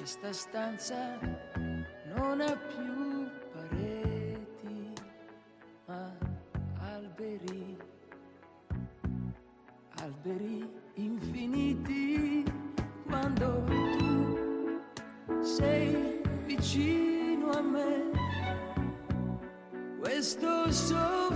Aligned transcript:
questa 0.00 0.32
stanza 0.32 1.18
non 2.16 2.40
ha 2.40 2.56
più 2.56 3.28
pareti, 3.52 4.94
ma 5.84 6.16
alberi, 6.78 7.76
alberi 9.96 10.66
infiniti 10.94 12.42
quando 13.06 13.62
tu 13.98 14.80
sei 15.42 16.22
vicino 16.46 17.50
a 17.50 17.60
me. 17.60 18.10
Questo 19.98 20.72
soffitto 20.72 21.29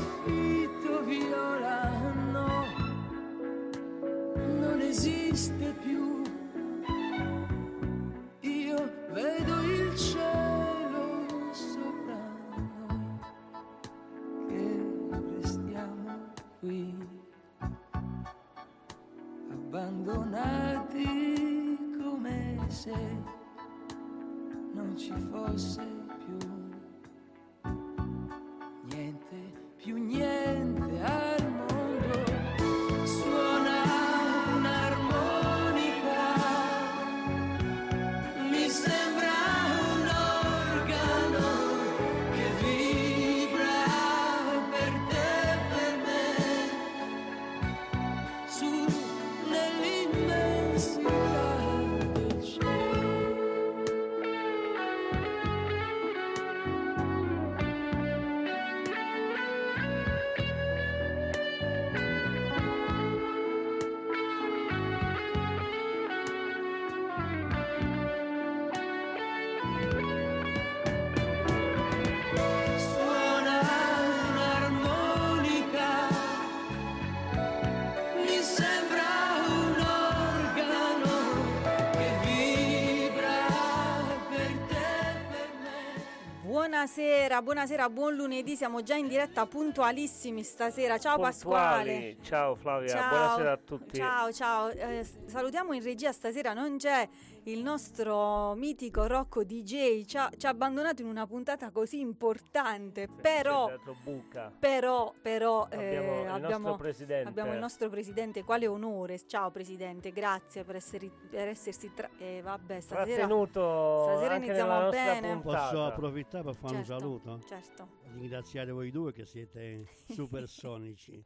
Buonasera, 87.34 87.42
buonasera, 87.42 87.90
buon 87.90 88.14
lunedì, 88.14 88.54
siamo 88.54 88.82
già 88.82 88.94
in 88.94 89.08
diretta 89.08 89.46
puntualissimi 89.46 90.44
stasera. 90.44 90.98
Ciao 90.98 91.18
Pasquale. 91.18 92.16
Ciao 92.22 92.54
Flavia, 92.54 92.88
Ciao. 92.88 93.08
buonasera 93.08 93.52
a 93.52 93.56
tutti. 93.56 93.96
Ciao, 93.96 94.32
ciao. 94.32 94.68
Eh, 94.70 95.04
salutiamo 95.26 95.72
in 95.72 95.82
regia 95.82 96.12
stasera, 96.12 96.52
non 96.52 96.76
c'è 96.76 97.08
il 97.46 97.62
nostro 97.62 98.54
mitico 98.54 99.06
Rocco 99.06 99.44
DJ, 99.44 100.04
ci 100.04 100.16
ha, 100.16 100.30
ci 100.34 100.46
ha 100.46 100.50
abbandonato 100.50 101.02
in 101.02 101.08
una 101.08 101.26
puntata 101.26 101.70
così 101.70 102.00
importante, 102.00 103.06
però, 103.08 103.70
buca. 104.02 104.50
però, 104.58 105.12
però 105.20 105.66
eh, 105.68 105.76
Abbiamo 105.76 106.12
il 106.12 106.24
nostro 106.24 106.44
abbiamo, 106.44 106.76
presidente. 106.76 107.28
abbiamo 107.28 107.52
il 107.52 107.58
nostro 107.58 107.88
presidente, 107.90 108.44
quale 108.44 108.66
onore. 108.66 109.18
Ciao 109.26 109.50
Presidente, 109.50 110.10
grazie 110.10 110.64
per, 110.64 110.76
essere, 110.76 111.10
per 111.28 111.48
essersi... 111.48 111.92
Tra- 111.92 112.10
eh, 112.18 112.40
vabbè, 112.42 112.80
stasera... 112.80 113.26
stasera 113.26 114.36
iniziamo 114.36 114.88
bene. 114.88 115.40
puntata. 115.40 115.68
Posso 115.68 115.84
approfittare 115.84 116.44
per 116.44 116.54
fare 116.54 116.74
Certo, 116.74 116.92
un 116.92 116.98
saluto? 116.98 117.40
Certo. 117.46 117.88
Ringraziare 118.12 118.70
voi 118.70 118.90
due 118.90 119.12
che 119.12 119.26
siete 119.26 119.86
supersonici. 120.08 121.22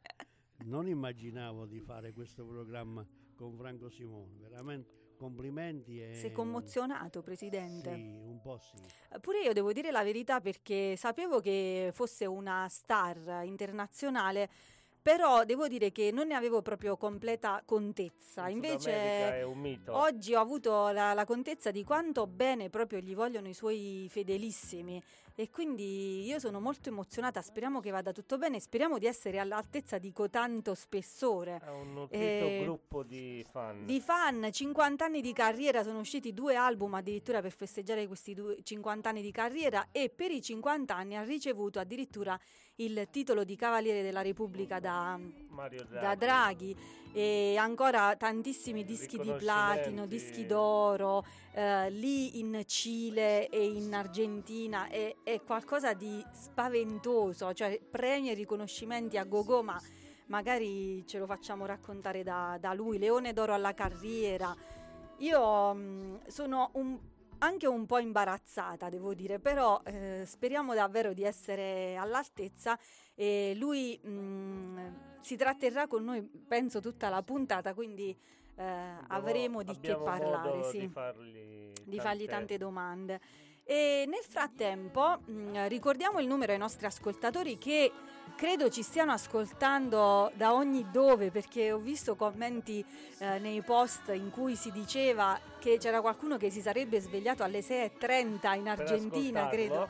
Non 0.65 0.87
immaginavo 0.89 1.65
di 1.65 1.79
fare 1.79 2.11
questo 2.11 2.45
programma 2.45 3.05
con 3.35 3.55
Franco 3.55 3.87
Simone, 3.87 4.37
veramente 4.37 4.98
complimenti 5.29 6.01
e 6.01 6.15
Sei 6.15 6.31
commozionato, 6.31 7.21
Presidente? 7.21 7.93
Sì, 7.93 8.01
un 8.01 8.39
po' 8.41 8.57
sì. 8.57 8.77
Pure 9.19 9.41
io 9.41 9.51
devo 9.53 9.73
dire 9.73 9.91
la 9.91 10.03
verità 10.03 10.39
perché 10.39 10.95
sapevo 10.95 11.41
che 11.41 11.91
fosse 11.93 12.25
una 12.25 12.65
star 12.69 13.41
internazionale, 13.43 14.49
però 15.01 15.43
devo 15.43 15.67
dire 15.67 15.91
che 15.91 16.11
non 16.11 16.27
ne 16.27 16.35
avevo 16.35 16.61
proprio 16.61 16.95
completa 16.95 17.61
contezza. 17.65 18.47
In 18.47 18.55
Invece 18.57 18.91
America 18.93 19.35
è 19.35 19.43
un 19.43 19.59
mito. 19.59 19.95
oggi 19.95 20.33
ho 20.33 20.39
avuto 20.39 20.89
la, 20.89 21.13
la 21.13 21.25
contezza 21.25 21.69
di 21.71 21.83
quanto 21.83 22.25
bene 22.25 22.69
proprio 22.69 22.99
gli 22.99 23.13
vogliono 23.13 23.49
i 23.49 23.53
suoi 23.53 24.07
fedelissimi 24.09 25.01
e 25.39 25.49
quindi 25.49 26.25
io 26.25 26.37
sono 26.37 26.59
molto 26.59 26.89
emozionata, 26.89 27.41
speriamo 27.41 27.79
che 27.79 27.91
vada 27.91 28.11
tutto 28.11 28.37
bene, 28.37 28.59
speriamo 28.59 28.97
di 28.97 29.05
essere 29.05 29.39
all'altezza 29.39 29.97
di 29.97 30.11
cotanto 30.11 30.75
spessore. 30.75 31.61
È 31.63 31.69
un 31.69 31.93
nutrito 31.93 32.23
Eh, 32.23 32.61
gruppo 32.63 33.03
di 33.03 33.45
fan. 33.49 33.85
Di 33.85 34.01
fan, 34.01 34.49
50 34.51 35.05
anni 35.05 35.21
di 35.21 35.31
carriera, 35.31 35.81
sono 35.81 35.99
usciti 35.99 36.33
due 36.33 36.55
album 36.57 36.95
addirittura 36.95 37.39
per 37.39 37.53
festeggiare 37.53 38.05
questi 38.05 38.33
due 38.33 38.57
50 38.61 39.07
anni 39.07 39.21
di 39.21 39.31
carriera 39.31 39.87
e 39.93 40.09
per 40.09 40.29
i 40.31 40.41
50 40.41 40.93
anni 40.93 41.15
ha 41.15 41.23
ricevuto 41.23 41.79
addirittura 41.79 42.37
il 42.75 43.07
titolo 43.09 43.45
di 43.45 43.55
Cavaliere 43.55 44.01
della 44.01 44.21
Repubblica 44.21 44.81
da, 44.81 45.17
da 46.01 46.15
Draghi 46.15 46.75
e 47.11 47.55
ancora 47.57 48.15
tantissimi 48.15 48.83
dischi 48.83 49.17
di 49.17 49.31
platino, 49.37 50.05
dischi 50.05 50.45
d'oro, 50.45 51.25
eh, 51.53 51.89
lì 51.89 52.39
in 52.39 52.61
Cile 52.65 53.49
e 53.49 53.65
in 53.65 53.93
Argentina. 53.93 54.87
È, 54.87 55.15
è 55.23 55.41
qualcosa 55.41 55.93
di 55.93 56.23
spaventoso, 56.31 57.53
cioè 57.53 57.79
premi 57.79 58.29
e 58.29 58.33
riconoscimenti 58.33 59.17
a 59.17 59.23
gogo 59.23 59.63
ma 59.63 59.79
magari 60.27 61.05
ce 61.07 61.17
lo 61.17 61.25
facciamo 61.25 61.65
raccontare 61.65 62.23
da, 62.23 62.57
da 62.59 62.73
lui, 62.73 62.97
Leone 62.99 63.33
d'Oro 63.33 63.53
alla 63.53 63.73
carriera. 63.73 64.55
Io 65.17 65.73
mh, 65.73 66.27
sono 66.27 66.69
un- 66.73 66.97
anche 67.39 67.67
un 67.67 67.85
po' 67.85 67.99
imbarazzata, 67.99 68.89
devo 68.89 69.13
dire, 69.13 69.39
però 69.39 69.81
eh, 69.85 70.23
speriamo 70.25 70.73
davvero 70.73 71.13
di 71.13 71.23
essere 71.23 71.95
all'altezza. 71.95 72.77
E 73.15 73.53
lui 73.55 73.97
mh, 74.01 75.08
si 75.21 75.35
tratterrà 75.35 75.87
con 75.87 76.03
noi, 76.03 76.21
penso, 76.21 76.79
tutta 76.79 77.09
la 77.09 77.21
puntata, 77.21 77.73
quindi 77.73 78.15
eh, 78.55 78.93
avremo 79.07 79.63
di 79.63 79.77
che 79.79 79.95
parlare, 79.95 80.63
sì 80.65 80.79
di 80.79 80.87
fargli, 80.87 81.71
di 81.83 81.99
fargli 81.99 82.25
tante 82.25 82.57
domande. 82.57 83.19
E 83.63 84.05
nel 84.07 84.23
frattempo 84.27 85.19
mh, 85.19 85.67
ricordiamo 85.67 86.19
il 86.19 86.27
numero 86.27 86.51
ai 86.51 86.57
nostri 86.57 86.87
ascoltatori 86.87 87.57
che 87.59 87.91
credo 88.35 88.69
ci 88.69 88.81
stiano 88.81 89.11
ascoltando 89.11 90.31
da 90.33 90.53
ogni 90.53 90.89
dove 90.91 91.29
perché 91.29 91.71
ho 91.71 91.77
visto 91.77 92.15
commenti 92.15 92.83
eh, 93.19 93.37
nei 93.37 93.61
post 93.61 94.09
in 94.13 94.31
cui 94.31 94.55
si 94.55 94.71
diceva 94.71 95.39
che 95.59 95.77
c'era 95.77 96.01
qualcuno 96.01 96.37
che 96.37 96.49
si 96.49 96.61
sarebbe 96.61 96.99
svegliato 96.99 97.43
alle 97.43 97.59
6.30 97.59 98.57
in 98.57 98.69
Argentina, 98.69 99.47
credo. 99.49 99.87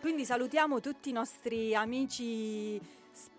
Quindi 0.00 0.24
salutiamo 0.24 0.80
tutti 0.80 1.10
i 1.10 1.12
nostri 1.12 1.74
amici 1.74 2.80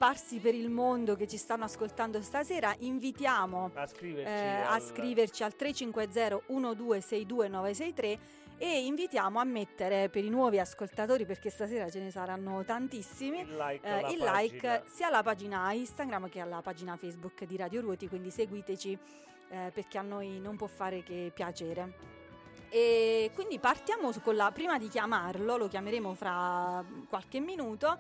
sparsi 0.02 0.40
per 0.40 0.56
il 0.56 0.72
mondo 0.72 1.16
che 1.16 1.28
ci 1.28 1.38
stanno 1.38 1.66
ascoltando 1.66 2.20
stasera. 2.24 2.74
Invitiamo 2.80 3.70
a 3.76 3.86
scriverci, 3.86 4.32
eh, 4.32 4.62
a 4.62 4.72
al- 4.72 4.82
scriverci 4.82 5.44
al 5.44 5.56
350 5.56 6.42
1262 6.48 7.48
963 7.48 8.20
e 8.58 8.86
invitiamo 8.88 9.38
a 9.38 9.44
mettere 9.44 10.10
per 10.10 10.26
i 10.26 10.30
nuovi 10.30 10.58
ascoltatori 10.58 11.28
perché 11.28 11.52
stasera 11.52 11.88
ce 11.92 12.00
ne 12.00 12.10
saranno 12.10 12.64
tantissimi 12.64 13.42
il 13.42 13.56
like, 13.56 13.88
eh, 13.88 14.12
il 14.12 14.18
like 14.18 14.84
sia 14.88 15.06
alla 15.06 15.22
pagina 15.22 15.72
Instagram 15.72 16.30
che 16.30 16.40
alla 16.40 16.62
pagina 16.62 16.98
Facebook 16.98 17.44
di 17.46 17.56
Radio 17.58 17.82
Ruoti 17.82 18.08
quindi 18.08 18.32
seguiteci 18.32 18.98
eh, 19.50 19.72
perché 19.72 20.00
a 20.00 20.02
noi 20.02 20.40
non 20.40 20.58
può 20.58 20.68
fare 20.68 21.04
che 21.04 21.32
piacere 21.34 21.94
e 22.70 23.30
quindi 23.36 23.60
partiamo 23.60 24.12
con 24.24 24.36
la 24.36 24.52
prima 24.52 24.80
di 24.80 24.88
chiamarlo 24.88 25.58
lo 25.58 25.68
chiameremo 25.68 26.14
fra 26.14 26.84
qualche 27.08 27.40
minuto 27.40 28.00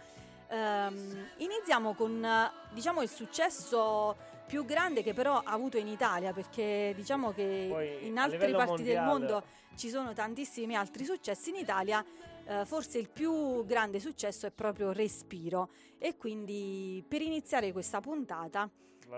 Ehm, 0.51 1.27
iniziamo 1.37 1.93
con 1.93 2.27
diciamo 2.71 3.01
il 3.01 3.09
successo 3.09 4.17
più 4.45 4.65
grande 4.65 5.01
che 5.01 5.13
però 5.13 5.37
ha 5.37 5.51
avuto 5.53 5.77
in 5.77 5.87
Italia 5.87 6.33
perché 6.33 6.91
diciamo 6.93 7.31
che 7.31 7.67
Poi, 7.69 8.05
in 8.05 8.17
altre 8.17 8.51
parti 8.51 8.83
del 8.83 9.01
mondiale- 9.01 9.05
mondo 9.05 9.43
ci 9.75 9.87
sono 9.89 10.11
tantissimi 10.11 10.75
altri 10.75 11.05
successi 11.05 11.51
in 11.51 11.55
Italia 11.55 12.03
eh, 12.43 12.65
forse 12.65 12.97
il 12.97 13.09
più 13.09 13.63
grande 13.65 14.01
successo 14.01 14.45
è 14.45 14.51
proprio 14.51 14.91
Respiro 14.91 15.69
e 15.97 16.17
quindi 16.17 17.01
per 17.07 17.21
iniziare 17.21 17.71
questa 17.71 18.01
puntata 18.01 18.69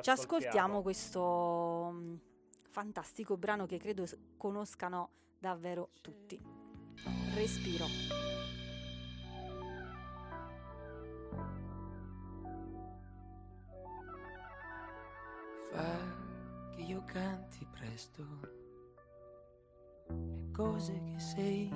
ci 0.01 0.09
ascoltiamo 0.11 0.83
questo 0.83 1.89
mm, 1.93 2.15
fantastico 2.69 3.37
brano 3.37 3.65
che 3.65 3.77
credo 3.77 4.05
conoscano 4.37 5.09
davvero 5.39 5.89
tutti. 6.01 6.39
Respiro. 7.35 7.85
Fa 15.73 15.97
che 16.75 16.81
io 16.81 17.03
canti 17.05 17.65
presto 17.71 18.23
le 20.07 20.51
cose 20.51 21.01
che 21.03 21.19
sei. 21.19 21.71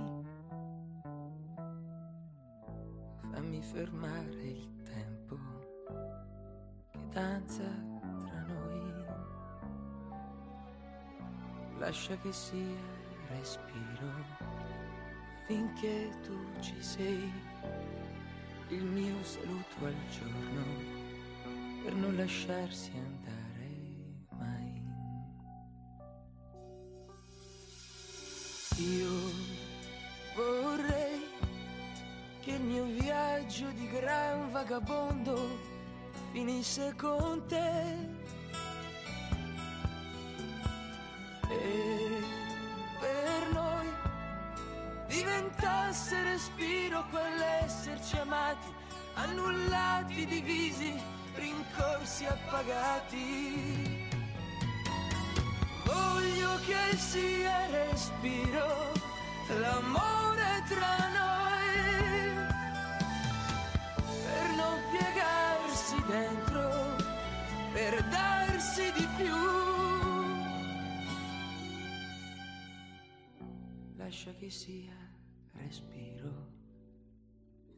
Fammi 3.32 3.62
fermare 3.62 4.42
il 4.42 4.84
tempo 4.84 5.38
che 6.92 7.00
danza 7.10 7.64
tra 8.26 8.46
noi. 8.48 9.06
Lascia 11.80 12.16
che 12.18 12.32
sia 12.32 12.80
respiro 13.30 14.12
finché 15.48 16.10
tu 16.22 16.38
ci 16.60 16.82
sei. 16.82 17.32
Il 18.70 18.84
mio 18.84 19.24
saluto 19.24 19.86
al 19.86 19.96
giorno 20.10 20.64
per 21.84 21.96
non 21.96 22.16
lasciarsi 22.18 22.92
andare 22.92 23.37
finisse 36.78 36.94
con 36.96 37.44
te. 37.48 38.16
E 41.50 42.22
per 43.00 43.52
noi 43.52 43.88
diventasse 45.08 46.24
respiro 46.24 47.06
quell'esserci 47.10 48.18
amati, 48.18 48.68
annullati, 49.16 50.26
divisi, 50.26 50.94
rincorsi, 51.36 52.26
appagati. 52.26 54.06
Voglio 55.86 56.60
che 56.66 56.98
sia 56.98 57.66
respiro 57.68 58.92
l'amore 59.60 60.64
tra 60.68 61.10
noi 61.14 61.27
Lascia 74.08 74.34
che 74.40 74.50
sia 74.50 74.96
respiro 75.52 76.32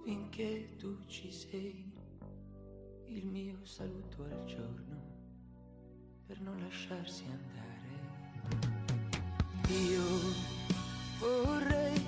finché 0.04 0.76
tu 0.78 1.04
ci 1.08 1.32
sei, 1.32 1.92
il 3.08 3.26
mio 3.26 3.66
saluto 3.66 4.26
al 4.26 4.46
giorno 4.46 5.02
per 6.28 6.40
non 6.42 6.60
lasciarsi 6.60 7.24
andare. 7.24 8.78
Io 9.70 10.04
vorrei 11.18 12.00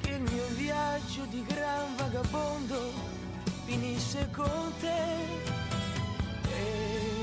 che 0.00 0.10
il 0.10 0.22
mio 0.22 0.46
viaggio 0.56 1.24
di 1.26 1.44
gran 1.44 1.94
vagabondo 1.94 2.90
finisse 3.64 4.28
con 4.32 4.72
te 4.80 5.52
e 6.50 7.13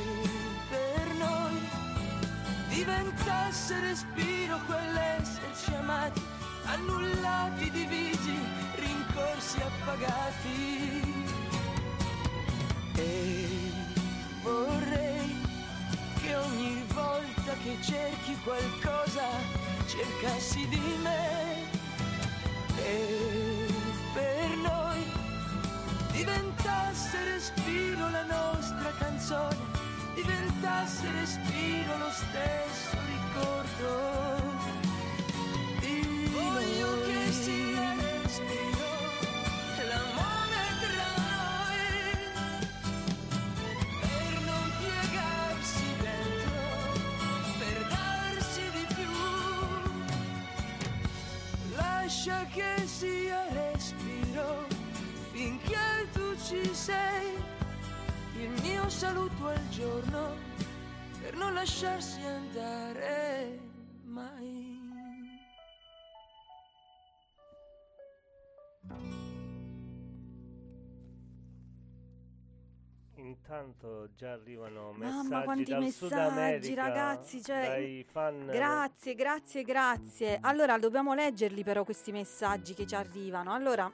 diventasse 2.81 3.79
respiro 3.79 4.59
quell'esserci 4.65 5.71
amati, 5.75 6.19
annullati, 6.65 7.69
divisi, 7.69 8.35
rincorsi, 8.75 9.61
appagati. 9.61 11.29
E 12.95 13.71
vorrei 14.41 15.35
che 16.21 16.35
ogni 16.35 16.83
volta 16.91 17.53
che 17.63 17.77
cerchi 17.83 18.35
qualcosa 18.43 19.27
cercassi 19.85 20.67
di 20.67 20.97
me 21.03 21.69
e 22.83 23.67
per 24.13 24.57
noi 24.57 25.03
diventasse 26.13 27.23
respiro 27.25 28.09
la 28.09 28.23
nostra 28.23 28.91
canzone, 28.97 29.80
diventasse 30.21 31.11
respiro 31.11 31.97
lo 31.97 32.11
stesso 32.11 32.97
ricordo. 33.07 33.89
di 35.79 36.29
Voglio 36.31 37.01
che 37.05 37.31
sia 37.31 37.95
respiro 37.95 38.89
l'amore 39.89 40.63
tra 40.81 41.09
noi 41.31 41.85
per 43.99 44.31
non 44.45 44.65
piegarsi 44.79 45.85
dentro, 46.01 46.59
per 47.57 47.77
darsi 47.89 48.63
di 48.75 48.85
più. 48.93 49.15
Lascia 51.75 52.45
che 52.53 52.71
sia 52.85 53.41
respiro 53.51 54.67
finché 55.31 56.07
tu 56.13 56.35
ci 56.47 56.69
sei, 56.73 57.37
il 58.41 58.61
mio 58.63 58.89
saluto 58.89 59.47
al 59.47 59.69
giorno 59.69 60.35
per 61.21 61.35
non 61.35 61.53
lasciarsi 61.53 62.19
andare 62.21 63.59
mai. 64.03 64.79
Intanto 73.15 74.09
già 74.15 74.31
arrivano 74.31 74.91
Mamma, 74.93 75.21
messaggi 75.21 75.43
quanti 75.43 75.63
dal 75.65 75.89
Sud 75.89 76.11
messaggi, 76.11 76.37
America, 76.39 76.87
ragazzi, 76.87 77.43
cioè, 77.43 78.03
fan 78.09 78.45
Grazie, 78.47 79.13
grazie, 79.15 79.63
grazie. 79.63 80.37
Allora, 80.41 80.79
dobbiamo 80.79 81.13
leggerli 81.13 81.63
però 81.63 81.83
questi 81.83 82.11
messaggi 82.11 82.73
che 82.73 82.87
ci 82.87 82.95
arrivano. 82.95 83.53
Allora, 83.53 83.91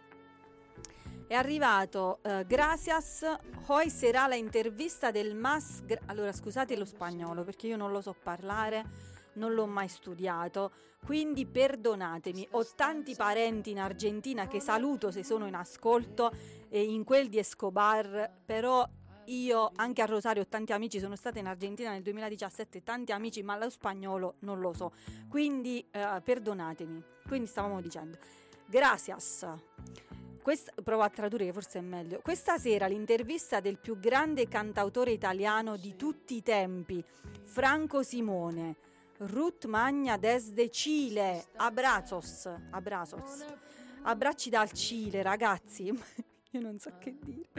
è 1.28 1.34
arrivato 1.34 2.20
eh, 2.24 2.46
Gracias, 2.48 3.26
hoy 3.68 3.90
será 3.90 4.28
la 4.28 4.36
intervista 4.36 5.12
del 5.12 5.36
MAS. 5.36 5.84
gra- 5.86 6.00
allora, 6.06 6.32
scusate 6.32 6.78
lo 6.78 6.86
spagnolo 6.86 7.44
perché 7.44 7.68
io 7.68 7.76
non 7.76 7.92
lo 7.92 8.02
so 8.02 8.16
parlare, 8.22 8.86
non 9.34 9.54
l'ho 9.54 9.68
mai 9.68 9.90
studiato, 9.90 10.72
quindi 11.06 11.46
perdonatemi. 11.46 12.48
Ho 12.52 12.66
tanti 12.76 13.14
parenti 13.16 13.72
in 13.72 13.80
Argentina 13.80 14.48
che 14.48 14.62
saluto 14.62 15.12
se 15.12 15.24
sono 15.24 15.48
in 15.48 15.56
ascolto 15.56 16.32
e 16.70 16.82
in 16.82 17.04
quel 17.04 17.28
di 17.28 17.40
Escobar, 17.40 18.32
però 18.46 18.88
io 19.26 19.72
anche 19.76 20.02
a 20.02 20.06
Rosario 20.06 20.44
ho 20.44 20.48
tanti 20.48 20.72
amici, 20.72 21.00
sono 21.00 21.18
stata 21.18 21.40
in 21.40 21.48
Argentina 21.48 21.92
nel 21.92 22.02
2017, 22.04 22.84
tanti 22.84 23.12
amici, 23.12 23.44
ma 23.44 23.58
lo 23.58 23.70
spagnolo 23.70 24.36
non 24.40 24.62
lo 24.62 24.72
so. 24.72 24.94
Quindi 25.28 25.86
eh, 25.92 26.22
perdonatemi. 26.24 27.04
Quindi 27.28 27.48
stavamo 27.48 27.82
dicendo, 27.82 28.18
gracias. 28.66 29.46
Questa, 30.48 30.72
provo 30.82 31.02
a 31.02 31.10
tradurre 31.10 31.44
che 31.44 31.52
forse 31.52 31.80
è 31.80 31.82
meglio. 31.82 32.22
Questa 32.24 32.58
sera 32.58 32.88
l'intervista 32.88 33.60
del 33.60 33.78
più 33.78 34.00
grande 34.00 34.48
cantautore 34.48 35.12
italiano 35.12 35.76
di 35.76 35.98
tutti 35.98 36.38
i 36.38 36.42
tempi, 36.42 37.04
Franco 37.44 38.02
Simone. 38.02 38.78
Ruth 39.18 39.66
Magna 39.66 40.16
desde 40.16 40.70
Cile. 40.70 41.48
Abrazos. 41.58 42.50
Abrazos. 42.70 43.44
Abbracci 44.04 44.50
dal 44.50 44.72
Cile, 44.72 45.22
ragazzi. 45.22 45.88
Io 46.52 46.62
non 46.62 46.80
so 46.80 46.94
che 46.98 47.18
dire. 47.20 47.50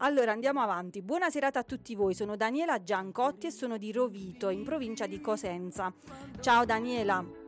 Allora 0.00 0.32
andiamo 0.32 0.60
avanti. 0.60 1.00
Buona 1.00 1.30
serata 1.30 1.60
a 1.60 1.64
tutti 1.64 1.94
voi. 1.94 2.12
Sono 2.12 2.36
Daniela 2.36 2.82
Giancotti 2.82 3.46
e 3.46 3.50
sono 3.52 3.78
di 3.78 3.90
Rovito, 3.90 4.50
in 4.50 4.64
provincia 4.64 5.06
di 5.06 5.18
Cosenza. 5.18 5.90
Ciao 6.40 6.66
Daniela. 6.66 7.43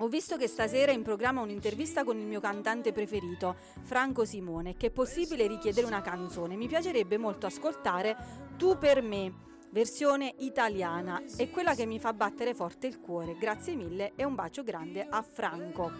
Ho 0.00 0.08
visto 0.08 0.36
che 0.36 0.46
stasera 0.46 0.92
è 0.92 0.94
in 0.94 1.02
programma 1.02 1.40
un'intervista 1.40 2.04
con 2.04 2.18
il 2.18 2.26
mio 2.26 2.38
cantante 2.38 2.92
preferito, 2.92 3.56
Franco 3.82 4.26
Simone, 4.26 4.76
che 4.76 4.88
è 4.88 4.90
possibile 4.90 5.46
richiedere 5.46 5.86
una 5.86 6.02
canzone. 6.02 6.54
Mi 6.54 6.68
piacerebbe 6.68 7.16
molto 7.16 7.46
ascoltare 7.46 8.14
Tu 8.58 8.76
per 8.76 9.00
me, 9.00 9.32
versione 9.70 10.34
italiana. 10.40 11.22
È 11.34 11.48
quella 11.48 11.74
che 11.74 11.86
mi 11.86 11.98
fa 11.98 12.12
battere 12.12 12.52
forte 12.52 12.86
il 12.86 13.00
cuore. 13.00 13.38
Grazie 13.38 13.74
mille 13.74 14.12
e 14.16 14.24
un 14.24 14.34
bacio 14.34 14.62
grande 14.62 15.06
a 15.08 15.22
Franco. 15.22 15.90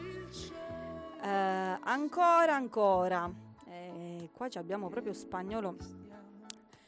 Eh, 1.23 1.29
ancora, 1.29 2.55
ancora. 2.55 3.33
Eh, 3.67 4.29
qua 4.31 4.51
ci 4.51 4.59
abbiamo 4.59 4.91
proprio 4.91 5.15
spagnolo. 5.15 5.75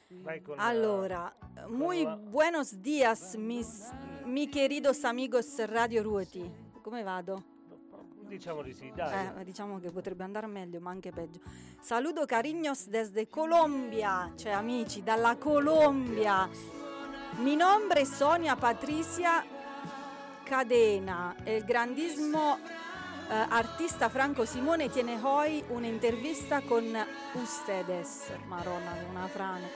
Con, 0.09 0.31
eh, 0.31 0.43
Allora, 0.59 1.35
muy 1.69 2.05
buenos 2.05 2.83
días, 2.83 3.35
mis, 3.37 3.89
mi 4.27 4.47
queridos 4.49 5.05
amigos 5.05 5.65
Radio 5.65 6.03
Ruoti. 6.03 6.68
Come 6.89 7.03
vado? 7.03 7.43
Diciamo 8.21 8.63
di 8.63 8.73
sì, 8.73 8.91
dai. 8.95 9.27
Eh, 9.37 9.45
diciamo 9.45 9.79
che 9.79 9.91
potrebbe 9.91 10.25
andare 10.25 10.47
meglio, 10.47 10.81
ma 10.81 10.89
anche 10.89 11.11
peggio. 11.11 11.39
Saludo 11.81 12.25
cariños 12.25 12.87
desde 12.87 13.29
Colombia, 13.29 14.33
cioè 14.37 14.53
amici 14.53 15.03
dalla 15.03 15.37
Colombia. 15.37 16.49
Mi 17.41 17.57
nombre 17.57 18.07
Sonia 18.07 18.57
Patricia 18.57 19.45
Cadena 20.43 21.37
e 21.45 21.57
il 21.57 21.65
grandissimo 21.65 22.57
eh, 22.57 23.35
artista 23.35 24.09
Franco 24.09 24.47
Simone 24.47 24.89
tiene 24.89 25.21
hoy 25.21 25.63
un'intervista 25.69 26.63
con 26.63 26.87
ustedes. 27.35 28.33
Maronna, 28.47 28.95
una 29.11 29.27
frane. 29.27 29.69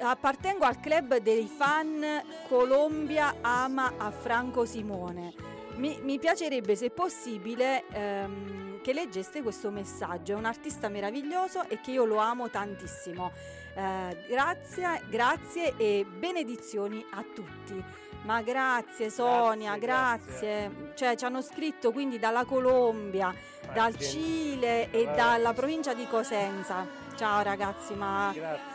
Appartengo 0.00 0.64
al 0.64 0.80
club 0.80 1.18
dei 1.18 1.46
fan 1.46 2.04
Colombia 2.48 3.36
ama 3.40 3.92
a 3.96 4.10
Franco 4.10 4.64
Simone. 4.64 5.57
Mi, 5.78 6.00
mi 6.02 6.18
piacerebbe, 6.18 6.74
se 6.74 6.90
possibile, 6.90 7.84
ehm, 7.92 8.80
che 8.82 8.92
leggeste 8.92 9.42
questo 9.42 9.70
messaggio. 9.70 10.32
È 10.32 10.34
un 10.34 10.44
artista 10.44 10.88
meraviglioso 10.88 11.68
e 11.68 11.80
che 11.80 11.92
io 11.92 12.04
lo 12.04 12.16
amo 12.16 12.50
tantissimo. 12.50 13.30
Eh, 13.74 14.24
grazie, 14.28 15.02
grazie 15.08 15.74
e 15.76 16.04
benedizioni 16.04 17.04
a 17.12 17.22
tutti. 17.22 17.80
Ma 18.22 18.42
grazie 18.42 19.08
Sonia, 19.08 19.76
grazie. 19.76 20.68
grazie. 20.68 20.92
Cioè 20.96 21.16
ci 21.16 21.24
hanno 21.24 21.40
scritto 21.40 21.92
quindi 21.92 22.18
dalla 22.18 22.44
Colombia, 22.44 23.32
ma 23.66 23.72
dal 23.72 23.96
Cile 23.96 24.90
e 24.90 25.04
dalla 25.14 25.52
provincia 25.52 25.94
di 25.94 26.08
Cosenza. 26.08 26.86
Ciao 27.14 27.42
ragazzi, 27.42 27.94
ma, 27.94 28.34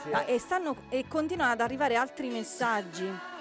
ma 0.09 0.25
e, 0.25 0.39
stanno, 0.39 0.75
e 0.87 1.05
continuano 1.07 1.51
ad 1.51 1.59
arrivare 1.59 1.97
altri 1.97 2.29
messaggi. 2.29 3.31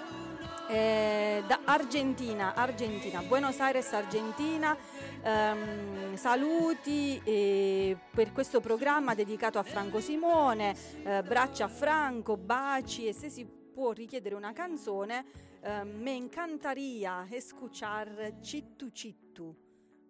Eh, 0.69 1.43
da 1.45 1.59
Argentina, 1.65 2.53
Argentina, 2.55 3.21
Buenos 3.21 3.59
Aires, 3.59 3.91
Argentina. 3.91 4.75
Um, 5.23 6.15
saluti 6.15 7.21
eh, 7.23 7.97
per 8.11 8.31
questo 8.31 8.61
programma 8.61 9.13
dedicato 9.13 9.59
a 9.59 9.63
Franco 9.63 9.99
Simone, 9.99 10.75
eh, 11.03 11.21
braccia 11.21 11.65
a 11.65 11.67
Franco, 11.67 12.37
baci 12.37 13.07
e 13.07 13.13
se 13.13 13.29
si 13.29 13.45
può 13.45 13.91
richiedere 13.91 14.35
una 14.35 14.53
canzone, 14.53 15.25
eh, 15.61 15.83
me 15.83 16.15
encantaría 16.15 17.27
escuchar 17.29 18.39
Cittu 18.41 18.89
Cittu. 18.91 19.55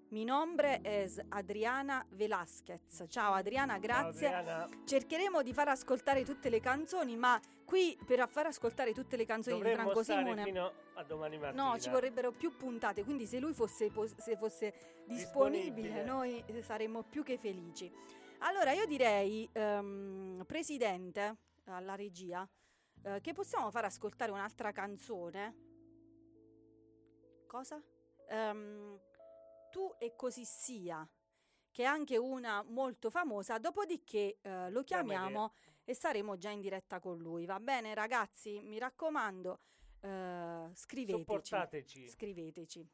Mi 0.10 0.26
nombre 0.26 0.82
es 0.84 1.20
Adriana 1.30 2.06
Velasquez. 2.12 3.06
Ciao 3.08 3.34
Adriana, 3.34 3.80
grazie. 3.80 4.30
Ciao 4.30 4.40
Adriana. 4.40 4.70
Cercheremo 4.86 5.42
di 5.42 5.54
far 5.54 5.70
ascoltare 5.70 6.24
tutte 6.24 6.50
le 6.50 6.60
canzoni, 6.60 7.16
ma 7.16 7.40
qui 7.64 7.98
per 8.06 8.28
far 8.30 8.48
ascoltare 8.48 8.94
tutte 8.94 9.16
le 9.16 9.26
canzoni 9.26 9.58
Dovremmo 9.58 9.76
di 9.76 9.82
Franco 9.84 10.04
Simone 10.04 10.44
fino 10.44 10.72
a 10.94 11.04
domani 11.04 11.38
mattina. 11.38 11.72
No, 11.72 11.80
ci 11.80 11.90
vorrebbero 11.90 12.32
più 12.32 12.56
puntate, 12.56 13.04
quindi 13.04 13.26
se 13.26 13.40
lui 13.40 13.54
fosse, 13.54 13.92
se 14.18 14.38
fosse 14.38 14.74
disponibile, 15.06 15.90
disponibile. 15.90 16.04
noi 16.04 16.44
saremmo 16.62 17.04
più 17.04 17.24
che 17.24 17.38
felici. 17.38 17.92
Allora 18.40 18.72
io 18.72 18.86
direi, 18.86 19.50
um, 19.54 20.44
Presidente, 20.46 21.38
alla 21.66 21.96
regia, 21.96 22.48
uh, 23.04 23.22
che 23.22 23.32
possiamo 23.32 23.72
far 23.72 23.86
ascoltare 23.86 24.32
un'altra 24.32 24.72
canzone? 24.72 25.56
Cosa? 27.48 27.82
Um, 28.30 29.00
tu 29.70 29.94
e 29.98 30.16
così 30.16 30.44
sia, 30.44 31.08
che 31.72 31.84
è 31.84 31.86
anche 31.86 32.18
una 32.18 32.64
molto 32.68 33.10
famosa, 33.10 33.58
dopodiché 33.60 34.40
uh, 34.44 34.70
lo 34.70 34.84
chiamiamo 34.84 35.54
e 35.84 35.94
saremo 35.94 36.38
già 36.38 36.50
in 36.50 36.62
diretta 36.62 37.00
con 37.00 37.18
lui. 37.18 37.46
Va 37.46 37.60
bene 37.60 37.94
ragazzi? 37.94 38.62
Mi 38.62 38.78
raccomando, 38.80 39.60
uh, 40.02 40.72
scriveteci. 40.74 42.08
Scriveteci. 42.08 42.88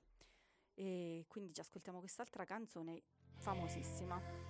E 0.75 1.25
quindi 1.27 1.53
ci 1.53 1.59
ascoltiamo 1.59 1.99
quest'altra 1.99 2.45
canzone 2.45 3.03
famosissima. 3.37 4.49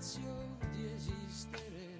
ringrazio 0.00 0.56
di 0.72 0.92
esistere 0.94 1.98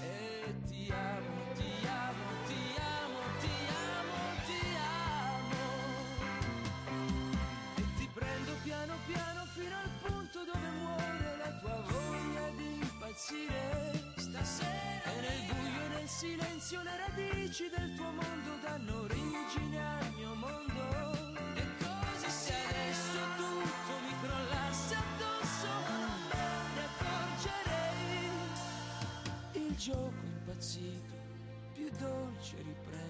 e 0.00 0.54
ti 0.66 0.90
amo, 0.90 1.52
ti 1.54 1.86
amo, 1.86 2.24
ti 2.46 2.74
amo, 2.76 3.20
ti 3.38 3.54
amo, 3.70 4.18
ti 4.44 4.60
amo. 5.36 5.62
E 7.76 7.82
ti 7.96 8.08
prendo 8.12 8.52
piano 8.64 8.94
piano 9.06 9.44
fino 9.54 9.76
al 9.76 9.90
punto 10.02 10.44
dove 10.44 10.68
muore 10.80 11.36
la 11.38 11.52
tua 11.60 11.80
voglia 11.86 12.50
di 12.56 12.80
impazzire. 12.82 14.12
Stasera 14.16 15.12
e 15.14 15.20
nel 15.20 15.42
buio 15.46 15.84
e 15.84 15.88
nel 15.94 16.08
silenzio 16.08 16.82
le 16.82 16.96
radici 16.96 17.68
del 17.70 17.94
tuo 17.94 18.10
mondo 18.10 18.37
gioco 29.88 30.22
impazzito 30.22 31.14
più 31.72 31.88
dolce 31.98 32.56
riprende. 32.58 33.07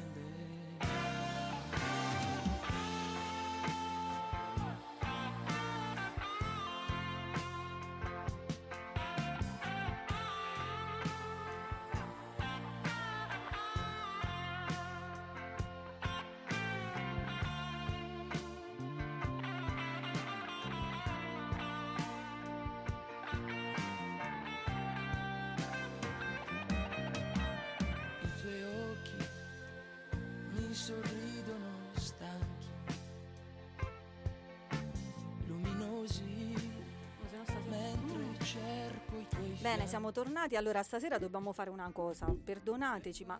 Bene, 39.68 39.86
siamo 39.86 40.12
tornati. 40.12 40.56
Allora, 40.56 40.82
stasera 40.82 41.18
dobbiamo 41.18 41.52
fare 41.52 41.68
una 41.68 41.90
cosa. 41.92 42.24
Perdonateci, 42.24 43.26
ma 43.26 43.38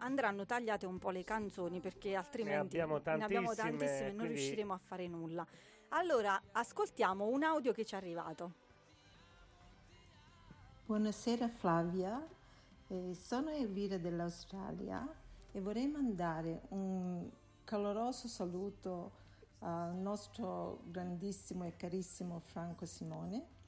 andranno 0.00 0.44
tagliate 0.44 0.84
un 0.84 0.98
po' 0.98 1.08
le 1.08 1.24
canzoni 1.24 1.80
perché 1.80 2.14
altrimenti 2.14 2.78
abbiamo 2.78 3.00
ne 3.02 3.24
abbiamo 3.24 3.54
tantissime, 3.54 3.78
tantissime 3.78 3.98
e 3.98 4.08
non 4.08 4.16
quindi- 4.18 4.34
riusciremo 4.34 4.72
a 4.74 4.76
fare 4.76 5.08
nulla. 5.08 5.46
Allora, 5.88 6.38
ascoltiamo 6.52 7.26
un 7.28 7.42
audio 7.44 7.72
che 7.72 7.86
ci 7.86 7.94
è 7.94 7.96
arrivato. 7.96 8.52
Buonasera 10.84 11.48
Flavia, 11.48 12.28
Eh, 12.88 13.14
sono 13.14 13.48
Elvira 13.50 13.96
dell'Australia 13.96 15.08
e 15.50 15.60
vorrei 15.62 15.86
mandare 15.88 16.60
un 16.70 17.26
caloroso 17.64 18.28
saluto 18.28 19.12
al 19.60 19.94
nostro 19.94 20.80
grandissimo 20.84 21.64
e 21.64 21.74
carissimo 21.76 22.38
Franco 22.40 22.84
Simone 22.84 23.58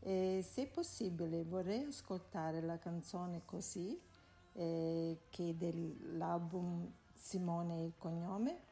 e 0.00 0.44
se 0.48 0.66
possibile 0.66 1.44
vorrei 1.44 1.84
ascoltare 1.84 2.60
la 2.62 2.78
canzone 2.78 3.42
Così 3.44 3.98
eh, 4.54 5.18
che 5.28 5.50
è 5.50 5.52
dell'album 5.54 6.90
Simone 7.14 7.80
e 7.80 7.84
il 7.84 7.92
cognome. 7.98 8.68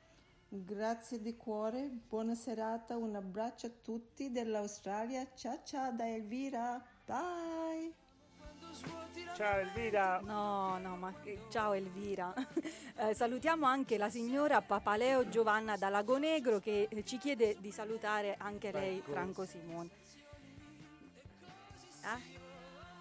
Grazie 0.48 1.20
di 1.20 1.36
cuore, 1.36 1.90
buona 2.08 2.34
serata, 2.34 2.96
un 2.96 3.14
abbraccio 3.14 3.66
a 3.66 3.70
tutti 3.82 4.30
dell'Australia. 4.32 5.26
Ciao 5.34 5.60
ciao 5.62 5.92
da 5.92 6.08
Elvira, 6.08 6.82
bye! 7.04 7.92
Ciao 9.34 9.58
Elvira. 9.58 10.20
No, 10.20 10.78
no, 10.78 10.96
ma 10.96 11.12
che- 11.22 11.38
ciao 11.50 11.72
Elvira. 11.72 12.32
Eh, 13.00 13.14
salutiamo 13.14 13.64
anche 13.64 13.96
la 13.96 14.10
signora 14.10 14.60
Papaleo 14.60 15.28
Giovanna 15.28 15.76
da 15.76 15.88
Lago 15.88 16.18
Negro 16.18 16.58
che 16.58 16.88
ci 17.04 17.16
chiede 17.16 17.56
di 17.60 17.70
salutare 17.70 18.34
anche 18.36 18.72
lei. 18.72 19.00
Franco 19.02 19.44
Simone. 19.44 19.88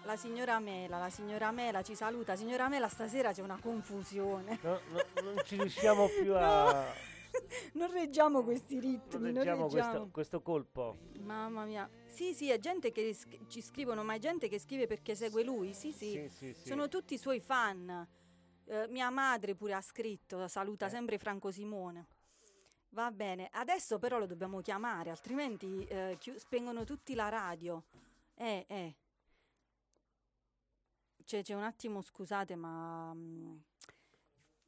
La 0.08 0.16
signora 0.16 0.58
Mela, 0.58 0.96
la 0.96 1.10
signora 1.10 1.50
Mela 1.50 1.82
ci 1.82 1.94
saluta. 1.94 2.34
Signora 2.34 2.66
Mela, 2.70 2.88
stasera 2.88 3.30
c'è 3.30 3.42
una 3.42 3.58
confusione. 3.60 4.58
No, 4.62 4.80
no, 4.88 5.22
non 5.22 5.36
ci 5.44 5.56
riusciamo 5.58 6.08
più 6.22 6.34
a... 6.34 6.82
Non 7.74 7.92
reggiamo 7.92 8.42
questi 8.42 8.80
ritmi, 8.80 9.20
Non 9.20 9.32
non 9.32 9.34
reggiamo 9.34 9.64
reggiamo. 9.68 9.90
questo, 9.90 10.08
questo 10.10 10.40
colpo. 10.40 10.96
Mamma 11.20 11.66
mia. 11.66 11.86
Sì, 12.06 12.32
sì, 12.32 12.48
è 12.48 12.58
gente 12.58 12.90
che 12.90 13.12
sch- 13.12 13.48
ci 13.48 13.60
scrivono, 13.60 14.02
ma 14.02 14.14
è 14.14 14.18
gente 14.18 14.48
che 14.48 14.58
scrive 14.58 14.86
perché 14.86 15.14
segue 15.14 15.42
lui. 15.44 15.74
Sì, 15.74 15.92
sì. 15.92 16.12
Sì, 16.12 16.28
sì, 16.30 16.54
sì. 16.54 16.66
Sono 16.68 16.88
tutti 16.88 17.12
i 17.12 17.18
suoi 17.18 17.40
fan. 17.40 18.08
Eh, 18.64 18.86
mia 18.88 19.10
madre 19.10 19.54
pure 19.54 19.74
ha 19.74 19.82
scritto, 19.82 20.48
saluta 20.48 20.86
Eh. 20.86 20.88
sempre 20.90 21.18
Franco 21.18 21.50
Simone. 21.50 22.06
Va 22.92 23.10
bene, 23.10 23.50
adesso 23.52 23.98
però 23.98 24.18
lo 24.18 24.24
dobbiamo 24.26 24.62
chiamare, 24.62 25.10
altrimenti 25.10 25.84
eh, 25.86 26.16
chiu- 26.18 26.36
spengono 26.38 26.84
tutti 26.84 27.14
la 27.14 27.28
radio. 27.28 27.84
Eh, 28.34 28.64
eh. 28.66 28.94
C'è, 31.28 31.42
c'è 31.42 31.52
un 31.52 31.62
attimo, 31.62 32.00
scusate, 32.00 32.56
ma 32.56 33.12
mm, 33.12 33.56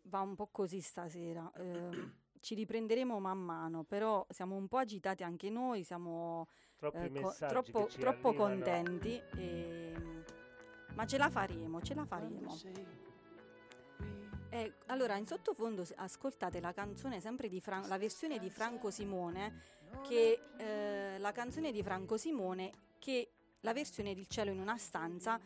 va 0.02 0.20
un 0.20 0.34
po' 0.34 0.48
così 0.52 0.82
stasera. 0.82 1.50
Eh, 1.56 2.18
ci 2.40 2.54
riprenderemo 2.54 3.18
man 3.18 3.38
mano, 3.38 3.82
però 3.84 4.26
siamo 4.30 4.56
un 4.56 4.66
po' 4.68 4.76
agitati 4.78 5.22
anche 5.22 5.48
noi, 5.50 5.84
siamo 5.84 6.48
Troppi 6.76 6.96
eh, 6.98 7.10
co- 7.12 7.28
messaggi 7.28 7.70
troppo, 7.70 7.86
troppo 7.86 8.32
contenti. 8.34 9.22
e- 9.36 10.24
ma 10.94 11.06
ce 11.06 11.16
la 11.18 11.30
faremo, 11.30 11.80
ce 11.80 11.94
la 11.94 12.04
faremo. 12.04 12.58
Eh, 14.50 14.74
allora, 14.86 15.16
in 15.16 15.26
sottofondo 15.26 15.86
ascoltate 15.96 16.60
la 16.60 16.72
canzone 16.72 17.20
sempre 17.20 17.48
di 17.48 17.60
Fran- 17.60 17.88
la 17.88 17.96
versione 17.98 18.38
di 18.38 18.50
Franco 18.50 18.90
Simone, 18.90 19.62
che 20.02 20.40
eh, 20.58 21.18
la 21.18 21.32
canzone 21.32 21.72
di 21.72 21.82
Franco 21.82 22.18
Simone, 22.18 22.72
che 22.98 23.30
la 23.60 23.72
versione 23.72 24.12
di 24.14 24.20
Il 24.20 24.28
cielo 24.28 24.50
in 24.50 24.60
una 24.60 24.76
stanza, 24.78 25.38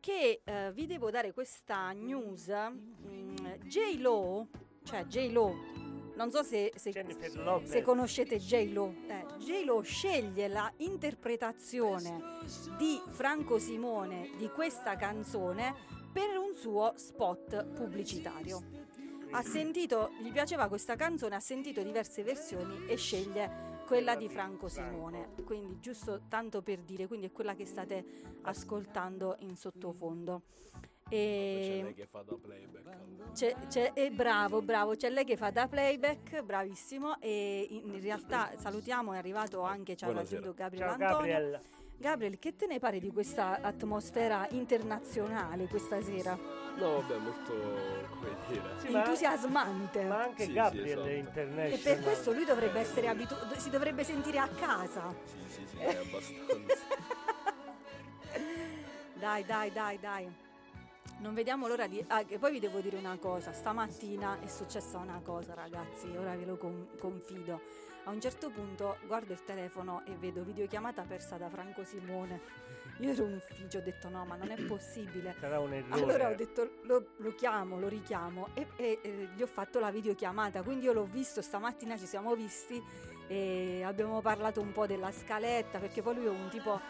che 0.00 0.40
eh, 0.42 0.72
vi 0.72 0.86
devo 0.86 1.10
dare 1.10 1.32
questa 1.32 1.92
news. 1.92 2.48
mm, 2.48 3.36
J. 3.64 3.98
Lo, 3.98 4.48
cioè 4.82 5.04
J. 5.04 5.30
Lo, 5.30 5.54
non 6.16 6.30
so 6.30 6.42
se, 6.42 6.72
se, 6.76 6.92
se 7.64 7.82
conoscete 7.82 8.38
J. 8.38 8.72
Lo, 8.72 8.94
eh, 9.06 9.26
J. 9.38 9.64
Lo 9.64 9.82
sceglie 9.82 10.48
la 10.48 10.72
interpretazione 10.78 12.20
di 12.78 13.00
Franco 13.10 13.58
Simone 13.58 14.30
di 14.36 14.48
questa 14.48 14.96
canzone 14.96 15.74
per 16.12 16.36
un 16.36 16.54
suo 16.54 16.94
spot 16.96 17.66
pubblicitario. 17.74 18.78
Ha 19.32 19.42
sentito, 19.42 20.10
gli 20.20 20.32
piaceva 20.32 20.66
questa 20.66 20.96
canzone, 20.96 21.36
ha 21.36 21.40
sentito 21.40 21.82
diverse 21.82 22.24
versioni 22.24 22.86
e 22.88 22.96
sceglie 22.96 23.69
quella 23.90 24.14
di 24.14 24.28
Franco 24.28 24.68
Simone. 24.68 25.30
Quindi 25.44 25.80
giusto 25.80 26.22
tanto 26.28 26.62
per 26.62 26.78
dire, 26.82 27.08
quindi 27.08 27.26
è 27.26 27.32
quella 27.32 27.56
che 27.56 27.66
state 27.66 28.04
ascoltando 28.42 29.34
in 29.40 29.56
sottofondo. 29.56 30.42
C'è 31.10 31.16
E 31.16 31.80
lei 31.82 31.94
che 31.94 32.06
fa 32.06 32.22
da 32.22 32.36
playback. 32.40 32.86
allora. 32.86 33.30
c'è, 33.32 33.52
c'è- 33.66 33.90
e 33.94 34.12
bravo, 34.12 34.62
bravo, 34.62 34.94
c'è 34.94 35.10
lei 35.10 35.24
che 35.24 35.36
fa 35.36 35.50
da 35.50 35.66
playback, 35.66 36.40
bravissimo. 36.42 37.20
E 37.20 37.66
in 37.68 38.00
realtà 38.00 38.52
salutiamo, 38.56 39.12
è 39.12 39.16
arrivato 39.18 39.60
anche, 39.62 39.96
ci 39.96 40.04
ha 40.04 40.12
raggiunto 40.12 40.54
Gabriele 40.54 40.90
Antonio. 40.92 41.60
Gabriel. 42.00 42.38
Che 42.38 42.56
te 42.56 42.66
ne 42.66 42.78
pare 42.78 42.98
di 42.98 43.10
questa 43.12 43.58
atmosfera 43.60 44.46
internazionale 44.52 45.66
questa 45.68 46.00
sera? 46.02 46.34
No, 46.34 47.00
vabbè, 47.02 47.16
molto 47.18 47.52
come 48.08 48.36
dire. 48.48 48.62
Sì, 48.78 48.88
ma, 48.88 48.98
Entusiasmante. 49.00 50.04
ma 50.04 50.22
anche 50.22 50.44
Sì, 50.44 50.48
sì, 50.48 50.52
Gabriel 50.54 50.86
esatto. 50.86 51.04
è 51.04 51.10
e 51.10 51.16
international. 51.18 51.78
per 51.80 52.02
questo 52.02 52.32
lui 52.32 52.44
dovrebbe 52.46 52.80
essere 52.80 53.06
abitu- 53.08 53.56
si 53.56 53.68
dovrebbe 53.68 54.02
sentire 54.04 54.38
a 54.38 54.48
casa. 54.48 55.14
Sì, 55.24 55.36
sì, 55.50 55.66
sì, 55.66 55.76
è 55.76 55.96
abbastanza. 55.96 56.78
Dai, 59.20 59.44
dai, 59.44 59.70
dai, 59.70 59.98
dai. 60.00 60.32
Non 61.18 61.34
vediamo 61.34 61.68
l'ora 61.68 61.86
di... 61.86 62.02
Ah, 62.08 62.24
che 62.24 62.38
poi 62.38 62.52
vi 62.52 62.58
devo 62.58 62.80
dire 62.80 62.96
una 62.96 63.18
cosa. 63.18 63.52
Stamattina 63.52 64.40
è 64.40 64.46
successa 64.46 64.96
una 64.96 65.20
cosa, 65.22 65.52
ragazzi. 65.52 66.06
Ora 66.16 66.34
ve 66.34 66.46
lo 66.46 66.56
con- 66.56 66.88
confido. 66.98 67.60
A 68.04 68.10
un 68.10 68.20
certo 68.20 68.50
punto 68.50 68.96
guardo 69.06 69.32
il 69.32 69.44
telefono 69.44 70.02
e 70.06 70.14
vedo 70.16 70.42
videochiamata 70.42 71.02
persa 71.02 71.36
da 71.36 71.48
Franco 71.48 71.84
Simone. 71.84 72.40
Io 72.98 73.10
ero 73.10 73.26
in 73.26 73.34
ufficio, 73.34 73.78
ho 73.78 73.82
detto 73.82 74.08
no, 74.08 74.24
ma 74.24 74.36
non 74.36 74.50
è 74.50 74.62
possibile. 74.64 75.34
Sarà 75.38 75.60
un 75.60 75.72
errore. 75.72 76.02
Allora 76.02 76.28
ho 76.30 76.34
detto 76.34 76.78
lo, 76.82 77.12
lo 77.16 77.34
chiamo, 77.34 77.78
lo 77.78 77.88
richiamo 77.88 78.48
e, 78.54 78.68
e, 78.76 78.98
eh, 79.02 79.28
gli 79.34 79.42
ho 79.42 79.46
fatto 79.46 79.78
la 79.78 79.90
videochiamata, 79.90 80.62
quindi 80.62 80.86
io 80.86 80.92
l'ho 80.92 81.04
visto 81.04 81.42
stamattina, 81.42 81.96
ci 81.96 82.06
siamo 82.06 82.34
visti 82.34 82.82
e 83.28 83.82
abbiamo 83.84 84.20
parlato 84.20 84.60
un 84.60 84.72
po' 84.72 84.86
della 84.86 85.12
scaletta 85.12 85.78
perché 85.78 86.02
poi 86.02 86.14
lui 86.16 86.26
è 86.26 86.30
un 86.30 86.48
tipo 86.50 86.80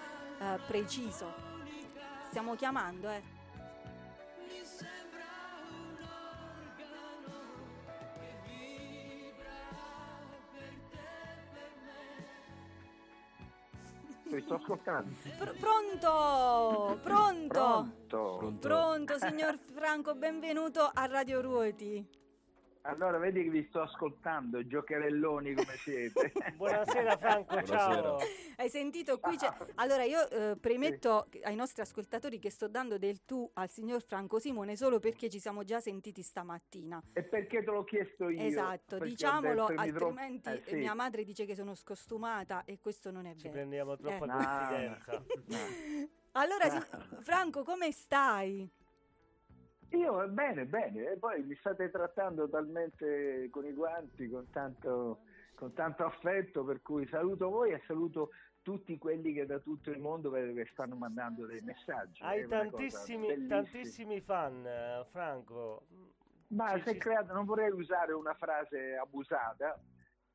eh, 0.41 0.59
preciso. 0.67 1.33
Stiamo 2.29 2.55
chiamando, 2.55 3.09
eh. 3.11 3.39
Ti 14.31 14.41
sto 14.43 14.55
ascoltando. 14.55 15.11
Pr- 15.39 15.57
pronto, 15.59 16.99
pronto, 17.03 17.49
Pronto. 17.49 18.37
Pronto? 18.39 18.59
pronto, 18.61 19.19
signor 19.19 19.59
Franco, 19.75 20.15
benvenuto 20.15 20.89
a 20.93 21.07
Radio 21.07 21.41
Ruoti. 21.41 22.07
Allora, 22.83 23.19
vedi 23.19 23.43
che 23.45 23.51
vi 23.51 23.67
sto 23.69 23.83
ascoltando, 23.83 24.67
giocherelloni 24.67 25.53
come 25.53 25.77
siete. 25.77 26.33
Buonasera 26.57 27.19
Franco, 27.19 27.63
ciao. 27.63 28.01
Buonasera. 28.01 28.33
Hai 28.57 28.71
sentito 28.71 29.19
qui? 29.21 29.37
C'è... 29.37 29.53
Allora 29.75 30.03
io 30.05 30.29
eh, 30.31 30.57
premetto 30.59 31.29
ai 31.43 31.57
nostri 31.57 31.83
ascoltatori 31.83 32.39
che 32.39 32.49
sto 32.49 32.69
dando 32.69 32.97
del 32.97 33.27
tu 33.27 33.49
al 33.55 33.69
signor 33.69 34.03
Franco 34.03 34.39
Simone 34.39 34.77
solo 34.77 34.99
perché 34.99 35.29
ci 35.29 35.39
siamo 35.39 35.63
già 35.63 35.79
sentiti 35.79 36.23
stamattina. 36.23 37.03
e 37.13 37.23
perché 37.23 37.63
te 37.63 37.71
l'ho 37.71 37.85
chiesto 37.85 38.31
io? 38.31 38.41
esatto, 38.43 38.99
diciamolo, 38.99 39.67
altrimenti 39.75 40.49
Eh, 40.49 40.63
sì. 40.67 40.77
mia 40.77 40.95
madre 40.95 41.23
dice 41.25 41.45
che 41.45 41.55
sono 41.55 41.75
scostumata 41.75 42.65
e 42.65 42.79
questo 42.81 43.11
non 43.11 43.27
è 43.27 43.35
Ci 43.35 43.43
vero. 43.43 43.53
prendiamo 43.53 43.97
troppa 43.99 44.25
Eh. 44.25 44.27
No, 44.27 44.37
confidenza. 44.37 45.23
no. 45.47 46.09
Allora, 46.33 46.71
si- 46.71 47.23
Franco, 47.23 47.65
come 47.65 47.91
stai? 47.91 48.71
Io 49.91 50.29
bene, 50.29 50.67
bene, 50.67 51.13
e 51.13 51.19
poi 51.19 51.43
mi 51.43 51.57
state 51.57 51.91
trattando 51.91 52.49
talmente 52.49 53.49
con 53.51 53.65
i 53.65 53.73
guanti, 53.73 54.29
con 54.29 54.49
tanto, 54.51 55.23
con 55.55 55.73
tanto 55.73 56.05
affetto, 56.05 56.65
per 56.65 56.81
cui 56.81 57.07
saluto 57.09 57.49
voi 57.51 57.73
e 57.73 57.83
saluto 57.87 58.31
tutti 58.63 58.97
quelli 58.99 59.33
che 59.33 59.47
da 59.47 59.59
tutto 59.59 59.91
il 59.91 59.99
mondo 59.99 60.33
stanno 60.73 60.95
mandando 60.95 61.47
dei 61.47 61.61
messaggi. 61.63 62.23
Hai 62.23 62.47
tantissimi, 62.47 63.47
tantissimi 63.47 64.21
fan, 64.21 64.65
eh, 64.65 65.07
Franco. 65.11 65.87
Ma 66.49 66.77
Ci- 66.83 66.93
ci- 66.93 66.99
creata, 66.99 67.33
non 67.33 67.45
vorrei 67.45 67.71
usare 67.71 68.13
una 68.13 68.35
frase 68.35 68.97
abusata, 68.97 69.81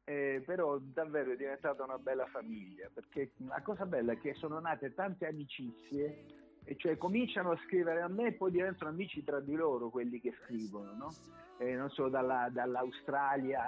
eh, 0.03 0.43
però 0.45 0.77
davvero 0.79 1.31
è 1.31 1.35
diventata 1.35 1.83
una 1.83 1.97
bella 1.97 2.25
famiglia, 2.27 2.89
perché 2.93 3.31
la 3.37 3.61
cosa 3.61 3.85
bella 3.85 4.13
è 4.13 4.17
che 4.17 4.33
sono 4.33 4.59
nate 4.59 4.93
tante 4.93 5.27
amicizie, 5.27 6.34
e 6.65 6.75
cioè 6.77 6.97
cominciano 6.97 7.51
a 7.51 7.59
scrivere 7.65 8.01
a 8.01 8.07
me 8.07 8.27
e 8.27 8.33
poi 8.33 8.51
diventano 8.51 8.89
amici 8.91 9.23
tra 9.23 9.39
di 9.39 9.53
loro 9.53 9.89
quelli 9.89 10.19
che 10.19 10.33
scrivono, 10.43 10.93
no? 10.93 11.13
Eh, 11.59 11.73
non 11.75 11.89
so, 11.91 12.09
dalla- 12.09 12.49
dall'Australia 12.51 13.63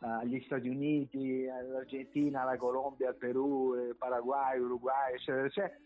agli 0.00 0.40
Stati 0.44 0.68
Uniti, 0.68 1.46
all'Argentina, 1.48 2.42
alla 2.42 2.56
Colombia, 2.56 3.08
al 3.08 3.16
Perù, 3.16 3.74
eh, 3.74 3.94
Paraguay, 3.94 4.58
Uruguay, 4.58 5.14
eccetera, 5.14 5.46
eccetera. 5.46 5.78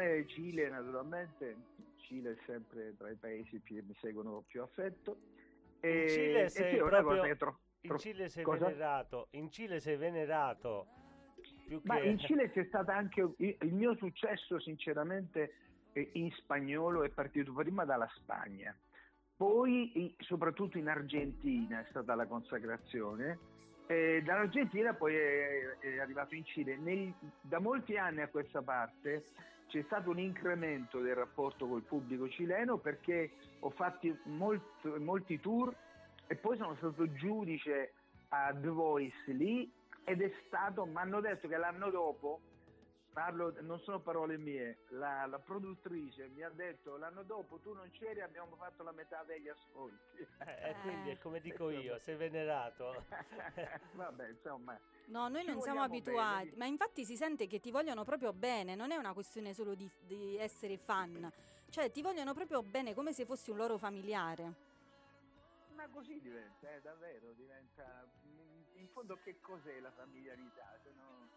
Eh, 0.00 0.24
Cile 0.28 0.68
naturalmente, 0.70 1.56
Cile 1.98 2.32
è 2.32 2.36
sempre 2.46 2.94
tra 2.96 3.10
i 3.10 3.14
paesi 3.16 3.60
che 3.62 3.82
mi 3.86 3.94
seguono 4.00 4.42
più 4.46 4.62
affetto. 4.62 5.16
E, 5.80 6.02
In 6.02 6.08
Cile 6.08 6.48
sei 6.48 6.76
proprio- 6.78 7.22
che 7.22 7.36
tro- 7.36 7.58
In 7.82 7.88
tro- 7.90 7.98
Cile 7.98 8.28
sei 8.30 8.44
venerato, 8.44 9.26
in 9.32 9.50
Cile 9.50 9.80
sei 9.80 9.96
venerato. 9.96 10.86
Più 11.66 11.80
Ma 11.84 11.98
che... 11.98 12.08
in 12.08 12.18
Cile 12.18 12.50
c'è 12.50 12.64
stato 12.64 12.90
anche 12.90 13.34
il 13.38 13.72
mio 13.72 13.94
successo, 13.96 14.58
sinceramente, 14.60 15.54
eh, 15.92 16.10
in 16.14 16.30
spagnolo 16.32 17.02
è 17.02 17.08
partito 17.10 17.52
prima 17.52 17.84
dalla 17.84 18.08
Spagna, 18.16 18.76
poi 19.36 20.14
soprattutto 20.18 20.78
in 20.78 20.88
Argentina 20.88 21.80
è 21.80 21.86
stata 21.88 22.14
la 22.14 22.26
consacrazione, 22.26 23.38
e 23.86 24.22
dall'Argentina 24.24 24.94
poi 24.94 25.14
è, 25.14 25.76
è 25.78 25.98
arrivato 25.98 26.34
in 26.34 26.44
Cile. 26.44 26.76
Nel- 26.76 27.12
da 27.40 27.58
molti 27.58 27.96
anni 27.96 28.22
a 28.22 28.28
questa 28.28 28.62
parte 28.62 29.26
c'è 29.68 29.82
stato 29.82 30.10
un 30.10 30.18
incremento 30.18 31.00
del 31.00 31.14
rapporto 31.14 31.66
col 31.66 31.82
pubblico 31.82 32.28
cileno 32.28 32.78
perché 32.78 33.32
ho 33.60 33.70
fatto 33.70 34.08
molt- 34.24 34.96
molti 34.98 35.40
tour 35.40 35.74
e 36.26 36.36
poi 36.36 36.56
sono 36.56 36.74
stato 36.76 37.12
giudice 37.12 37.92
a 38.28 38.54
The 38.54 38.68
Voice 38.68 39.32
lì 39.32 39.70
ed 40.04 40.22
è 40.22 40.32
stato, 40.46 40.84
mi 40.86 40.96
hanno 40.96 41.20
detto 41.20 41.48
che 41.48 41.56
l'anno 41.56 41.90
dopo 41.90 42.40
Parlo, 43.14 43.54
non 43.60 43.78
sono 43.82 44.00
parole 44.00 44.36
mie, 44.36 44.78
la, 44.88 45.24
la 45.26 45.38
produttrice 45.38 46.26
mi 46.34 46.42
ha 46.42 46.50
detto 46.50 46.96
l'anno 46.96 47.22
dopo 47.22 47.58
tu 47.58 47.72
non 47.72 47.88
c'eri 47.92 48.20
abbiamo 48.20 48.56
fatto 48.56 48.82
la 48.82 48.90
metà 48.90 49.22
degli 49.22 49.48
ascolti. 49.48 50.26
Eh, 50.44 50.70
e 50.70 50.74
quindi 50.82 51.10
è 51.10 51.18
come 51.18 51.40
dico 51.40 51.70
io, 51.70 51.96
sei 52.00 52.16
venerato. 52.16 53.04
Vabbè, 53.94 54.30
insomma, 54.30 54.76
No, 55.06 55.28
noi 55.28 55.44
non 55.44 55.60
siamo 55.60 55.82
abituati, 55.82 56.46
bene. 56.46 56.56
ma 56.56 56.64
infatti 56.66 57.04
si 57.04 57.14
sente 57.14 57.46
che 57.46 57.60
ti 57.60 57.70
vogliono 57.70 58.02
proprio 58.02 58.32
bene, 58.32 58.74
non 58.74 58.90
è 58.90 58.96
una 58.96 59.12
questione 59.12 59.54
solo 59.54 59.76
di, 59.76 59.88
di 60.00 60.36
essere 60.36 60.76
fan, 60.76 61.30
cioè 61.70 61.92
ti 61.92 62.02
vogliono 62.02 62.34
proprio 62.34 62.64
bene 62.64 62.94
come 62.94 63.12
se 63.12 63.24
fossi 63.24 63.52
un 63.52 63.58
loro 63.58 63.78
familiare. 63.78 64.54
ma 65.76 65.86
così 65.88 66.18
diventa, 66.20 66.68
eh, 66.68 66.80
davvero, 66.80 67.32
diventa... 67.34 68.08
Fondo 68.94 69.18
che 69.24 69.40
cos'è 69.40 69.80
la 69.80 69.90
familiarità 69.90 70.78
se 70.84 70.92
non, 70.94 71.28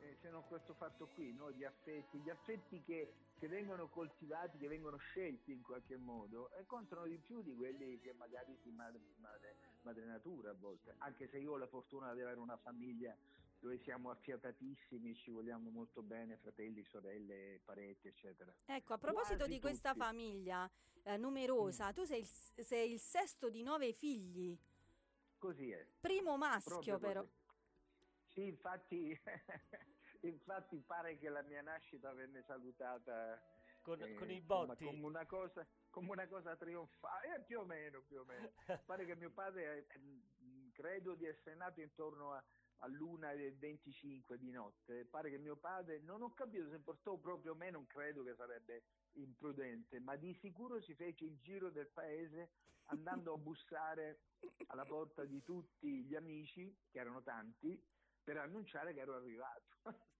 eh, 0.00 0.18
se 0.20 0.28
non 0.28 0.44
questo 0.46 0.74
fatto 0.74 1.08
qui, 1.14 1.32
no? 1.32 1.50
gli 1.50 1.64
affetti, 1.64 2.18
gli 2.18 2.28
affetti 2.28 2.82
che, 2.82 3.14
che 3.38 3.48
vengono 3.48 3.88
coltivati, 3.88 4.58
che 4.58 4.68
vengono 4.68 4.98
scelti 4.98 5.50
in 5.52 5.62
qualche 5.62 5.96
modo 5.96 6.50
e 6.52 6.66
contano 6.66 7.06
di 7.06 7.16
più 7.16 7.40
di 7.40 7.54
quelli 7.54 7.98
che 8.00 8.12
magari 8.12 8.54
si 8.62 8.70
madre, 8.70 9.00
madre, 9.20 9.56
madre 9.84 10.04
natura 10.04 10.50
a 10.50 10.54
volte, 10.54 10.96
anche 10.98 11.28
se 11.28 11.38
io 11.38 11.52
ho 11.52 11.56
la 11.56 11.66
fortuna 11.66 12.12
di 12.12 12.20
avere 12.20 12.40
una 12.40 12.58
famiglia 12.58 13.16
dove 13.58 13.78
siamo 13.78 14.10
affiatatissimi, 14.10 15.14
ci 15.14 15.30
vogliamo 15.30 15.70
molto 15.70 16.02
bene, 16.02 16.36
fratelli, 16.36 16.84
sorelle, 16.84 17.58
parenti, 17.64 18.06
eccetera. 18.08 18.54
Ecco, 18.66 18.92
a 18.92 18.98
proposito 18.98 19.36
Quasi 19.36 19.52
di 19.52 19.60
questa 19.60 19.92
tutti. 19.92 20.04
Mm. 20.04 20.06
famiglia 20.06 20.70
eh, 21.04 21.16
numerosa, 21.16 21.90
tu 21.92 22.04
sei 22.04 22.20
il, 22.20 22.64
sei 22.64 22.92
il 22.92 23.00
sesto 23.00 23.48
di 23.48 23.62
nove 23.62 23.92
figli, 23.92 24.56
Così 25.38 25.70
è. 25.70 25.86
primo 26.00 26.36
maschio 26.36 26.98
però. 26.98 27.24
Sì, 28.26 28.46
infatti, 28.46 29.18
infatti 30.22 30.80
pare 30.82 31.16
che 31.18 31.28
la 31.28 31.42
mia 31.42 31.62
nascita 31.62 32.12
venne 32.12 32.42
salutata 32.42 33.40
Con, 33.80 34.02
eh, 34.02 34.14
con 34.14 34.30
i 34.30 34.36
insomma, 34.36 34.74
botti. 34.74 34.84
come 34.84 35.04
una 35.06 35.26
cosa, 35.26 35.66
come 35.90 36.10
una 36.10 36.26
cosa 36.28 36.56
trionfale, 36.56 37.36
eh, 37.36 37.44
più 37.44 37.60
o 37.60 37.64
meno, 37.64 38.02
più 38.02 38.20
o 38.20 38.24
meno. 38.24 38.52
Pare 38.84 39.04
che 39.06 39.16
mio 39.16 39.30
padre, 39.32 39.86
eh, 39.88 40.70
credo 40.72 41.14
di 41.14 41.26
essere 41.26 41.56
nato 41.56 41.80
intorno 41.80 42.32
a, 42.34 42.44
all'una 42.78 43.32
e 43.32 43.52
25 43.52 44.38
di 44.38 44.50
notte. 44.50 45.04
Pare 45.04 45.30
che 45.30 45.38
mio 45.38 45.56
padre, 45.56 46.00
non 46.00 46.22
ho 46.22 46.32
capito 46.34 46.68
se 46.68 46.78
portò 46.78 47.16
proprio 47.16 47.54
me, 47.54 47.70
non 47.70 47.86
credo 47.86 48.22
che 48.22 48.34
sarebbe 48.34 48.84
imprudente, 49.12 50.00
ma 50.00 50.16
di 50.16 50.34
sicuro 50.34 50.80
si 50.80 50.94
fece 50.94 51.24
il 51.24 51.38
giro 51.40 51.70
del 51.70 51.88
paese 51.88 52.50
andando 52.86 53.34
a 53.34 53.38
bussare 53.38 54.20
alla 54.66 54.84
porta 54.84 55.24
di 55.24 55.42
tutti 55.42 56.04
gli 56.04 56.14
amici, 56.14 56.74
che 56.90 56.98
erano 56.98 57.22
tanti, 57.22 57.80
per 58.22 58.36
annunciare 58.36 58.92
che 58.92 59.00
ero 59.00 59.14
arrivato. 59.14 59.66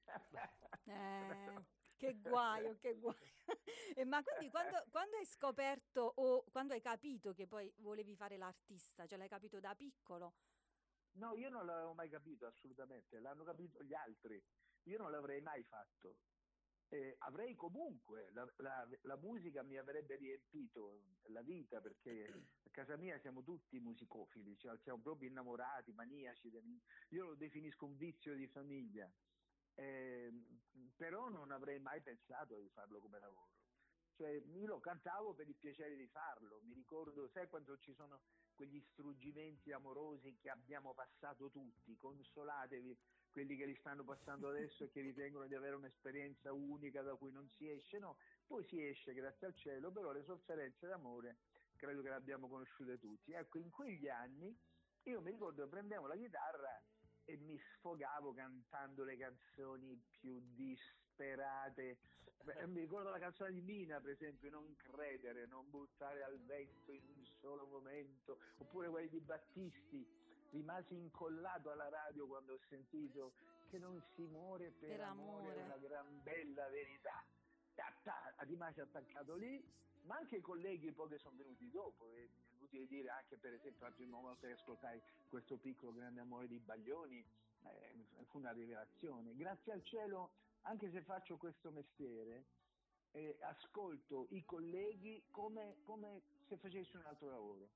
Eh, 0.88 1.64
che 1.98 2.14
guaio, 2.14 2.78
che 2.78 2.94
guaio. 2.94 3.18
E 3.94 4.06
ma 4.06 4.22
quindi 4.22 4.48
quando, 4.48 4.82
quando 4.90 5.16
hai 5.16 5.26
scoperto 5.26 6.00
o 6.16 6.44
quando 6.50 6.72
hai 6.72 6.80
capito 6.80 7.34
che 7.34 7.46
poi 7.46 7.70
volevi 7.78 8.16
fare 8.16 8.38
l'artista, 8.38 9.06
cioè 9.06 9.18
l'hai 9.18 9.28
capito 9.28 9.60
da 9.60 9.74
piccolo? 9.74 10.32
No, 11.18 11.34
io 11.34 11.48
non 11.50 11.66
l'avevo 11.66 11.94
mai 11.94 12.08
capito 12.08 12.46
assolutamente, 12.46 13.18
l'hanno 13.20 13.44
capito 13.44 13.82
gli 13.82 13.92
altri. 13.94 14.40
Io 14.84 14.98
non 14.98 15.10
l'avrei 15.10 15.40
mai 15.42 15.64
fatto. 15.64 16.20
Eh, 16.90 17.14
avrei 17.18 17.54
comunque, 17.54 18.30
la, 18.32 18.46
la- 18.58 18.88
la 19.02 19.16
musica 19.18 19.62
mi 19.62 19.76
avrebbe 19.76 20.16
riempito 20.16 21.18
la 21.30 21.42
vita 21.42 21.80
perché 21.80 22.24
a 22.62 22.70
casa 22.70 22.96
mia 22.96 23.18
siamo 23.18 23.42
tutti 23.42 23.78
musicofili, 23.80 24.56
cioè 24.56 24.78
siamo 24.78 25.02
proprio 25.02 25.28
innamorati, 25.28 25.92
maniaci. 25.92 26.48
io 27.10 27.24
lo 27.26 27.36
definisco 27.36 27.84
un 27.86 27.96
vizio 27.96 28.34
di 28.34 28.48
famiglia, 28.48 29.12
Eh, 29.74 30.30
però 30.96 31.28
non 31.28 31.50
avrei 31.52 31.78
mai 31.80 32.02
pensato 32.02 32.58
di 32.60 32.70
farlo 32.70 33.00
come 33.00 33.18
lavoro. 33.20 33.57
Cioè, 34.18 34.30
io 34.30 34.66
lo 34.66 34.80
cantavo 34.80 35.32
per 35.32 35.46
il 35.46 35.54
piacere 35.54 35.94
di 35.94 36.08
farlo, 36.08 36.60
mi 36.64 36.74
ricordo, 36.74 37.28
sai 37.28 37.46
quando 37.46 37.78
ci 37.78 37.94
sono 37.94 38.20
quegli 38.56 38.84
struggimenti 38.90 39.70
amorosi 39.70 40.36
che 40.40 40.50
abbiamo 40.50 40.92
passato 40.92 41.48
tutti, 41.50 41.96
consolatevi 41.96 42.98
quelli 43.30 43.56
che 43.56 43.66
li 43.66 43.76
stanno 43.76 44.02
passando 44.02 44.48
adesso 44.50 44.82
e 44.82 44.90
che 44.90 45.02
ritengono 45.02 45.46
di 45.46 45.54
avere 45.54 45.76
un'esperienza 45.76 46.52
unica 46.52 47.00
da 47.02 47.14
cui 47.14 47.30
non 47.30 47.48
si 47.50 47.70
esce, 47.70 48.00
no, 48.00 48.16
poi 48.44 48.66
si 48.66 48.84
esce 48.84 49.14
grazie 49.14 49.46
al 49.46 49.54
cielo, 49.54 49.92
però 49.92 50.10
le 50.10 50.24
sofferenze 50.24 50.88
d'amore 50.88 51.36
credo 51.76 52.02
che 52.02 52.08
le 52.08 52.16
abbiamo 52.16 52.48
conosciute 52.48 52.98
tutti. 52.98 53.30
Ecco, 53.30 53.58
in 53.58 53.70
quegli 53.70 54.08
anni 54.08 54.52
io 55.04 55.20
mi 55.20 55.30
ricordo 55.30 55.62
che 55.62 55.68
prendevo 55.68 56.08
la 56.08 56.16
chitarra 56.16 56.82
e 57.22 57.36
mi 57.36 57.56
sfogavo 57.56 58.34
cantando 58.34 59.04
le 59.04 59.16
canzoni 59.16 59.96
più 60.10 60.40
disperate. 61.18 61.98
Beh, 62.44 62.66
mi 62.66 62.80
ricordo 62.80 63.10
la 63.10 63.18
canzone 63.18 63.52
di 63.52 63.60
Mina, 63.60 64.00
per 64.00 64.10
esempio, 64.10 64.50
Non 64.50 64.74
credere, 64.76 65.46
non 65.46 65.68
buttare 65.68 66.22
al 66.22 66.38
vento 66.46 66.92
in 66.92 67.02
un 67.16 67.24
solo 67.40 67.66
momento, 67.66 68.38
oppure 68.58 68.88
quelli 68.88 69.08
di 69.08 69.20
Battisti. 69.20 70.06
Rimasi 70.50 70.94
incollato 70.94 71.70
alla 71.70 71.90
radio 71.90 72.26
quando 72.26 72.54
ho 72.54 72.58
sentito 72.70 73.32
che 73.68 73.76
non 73.76 74.02
si 74.14 74.22
muore 74.22 74.70
per, 74.70 74.96
Per 74.96 75.00
amore, 75.00 75.48
amore. 75.48 75.60
è 75.60 75.64
una 75.64 75.76
gran 75.76 76.22
bella 76.22 76.68
verità. 76.68 77.22
Rimasi 78.38 78.80
attaccato 78.80 79.36
lì, 79.36 79.62
ma 80.04 80.16
anche 80.16 80.36
i 80.36 80.40
colleghi 80.40 80.90
poi 80.92 81.08
che 81.10 81.18
sono 81.18 81.36
venuti 81.36 81.68
dopo, 81.70 82.08
e 82.12 82.24
è 82.24 82.28
inutile 82.56 82.86
dire 82.86 83.08
anche 83.10 83.36
per 83.36 83.52
esempio 83.52 83.86
la 83.86 83.92
prima 83.92 84.18
volta 84.18 84.46
che 84.46 84.54
ascoltai 84.54 85.00
questo 85.28 85.58
piccolo 85.58 85.92
grande 85.92 86.20
amore 86.20 86.48
di 86.48 86.58
Baglioni, 86.58 87.22
eh, 87.64 88.24
fu 88.30 88.38
una 88.38 88.52
rivelazione. 88.52 89.36
Grazie 89.36 89.72
al 89.72 89.84
cielo, 89.84 90.30
anche 90.68 90.90
se 90.90 91.02
faccio 91.02 91.36
questo 91.38 91.70
mestiere, 91.70 92.44
eh, 93.12 93.38
ascolto 93.40 94.26
i 94.30 94.44
colleghi 94.44 95.24
come, 95.30 95.78
come 95.82 96.22
se 96.46 96.58
facessi 96.58 96.96
un 96.96 97.04
altro 97.06 97.30
lavoro. 97.30 97.68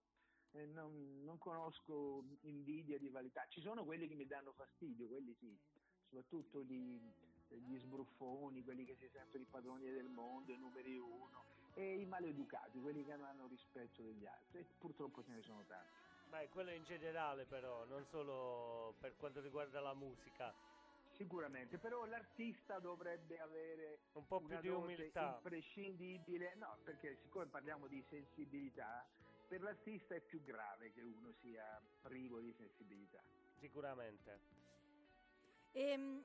Eh, 0.52 0.66
non, 0.66 1.22
non 1.24 1.38
conosco 1.38 2.22
invidia, 2.42 2.98
rivalità. 2.98 3.46
Ci 3.48 3.62
sono 3.62 3.84
quelli 3.84 4.06
che 4.06 4.14
mi 4.14 4.26
danno 4.26 4.52
fastidio, 4.52 5.08
quelli 5.08 5.34
sì, 5.38 5.58
soprattutto 6.04 6.62
gli, 6.62 7.00
gli 7.48 7.78
sbruffoni, 7.78 8.62
quelli 8.62 8.84
che 8.84 8.94
si 8.96 9.08
sentono 9.08 9.42
i 9.42 9.46
padroni 9.46 9.90
del 9.90 10.08
mondo, 10.08 10.52
i 10.52 10.58
numeri 10.58 10.98
uno, 10.98 11.42
e 11.74 11.94
i 11.94 12.04
maleducati, 12.04 12.78
quelli 12.78 13.02
che 13.02 13.16
non 13.16 13.24
hanno 13.24 13.46
rispetto 13.46 14.02
degli 14.02 14.26
altri. 14.26 14.58
E 14.58 14.66
purtroppo 14.78 15.24
ce 15.24 15.30
ne 15.30 15.40
sono 15.40 15.64
tanti. 15.64 16.00
Beh, 16.28 16.48
quello 16.50 16.70
in 16.70 16.84
generale 16.84 17.46
però, 17.46 17.86
non 17.86 18.04
solo 18.04 18.94
per 19.00 19.16
quanto 19.16 19.40
riguarda 19.40 19.80
la 19.80 19.94
musica. 19.94 20.54
Sicuramente, 21.16 21.78
però 21.78 22.04
l'artista 22.06 22.78
dovrebbe 22.78 23.38
avere 23.38 24.00
Un 24.14 24.26
po' 24.26 24.38
più 24.38 24.48
una 24.48 24.60
di 24.60 24.68
umiltà. 24.68 25.34
imprescindibile, 25.36 26.54
no, 26.56 26.78
perché 26.82 27.16
siccome 27.22 27.46
parliamo 27.46 27.86
di 27.86 28.02
sensibilità, 28.08 29.06
per 29.46 29.60
l'artista 29.62 30.14
è 30.14 30.20
più 30.20 30.42
grave 30.42 30.90
che 30.92 31.02
uno 31.02 31.32
sia 31.40 31.80
privo 32.00 32.40
di 32.40 32.52
sensibilità. 32.54 33.22
Sicuramente. 33.60 34.40
Ehm, 35.72 36.24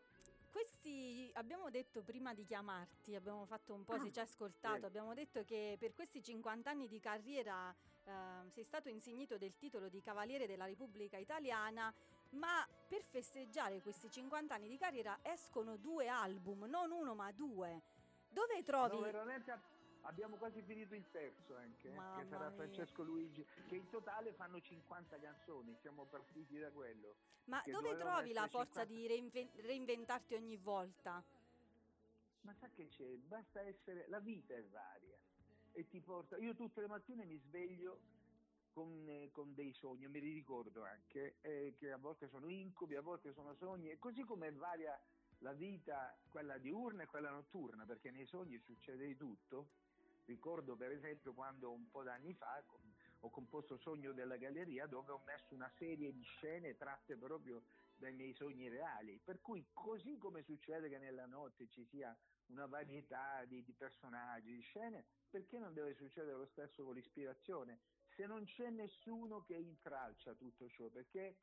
questi 0.50 1.30
abbiamo 1.36 1.70
detto 1.70 2.02
prima 2.02 2.34
di 2.34 2.44
chiamarti, 2.46 3.14
abbiamo 3.16 3.46
fatto 3.46 3.74
un 3.74 3.84
po', 3.84 4.00
se 4.00 4.12
ci 4.12 4.20
hai 4.20 4.26
ascoltato, 4.26 4.80
Sì. 4.80 4.86
abbiamo 4.86 5.14
detto 5.14 5.44
che 5.44 5.76
per 5.78 5.94
questi 5.94 6.24
50 6.24 6.70
anni 6.70 6.88
di 6.88 7.00
carriera 7.00 7.74
eh, 8.06 8.50
sei 8.50 8.64
stato 8.64 8.88
insignito 8.90 9.38
del 9.38 9.58
titolo 9.58 9.90
di 9.90 10.02
Cavaliere 10.02 10.48
della 10.48 10.66
Repubblica 10.66 11.18
Italiana, 11.18 11.94
ma 12.32 12.68
per 12.88 13.04
festeggiare 13.04 13.82
questi 13.82 14.10
50 14.10 14.54
anni 14.54 14.68
di 14.68 14.78
carriera 14.78 15.20
escono 15.22 15.78
due 15.78 16.08
album, 16.08 16.64
non 16.64 16.92
uno 16.92 17.16
ma 17.16 17.32
due. 17.32 17.82
Dove 18.30 18.64
trovi... 18.64 18.96
No, 18.96 19.02
veramente 19.02 19.76
abbiamo 20.02 20.38
quasi 20.38 20.62
finito 20.62 20.96
il 20.96 21.10
terzo 21.12 21.56
anche, 21.58 21.90
eh, 21.90 21.96
Mamma 21.96 22.20
che 22.20 22.26
sarà 22.28 22.48
mia. 22.48 22.56
Francesco 22.56 23.04
Luigi, 23.04 23.46
che 23.68 23.76
in 23.76 23.90
totale 23.90 24.34
fanno 24.34 24.60
50 24.60 25.20
canzoni, 25.20 25.76
siamo 25.82 26.06
partiti 26.06 26.58
da 26.58 26.72
quello. 26.72 27.16
Ma 27.46 27.62
dove 27.66 27.96
trovi 27.98 28.34
la 28.34 28.48
forza 28.48 28.86
50 28.86 28.86
di 28.86 29.08
reinven- 29.08 29.52
reinventarti 29.56 30.36
ogni 30.36 30.58
volta? 30.58 31.24
Ma 32.42 32.54
sa 32.54 32.70
che 32.70 32.88
c'è? 32.88 33.16
Basta 33.18 33.62
essere, 33.62 34.06
la 34.08 34.20
vita 34.20 34.54
è 34.54 34.64
varia 34.64 35.18
e 35.74 35.88
ti 35.88 36.00
porta, 36.00 36.38
io 36.38 36.56
tutte 36.56 36.82
le 36.82 36.88
mattine 36.88 37.26
mi 37.26 37.38
sveglio 37.38 38.00
con, 38.78 39.10
eh, 39.10 39.32
con 39.32 39.56
dei 39.56 39.74
sogni, 39.74 40.08
mi 40.08 40.20
ricordo 40.20 40.84
anche 40.84 41.38
eh, 41.42 41.74
che 41.80 41.92
a 41.92 41.98
volte 41.98 42.28
sono 42.28 42.48
incubi, 42.48 42.94
a 42.94 43.02
volte 43.02 43.34
sono 43.34 43.56
sogni 43.56 43.90
e 43.90 43.98
così 43.98 44.22
come 44.22 44.52
varia 44.52 44.96
la 45.40 45.54
vita, 45.54 46.16
quella 46.30 46.60
diurna 46.60 47.02
e 47.02 47.08
quella 47.08 47.32
notturna, 47.32 47.86
perché 47.86 48.12
nei 48.12 48.28
sogni 48.28 48.60
succede 48.60 49.08
di 49.08 49.16
tutto. 49.16 49.70
Ricordo 50.26 50.76
per 50.76 50.92
esempio 50.92 51.34
quando 51.34 51.72
un 51.72 51.90
po' 51.90 52.04
d'anni 52.04 52.36
fa 52.36 52.64
ho 53.22 53.30
composto 53.32 53.78
Sogno 53.78 54.12
della 54.12 54.38
Galleria 54.38 54.86
dove 54.86 55.12
ho 55.12 55.24
messo 55.26 55.56
una 55.56 55.72
serie 55.80 56.12
di 56.12 56.22
scene 56.22 56.78
tratte 56.78 57.16
proprio 57.16 57.64
dai 57.96 58.14
miei 58.14 58.36
sogni 58.36 58.70
reali, 58.70 59.20
per 59.24 59.42
cui 59.42 59.66
così 59.74 60.18
come 60.18 60.44
succede 60.44 60.88
che 60.88 61.00
nella 61.00 61.26
notte 61.26 61.68
ci 61.70 61.84
sia 61.86 62.16
una 62.48 62.68
varietà 62.68 63.44
di, 63.46 63.64
di 63.64 63.74
personaggi, 63.74 64.54
di 64.54 64.62
scene, 64.62 65.04
perché 65.32 65.58
non 65.58 65.74
deve 65.74 65.96
succedere 65.96 66.38
lo 66.38 66.46
stesso 66.46 66.84
con 66.84 66.94
l'ispirazione? 66.94 67.97
Se 68.18 68.26
non 68.26 68.46
c'è 68.46 68.72
nessuno 68.72 69.44
che 69.44 69.56
intralcia 69.56 70.34
tutto 70.34 70.68
ciò, 70.70 70.90
perché 70.90 71.38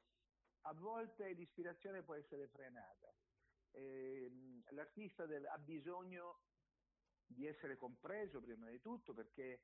a 0.63 0.75
volte 0.75 1.33
l'ispirazione 1.33 2.03
può 2.03 2.15
essere 2.17 2.49
frenata 2.49 3.15
ehm, 3.71 4.63
l'artista 4.71 5.25
del- 5.27 5.47
ha 5.47 5.59
bisogno 5.59 6.41
di 7.27 7.47
essere 7.47 7.77
compreso 7.77 8.41
prima 8.41 8.69
di 8.71 8.81
tutto 8.81 9.15
perché 9.15 9.61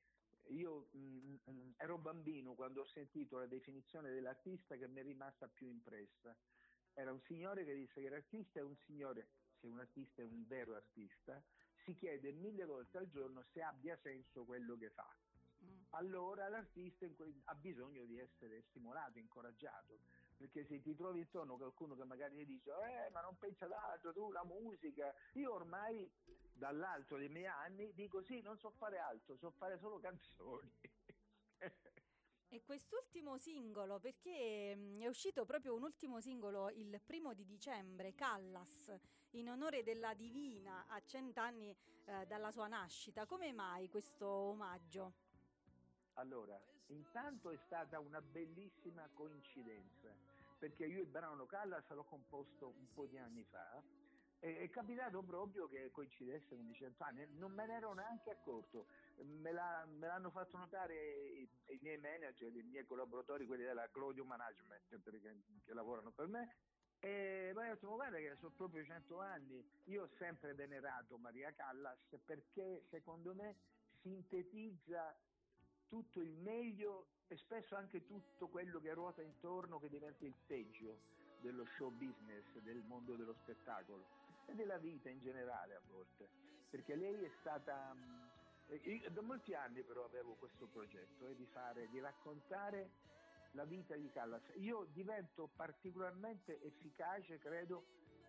io 0.51 0.89
mh, 0.93 1.41
mh, 1.45 1.73
ero 1.79 1.99
bambino 1.99 2.55
quando 2.55 2.83
ho 2.83 2.87
sentito 2.87 3.39
la 3.39 3.47
definizione 3.47 4.13
dell'artista 4.13 4.77
che 4.77 4.89
mi 4.89 5.01
è 5.01 5.03
rimasta 5.03 5.49
più 5.49 5.69
impressa. 5.69 6.39
Era 6.93 7.13
un 7.13 7.21
signore 7.27 7.65
che 7.65 7.75
disse 7.75 8.01
che 8.01 8.09
l'artista 8.09 8.61
è 8.61 8.63
un 8.63 8.77
signore, 8.87 9.31
se 9.59 9.67
un 9.67 9.81
artista 9.81 10.23
è 10.23 10.25
un 10.27 10.47
vero 10.47 10.75
artista, 10.77 11.45
si 11.85 11.95
chiede 11.95 12.33
mille 12.33 12.65
volte 12.67 12.99
al 12.99 13.09
giorno 13.09 13.43
se 13.53 13.63
abbia 13.63 13.99
senso 14.03 14.45
quello 14.45 14.77
che 14.77 14.91
fa. 14.91 15.09
Allora 15.91 16.49
l'artista 16.49 17.07
que- 17.17 17.41
ha 17.45 17.55
bisogno 17.55 18.05
di 18.05 18.19
essere 18.19 18.63
stimolato, 18.69 19.19
incoraggiato, 19.19 20.01
perché 20.37 20.65
se 20.65 20.81
ti 20.81 20.95
trovi 20.95 21.21
intorno 21.21 21.57
qualcuno 21.57 21.97
che 21.97 22.05
magari 22.05 22.37
ti 22.37 22.47
dice 22.47 22.71
eh 22.71 23.11
ma 23.11 23.21
non 23.21 23.37
pensa 23.37 23.65
ad 23.65 23.73
altro, 23.73 24.13
tu 24.13 24.31
la 24.31 24.45
musica, 24.45 25.13
io 25.35 25.53
ormai 25.53 26.09
dall'alto 26.53 27.17
dei 27.17 27.29
miei 27.29 27.47
anni 27.47 27.93
dico 27.95 28.23
sì, 28.23 28.41
non 28.41 28.57
so 28.59 28.71
fare 28.71 28.99
altro, 28.99 29.37
so 29.37 29.51
fare 29.51 29.79
solo 29.79 29.99
canzoni. 29.99 30.73
E 32.53 32.65
quest'ultimo 32.65 33.37
singolo, 33.39 34.01
perché 34.01 34.75
mm, 34.75 35.03
è 35.03 35.07
uscito 35.07 35.45
proprio 35.45 35.73
un 35.75 35.85
ultimo 35.85 36.21
singolo 36.21 36.69
il 36.71 37.01
primo 37.01 37.33
di 37.33 37.45
dicembre, 37.45 38.13
Callas, 38.17 38.93
in 39.35 39.49
onore 39.51 39.85
della 39.85 40.15
Divina 40.15 40.87
a 40.89 41.01
cent'anni 41.05 41.77
eh, 42.07 42.27
dalla 42.27 42.51
sua 42.51 42.67
nascita. 42.67 43.25
Come 43.25 43.53
mai 43.53 43.89
questo 43.89 44.27
omaggio? 44.27 45.30
Allora, 46.15 46.61
intanto 46.89 47.51
è 47.51 47.57
stata 47.67 47.99
una 47.99 48.21
bellissima 48.21 49.09
coincidenza, 49.15 50.09
perché 50.59 50.85
io 50.87 51.01
il 51.01 51.07
brano 51.07 51.47
Callas 51.47 51.89
l'ho 51.91 52.05
composto 52.05 52.69
un 52.69 52.93
po' 52.93 53.07
di 53.07 53.17
anni 53.17 53.45
fa 53.45 53.83
e 54.43 54.59
è 54.59 54.71
capitato 54.71 55.23
proprio 55.23 55.69
che 55.69 55.91
coincidesse 55.91 56.57
con 56.57 56.67
i 56.67 56.75
cento 56.75 57.05
anni, 57.05 57.27
non 57.37 57.53
me 57.53 57.67
ne 57.67 57.75
ero 57.77 57.93
neanche 57.95 58.31
accorto, 58.31 58.87
me, 59.23 59.53
l'ha- 59.53 59.85
me 59.87 60.07
l'hanno 60.07 60.31
fatto 60.31 60.57
notare 60.57 60.95
i, 60.95 61.49
i 61.67 61.79
miei 61.83 61.99
manager, 61.99 62.55
i 62.55 62.63
miei 62.63 62.85
collaboratori, 62.87 63.47
quelli 63.47 63.65
della 63.65 63.89
Claudio 63.91 64.25
Management, 64.25 64.99
perché, 65.03 65.37
che 65.65 65.75
lavorano 65.75 66.11
per 66.11 66.27
me, 66.27 66.57
e 67.01 67.51
poi 67.55 67.69
ho 67.69 67.73
detto, 67.75 67.89
"Ma 67.89 67.95
guarda 67.95 68.17
che 68.19 68.37
sono 68.37 68.55
proprio 68.57 68.85
cento 68.85 69.19
anni, 69.21 69.63
io 69.85 70.03
ho 70.05 70.11
sempre 70.19 70.55
venerato 70.55 71.17
Maria 71.19 71.53
Callas 71.55 71.99
perché 72.25 72.85
secondo 72.91 73.35
me 73.35 73.57
sintetizza 74.03 75.15
tutto 75.91 76.21
il 76.21 76.31
meglio 76.31 77.09
e 77.27 77.37
spesso 77.37 77.77
anche 77.77 78.07
tutto 78.07 78.49
quello 78.49 78.81
che 78.81 78.95
ruota 78.95 79.21
intorno 79.23 79.79
che 79.79 79.91
diventa 79.91 80.25
il 80.25 80.35
peggio 80.47 80.99
dello 81.41 81.67
show 81.77 81.91
business, 81.91 82.45
del 82.63 82.83
mondo 82.85 83.15
dello 83.17 83.35
spettacolo 83.35 84.07
e 84.47 84.55
della 84.55 84.79
vita 84.79 85.11
in 85.11 85.21
generale 85.21 85.75
a 85.75 85.81
volte. 85.91 86.29
Perché 86.71 86.95
lei 86.95 87.25
è 87.25 87.31
stata... 87.41 87.95
io 88.69 89.11
da 89.11 89.21
molti 89.21 89.53
anni 89.55 89.83
però 89.83 90.05
avevo 90.05 90.35
questo 90.35 90.67
progetto 90.67 91.27
eh, 91.27 91.35
di 91.35 91.47
fare, 91.47 91.89
di 91.89 91.99
raccontare 91.99 92.91
la 93.53 93.65
vita 93.65 93.97
di 93.97 94.09
Callas. 94.11 94.43
Io 94.57 94.87
divento 94.93 95.51
particolarmente 95.57 96.63
efficace, 96.63 97.39
credo, 97.39 97.85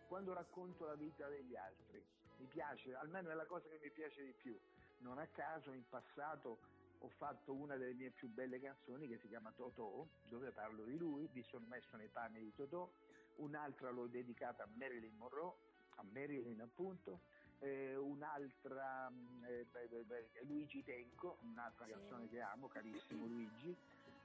quando 0.08 0.34
racconto 0.34 0.86
la 0.86 0.96
vita 0.96 1.28
degli 1.28 1.56
altri. 1.56 2.04
Mi 2.38 2.48
piace, 2.48 2.96
almeno 2.96 3.30
è 3.30 3.34
la 3.36 3.46
cosa 3.46 3.68
che 3.70 3.80
mi 3.82 3.92
piace 3.92 4.26
di 4.26 4.34
più. 4.34 4.60
Non 5.00 5.20
a 5.20 5.28
caso 5.28 5.72
in 5.72 5.88
passato 5.88 6.80
ho 7.04 7.10
fatto 7.18 7.54
una 7.54 7.78
delle 7.78 7.94
mie 7.94 8.12
più 8.12 8.28
belle 8.30 8.60
canzoni 8.60 9.08
che 9.08 9.18
si 9.20 9.28
chiama 9.28 9.52
Totò, 9.56 10.06
dove 10.30 10.52
parlo 10.52 10.84
di 10.86 10.98
lui, 10.98 11.28
mi 11.34 11.44
sono 11.44 11.66
messo 11.68 11.98
nei 11.98 12.10
panni 12.10 12.40
di 12.42 12.54
Totò, 12.56 12.90
un'altra 13.38 13.90
l'ho 13.90 14.08
dedicata 14.08 14.64
a 14.64 14.68
Marilyn 14.76 15.16
Monroe, 15.18 15.54
a 15.96 16.04
Marilyn 16.04 16.62
appunto, 16.62 17.20
eh, 17.60 17.96
un'altra 17.96 19.10
mh, 19.10 19.46
eh, 19.46 19.66
beh, 19.72 20.04
beh, 20.04 20.30
Luigi 20.44 20.84
Tenco, 20.84 21.38
un'altra 21.42 21.86
Sì. 21.86 21.92
canzone 21.92 22.30
che 22.30 22.40
amo, 22.40 22.68
carissimo 22.68 23.26
Luigi. 23.26 23.76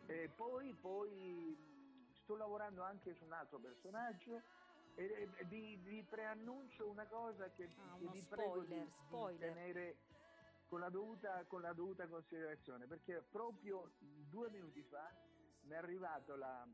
E 0.07 0.29
poi, 0.37 0.73
poi 0.75 1.11
mh, 1.11 2.12
sto 2.23 2.37
lavorando 2.37 2.83
anche 2.83 3.15
su 3.15 3.25
un 3.25 3.33
altro 3.33 3.59
personaggio 3.59 4.41
e, 4.97 5.29
vi, 5.49 5.77
vi 5.77 6.03
preannuncio 6.09 6.89
una 6.91 7.07
cosa 7.07 7.49
che, 7.51 7.69
Ah, 7.79 7.97
vi 7.99 8.23
prego 8.29 8.61
spoiler, 8.61 8.87
di 8.87 8.93
spoiler. 9.07 9.49
tenere 9.55 9.97
con 10.66 10.81
la, 10.81 10.88
dovuta, 10.88 11.44
con 11.46 11.61
la 11.62 11.72
dovuta 11.72 12.07
considerazione, 12.09 12.87
perché 12.87 13.22
proprio 13.31 13.92
due 13.98 14.50
minuti 14.50 14.83
fa 14.83 15.11
mi 15.62 15.72
è 15.72 15.76
arrivato 15.76 16.37
la- 16.37 16.66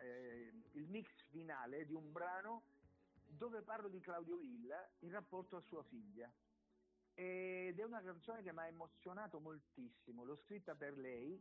eh, 0.00 0.52
il 0.72 0.88
mix 0.88 1.08
finale 1.30 1.86
di 1.86 1.94
un 1.94 2.12
brano 2.12 2.62
dove 3.26 3.62
parlo 3.62 3.88
di 3.88 4.00
Claudio 4.00 4.36
Villa 4.36 4.86
in 5.00 5.10
rapporto 5.12 5.56
a 5.56 5.60
sua 5.62 5.82
figlia. 5.84 6.30
Ed 7.14 7.78
è 7.78 7.82
una 7.82 8.00
canzone 8.02 8.42
che 8.42 8.52
mi 8.52 8.58
ha 8.60 8.66
emozionato 8.68 9.40
moltissimo, 9.40 10.24
l'ho 10.24 10.36
scritta 10.44 10.74
per 10.76 10.96
lei, 10.96 11.40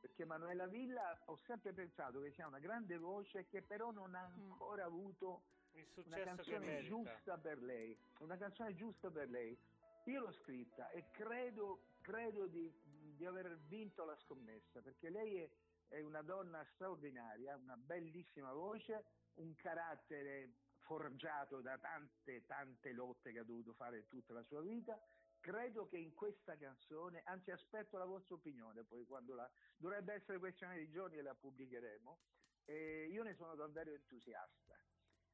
perché 0.00 0.24
Manuela 0.24 0.66
Villa 0.66 1.16
ho 1.26 1.36
sempre 1.46 1.72
pensato 1.72 2.20
che 2.20 2.32
sia 2.32 2.46
una 2.48 2.58
grande 2.58 2.98
voce 2.98 3.46
che 3.46 3.62
però 3.62 3.92
non 3.92 4.14
ha 4.16 4.26
Mm. 4.28 4.50
ancora 4.50 4.84
avuto 4.84 5.42
Il 5.74 5.86
una 6.06 6.16
canzone 6.24 6.82
giusta 6.84 7.38
per 7.38 7.62
lei, 7.62 7.96
una 8.18 8.36
canzone 8.36 8.74
giusta 8.74 9.10
per 9.10 9.30
lei. 9.30 9.56
Io 10.04 10.20
l'ho 10.20 10.32
scritta 10.32 10.90
e 10.90 11.10
credo, 11.10 11.98
credo 12.00 12.46
di, 12.46 12.72
di 13.16 13.24
aver 13.24 13.56
vinto 13.68 14.04
la 14.04 14.16
scommessa 14.16 14.80
perché 14.80 15.10
lei 15.10 15.36
è, 15.36 15.50
è 15.88 16.00
una 16.00 16.22
donna 16.22 16.64
straordinaria, 16.74 17.56
una 17.56 17.76
bellissima 17.76 18.52
voce, 18.52 19.04
un 19.34 19.54
carattere 19.54 20.54
forgiato 20.78 21.60
da 21.60 21.78
tante, 21.78 22.44
tante 22.46 22.92
lotte 22.92 23.32
che 23.32 23.38
ha 23.38 23.44
dovuto 23.44 23.72
fare 23.74 24.08
tutta 24.08 24.32
la 24.32 24.42
sua 24.42 24.60
vita. 24.60 25.00
Credo 25.38 25.86
che 25.86 25.98
in 25.98 26.14
questa 26.14 26.56
canzone, 26.56 27.22
anzi 27.24 27.50
aspetto 27.50 27.96
la 27.96 28.04
vostra 28.04 28.34
opinione, 28.34 28.84
poi 28.84 29.04
quando 29.04 29.34
la 29.34 29.48
dovrebbe 29.76 30.14
essere 30.14 30.38
questione 30.38 30.78
di 30.78 30.88
giorni 30.90 31.16
e 31.16 31.22
la 31.22 31.34
pubblicheremo, 31.34 32.18
e 32.64 33.08
io 33.10 33.22
ne 33.22 33.34
sono 33.34 33.54
davvero 33.54 33.90
entusiasta. 33.90 34.78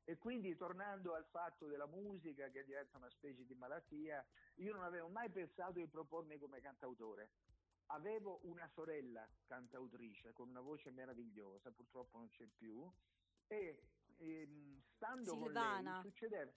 E 0.08 0.16
quindi 0.16 0.56
tornando 0.56 1.12
al 1.12 1.26
fatto 1.26 1.66
della 1.66 1.84
musica 1.86 2.48
che 2.48 2.64
diventa 2.64 2.96
una 2.96 3.10
specie 3.10 3.44
di 3.44 3.54
malattia, 3.54 4.24
io 4.54 4.72
non 4.72 4.82
avevo 4.82 5.08
mai 5.08 5.28
pensato 5.28 5.72
di 5.72 5.86
propormi 5.86 6.38
come 6.38 6.62
cantautore. 6.62 7.28
Avevo 7.88 8.40
una 8.44 8.66
sorella 8.68 9.28
cantautrice 9.44 10.32
con 10.32 10.48
una 10.48 10.62
voce 10.62 10.90
meravigliosa, 10.92 11.70
purtroppo 11.72 12.16
non 12.16 12.28
c'è 12.30 12.46
più, 12.46 12.90
e 13.48 13.82
ehm, 14.16 14.80
stando 14.94 15.30
Silvana. 15.32 15.74
con 15.74 15.84
lei 16.00 16.10
succedeva 16.10 16.52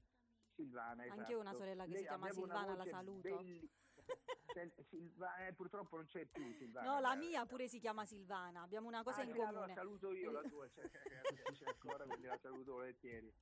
Silvana, 0.55 1.01
Anche 1.03 1.13
esatto. 1.15 1.39
una 1.39 1.51
sorella 1.53 1.83
che 1.83 1.89
Lei 1.89 1.99
si 1.99 2.07
chiama 2.07 2.31
Silvana, 2.31 2.75
la 2.75 2.85
saluto. 2.85 3.21
belli- 3.21 3.59
Sil- 3.59 3.71
Silva- 4.89 5.45
eh, 5.47 5.53
purtroppo 5.53 5.95
non 5.95 6.05
c'è 6.05 6.25
più 6.25 6.43
Silvana. 6.57 6.93
No, 6.93 6.99
la 6.99 7.13
eh, 7.13 7.17
mia 7.17 7.45
pure 7.45 7.67
si 7.67 7.79
chiama 7.79 8.05
Silvana, 8.05 8.61
abbiamo 8.61 8.87
una 8.87 9.03
cosa 9.03 9.21
Ah, 9.21 9.23
in 9.23 9.31
sì, 9.31 9.39
allora 9.39 9.53
comune. 9.53 9.73
saluto 9.73 10.11
io 10.13 10.31
la 10.31 10.41
tua, 10.43 10.69
cioè, 10.69 10.89
c'è 10.89 11.65
ancora, 11.65 12.03
quindi 12.05 12.27
la 12.27 12.37
saluto 12.41 12.73
volentieri. 12.73 13.33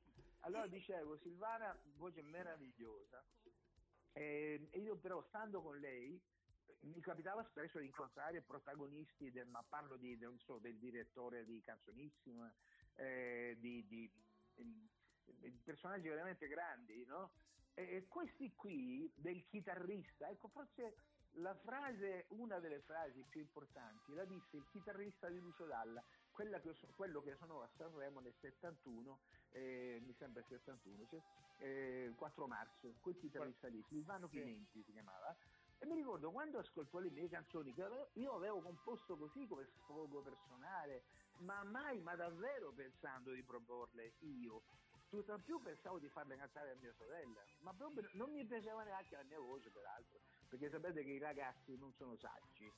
Allora 0.41 0.67
dicevo, 0.67 1.17
Silvana, 1.17 1.77
voce 1.97 2.21
meravigliosa, 2.21 3.23
e 4.13 4.67
e 4.71 4.79
io 4.79 4.95
però 4.97 5.21
stando 5.27 5.61
con 5.61 5.77
lei 5.79 6.19
mi 6.81 7.01
capitava 7.01 7.43
spesso 7.43 7.79
di 7.79 7.87
incontrare 7.87 8.41
protagonisti, 8.41 9.31
del, 9.31 9.47
ma 9.47 9.61
parlo 9.63 9.97
di, 9.97 10.17
non 10.17 10.39
so, 10.39 10.59
del 10.59 10.77
direttore 10.77 11.43
di 11.43 11.61
Canzonissima, 11.61 12.53
eh, 12.95 13.57
di- 13.59 13.85
di- 13.85 14.09
di 14.55 15.59
personaggi 15.63 16.07
veramente 16.07 16.47
grandi, 16.47 17.03
no? 17.05 17.31
E, 17.79 17.95
e 17.95 18.07
questi 18.09 18.53
qui, 18.55 19.09
del 19.15 19.41
chitarrista, 19.45 20.27
ecco 20.27 20.49
forse 20.49 20.97
la 21.35 21.55
frase, 21.55 22.25
una 22.31 22.59
delle 22.59 22.81
frasi 22.81 23.23
più 23.29 23.39
importanti, 23.39 24.13
la 24.13 24.25
disse 24.25 24.57
il 24.57 24.65
chitarrista 24.69 25.29
di 25.29 25.39
Lucio 25.39 25.65
Dalla, 25.65 26.03
che, 26.35 26.75
quello 26.95 27.21
che 27.21 27.37
sono 27.37 27.61
a 27.61 27.69
Sanremo 27.77 28.19
nel 28.19 28.35
71, 28.41 29.19
eh, 29.51 30.01
mi 30.05 30.13
sembra 30.17 30.41
il 30.41 30.47
71, 30.49 31.05
cioè, 31.09 31.21
eh, 31.59 32.13
4 32.17 32.47
marzo, 32.47 32.93
quel 32.99 33.17
chitarrista 33.17 33.69
lì, 33.69 33.81
Silvano 33.87 34.27
Sì. 34.27 34.39
Chinenti 34.39 34.83
si 34.83 34.91
chiamava, 34.91 35.33
e 35.77 35.85
mi 35.85 35.95
ricordo 35.95 36.31
quando 36.31 36.59
ascoltò 36.59 36.99
le 36.99 37.09
mie 37.11 37.29
canzoni, 37.29 37.73
che 37.73 38.09
io 38.15 38.33
avevo 38.33 38.59
composto 38.59 39.15
così 39.15 39.47
come 39.47 39.65
sfogo 39.77 40.21
personale, 40.21 41.03
ma 41.37 41.63
mai, 41.63 42.01
ma 42.01 42.15
davvero 42.15 42.73
pensando 42.73 43.31
di 43.31 43.43
proporle 43.43 44.15
io. 44.19 44.63
Tutt'al 45.09 45.41
più 45.41 45.59
pensavo 45.61 45.97
di 45.97 46.07
farle 46.09 46.37
cantare 46.37 46.71
a 46.71 46.75
mia 46.75 46.93
sorella, 46.93 47.41
ma 47.61 47.73
proprio 47.73 48.07
non 48.13 48.31
mi 48.31 48.45
piaceva 48.45 48.83
neanche 48.83 49.15
la 49.15 49.23
mia 49.23 49.39
voce, 49.39 49.69
peraltro, 49.71 50.19
perché 50.49 50.69
sapete 50.69 51.03
che 51.03 51.09
i 51.09 51.17
ragazzi 51.17 51.75
non 51.77 51.91
sono 51.97 52.15
saggi, 52.17 52.71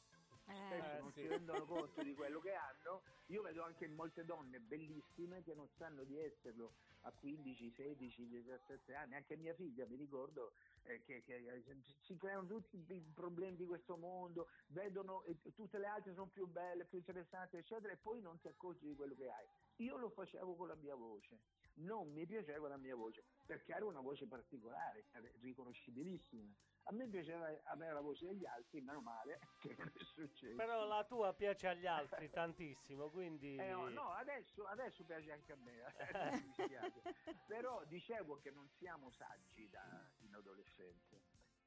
spesso 0.46 0.48
Eh, 0.48 0.98
Eh, 0.98 1.02
non 1.02 1.12
sì. 1.12 1.20
si 1.22 1.28
rendono 1.28 1.65
conto 1.65 2.02
di 2.02 2.15
quello 2.15 2.39
che 2.39 2.54
hanno. 2.54 3.02
Io 3.28 3.41
vedo 3.41 3.63
anche 3.63 3.88
molte 3.89 4.24
donne 4.24 4.60
bellissime 4.60 5.44
che 5.44 5.54
non 5.54 5.67
sanno 5.78 6.04
di 6.04 6.17
esserlo 6.20 6.72
a 7.02 7.12
15, 7.20 7.74
16, 7.76 8.28
17 8.28 8.96
anni. 8.96 9.15
Anche 9.15 9.36
mia 9.36 9.54
figlia, 9.56 9.86
mi 9.88 9.98
ricordo, 9.98 10.52
eh, 10.84 11.04
che, 11.04 11.24
che, 11.24 11.36
eh, 11.36 11.63
si 12.06 12.15
creano 12.17 12.48
tutti 12.48 12.78
i 12.78 13.12
problemi 13.13 13.58
di 13.58 13.65
questo 13.65 13.98
mondo, 13.98 14.48
vedono 14.70 15.24
eh, 15.24 15.36
tutte 15.54 15.78
le 15.78 15.86
altre 15.88 16.13
sono 16.13 16.28
più 16.28 16.48
belle, 16.48 16.86
più 16.86 16.98
interessanti, 16.98 17.58
eccetera, 17.58 17.91
e 17.91 17.98
poi 17.98 18.22
non 18.22 18.39
ti 18.39 18.48
accorgi 18.48 18.88
di 18.88 18.96
quello 18.96 19.15
che 19.15 19.30
hai. 19.30 19.46
Io 19.78 19.98
lo 19.98 20.10
facevo 20.10 20.56
con 20.56 20.67
la 20.70 20.76
mia 20.76 20.96
voce. 20.96 21.38
Non 21.76 22.12
mi 22.12 22.26
piaceva 22.26 22.68
la 22.68 22.78
mia 22.78 22.96
voce, 22.96 23.24
perché 23.46 23.74
era 23.74 23.86
una 23.86 24.02
voce 24.02 24.28
particolare, 24.28 25.06
riconoscibilissima. 25.40 26.54
A 26.86 26.94
me 26.94 27.08
piaceva 27.08 27.48
avere 27.66 27.94
la 27.94 28.02
voce 28.02 28.26
degli 28.26 28.46
altri, 28.46 28.82
meno 28.82 29.02
male 29.02 29.40
che 29.60 29.76
non 29.78 29.92
è 29.96 30.04
successo. 30.04 30.56
Però 30.56 30.86
la 30.86 31.04
tua 31.06 31.34
piace 31.34 31.68
agli 31.68 31.86
altri 31.86 32.30
tantissimo, 32.32 33.10
quindi... 33.10 33.56
Eh, 33.56 33.70
no, 33.70 33.90
no, 33.90 34.12
adesso, 34.14 34.66
adesso 34.66 35.04
piace 35.06 35.32
anche 35.32 35.52
a 35.52 35.58
me, 35.58 35.84
spiace. 36.54 37.02
però 37.48 37.84
dicevo 37.86 38.40
che 38.40 38.50
non 38.52 38.68
siamo 38.70 39.12
saggi 39.12 39.70
da, 39.70 40.10
in 40.22 40.34
adolescenza. 40.34 41.18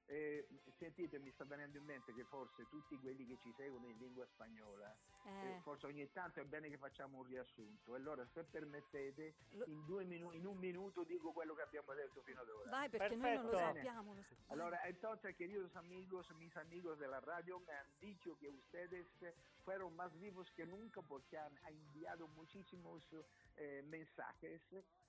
Eh, 0.06 0.46
sentite, 0.76 1.18
mi 1.18 1.30
sta 1.30 1.44
venendo 1.44 1.78
in 1.78 1.84
mente 1.84 2.12
che 2.12 2.24
forse 2.24 2.66
tutti 2.68 2.98
quelli 2.98 3.24
che 3.26 3.38
ci 3.38 3.52
seguono 3.52 3.88
in 3.88 3.96
lingua 3.96 4.26
spagnola, 4.26 4.94
Eh. 5.26 5.56
eh, 5.56 5.60
forse 5.62 5.86
ogni 5.86 6.10
tanto 6.12 6.40
è 6.40 6.44
bene 6.44 6.68
che 6.68 6.76
facciamo 6.76 7.18
un 7.18 7.24
riassunto. 7.24 7.94
Allora, 7.94 8.26
se 8.34 8.44
permettete, 8.44 9.34
Lo- 9.52 9.64
in, 9.66 9.84
due 9.86 10.04
minu- 10.04 10.34
in 10.34 10.46
un 10.46 10.58
minuto 10.58 11.02
dico 11.04 11.32
quello 11.32 11.54
che 11.54 11.62
abbiamo 11.62 11.94
detto 11.94 12.20
fino 12.22 12.40
ad 12.40 12.48
ora. 12.48 12.70
Vai 12.70 12.88
perché 12.90 13.16
noi 13.16 13.34
non 13.34 13.46
lo 13.46 13.56
sappiamo. 13.56 14.14
lo- 14.14 14.22
Allora, 14.48 14.86
entonces, 14.86 15.34
queridos 15.36 15.74
amigos, 15.76 16.30
mis 16.36 16.54
amigos 16.56 16.98
de 16.98 17.06
la 17.08 17.20
radio, 17.20 17.58
me 17.60 17.72
han 17.72 17.86
dicho 18.00 18.36
que 18.38 18.48
ustedes 18.50 19.06
fueron 19.64 19.94
más 19.96 20.12
vivos 20.18 20.50
que 20.52 20.66
nunca 20.66 21.00
porque 21.00 21.38
han, 21.38 21.56
enviado 21.66 22.28
muchísimos 22.28 23.02
eh, 23.56 23.82
mensajes. 23.86 24.60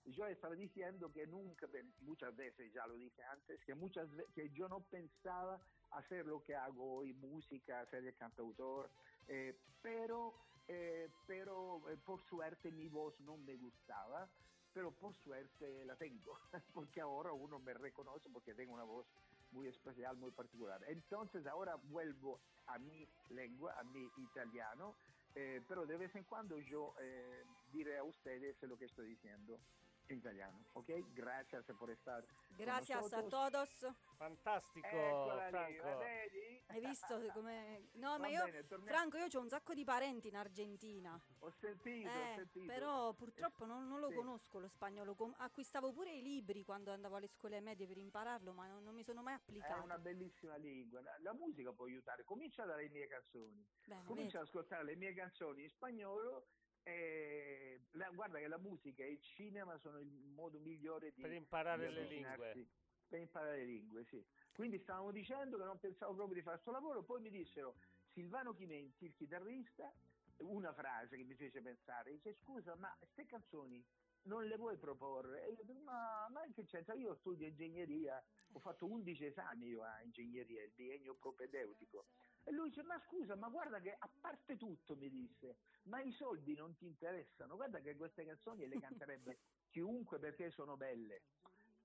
Yo 0.06 0.26
estaba 0.28 0.56
diciendo 0.56 1.12
que 1.12 1.26
nunca, 1.28 1.68
muchas 2.02 2.34
veces 2.36 2.72
ya 2.72 2.86
lo 2.88 2.96
dije 2.96 3.22
antes, 3.24 3.64
que 3.66 3.76
muchas 3.76 4.08
que 4.34 4.50
yo 4.52 4.70
no 4.70 4.82
pensaba 4.82 5.60
hacer 5.92 6.26
lo 6.26 6.42
que 6.44 6.56
hago 6.56 6.98
hoy, 6.98 7.14
música, 7.14 7.86
ser 7.88 8.06
el 8.06 8.16
cantautor, 8.16 8.90
eh, 9.28 9.58
pero, 9.82 10.34
eh, 10.68 11.10
pero 11.28 11.90
eh, 11.90 11.98
por 11.98 12.22
suerte 12.24 12.72
mi 12.72 12.88
voz 12.88 13.20
no 13.22 13.38
me 13.38 13.56
gustaba 13.56 14.30
pero 14.76 14.92
por 14.92 15.16
suerte 15.16 15.86
la 15.86 15.96
tengo, 15.96 16.38
porque 16.74 17.00
ahora 17.00 17.32
uno 17.32 17.60
me 17.60 17.74
reconoce 17.74 18.30
porque 18.30 18.54
tengo 18.54 18.74
una 18.74 18.84
voz 18.84 19.08
muy 19.52 19.68
especial, 19.68 20.18
muy 20.18 20.32
particular. 20.32 20.84
Entonces 20.90 21.48
ahora 21.48 21.76
vuelvo 21.76 22.42
a 22.68 22.78
mi 22.78 23.08
lengua, 23.30 23.74
a 23.80 23.84
mi 23.86 24.06
italiano, 24.18 24.94
eh, 25.34 25.62
pero 25.66 25.86
de 25.86 25.96
vez 25.98 26.14
en 26.16 26.26
cuando 26.26 26.60
yo 26.60 26.94
eh, 27.00 27.46
diré 27.72 27.98
a 27.98 28.04
ustedes 28.04 28.62
lo 28.64 28.78
que 28.78 28.86
estoy 28.86 29.08
diciendo 29.08 29.62
en 30.08 30.18
italiano, 30.18 30.66
¿ok? 30.74 30.90
Gracias 31.14 31.66
por 31.78 31.90
estar. 31.90 32.24
Gracias 32.58 33.12
a 33.14 33.24
todos. 33.24 33.86
Fantastico, 34.18 34.88
Eccola 34.88 35.46
lì, 35.46 35.78
Franco. 35.78 35.98
vedi? 36.00 36.64
Hai 36.68 36.80
visto 36.80 37.20
come... 37.34 37.90
No, 37.94 38.12
Va 38.12 38.18
ma 38.20 38.28
io... 38.28 38.44
bene, 38.46 38.64
Franco, 38.64 39.18
io 39.18 39.28
ho 39.32 39.40
un 39.40 39.50
sacco 39.50 39.74
di 39.74 39.84
parenti 39.84 40.28
in 40.28 40.36
Argentina. 40.36 41.20
Ho 41.40 41.50
sentito, 41.50 42.10
ho 42.10 42.12
Eh, 42.12 42.34
sentito. 42.36 42.66
però 42.66 43.14
purtroppo 43.14 43.66
non, 43.66 43.88
non 43.88 44.00
lo 44.00 44.10
Sì. 44.10 44.16
conosco 44.16 44.60
lo 44.60 44.68
spagnolo. 44.68 45.16
Acquistavo 45.38 45.92
pure 45.92 46.12
i 46.14 46.22
libri 46.22 46.64
quando 46.64 46.92
andavo 46.92 47.16
alle 47.16 47.28
scuole 47.28 47.60
medie 47.60 47.88
per 47.88 47.98
impararlo, 47.98 48.54
ma 48.54 48.68
non, 48.68 48.84
non 48.84 48.94
mi 48.94 49.04
sono 49.04 49.22
mai 49.22 49.34
È 49.34 49.38
applicato. 49.38 49.84
una 49.84 49.98
bellissima 49.98 50.56
lingua, 50.56 51.02
la- 51.20 51.34
musica 51.34 51.72
può 51.74 51.86
aiutare, 51.86 52.24
comincia 52.24 52.64
dalle 52.66 52.88
mie 52.90 53.08
canzoni. 53.08 53.66
Bene, 53.86 54.04
comincia 54.06 54.38
ad 54.40 54.46
ascoltare 54.46 54.84
le 54.84 54.96
mie 54.96 55.14
canzoni 55.14 55.64
in 55.64 55.70
spagnolo 55.70 56.48
e 56.88 57.80
la- 57.94 58.12
guarda 58.12 58.38
che 58.38 58.48
la 58.48 58.60
musica 58.60 59.04
e 59.04 59.14
il 59.14 59.22
cinema 59.22 59.76
sono 59.80 60.00
il 60.00 60.08
modo 60.08 60.60
migliore 60.60 61.12
di 61.16 61.22
Per 61.22 61.32
imparare 61.32 61.88
di 61.90 61.94
le 61.96 62.06
lingue. 62.06 62.68
per 63.08 63.20
imparare 63.20 63.58
le 63.58 63.66
lingue 63.66 64.06
sì 64.06 64.24
quindi 64.54 64.80
stavamo 64.80 65.12
dicendo 65.12 65.58
che 65.58 65.64
non 65.64 65.80
pensavo 65.80 66.14
proprio 66.14 66.36
di 66.36 66.42
fare 66.44 66.56
questo 66.62 66.72
lavoro 66.72 67.04
poi 67.04 67.22
mi 67.22 67.32
dissero 67.32 67.76
Silvano 68.14 68.54
Chimenti 68.54 69.06
il 69.06 69.16
chitarrista 69.16 69.92
una 70.38 70.74
frase 70.74 71.18
che 71.18 71.24
mi 71.24 71.34
fece 71.36 71.62
pensare 71.62 72.12
dice 72.12 72.36
scusa 72.44 72.76
ma 72.76 72.94
queste 73.00 73.26
canzoni 73.26 73.84
non 74.26 74.46
le 74.46 74.58
vuoi 74.58 74.76
proporre? 74.78 75.46
E 75.46 75.52
io 75.52 75.64
dico, 75.64 75.80
ma, 75.82 76.28
ma 76.30 76.42
che 76.52 76.66
c'entra? 76.66 76.96
Io 76.96 77.14
studio 77.18 77.46
ingegneria, 77.46 78.20
ho 78.54 78.60
fatto 78.60 78.88
11 78.88 79.24
esami 79.24 79.68
io 79.68 79.84
a 79.84 80.02
ingegneria, 80.02 80.64
il 80.64 80.72
biennio 80.72 81.14
propedeutico. 81.14 82.08
E 82.48 82.52
lui 82.52 82.70
dice, 82.70 82.84
ma 82.84 83.02
scusa, 83.08 83.36
ma 83.36 83.50
guarda 83.50 83.80
che 83.82 83.92
a 83.98 84.08
parte 84.22 84.56
tutto, 84.56 84.96
mi 84.96 85.10
disse, 85.10 85.58
ma 85.86 86.00
i 86.02 86.12
soldi 86.12 86.54
non 86.54 86.76
ti 86.78 86.86
interessano, 86.86 87.56
guarda 87.56 87.80
che 87.80 87.96
queste 87.96 88.24
canzoni 88.24 88.68
le 88.68 88.80
canterebbe 88.80 89.40
chiunque 89.72 90.20
perché 90.20 90.52
sono 90.52 90.78
belle. 90.78 91.22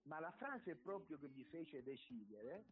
Ma 0.03 0.21
la 0.21 0.33
frase 0.33 0.77
proprio 0.77 1.19
che 1.19 1.29
mi 1.29 1.45
fece 1.45 1.83
decidere 1.83 2.65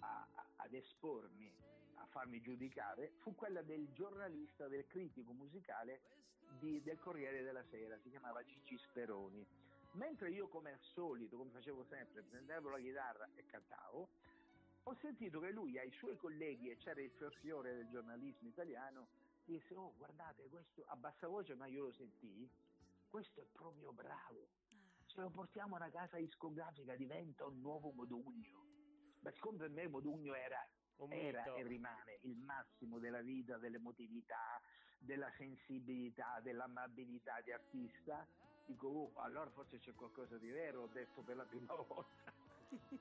a- 0.00 0.26
a- 0.34 0.46
ad 0.56 0.72
espormi, 0.72 1.52
a 1.96 2.06
farmi 2.06 2.40
giudicare, 2.40 3.12
fu 3.20 3.34
quella 3.34 3.60
del 3.62 3.92
giornalista, 3.92 4.68
del 4.68 4.86
critico 4.86 5.32
musicale 5.32 6.00
di- 6.60 6.80
del 6.82 6.98
Corriere 6.98 7.42
della 7.42 7.64
Sera, 7.68 7.98
si 8.00 8.08
chiamava 8.08 8.42
Gigi 8.42 8.78
Speroni. 8.78 9.46
Mentre 9.94 10.30
io, 10.30 10.48
come 10.48 10.72
al 10.72 10.80
solito, 10.94 11.36
come 11.36 11.50
facevo 11.50 11.84
sempre, 11.84 12.22
prendevo 12.22 12.70
la 12.70 12.78
chitarra 12.78 13.28
e 13.34 13.44
cantavo, 13.44 14.08
ho 14.88 14.94
sentito 15.00 15.38
che 15.40 15.50
lui 15.50 15.78
ai 15.78 15.90
suoi 15.92 16.16
colleghi, 16.16 16.70
e 16.70 16.76
c'era 16.78 17.02
il 17.02 17.12
fiore 17.40 17.74
del 17.74 17.88
giornalismo 17.88 18.48
italiano, 18.48 19.08
disse, 19.44 19.74
oh 19.74 19.92
guardate, 19.96 20.48
questo 20.48 20.82
a 20.86 20.96
bassa 20.96 21.28
voce, 21.28 21.54
ma 21.54 21.66
io 21.66 21.84
lo 21.84 21.92
sentii, 21.92 22.48
questo 23.10 23.40
è 23.42 23.44
proprio 23.52 23.92
bravo, 23.92 24.48
se 25.04 25.20
lo 25.20 25.28
portiamo 25.28 25.74
a 25.74 25.80
una 25.80 25.90
casa 25.90 26.16
discografica 26.16 26.96
diventa 26.96 27.44
un 27.44 27.60
nuovo 27.60 27.90
Modugno. 27.90 28.66
Ma 29.20 29.30
siccome 29.32 29.58
per 29.58 29.70
me 29.70 29.88
Modugno 29.88 30.34
era, 30.34 30.66
era 31.10 31.44
e 31.54 31.62
rimane 31.64 32.20
il 32.22 32.36
massimo 32.36 32.98
della 32.98 33.20
vita, 33.20 33.58
dell'emotività, 33.58 34.60
della 34.98 35.30
sensibilità, 35.36 36.40
dell'amabilità 36.40 37.42
di 37.42 37.52
artista, 37.52 38.26
dico, 38.64 38.88
oh, 38.88 39.12
allora 39.20 39.50
forse 39.50 39.78
c'è 39.80 39.94
qualcosa 39.94 40.38
di 40.38 40.48
vero, 40.48 40.82
ho 40.82 40.88
detto 40.88 41.20
per 41.20 41.36
la 41.36 41.44
prima 41.44 41.74
volta. 41.88 42.32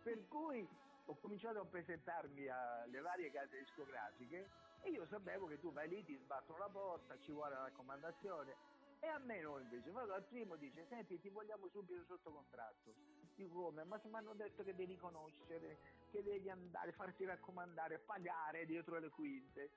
per 0.02 0.28
cui 0.28 0.68
ho 1.10 1.16
cominciato 1.16 1.60
a 1.60 1.66
presentarmi 1.66 2.48
alle 2.48 3.00
varie 3.00 3.32
case 3.32 3.60
discografiche 3.60 4.50
e 4.82 4.90
io 4.90 5.06
sapevo 5.08 5.48
che 5.48 5.60
tu 5.60 5.72
vai 5.72 5.88
lì, 5.88 6.04
ti 6.04 6.16
sbattono 6.18 6.60
la 6.60 6.70
porta, 6.70 7.18
ci 7.20 7.32
vuole 7.32 7.54
la 7.54 7.64
raccomandazione. 7.64 8.76
E 9.00 9.08
a 9.08 9.18
me 9.20 9.40
no 9.42 9.60
invece, 9.60 9.90
vado 9.92 10.14
al 10.14 10.24
primo 10.24 10.56
dice, 10.56 10.86
senti 10.88 11.20
ti 11.20 11.30
vogliamo 11.30 11.68
subito 11.70 12.04
sotto 12.06 12.32
contratto. 12.32 12.94
Dico 13.36 13.54
come? 13.54 13.84
Ma 13.84 14.00
se 14.00 14.10
mi 14.10 14.16
hanno 14.16 14.34
detto 14.34 14.64
che 14.64 14.76
devi 14.76 14.98
conoscere, 14.98 15.78
che 16.12 16.24
devi 16.24 16.50
andare, 16.50 16.92
farti 16.92 17.24
raccomandare, 17.24 18.00
pagare 18.00 18.66
dietro 18.66 19.00
le 19.00 19.10
quinte. 19.10 19.70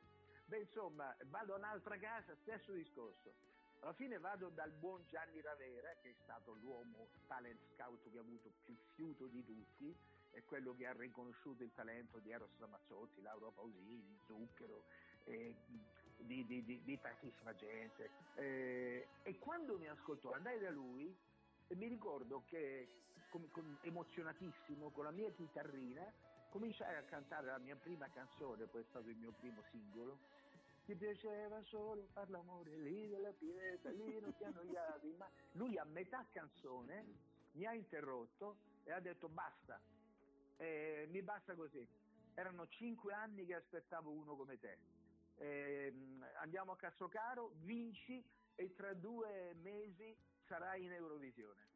Beh 0.47 0.61
insomma, 0.61 1.15
vado 1.27 1.55
a 1.55 1.59
un'altra 1.59 1.97
casa, 1.99 2.35
stesso 2.43 2.73
discorso. 2.73 3.33
Alla 3.81 3.93
fine 3.93 4.19
vado 4.19 4.49
dal 4.49 4.73
buon 4.73 5.05
Gianni 5.09 5.41
Ravera, 5.41 5.95
che 6.03 6.11
è 6.11 6.15
stato 6.23 6.55
l'uomo 6.55 7.09
talent 7.27 7.61
scout 7.75 8.11
che 8.11 8.19
ha 8.19 8.21
avuto 8.21 8.51
più 8.65 8.77
fiuto 8.95 9.27
di 9.27 9.45
tutti, 9.45 9.97
è 10.33 10.43
quello 10.45 10.75
che 10.75 10.87
ha 10.87 10.93
riconosciuto 10.93 11.63
il 11.63 11.73
talento 11.75 12.19
di 12.21 12.31
Eros 12.31 12.57
Ramazzotti, 12.59 13.21
Lauro 13.23 13.51
Pausini, 13.53 14.19
Zucchero, 14.27 14.85
eh, 15.25 15.55
di, 16.19 16.45
di- 16.45 16.65
di- 16.65 16.83
di 16.85 16.99
tantissima 17.01 17.53
gente. 17.55 18.11
Eh, 18.37 19.09
e 19.25 19.39
quando 19.39 19.79
mi 19.79 19.89
ascoltò, 19.89 20.31
andai 20.33 20.61
da 20.61 20.71
lui 20.71 21.15
e 21.69 21.75
mi 21.75 21.89
ricordo 21.89 22.43
che 22.49 22.87
com- 23.31 23.49
com- 23.51 23.79
emozionatissimo 23.83 24.91
con 24.91 25.05
la 25.05 25.13
mia 25.13 25.31
chitarrina 25.33 26.13
cominciai 26.51 26.97
a 26.97 27.05
cantare 27.05 27.47
la 27.47 27.59
mia 27.59 27.77
prima 27.77 28.09
canzone, 28.11 28.67
poi 28.67 28.83
è 28.83 28.87
stato 28.89 29.09
il 29.09 29.17
mio 29.17 29.33
primo 29.33 29.63
singolo. 29.71 30.19
Ti 30.87 30.97
piaceva 30.97 31.63
solo 31.65 32.03
far 32.13 32.29
l'amore 32.31 32.77
lì 32.77 33.09
della 33.09 33.33
pineta, 33.33 33.91
lì 33.91 34.19
non 34.19 34.35
ti 34.37 34.45
annoiavi, 34.45 35.17
ma 35.17 35.29
lui 35.53 35.79
a 35.79 35.85
metà 35.85 36.27
canzone 36.33 37.05
mi 37.53 37.67
ha 37.67 37.75
interrotto 37.75 38.57
e 38.85 38.91
ha 38.93 39.01
detto 39.01 39.29
basta, 39.29 39.79
eh, 40.61 41.07
mi 41.09 41.23
basta 41.23 41.55
così. 41.55 41.87
Erano 42.35 42.69
cinque 42.69 43.13
anni 43.15 43.47
che 43.47 43.55
aspettavo 43.55 44.11
uno 44.11 44.37
come 44.37 44.59
te. 44.59 44.77
Ehm, 45.37 46.25
andiamo 46.37 46.73
a 46.73 46.77
Castrocaro, 46.77 47.53
vinci 47.63 48.23
e 48.55 48.75
tra 48.75 48.93
due 48.93 49.55
mesi 49.55 50.15
sarai 50.47 50.85
in 50.85 50.93
Eurovisione. 50.93 51.69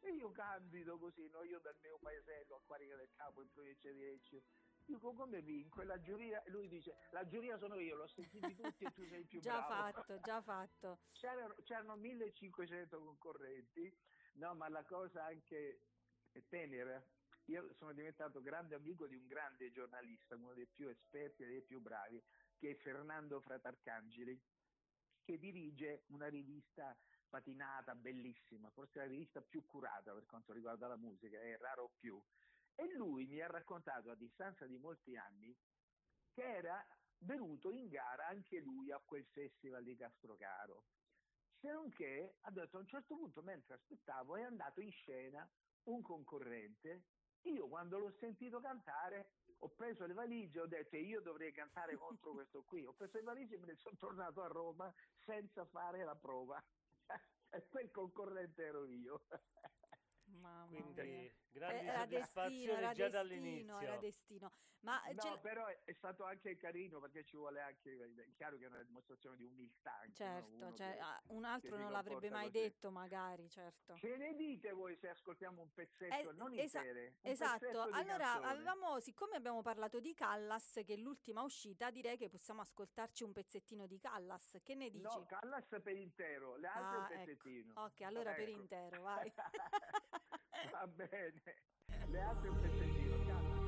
E 0.00 0.12
io 0.12 0.30
candido 0.30 0.96
così, 0.98 1.28
no? 1.30 1.42
io 1.42 1.58
dal 1.58 1.76
mio 1.82 1.98
paesello 1.98 2.56
a 2.56 2.60
Quarica 2.64 2.94
del 2.94 3.10
Capo 3.16 3.42
in 3.42 3.50
provincia 3.50 3.90
di 3.90 3.98
Lecce. 3.98 4.42
Dico 4.86 5.12
come 5.12 5.42
vinco? 5.42 5.82
E 5.82 5.84
la 5.84 6.00
giuria, 6.00 6.42
lui 6.46 6.68
dice, 6.68 6.96
la 7.10 7.26
giuria 7.26 7.58
sono 7.58 7.78
io, 7.80 7.96
l'ho 7.96 8.06
sentiti 8.06 8.54
tutti 8.54 8.84
e 8.84 8.92
tu 8.92 9.04
sei 9.08 9.20
il 9.20 9.26
più 9.26 9.40
Già 9.42 9.66
bravo. 9.66 9.92
fatto, 9.92 10.20
già 10.20 10.40
fatto. 10.40 10.98
C'erano, 11.12 11.54
c'erano 11.64 11.96
1500 11.96 12.98
concorrenti, 12.98 13.92
no, 14.34 14.54
ma 14.54 14.68
la 14.68 14.84
cosa 14.84 15.24
anche 15.24 15.80
tenera, 16.48 17.04
io 17.48 17.72
sono 17.74 17.92
diventato 17.92 18.42
grande 18.42 18.74
amico 18.74 19.06
di 19.06 19.16
un 19.16 19.26
grande 19.26 19.70
giornalista, 19.70 20.36
uno 20.36 20.52
dei 20.52 20.66
più 20.66 20.88
esperti 20.88 21.44
e 21.44 21.46
dei 21.46 21.62
più 21.62 21.80
bravi, 21.80 22.22
che 22.58 22.70
è 22.70 22.74
Fernando 22.76 23.40
Fratarcangeli, 23.40 24.38
che 25.24 25.38
dirige 25.38 26.04
una 26.08 26.28
rivista 26.28 26.96
patinata, 27.28 27.94
bellissima, 27.94 28.70
forse 28.70 28.98
la 28.98 29.06
rivista 29.06 29.40
più 29.40 29.64
curata 29.64 30.12
per 30.12 30.26
quanto 30.26 30.52
riguarda 30.52 30.88
la 30.88 30.96
musica, 30.96 31.40
è 31.40 31.56
raro 31.58 31.92
più. 31.98 32.22
E 32.74 32.92
lui 32.94 33.26
mi 33.26 33.40
ha 33.40 33.46
raccontato 33.46 34.10
a 34.10 34.14
distanza 34.14 34.66
di 34.66 34.78
molti 34.78 35.16
anni 35.16 35.56
che 36.30 36.42
era 36.42 36.86
venuto 37.20 37.70
in 37.70 37.88
gara 37.88 38.26
anche 38.26 38.60
lui 38.60 38.92
a 38.92 39.00
quel 39.04 39.24
festival 39.26 39.82
di 39.82 39.96
Castrocaro. 39.96 40.84
Se 41.60 41.70
non 41.72 41.90
che 41.90 42.36
ha 42.40 42.50
detto 42.50 42.76
a 42.76 42.80
un 42.80 42.86
certo 42.86 43.16
punto, 43.16 43.42
mentre 43.42 43.74
aspettavo, 43.74 44.36
è 44.36 44.42
andato 44.42 44.80
in 44.80 44.92
scena 44.92 45.48
un 45.84 46.02
concorrente. 46.02 47.04
Io 47.42 47.68
quando 47.68 47.98
l'ho 47.98 48.10
sentito 48.18 48.60
cantare 48.60 49.30
ho 49.60 49.68
preso 49.70 50.06
le 50.06 50.14
valigie 50.14 50.60
ho 50.60 50.66
detto 50.66 50.96
io 50.96 51.20
dovrei 51.20 51.52
cantare 51.52 51.96
contro 51.96 52.32
questo 52.32 52.62
qui. 52.62 52.84
Ho 52.84 52.92
preso 52.92 53.16
le 53.16 53.24
valigie 53.24 53.56
e 53.56 53.58
me 53.58 53.66
ne 53.66 53.76
sono 53.76 53.96
tornato 53.96 54.42
a 54.42 54.46
Roma 54.46 54.92
senza 55.24 55.64
fare 55.66 56.04
la 56.04 56.14
prova. 56.14 56.62
e 57.50 57.66
quel 57.68 57.90
concorrente 57.90 58.62
ero 58.62 58.86
io. 58.86 59.22
Mamma 60.30 60.66
Quindi 60.66 61.00
mia. 61.02 61.32
grandi 61.50 61.86
era 61.86 62.06
destino, 62.06 62.72
era 62.72 62.92
già 62.92 63.08
destino, 63.08 63.10
dall'inizio. 63.10 63.80
era 63.80 63.96
destino. 63.96 64.52
Ma 64.80 65.02
No, 65.12 65.40
però 65.40 65.66
è, 65.66 65.80
è 65.84 65.92
stato 65.94 66.22
anche 66.22 66.56
carino 66.56 67.00
perché 67.00 67.24
ci 67.24 67.36
vuole 67.36 67.60
anche, 67.60 68.12
è 68.14 68.32
chiaro 68.36 68.56
che 68.58 68.64
è 68.64 68.68
una 68.68 68.82
dimostrazione 68.84 69.36
di 69.36 69.42
umiltà. 69.42 69.92
anche, 69.94 70.06
no? 70.08 70.14
certo, 70.14 70.54
Uno 70.66 70.76
cioè, 70.76 70.92
che- 70.92 70.98
ah, 71.00 71.22
un 71.28 71.44
altro 71.44 71.76
non 71.78 71.90
l'avrebbe 71.90 72.30
mai 72.30 72.44
così. 72.44 72.58
detto, 72.60 72.90
magari, 72.92 73.48
certo. 73.50 73.94
Che 73.94 74.16
ne 74.16 74.36
dite 74.36 74.70
voi 74.70 74.94
se 74.96 75.08
ascoltiamo 75.08 75.62
un 75.62 75.72
pezzetto, 75.72 76.30
Eh, 76.30 76.32
non 76.34 76.52
esa- 76.56 76.78
intere? 76.78 77.06
un 77.22 77.30
Esatto, 77.30 77.58
pezzetto 77.66 77.82
allora 77.90 78.32
avevamo, 78.42 79.00
siccome 79.00 79.34
abbiamo 79.34 79.62
parlato 79.62 79.98
di 79.98 80.14
Callas, 80.14 80.80
che 80.84 80.94
è 80.94 80.96
l'ultima 80.96 81.42
uscita, 81.42 81.90
direi 81.90 82.16
che 82.16 82.28
possiamo 82.28 82.60
ascoltarci 82.60 83.24
un 83.24 83.32
pezzettino 83.32 83.86
di 83.88 83.98
Callas. 83.98 84.58
Che 84.62 84.74
ne 84.76 84.90
dici? 84.90 85.02
No, 85.02 85.26
Callas 85.26 85.66
per 85.82 85.96
intero, 85.96 86.54
le 86.56 86.68
altre 86.68 86.96
Ah, 86.96 86.98
un 86.98 87.04
ecco. 87.06 87.14
pezzettino. 87.24 87.72
Ok, 87.82 88.00
allora 88.02 88.32
per 88.34 88.48
Ecco. 88.48 88.60
intero, 88.60 89.02
vai. 89.02 89.32
Va 90.72 90.86
bene, 90.86 91.32
le 92.10 92.20
altre 92.20 92.48
un 92.48 92.60
pezzettino, 92.60 93.16
Callas. 93.26 93.66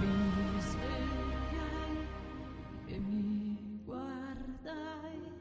Mi 0.00 0.60
svegliai 0.60 2.08
e 2.86 2.98
mi 2.98 3.80
guardai 3.84 5.32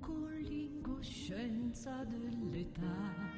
con 0.00 0.30
l'incoscienza 0.40 2.04
dell'età. 2.04 3.28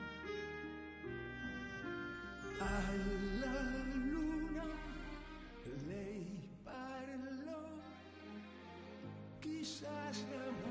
Chissà 9.62 10.10
se 10.10 10.24
amore 10.48 10.69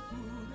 altre 0.00 0.51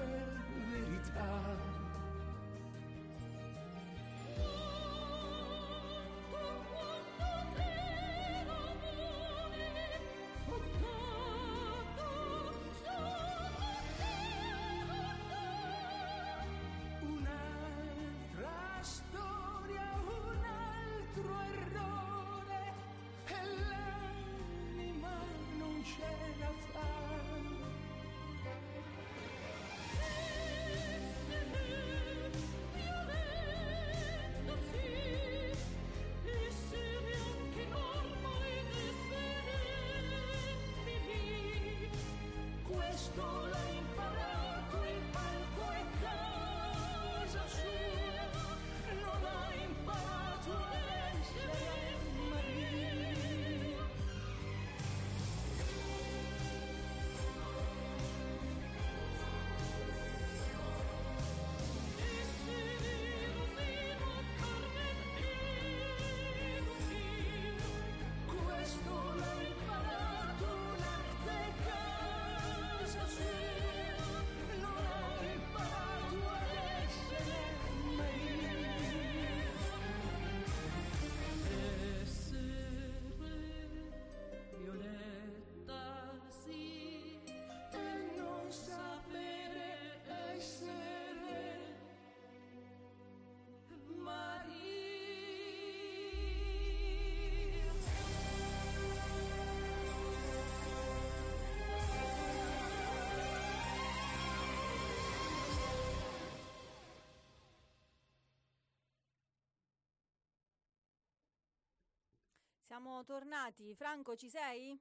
Siamo 112.80 113.03
tornati. 113.05 113.73
Franco, 113.73 114.15
ci 114.15 114.30
sei? 114.30 114.80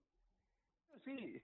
Sì, 1.03 1.40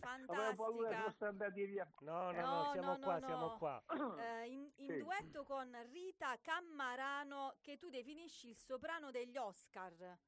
Fantastica. 0.00 0.32
avevo 0.32 0.54
paura 0.56 0.88
che 0.88 1.02
foste 1.04 1.24
andati 1.26 1.64
via. 1.66 1.88
No, 2.00 2.32
no, 2.32 2.40
No, 2.40 2.62
no, 2.64 2.72
siamo 2.72 2.92
no, 2.94 2.98
qua, 2.98 3.18
no. 3.20 3.26
siamo 3.28 3.56
qua. 3.58 3.84
Eh, 4.18 4.48
in, 4.50 4.72
in 4.74 4.88
Sì. 4.88 4.98
duetto 4.98 5.44
con 5.44 5.70
Rita 5.92 6.36
Cammarano, 6.40 7.58
che 7.60 7.78
tu 7.78 7.90
definisci 7.90 8.48
il 8.48 8.56
soprano 8.56 9.12
degli 9.12 9.36
Oscar. 9.36 10.18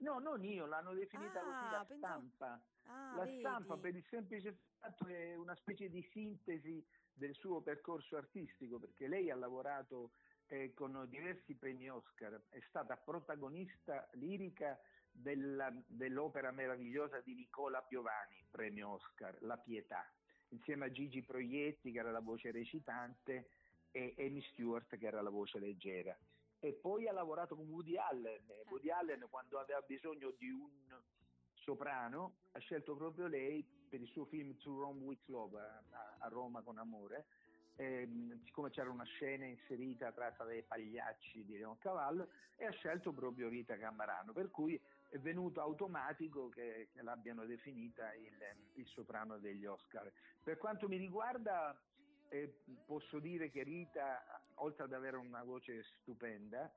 No, 0.00 0.18
non 0.18 0.44
io, 0.44 0.66
l'hanno 0.66 0.92
definita 0.92 1.40
così 1.40 1.54
Ah, 1.64 1.70
la 1.70 1.84
pensavo- 1.86 1.96
stampa. 2.36 2.62
Ah, 2.82 3.16
la 3.16 3.24
vedi. 3.24 3.38
stampa 3.38 3.78
per 3.78 3.96
il 3.96 4.04
semplice 4.10 4.58
fatto 4.78 5.06
è 5.06 5.34
una 5.36 5.56
specie 5.56 5.88
di 5.88 6.06
sintesi 6.12 6.86
del 7.14 7.34
suo 7.34 7.62
percorso 7.62 8.16
artistico, 8.18 8.78
perché 8.78 9.08
lei 9.08 9.30
ha 9.30 9.36
lavorato 9.36 10.10
eh, 10.50 10.72
con 10.74 11.04
diversi 11.08 11.54
premi 11.56 11.90
Oscar, 11.90 12.42
è 12.48 12.60
stata 12.68 12.96
protagonista 12.96 14.08
lirica 14.12 14.78
della- 15.20 15.72
dell'opera 15.86 16.50
meravigliosa 16.50 17.20
di 17.20 17.34
Nicola 17.34 17.82
Piovani, 17.82 18.44
premio 18.50 18.90
Oscar, 18.90 19.36
La 19.42 19.56
Pietà, 19.56 20.10
insieme 20.48 20.86
a 20.86 20.90
Gigi 20.90 21.22
Proietti 21.22 21.92
che 21.92 21.98
era 21.98 22.10
la 22.10 22.20
voce 22.20 22.50
recitante 22.50 23.50
e 23.90 24.14
Amy 24.18 24.42
Stewart 24.52 24.96
che 24.96 25.06
era 25.06 25.20
la 25.20 25.30
voce 25.30 25.58
leggera. 25.58 26.16
E 26.60 26.72
poi 26.72 27.06
ha 27.06 27.12
lavorato 27.12 27.54
con 27.54 27.68
Woody 27.68 27.96
Allen. 27.96 28.44
Woody 28.68 28.90
Allen 28.90 29.26
quando 29.30 29.58
aveva 29.58 29.80
bisogno 29.82 30.30
di 30.32 30.50
un 30.50 31.00
soprano 31.52 32.38
ha 32.52 32.58
scelto 32.58 32.96
proprio 32.96 33.26
lei 33.26 33.62
per 33.88 34.00
il 34.00 34.08
suo 34.08 34.24
film 34.24 34.56
To 34.58 34.78
Rome 34.78 35.02
with 35.02 35.26
Love 35.26 35.60
a, 35.60 36.16
a 36.18 36.28
Roma 36.28 36.62
con 36.62 36.78
amore. 36.78 37.26
Ehm, 37.76 38.42
siccome 38.44 38.70
c'era 38.70 38.90
una 38.90 39.04
scena 39.04 39.44
inserita 39.44 40.10
tratta 40.10 40.44
dai 40.44 40.62
pagliacci 40.64 41.44
di 41.44 41.58
Leon 41.58 41.78
Cavallo 41.78 42.28
e 42.56 42.66
ha 42.66 42.72
scelto 42.72 43.12
proprio 43.12 43.48
Rita 43.48 43.78
Camarano, 43.78 44.32
per 44.32 44.50
cui 44.50 44.80
è 45.08 45.18
venuto 45.18 45.60
automatico 45.60 46.48
che, 46.48 46.88
che 46.92 47.02
l'abbiano 47.02 47.46
definita 47.46 48.12
il, 48.14 48.36
il 48.74 48.86
soprano 48.86 49.38
degli 49.38 49.64
Oscar. 49.64 50.10
Per 50.42 50.58
quanto 50.58 50.88
mi 50.88 50.96
riguarda, 50.96 51.78
eh, 52.28 52.62
posso 52.84 53.18
dire 53.18 53.50
che 53.50 53.62
Rita, 53.62 54.42
oltre 54.56 54.84
ad 54.84 54.92
avere 54.92 55.16
una 55.16 55.42
voce 55.42 55.82
stupenda, 56.00 56.70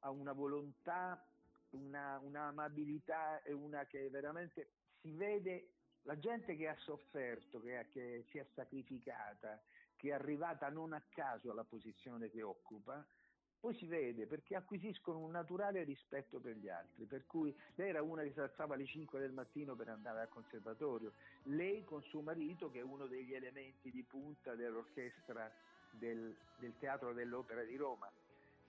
ha 0.00 0.10
una 0.10 0.32
volontà, 0.32 1.24
una, 1.70 2.18
un'amabilità 2.18 3.42
e 3.42 3.52
una 3.52 3.84
che 3.86 4.08
veramente 4.10 4.70
si 5.00 5.12
vede 5.12 5.70
la 6.02 6.18
gente 6.18 6.56
che 6.56 6.68
ha 6.68 6.76
sofferto, 6.78 7.60
che, 7.60 7.88
che 7.90 8.24
si 8.30 8.38
è 8.38 8.46
sacrificata, 8.54 9.60
che 9.96 10.08
è 10.08 10.12
arrivata 10.12 10.68
non 10.68 10.92
a 10.92 11.02
caso 11.10 11.50
alla 11.50 11.64
posizione 11.64 12.30
che 12.30 12.42
occupa, 12.42 13.04
poi 13.66 13.74
si 13.74 13.86
vede 13.86 14.26
perché 14.26 14.54
acquisiscono 14.54 15.18
un 15.18 15.32
naturale 15.32 15.82
rispetto 15.82 16.38
per 16.38 16.56
gli 16.56 16.68
altri, 16.68 17.04
per 17.04 17.26
cui 17.26 17.52
lei 17.74 17.88
era 17.88 18.00
una 18.00 18.22
che 18.22 18.30
si 18.30 18.38
alzava 18.38 18.74
alle 18.74 18.86
5 18.86 19.18
del 19.18 19.32
mattino 19.32 19.74
per 19.74 19.88
andare 19.88 20.20
al 20.20 20.28
conservatorio, 20.28 21.14
lei 21.46 21.82
con 21.82 22.00
suo 22.04 22.20
marito 22.20 22.70
che 22.70 22.78
è 22.78 22.82
uno 22.82 23.06
degli 23.06 23.34
elementi 23.34 23.90
di 23.90 24.04
punta 24.04 24.54
dell'orchestra 24.54 25.50
del, 25.90 26.32
del 26.58 26.74
Teatro 26.78 27.12
dell'Opera 27.12 27.64
di 27.64 27.74
Roma. 27.74 28.08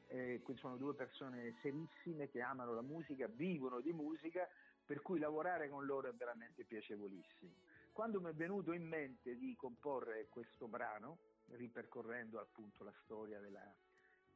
Eh, 0.07 0.41
sono 0.55 0.77
due 0.77 0.95
persone 0.95 1.53
serissime 1.61 2.27
che 2.31 2.41
amano 2.41 2.73
la 2.73 2.81
musica, 2.81 3.27
vivono 3.27 3.81
di 3.81 3.93
musica, 3.93 4.49
per 4.83 5.03
cui 5.03 5.19
lavorare 5.19 5.69
con 5.69 5.85
loro 5.85 6.09
è 6.09 6.13
veramente 6.13 6.63
piacevolissimo. 6.63 7.51
Quando 7.91 8.19
mi 8.19 8.31
è 8.31 8.33
venuto 8.33 8.71
in 8.71 8.87
mente 8.87 9.37
di 9.37 9.55
comporre 9.55 10.25
questo 10.29 10.67
brano, 10.67 11.19
ripercorrendo 11.49 12.39
appunto 12.39 12.83
la 12.83 12.93
storia 13.03 13.39
della, 13.39 13.61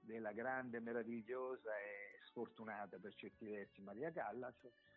della 0.01 0.31
grande, 0.31 0.79
meravigliosa 0.79 1.71
e 1.77 2.19
sfortunata 2.25 2.97
per 2.97 3.13
certi 3.15 3.45
versi 3.45 3.81
Maria 3.81 4.11
Callas, 4.11 4.55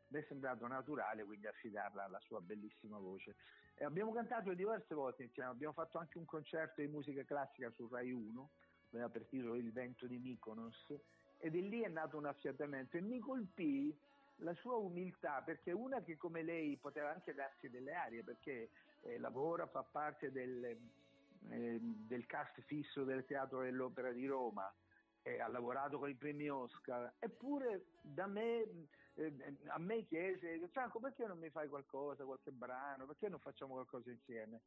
mi 0.08 0.20
è 0.20 0.24
sembrato 0.28 0.66
naturale 0.66 1.24
quindi 1.24 1.46
affidarla 1.46 2.04
alla 2.04 2.20
sua 2.20 2.40
bellissima 2.40 2.98
voce. 2.98 3.36
E 3.74 3.84
abbiamo 3.84 4.12
cantato 4.12 4.54
diverse 4.54 4.94
volte 4.94 5.24
insieme, 5.24 5.50
abbiamo 5.50 5.72
fatto 5.72 5.98
anche 5.98 6.18
un 6.18 6.24
concerto 6.24 6.80
di 6.80 6.86
musica 6.86 7.24
classica 7.24 7.70
su 7.70 7.88
Rai 7.88 8.12
1, 8.12 8.50
aveva 8.92 9.08
per 9.08 9.24
titolo 9.26 9.56
Il 9.56 9.72
vento 9.72 10.06
di 10.06 10.18
Mykonos, 10.18 10.94
ed 11.38 11.56
è 11.56 11.58
lì 11.58 11.82
è 11.82 11.88
nato 11.88 12.16
un 12.16 12.26
affiatamento 12.26 12.96
e 12.96 13.00
mi 13.00 13.18
colpì 13.18 13.96
la 14.38 14.54
sua 14.54 14.76
umiltà, 14.76 15.42
perché 15.44 15.72
una 15.72 16.02
che 16.02 16.16
come 16.16 16.42
lei 16.42 16.76
poteva 16.76 17.10
anche 17.10 17.34
darsi 17.34 17.68
delle 17.68 17.94
arie, 17.94 18.22
perché 18.22 18.70
eh, 19.02 19.18
lavora, 19.18 19.66
fa 19.66 19.82
parte 19.82 20.30
del, 20.30 20.64
eh, 20.64 21.78
del 21.80 22.26
cast 22.26 22.60
fisso 22.62 23.04
del 23.04 23.24
Teatro 23.26 23.62
dell'Opera 23.62 24.12
di 24.12 24.26
Roma, 24.26 24.72
eh, 25.24 25.40
ha 25.40 25.48
lavorato 25.48 25.98
con 25.98 26.08
i 26.10 26.14
premi 26.14 26.48
Oscar, 26.48 27.14
eppure 27.18 27.86
da 28.02 28.26
me, 28.26 28.88
eh, 29.14 29.56
a 29.68 29.78
me 29.78 30.04
chiese, 30.04 30.68
Franco 30.68 31.00
perché 31.00 31.26
non 31.26 31.38
mi 31.38 31.50
fai 31.50 31.68
qualcosa, 31.68 32.24
qualche 32.24 32.52
brano, 32.52 33.06
perché 33.06 33.28
non 33.28 33.40
facciamo 33.40 33.72
qualcosa 33.72 34.10
insieme? 34.10 34.60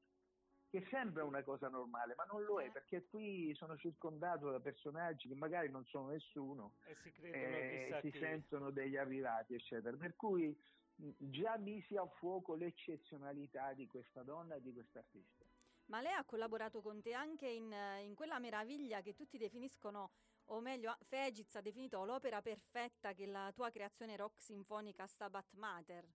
Che 0.70 0.86
sembra 0.89 1.24
una 1.24 1.43
cosa 1.43 1.70
normale, 1.70 2.16
ma 2.16 2.26
non 2.26 2.43
lo 2.43 2.60
è, 2.60 2.66
Eh. 2.66 2.72
perché 2.72 3.05
qui 3.05 3.53
sono 3.55 3.78
circondato 3.78 4.49
da 4.49 4.60
personaggi 4.60 5.28
che 5.28 5.36
magari 5.36 5.70
non 5.70 5.86
sono 5.86 6.10
nessuno, 6.10 6.74
E 6.86 6.95
si 7.03 7.14
eh, 7.22 7.99
si 8.01 8.12
sentono 8.18 8.72
degli 8.72 8.97
arrivati, 8.97 9.53
eccetera. 9.53 9.95
Per 9.95 10.16
cui 10.16 10.60
già 10.95 11.55
misi 11.58 11.95
a 11.95 12.05
fuoco 12.08 12.55
l'eccezionalità 12.55 13.74
di 13.74 13.86
questa 13.86 14.24
donna 14.24 14.55
e 14.55 14.62
di 14.62 14.74
quest'artista. 14.74 15.45
Ma 15.86 16.01
lei 16.01 16.14
ha 16.14 16.26
collaborato 16.26 16.82
con 16.82 17.01
te 17.01 17.14
anche 17.14 17.47
in, 17.47 17.72
in 18.01 18.14
quella 18.16 18.39
meraviglia 18.39 19.01
che 19.01 19.14
tutti 19.14 19.38
definiscono, 19.38 20.10
o 20.47 20.59
meglio, 20.59 20.95
Fegiz 21.01 21.55
ha 21.55 21.61
definito 21.61 22.03
l'opera 22.05 22.41
perfetta 22.41 23.13
che 23.13 23.25
la 23.25 23.51
tua 23.53 23.69
creazione 23.69 24.15
rock 24.15 24.41
sinfonica 24.41 25.05
Stabat 25.07 25.53
Mater. 25.53 26.07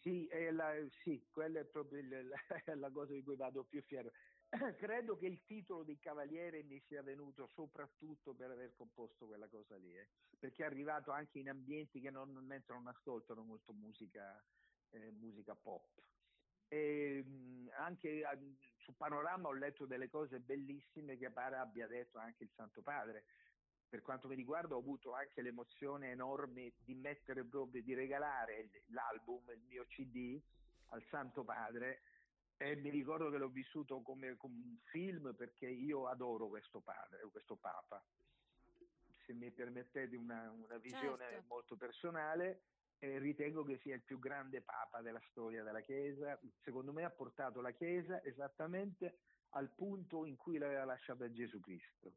Sì, 0.00 0.28
la, 0.50 0.72
sì, 1.02 1.26
quella 1.30 1.60
è 1.60 1.64
proprio 1.64 2.02
la, 2.02 2.22
la 2.76 2.90
cosa 2.90 3.12
di 3.12 3.22
cui 3.22 3.36
vado 3.36 3.64
più 3.64 3.82
fiero. 3.82 4.10
Credo 4.78 5.16
che 5.16 5.26
il 5.26 5.44
titolo 5.44 5.84
di 5.84 5.98
Cavaliere 5.98 6.62
mi 6.62 6.80
sia 6.86 7.02
venuto 7.02 7.46
soprattutto 7.48 8.34
per 8.34 8.50
aver 8.50 8.74
composto 8.74 9.26
quella 9.26 9.46
cosa 9.48 9.76
lì, 9.76 9.96
eh, 9.96 10.08
perché 10.38 10.62
è 10.62 10.66
arrivato 10.66 11.12
anche 11.12 11.38
in 11.38 11.48
ambienti 11.48 12.00
che 12.00 12.10
normalmente 12.10 12.72
non 12.72 12.86
ascoltano 12.88 13.42
molto 13.42 13.72
musica, 13.72 14.42
eh, 14.90 15.10
musica 15.12 15.54
pop. 15.54 15.88
E, 16.72 17.24
mh, 17.24 17.70
anche 17.78 18.22
ah, 18.24 18.38
su 18.76 18.94
Panorama 18.96 19.48
ho 19.48 19.52
letto 19.52 19.86
delle 19.86 20.08
cose 20.08 20.38
bellissime 20.38 21.18
che 21.18 21.30
pare 21.30 21.56
abbia 21.56 21.88
detto 21.88 22.18
anche 22.18 22.44
il 22.44 22.50
Santo 22.54 22.80
Padre. 22.80 23.24
Per 23.88 24.02
quanto 24.02 24.28
mi 24.28 24.36
riguarda 24.36 24.76
ho 24.76 24.78
avuto 24.78 25.12
anche 25.12 25.42
l'emozione 25.42 26.10
enorme 26.10 26.74
di 26.78 26.94
mettere 26.94 27.44
proprio, 27.44 27.82
di 27.82 27.92
regalare 27.92 28.70
l'album, 28.86 29.50
il 29.50 29.62
mio 29.66 29.84
CD 29.86 30.40
al 30.90 31.04
Santo 31.10 31.42
Padre 31.42 32.02
e 32.56 32.76
mi 32.76 32.90
ricordo 32.90 33.30
che 33.30 33.38
l'ho 33.38 33.48
vissuto 33.48 34.00
come, 34.02 34.36
come 34.36 34.54
un 34.62 34.78
film 34.90 35.34
perché 35.34 35.66
io 35.66 36.06
adoro 36.06 36.46
questo 36.48 36.80
padre, 36.80 37.26
questo 37.30 37.56
Papa. 37.56 38.04
Se 39.24 39.32
mi 39.32 39.50
permettete 39.50 40.14
una, 40.14 40.50
una 40.50 40.76
visione 40.76 41.24
Certo. 41.24 41.44
molto 41.48 41.76
personale, 41.76 42.60
eh, 43.00 43.18
ritengo 43.18 43.64
che 43.64 43.78
sia 43.78 43.94
il 43.94 44.02
più 44.02 44.18
grande 44.18 44.60
Papa 44.62 45.00
della 45.00 45.20
storia 45.30 45.62
della 45.62 45.80
Chiesa. 45.80 46.38
Secondo 46.62 46.92
me 46.92 47.04
ha 47.04 47.10
portato 47.10 47.60
la 47.60 47.72
Chiesa 47.72 48.22
esattamente 48.22 49.18
al 49.50 49.70
punto 49.74 50.24
in 50.24 50.36
cui 50.36 50.58
l'aveva 50.58 50.84
lasciata 50.84 51.30
Gesù 51.32 51.60
Cristo, 51.60 52.14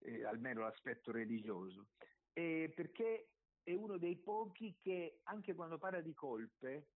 eh, 0.00 0.24
almeno 0.24 0.62
l'aspetto 0.62 1.12
religioso. 1.12 1.88
E 2.32 2.72
perché 2.74 3.28
è 3.62 3.72
uno 3.74 3.98
dei 3.98 4.16
pochi 4.16 4.76
che 4.80 5.20
anche 5.24 5.54
quando 5.54 5.78
parla 5.78 6.00
di 6.00 6.14
colpe 6.14 6.88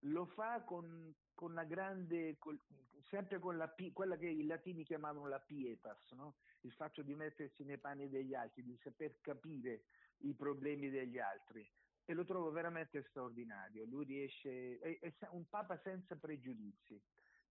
lo 0.00 0.26
fa 0.26 0.62
con, 0.62 1.14
con 1.32 1.54
la 1.54 1.64
grande, 1.64 2.36
col- 2.38 2.60
sempre 3.08 3.38
con 3.38 3.56
la, 3.56 3.72
quella 3.92 4.16
che 4.16 4.26
i 4.26 4.44
latini 4.44 4.84
chiamavano 4.84 5.28
la 5.28 5.40
pietas, 5.40 6.10
no? 6.10 6.36
il 6.62 6.72
fatto 6.72 7.02
di 7.02 7.14
mettersi 7.14 7.64
nei 7.64 7.78
panni 7.78 8.10
degli 8.10 8.34
altri, 8.34 8.64
di 8.64 8.76
saper 8.82 9.20
capire 9.20 9.84
i 10.18 10.34
problemi 10.34 10.90
degli 10.90 11.18
altri. 11.18 11.66
E 12.06 12.14
lo 12.14 12.24
trovo 12.24 12.50
veramente 12.50 13.04
straordinario. 13.08 13.84
Lui 13.84 14.04
riesce, 14.04 14.78
è, 14.78 14.98
è 15.00 15.12
un 15.32 15.46
papa 15.48 15.78
senza 15.82 16.16
pregiudizi. 16.16 17.00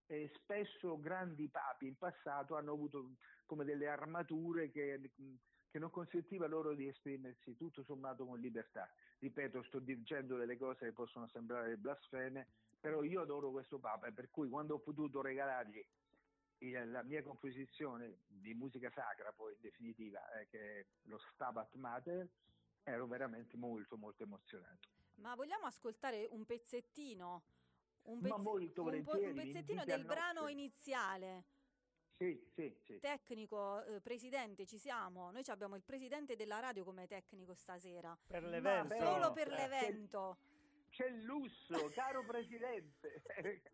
E 0.08 0.32
spesso 0.36 1.00
grandi 1.00 1.50
papi 1.50 1.88
in 1.88 1.98
passato 1.98 2.56
hanno 2.56 2.72
avuto 2.72 3.12
come 3.46 3.66
delle 3.66 3.88
armature 3.88 4.72
che, 4.72 5.12
che 5.70 5.80
non 5.80 5.90
consentiva 5.90 6.48
loro 6.48 6.74
di 6.74 6.88
esprimersi 6.88 7.56
tutto 7.56 7.84
sommato 7.84 8.26
con 8.26 8.40
libertà 8.40 8.90
ripeto, 9.20 9.64
sto 9.64 9.80
dicendo 9.80 10.38
delle 10.38 10.58
cose 10.58 10.86
che 10.86 10.92
possono 10.92 11.28
sembrare 11.28 11.78
blasfeme, 11.78 12.48
però 12.80 13.04
io 13.04 13.22
adoro 13.22 13.52
questo 13.52 13.80
Papa 13.80 14.08
e 14.08 14.12
per 14.12 14.30
cui 14.30 14.50
quando 14.50 14.76
ho 14.76 14.80
potuto 14.80 15.22
regalargli 15.22 15.84
la 16.60 17.04
mia 17.04 17.22
composizione 17.22 18.20
di 18.28 18.54
musica 18.54 18.90
sacra, 18.92 19.32
poi 19.34 19.54
in 19.54 19.62
definitiva, 19.62 20.20
eh, 20.40 20.48
che 20.48 20.80
è 20.80 20.86
lo 21.04 21.20
Stabat 21.34 21.76
Mater, 21.76 22.28
ero 22.86 23.08
veramente 23.08 23.58
molto 23.58 23.98
molto 23.98 24.24
emozionato. 24.24 24.90
Ma 25.16 25.36
vogliamo 25.36 25.66
ascoltare 25.66 26.28
un 26.30 26.46
pezzettino? 26.46 27.44
Un, 28.04 28.20
Ma 28.20 28.38
molto 28.38 28.84
un 28.84 29.04
po- 29.04 29.18
un 29.18 29.34
pezzettino 29.34 29.84
del 29.84 30.06
brano 30.06 30.48
iniziale. 30.48 31.46
Sì, 32.18 32.40
sì, 32.54 32.74
sì. 32.84 33.00
Tecnico, 33.00 33.84
eh, 33.84 34.00
presidente, 34.00 34.66
ci 34.66 34.78
siamo. 34.78 35.32
Noi 35.32 35.44
ci 35.44 35.52
abbiamo 35.52 35.76
il 35.76 35.84
presidente 35.84 36.36
della 36.36 36.60
radio 36.60 36.86
come 36.86 37.08
tecnico 37.08 37.54
stasera. 37.54 38.18
Per 38.28 38.44
l'evento. 38.44 38.88
beh, 38.88 38.98
Solo 39.00 39.34
per 39.34 39.52
eh, 39.52 39.56
l'evento. 39.56 40.38
C'è 40.90 41.08
il 41.08 41.24
lusso, 41.24 41.90
caro 41.94 42.24
Presidente. 42.24 43.22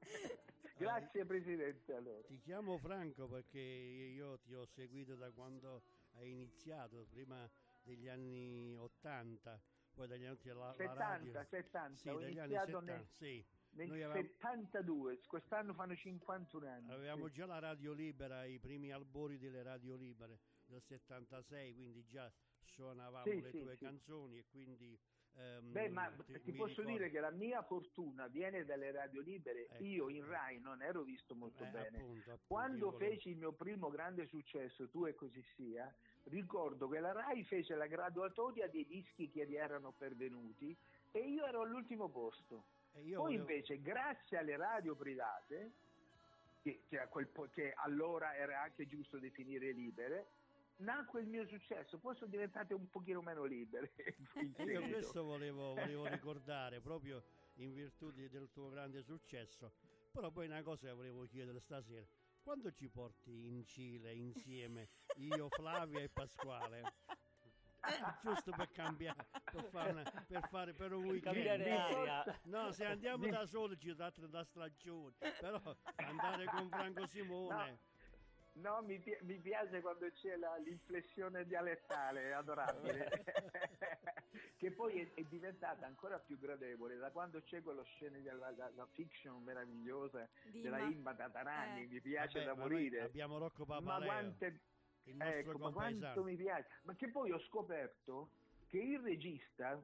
Grazie 0.77 1.25
Presidente. 1.25 1.93
Allora. 1.93 2.21
Ti 2.25 2.39
chiamo 2.39 2.77
Franco 2.79 3.27
perché 3.27 3.59
io 3.59 4.39
ti 4.39 4.55
ho 4.55 4.65
seguito 4.65 5.15
da 5.15 5.29
quando 5.29 5.83
hai 6.13 6.31
iniziato, 6.31 7.05
prima 7.11 7.47
degli 7.83 8.07
anni 8.07 8.75
80, 8.77 9.61
poi 9.93 10.07
dagli 10.07 10.25
anni 10.25 10.37
la, 10.45 10.53
la 10.53 10.73
70, 10.73 10.93
radio. 11.03 11.43
70, 11.49 11.97
Sì, 11.97 12.09
ho 12.09 12.13
dagli 12.19 12.23
anni 12.39 12.53
iniziato 12.53 12.79
70, 12.79 12.93
nel, 12.93 13.07
sì. 13.17 13.45
nel 13.71 13.87
Noi 13.87 14.01
avevamo- 14.03 14.27
72, 14.27 15.19
quest'anno 15.27 15.73
fanno 15.73 15.95
51 15.95 16.67
anni. 16.67 16.91
Avevamo 16.91 17.27
sì. 17.27 17.33
già 17.33 17.45
la 17.45 17.59
radio 17.59 17.93
libera, 17.93 18.45
i 18.45 18.59
primi 18.59 18.91
albori 18.91 19.37
delle 19.37 19.63
radio 19.63 19.95
libere 19.95 20.39
del 20.65 20.81
76, 20.81 21.73
quindi 21.75 22.05
già 22.05 22.31
suonavamo 22.63 23.25
Sì, 23.25 23.41
le 23.41 23.49
tue 23.51 23.77
canzoni 23.77 24.37
e 24.37 24.45
quindi... 24.49 24.97
ehm, 25.35 25.71
Beh, 25.73 25.89
ma 25.89 26.09
ti- 26.25 26.39
ti, 26.41 26.51
posso 26.53 26.81
ricordo- 26.81 26.91
dire 26.91 27.09
che 27.09 27.19
la 27.19 27.31
mia 27.31 27.61
fortuna 27.63 28.27
viene 28.27 28.63
dalle 28.63 28.91
radio 28.91 29.19
libere. 29.21 29.67
Ecco. 29.67 29.83
Io 29.83 30.07
in 30.09 30.25
Rai 30.25 30.59
non 30.61 30.81
ero 30.81 31.03
visto 31.03 31.35
molto 31.35 31.63
Eh, 31.63 31.69
bene. 31.69 31.97
appunto, 31.97 32.31
appunto, 32.31 32.43
Quando 32.47 32.85
io 32.85 32.91
volevo- 32.91 33.11
feci 33.13 33.29
il 33.29 33.37
mio 33.37 33.51
primo 33.53 33.89
grande 33.89 34.25
successo, 34.27 34.87
tu 34.89 35.05
e 35.05 35.15
così 35.15 35.41
sia, 35.55 35.93
ricordo 36.25 36.87
che 36.87 36.99
la 36.99 37.11
Rai 37.11 37.43
fece 37.43 37.75
la 37.75 37.87
graduatoria 37.87 38.67
dei 38.67 38.85
dischi 38.85 39.29
che 39.29 39.45
gli 39.47 39.55
erano 39.55 39.91
pervenuti 39.91 40.75
e 41.11 41.19
io 41.19 41.45
ero 41.45 41.61
all'ultimo 41.61 42.09
posto. 42.09 42.65
Poi 42.91 43.11
volevo- 43.13 43.29
invece, 43.29 43.81
grazie 43.81 44.37
alle 44.37 44.57
radio 44.57 44.95
private, 44.95 45.71
che, 46.61 46.83
che 46.87 47.07
po- 47.31 47.49
che 47.49 47.73
allora 47.75 48.35
era 48.35 48.61
anche 48.61 48.85
giusto 48.85 49.17
definire 49.17 49.71
libere, 49.71 50.27
nacque 50.77 51.21
il 51.21 51.27
mio 51.27 51.45
successo. 51.47 51.97
Poi 51.97 52.15
sono 52.15 52.29
diventate 52.29 52.73
un 52.73 52.89
pochino 52.89 53.21
meno 53.21 53.45
libere. 53.45 53.91
io 54.57 54.87
questo 54.87 55.23
volevo, 55.23 55.73
volevo 55.73 56.05
ricordare 56.07 56.81
proprio 56.81 57.23
in 57.55 57.73
virtù 57.73 58.11
di- 58.11 58.29
del 58.29 58.49
tuo 58.51 58.69
grande 58.69 59.01
successo. 59.03 59.71
Però 60.11 60.29
poi 60.31 60.47
una 60.47 60.61
cosa 60.61 60.87
che 60.87 60.93
volevo 60.93 61.25
chiedere 61.27 61.59
stasera. 61.61 62.05
Quando 62.43 62.71
ci 62.71 62.89
porti 62.89 63.47
in 63.47 63.63
Cile 63.65 64.13
insieme 64.13 64.89
io, 65.17 65.47
Flavia 65.49 65.99
e 66.01 66.09
Pasquale? 66.09 66.93
Eh, 67.83 68.15
giusto 68.21 68.51
per 68.51 68.69
cambiare, 68.71 69.27
per 69.51 69.63
fare, 69.65 69.91
una- 69.91 70.25
per 70.27 70.47
fare 70.49 70.73
per 70.73 70.91
un 70.93 71.03
weekend. 71.05 71.35
cambiare 71.35 71.63
Mi 71.63 71.71
aria. 71.71 72.23
porta- 72.23 72.39
No, 72.43 72.71
se 72.71 72.85
andiamo 72.85 73.23
Mi- 73.25 73.31
da 73.31 73.45
soli 73.45 73.77
ci 73.77 73.95
tratta 73.95 74.25
da 74.27 74.43
stagione, 74.43 75.15
però 75.39 75.59
andare 75.95 76.45
con 76.45 76.69
Franco 76.69 77.05
Simone... 77.07 77.79
No, 78.53 78.81
mi, 78.81 78.99
pi- 78.99 79.17
mi 79.21 79.39
piace 79.39 79.79
quando 79.79 80.11
c'è 80.11 80.35
la- 80.35 80.57
l'inflessione 80.57 81.45
dialettale, 81.45 82.23
è 82.23 82.31
adorabile. 82.31 83.07
è, 85.21 85.29
diventata 85.29 85.85
ancora 85.85 86.19
più 86.19 86.37
gradevole 86.37 86.97
da 86.97 87.11
quando 87.11 87.41
c'è 87.41 87.61
quello 87.61 87.83
scena 87.83 88.17
della 88.17 88.51
la, 88.51 88.71
la 88.75 88.85
fiction 88.93 89.41
meravigliosa 89.43 90.27
Di 90.51 90.61
della 90.61 90.79
Imma 90.79 91.13
Tatarani, 91.13 91.83
Eh. 91.83 91.87
mi 91.87 92.01
piace 92.01 92.39
Vabbè, 92.39 92.45
da 92.45 92.55
ma 92.55 92.61
morire. 92.61 93.01
Abbiamo 93.01 93.37
Rocco 93.37 93.65
Ma 93.65 93.77
Papaleo, 93.77 94.07
quante, 94.07 94.59
il 95.03 95.15
nostro 95.15 95.37
ecco, 95.37 95.57
ma 95.57 95.71
quanto 95.71 96.23
mi 96.23 96.35
piace. 96.35 96.67
Ma 96.83 96.95
che 96.95 97.09
poi 97.09 97.31
ho 97.31 97.39
scoperto 97.39 98.29
che 98.67 98.77
il 98.77 98.99
regista 98.99 99.81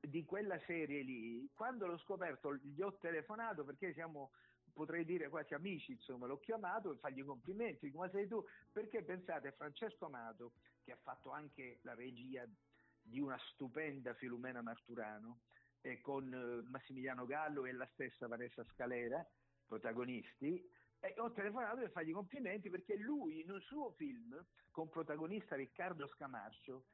di 0.00 0.24
quella 0.24 0.58
serie 0.66 1.02
lì, 1.02 1.48
quando 1.54 1.86
l'ho 1.86 1.98
scoperto, 1.98 2.54
gli 2.56 2.80
ho 2.80 2.96
telefonato 2.98 3.64
perché 3.64 3.92
siamo, 3.92 4.30
potrei 4.72 5.04
dire 5.04 5.28
quasi 5.28 5.54
amici, 5.54 5.92
insomma, 5.92 6.26
l'ho 6.26 6.38
chiamato 6.38 6.92
e 6.92 6.96
fargli 6.96 7.20
i 7.20 7.24
complimenti. 7.24 7.90
Come 7.90 8.10
sei 8.10 8.28
tu? 8.28 8.44
Perché 8.72 9.02
pensate, 9.02 9.52
Francesco 9.52 10.06
Amato, 10.06 10.52
che 10.84 10.92
ha 10.92 10.98
fatto 11.02 11.30
anche 11.30 11.78
la 11.82 11.94
regia 11.94 12.46
di 13.06 13.20
una 13.20 13.38
stupenda 13.52 14.14
Filumena 14.14 14.62
Marturano, 14.62 15.40
e 15.80 16.00
con 16.00 16.32
eh, 16.32 16.68
Massimiliano 16.68 17.26
Gallo 17.26 17.64
e 17.64 17.72
la 17.72 17.88
stessa 17.92 18.26
Vanessa 18.26 18.64
Scalera, 18.72 19.24
protagonisti, 19.66 20.68
e 20.98 21.14
ho 21.18 21.30
telefonato 21.32 21.76
per 21.76 21.90
fargli 21.90 22.12
complimenti 22.12 22.70
perché 22.70 22.96
lui 22.96 23.40
in 23.40 23.50
un 23.50 23.60
suo 23.60 23.92
film 23.92 24.44
con 24.70 24.88
protagonista 24.88 25.54
Riccardo 25.54 26.08
Scamarcio 26.08 26.86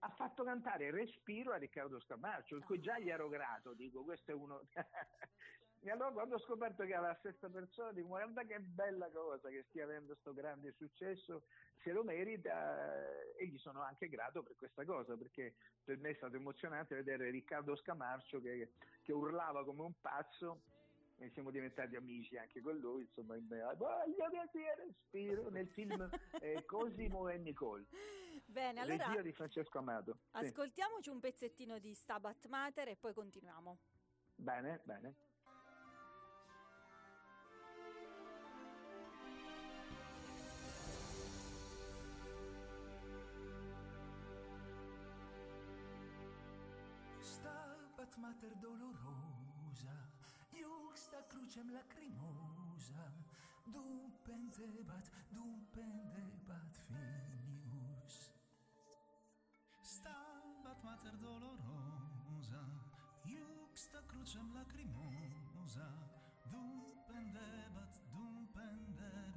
ha 0.00 0.10
fatto 0.10 0.44
cantare 0.44 0.90
Respiro 0.90 1.52
a 1.52 1.56
Riccardo 1.56 2.00
Scamarcio, 2.00 2.56
in 2.56 2.62
cui 2.62 2.80
già 2.80 2.98
gli 2.98 3.10
ero 3.10 3.28
grato, 3.28 3.74
dico 3.74 4.04
questo 4.04 4.30
è 4.30 4.34
uno... 4.34 4.60
e 5.80 5.90
allora 5.90 6.10
quando 6.10 6.34
ho 6.34 6.40
scoperto 6.40 6.84
che 6.84 6.92
era 6.92 7.08
la 7.08 7.16
stessa 7.20 7.48
persona, 7.48 7.92
dico 7.92 8.08
guarda 8.08 8.44
che 8.44 8.58
bella 8.60 9.08
cosa 9.10 9.48
che 9.48 9.64
stia 9.68 9.84
avendo 9.84 10.12
questo 10.12 10.32
grande 10.32 10.72
successo, 10.72 11.44
se 11.82 11.92
lo 11.92 12.02
merita 12.02 12.96
eh, 13.00 13.34
e 13.36 13.46
gli 13.46 13.58
sono 13.58 13.82
anche 13.82 14.08
grato 14.08 14.42
per 14.42 14.56
questa 14.56 14.84
cosa, 14.84 15.16
perché 15.16 15.54
per 15.84 15.98
me 15.98 16.10
è 16.10 16.14
stato 16.14 16.36
emozionante 16.36 16.94
vedere 16.94 17.30
Riccardo 17.30 17.76
Scamarcio 17.76 18.40
che, 18.40 18.72
che 19.02 19.12
urlava 19.12 19.64
come 19.64 19.82
un 19.82 19.94
pazzo 20.00 20.62
e 21.20 21.30
siamo 21.30 21.50
diventati 21.50 21.96
amici 21.96 22.36
anche 22.36 22.60
con 22.60 22.76
lui, 22.76 23.02
insomma, 23.02 23.36
voglio 23.74 24.48
sia 24.52 24.74
respiro 24.76 25.50
nel 25.50 25.68
film 25.68 26.08
eh, 26.40 26.64
Cosimo 26.64 27.28
e 27.28 27.38
Nicole, 27.38 27.86
Bene, 28.46 28.80
allora 28.80 29.08
regia 29.08 29.22
di 29.22 29.32
Francesco 29.32 29.78
Amato. 29.78 30.18
Sì. 30.32 30.46
ascoltiamoci 30.46 31.10
un 31.10 31.20
pezzettino 31.20 31.78
di 31.78 31.92
Stabat 31.92 32.46
Mater 32.46 32.88
e 32.88 32.96
poi 32.96 33.12
continuiamo. 33.12 33.78
Bene, 34.36 34.80
bene. 34.84 35.14
Mater 48.18 48.54
dolorosa, 48.60 49.94
iuxta 50.52 51.22
crucem 51.30 51.70
lacrimosa, 51.70 53.12
dum 53.72 54.10
pendebat, 54.24 55.06
dum 55.30 55.62
pendebat 55.72 56.74
filius. 56.86 58.16
Stabat 59.82 60.82
mater 60.84 61.16
dolorosa, 61.16 62.62
iuxta 63.24 64.02
crucem 64.10 64.52
lacrimosa, 64.52 65.88
dum 66.50 66.84
pendebat, 67.06 67.92
dum 68.10 68.46
pendebat 68.52 69.27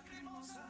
lacrimosa, 0.00 0.69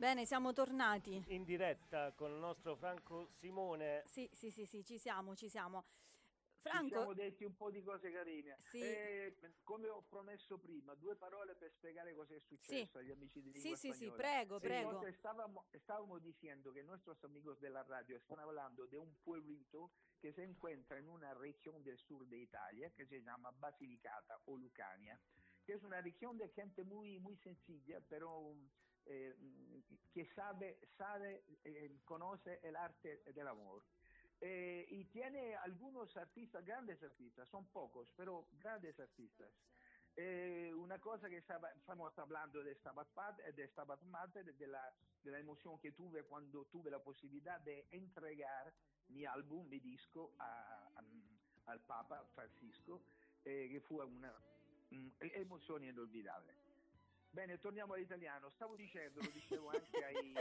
Bene, 0.00 0.24
siamo 0.24 0.54
tornati. 0.54 1.22
In 1.28 1.44
diretta 1.44 2.12
con 2.12 2.30
il 2.30 2.38
nostro 2.38 2.74
Franco 2.74 3.28
Simone. 3.34 4.02
Sì, 4.06 4.26
sì, 4.32 4.50
sì, 4.50 4.64
sì, 4.64 4.82
ci 4.82 4.96
siamo, 4.96 5.36
ci 5.36 5.50
siamo. 5.50 5.84
Franco- 6.62 6.84
ci 6.84 6.88
siamo 6.88 7.12
detti 7.12 7.44
un 7.44 7.54
po' 7.54 7.70
di 7.70 7.82
cose 7.82 8.10
carine. 8.10 8.56
Sì. 8.60 8.80
Eh, 8.80 9.36
come 9.62 9.90
ho 9.90 10.00
promesso 10.08 10.56
prima, 10.56 10.94
due 10.94 11.16
parole 11.16 11.54
per 11.54 11.70
spiegare 11.72 12.14
cosa 12.14 12.34
è 12.34 12.40
successo 12.40 12.92
Sì. 12.92 12.96
agli 12.96 13.10
amici 13.10 13.42
di 13.42 13.50
Sì, 13.52 13.58
lingua 13.60 13.76
sì, 13.76 13.92
sì, 13.92 14.06
spagnola. 14.06 14.16
prego, 14.16 14.54
Sí, 14.58 14.60
prego. 14.66 14.88
entonces 14.90 15.14
estábamos, 15.16 15.66
estábamos 15.72 16.22
diciendo 16.22 16.72
que 16.72 16.82
nuestros 16.82 17.22
amigos 17.22 17.60
de 17.60 17.68
la 17.68 17.82
radio 17.82 18.16
están 18.16 18.38
hablando 18.38 18.86
de 18.86 18.96
un 18.96 19.14
pueblito 19.22 19.90
que 20.18 20.32
se 20.32 20.44
encuentra 20.44 20.96
en 20.96 21.10
una 21.10 21.34
región 21.34 21.82
del 21.84 21.98
sur 21.98 22.26
de 22.26 22.38
Italia 22.38 22.90
que 22.96 23.04
se 23.06 23.20
llama 23.22 23.50
Basilicata 23.50 24.40
o 24.46 24.56
Lucania, 24.56 25.20
que 25.66 25.74
es 25.74 25.82
una 25.82 26.00
de 26.00 26.12
gente 26.54 26.84
muy, 26.84 27.18
muy 27.18 27.36
sencilla, 27.36 28.00
pero 28.08 28.56
eh, 29.10 29.34
que 30.14 30.24
sabe, 30.34 30.78
sabe 30.96 31.42
eh, 31.64 31.90
conoce 32.04 32.60
el 32.62 32.76
arte 32.76 33.22
del 33.34 33.48
amor. 33.48 33.82
Eh, 34.40 34.86
y 34.88 35.04
tiene 35.06 35.54
algunos 35.56 36.16
artistas, 36.16 36.64
grandes 36.64 37.02
artistas, 37.02 37.48
son 37.50 37.66
pocos, 37.72 38.08
pero 38.16 38.46
grandes 38.62 38.98
artistas. 38.98 39.50
Eh, 40.16 40.72
una 40.74 40.98
cosa 40.98 41.28
que 41.28 41.38
estaba- 41.38 41.70
estamos 41.72 42.16
hablando 42.18 42.62
de 42.62 42.74
Stabat, 42.76 43.38
de 43.54 43.68
Stabat 43.68 44.02
Mater, 44.02 44.44
de 44.44 44.66
la, 44.66 44.82
de 45.24 45.30
la 45.30 45.38
emoción 45.38 45.78
que 45.80 45.92
tuve 45.92 46.22
cuando 46.24 46.64
tuve 46.66 46.90
la 46.90 47.00
posibilidad 47.02 47.60
de 47.60 47.86
entregar 47.90 48.72
mi 49.08 49.24
álbum, 49.26 49.68
mi 49.68 49.80
disco 49.80 50.30
a- 50.38 50.88
a- 50.96 51.70
al 51.72 51.80
Papa 51.80 52.24
Francisco, 52.34 53.00
eh, 53.44 53.68
che 53.70 53.80
fu 53.80 54.00
una 54.00 54.32
mm, 54.90 55.08
emozione 55.20 55.88
inolvidabile. 55.88 56.69
Bene, 57.30 57.58
torniamo 57.60 57.94
all'italiano. 57.94 58.50
Stavo 58.50 58.74
dicendo, 58.74 59.20
lo 59.20 59.30
dicevo 59.30 59.68
anche 59.70 60.04
ai, 60.04 60.34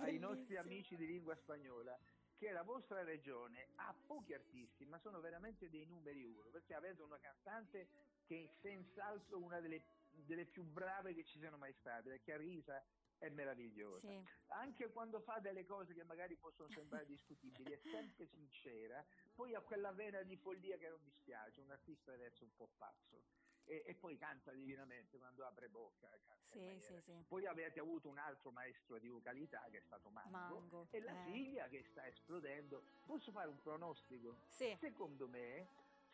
ai 0.00 0.18
nostri 0.18 0.56
amici 0.56 0.96
di 0.96 1.06
lingua 1.06 1.34
spagnola, 1.36 1.98
che 2.36 2.50
la 2.50 2.62
vostra 2.62 3.02
regione 3.02 3.68
ha 3.76 3.94
pochi 4.06 4.34
artisti, 4.34 4.84
ma 4.84 4.98
sono 4.98 5.20
veramente 5.20 5.70
dei 5.70 5.86
numeri 5.86 6.22
uno, 6.24 6.50
perché 6.50 6.74
avete 6.74 7.02
una 7.02 7.18
cantante 7.18 7.88
che 8.26 8.44
è 8.44 8.54
senz'altro 8.60 9.38
una 9.38 9.60
delle, 9.60 9.82
delle 10.10 10.44
più 10.44 10.62
brave 10.62 11.14
che 11.14 11.24
ci 11.24 11.38
siano 11.38 11.56
mai 11.56 11.72
state, 11.72 12.10
perché 12.10 12.34
Arisa 12.34 12.84
è 13.18 13.30
meravigliosa. 13.30 14.06
Sì. 14.06 14.22
Anche 14.48 14.90
quando 14.90 15.20
fa 15.20 15.38
delle 15.38 15.64
cose 15.64 15.94
che 15.94 16.04
magari 16.04 16.36
possono 16.36 16.68
sembrare 16.68 17.06
discutibili, 17.06 17.72
è 17.72 17.80
sempre 17.90 18.26
sincera, 18.26 19.02
poi 19.34 19.54
ha 19.54 19.60
quella 19.60 19.92
vena 19.92 20.22
di 20.22 20.36
follia 20.36 20.76
che 20.76 20.88
non 20.88 21.00
mi 21.02 21.10
spiace, 21.10 21.62
un 21.62 21.70
artista 21.70 22.10
deve 22.10 22.26
essere 22.26 22.44
un 22.44 22.54
po' 22.54 22.68
pazzo. 22.76 23.24
E, 23.66 23.82
e 23.84 23.94
poi 23.94 24.16
canta 24.16 24.52
divinamente 24.52 25.18
quando 25.18 25.44
apre 25.44 25.68
bocca. 25.68 26.08
in 26.14 26.20
Sì, 26.40 26.78
sì, 26.80 27.00
sì. 27.00 27.24
Poi 27.26 27.46
avete 27.46 27.80
avuto 27.80 28.08
un 28.08 28.18
altro 28.18 28.50
maestro 28.52 28.98
di 28.98 29.08
vocalità 29.08 29.66
che 29.70 29.78
è 29.78 29.82
stato 29.82 30.08
Mango, 30.10 30.30
Mango, 30.30 30.86
e 30.90 31.00
la 31.00 31.12
eh. 31.12 31.30
figlia 31.30 31.68
che 31.68 31.82
sta 31.90 32.06
esplodendo. 32.06 32.82
Posso 33.04 33.32
fare 33.32 33.48
un 33.48 33.60
pronostico? 33.60 34.36
Secondo 34.76 35.28
me, 35.28 35.66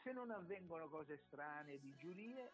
se 0.03 0.13
non 0.13 0.31
avvengono 0.31 0.89
cose 0.89 1.19
strane 1.19 1.79
di 1.79 1.95
giurie, 1.97 2.53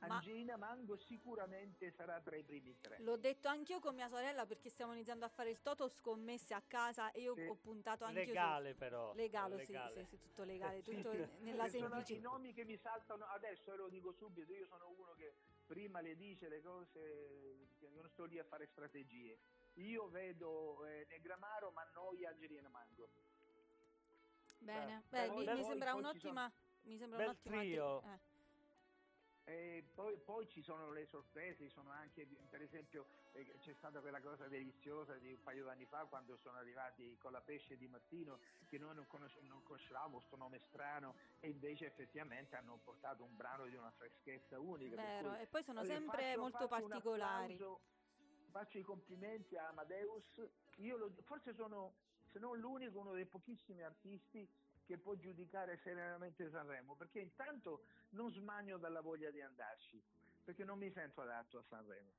Ma- 0.00 0.14
Angina 0.16 0.56
Mango 0.56 0.96
sicuramente 0.96 1.90
sarà 1.90 2.20
tra 2.20 2.36
i 2.36 2.44
primi 2.44 2.78
tre. 2.80 2.98
L'ho 3.00 3.16
detto 3.16 3.48
anch'io 3.48 3.80
con 3.80 3.94
mia 3.96 4.08
sorella 4.08 4.46
perché 4.46 4.68
stiamo 4.68 4.92
iniziando 4.92 5.24
a 5.24 5.28
fare 5.28 5.50
il 5.50 5.60
toto 5.60 5.88
scommesse 5.88 6.54
a 6.54 6.62
casa 6.62 7.10
e 7.10 7.22
io 7.22 7.34
Sì. 7.34 7.46
ho 7.46 7.56
puntato 7.56 8.04
anche 8.04 8.24
Legale 8.26 8.74
però. 8.74 9.12
Legale, 9.14 9.64
sì, 9.64 9.72
legale. 9.72 10.04
sì, 10.04 10.16
sì, 10.16 10.18
tutto 10.20 10.44
legale, 10.44 10.82
Sì, 10.84 10.94
tutto 10.94 11.10
sì. 11.10 11.26
nella 11.40 11.66
sono 11.68 11.86
i 11.86 11.90
semplicità. 11.90 12.28
nomi 12.28 12.52
che 12.52 12.64
mi 12.64 12.76
saltano 12.78 13.24
adesso, 13.26 13.72
e 13.72 13.76
lo 13.76 13.88
dico 13.88 14.12
subito, 14.12 14.52
io 14.52 14.66
sono 14.66 14.88
uno 14.96 15.14
che 15.14 15.34
prima 15.66 16.00
le 16.00 16.14
dice 16.16 16.48
le 16.48 16.62
cose, 16.62 17.68
non 17.92 18.08
sto 18.08 18.24
lì 18.24 18.38
a 18.38 18.44
fare 18.44 18.66
strategie. 18.68 19.36
Io 19.74 20.08
vedo 20.08 20.84
eh, 20.86 21.06
Negramaro, 21.10 21.70
Mannoia, 21.72 22.30
Angelina 22.30 22.68
Mango. 22.68 23.08
Bene, 24.60 25.02
Beh, 25.08 25.28
beh, 25.28 25.34
mi, 25.34 25.46
mi 25.54 25.64
sembra 25.64 25.94
un'ottima 25.94 26.52
mi 26.82 26.96
sembra 26.96 27.18
Bel 27.18 27.26
un'ottima 27.28 27.56
tri- 27.58 27.68
trio. 27.70 28.02
eh. 28.02 28.18
E 29.48 29.82
poi, 29.94 30.14
poi 30.26 30.46
ci 30.50 30.60
sono 30.62 30.92
le 30.92 31.06
sorprese, 31.06 31.64
ci 31.68 31.72
sono 31.72 31.88
anche, 31.90 32.26
per 32.50 32.60
esempio, 32.60 33.06
eh, 33.32 33.46
c'è 33.60 33.72
stata 33.78 33.98
quella 34.00 34.20
cosa 34.20 34.46
deliziosa 34.46 35.14
di 35.14 35.32
un 35.32 35.42
paio 35.42 35.64
d'anni 35.64 35.86
fa 35.86 36.04
quando 36.04 36.36
sono 36.36 36.58
arrivati 36.58 37.16
con 37.16 37.32
la 37.32 37.40
pesce 37.40 37.78
di 37.78 37.86
Martino, 37.88 38.38
che 38.68 38.76
noi 38.76 38.94
non, 38.94 39.06
conosce- 39.06 39.40
non 39.44 39.62
conoscevamo, 39.62 40.18
questo 40.18 40.36
nome 40.36 40.60
strano, 40.68 41.14
e 41.40 41.48
invece 41.48 41.86
effettivamente 41.86 42.56
hanno 42.56 42.78
portato 42.84 43.24
un 43.24 43.34
brano 43.36 43.64
di 43.64 43.74
una 43.74 43.90
freschezza 43.92 44.58
unica. 44.60 44.96
Vero, 44.96 45.30
cui- 45.30 45.40
e 45.40 45.46
poi 45.46 45.62
sono 45.62 45.80
Allora, 45.80 45.94
sempre 45.98 46.16
faccio- 46.18 46.40
molto 46.40 46.68
faccio 46.68 46.88
particolari. 46.88 47.52
applauso, 47.54 47.80
faccio 48.50 48.78
i 48.78 48.82
complimenti 48.82 49.56
a 49.56 49.68
Amadeus, 49.68 50.46
io 50.76 50.96
lo- 50.98 51.10
forse 51.22 51.54
sono, 51.54 51.94
se 52.32 52.38
non 52.38 52.58
l'unico, 52.58 52.98
uno 52.98 53.14
dei 53.14 53.24
pochissimi 53.24 53.82
artisti 53.82 54.46
che 54.88 54.96
può 54.96 55.14
giudicare 55.16 55.78
serenamente 55.84 56.48
Sanremo, 56.48 56.96
perché 56.96 57.20
intanto 57.20 57.84
non 58.12 58.32
smanio 58.32 58.78
dalla 58.78 59.02
voglia 59.02 59.30
di 59.30 59.42
andarci, 59.42 60.02
perché 60.42 60.64
non 60.64 60.78
mi 60.78 60.90
sento 60.90 61.20
adatto 61.20 61.58
a 61.58 61.64
Sanremo. 61.68 62.10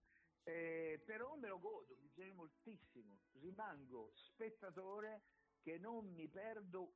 Eh, 0.43 1.01
però 1.03 1.36
me 1.36 1.47
lo 1.47 1.59
godo, 1.59 1.95
mi 1.99 2.09
piace 2.13 2.32
moltissimo, 2.32 3.17
rimango 3.41 4.11
spettatore 4.13 5.20
che 5.63 5.80
non 5.80 6.13
mi 6.13 6.28
perdo, 6.28 6.93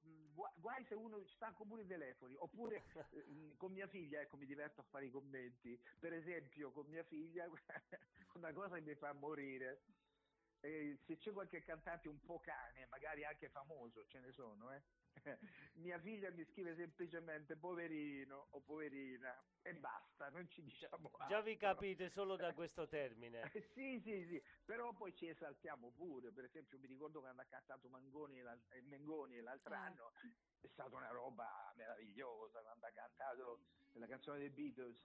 guai 0.59 0.85
se 0.85 0.93
uno 0.93 1.25
stacco 1.35 1.65
pure 1.65 1.81
i 1.81 1.87
telefoni, 1.87 2.35
oppure 2.37 2.83
mh, 3.27 3.57
con 3.57 3.71
mia 3.71 3.87
figlia, 3.87 4.21
ecco 4.21 4.37
mi 4.37 4.45
diverto 4.45 4.81
a 4.81 4.83
fare 4.83 5.07
i 5.07 5.11
commenti, 5.11 5.75
per 5.99 6.13
esempio 6.13 6.71
con 6.71 6.85
mia 6.85 7.03
figlia 7.03 7.49
una 8.35 8.53
cosa 8.53 8.75
che 8.75 8.81
mi 8.81 8.95
fa 8.95 9.11
morire, 9.13 9.81
eh, 10.63 10.97
se 11.05 11.17
c'è 11.17 11.31
qualche 11.33 11.61
cantante 11.61 12.07
un 12.07 12.19
po' 12.23 12.39
cane, 12.39 12.85
magari 12.89 13.25
anche 13.25 13.49
famoso, 13.49 14.05
ce 14.05 14.19
ne 14.19 14.31
sono, 14.31 14.73
eh? 14.73 14.81
mia 15.75 15.99
figlia 15.99 16.31
mi 16.31 16.43
scrive 16.45 16.73
semplicemente 16.75 17.55
poverino 17.57 18.47
o 18.51 18.61
poverina 18.61 19.37
e 19.61 19.73
basta, 19.75 20.29
non 20.29 20.47
ci 20.49 20.63
diciamo 20.63 21.11
Già 21.27 21.41
vi 21.41 21.51
altro. 21.51 21.67
capite 21.69 22.09
solo 22.09 22.35
da 22.37 22.51
questo 22.55 22.87
termine. 22.87 23.51
Eh, 23.53 23.61
sì, 23.73 23.99
sì, 23.99 24.25
sì, 24.25 24.41
però 24.65 24.93
poi 24.93 25.13
ci 25.13 25.27
esaltiamo 25.27 25.91
pure, 25.91 26.31
per 26.31 26.45
esempio 26.45 26.79
mi 26.79 26.87
ricordo 26.87 27.19
quando 27.19 27.41
ha 27.41 27.45
cantato 27.45 27.89
Mangoni 27.89 28.41
l'al- 28.41 28.63
eh, 28.69 28.81
Mengoni 28.83 29.39
l'altro 29.41 29.73
Eh. 29.73 29.77
anno, 29.77 30.11
è 30.61 30.67
stata 30.67 30.95
una 30.95 31.09
roba 31.09 31.73
meravigliosa 31.75 32.61
quando 32.61 32.85
ha 32.85 32.91
cantato 32.91 33.59
la 33.91 34.07
canzone 34.07 34.39
dei 34.39 34.49
Beatles, 34.49 34.97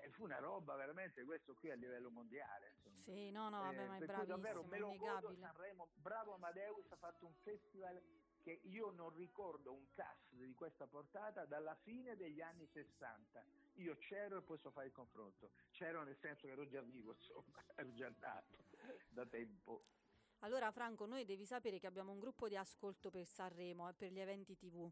Eh, 0.00 0.10
fu 0.10 0.24
una 0.24 0.38
roba 0.38 0.74
veramente 0.74 1.22
questo 1.24 1.54
qui 1.54 1.70
a 1.70 1.74
livello 1.74 2.10
mondiale. 2.10 2.72
insomma. 2.76 3.00
Sì, 3.02 3.30
no, 3.30 3.48
no, 3.50 3.60
vabbè, 3.60 3.82
Eh, 3.82 3.86
ma 3.86 3.96
è 3.96 3.98
per 3.98 4.12
cui 4.14 4.26
davvero 4.26 4.62
bravissimo, 4.62 4.94
me 4.94 5.10
lo 5.10 5.20
godo. 5.20 5.34
Sanremo, 5.34 5.88
bravo 5.96 6.34
Amadeus, 6.34 6.90
ha 6.90 6.96
fatto 6.96 7.26
un 7.26 7.34
festival 7.42 8.00
che 8.40 8.60
io 8.64 8.90
non 8.90 9.14
ricordo 9.14 9.72
un 9.72 9.86
cast 9.92 10.34
di 10.34 10.54
questa 10.54 10.86
portata 10.86 11.44
dalla 11.44 11.74
fine 11.76 12.16
degli 12.16 12.40
anni 12.40 12.66
60. 12.66 13.44
Io 13.74 13.96
c'ero 13.98 14.38
e 14.38 14.42
posso 14.42 14.70
fare 14.70 14.86
il 14.86 14.92
confronto. 14.92 15.50
C'ero 15.70 16.02
nel 16.02 16.16
senso 16.16 16.46
che 16.46 16.52
ero 16.52 16.66
già 16.66 16.80
vivo, 16.80 17.12
insomma, 17.12 17.62
ero 17.76 17.92
già 17.92 18.12
nato 18.18 18.64
da 19.08 19.26
tempo. 19.26 19.84
Allora, 20.40 20.72
Franco, 20.72 21.06
noi 21.06 21.24
devi 21.24 21.44
sapere 21.44 21.78
che 21.78 21.86
abbiamo 21.86 22.10
un 22.10 22.18
gruppo 22.18 22.48
di 22.48 22.56
ascolto 22.56 23.10
per 23.10 23.26
Sanremo 23.26 23.88
e 23.88 23.92
per 23.92 24.10
gli 24.10 24.18
eventi 24.18 24.56
TV. 24.56 24.90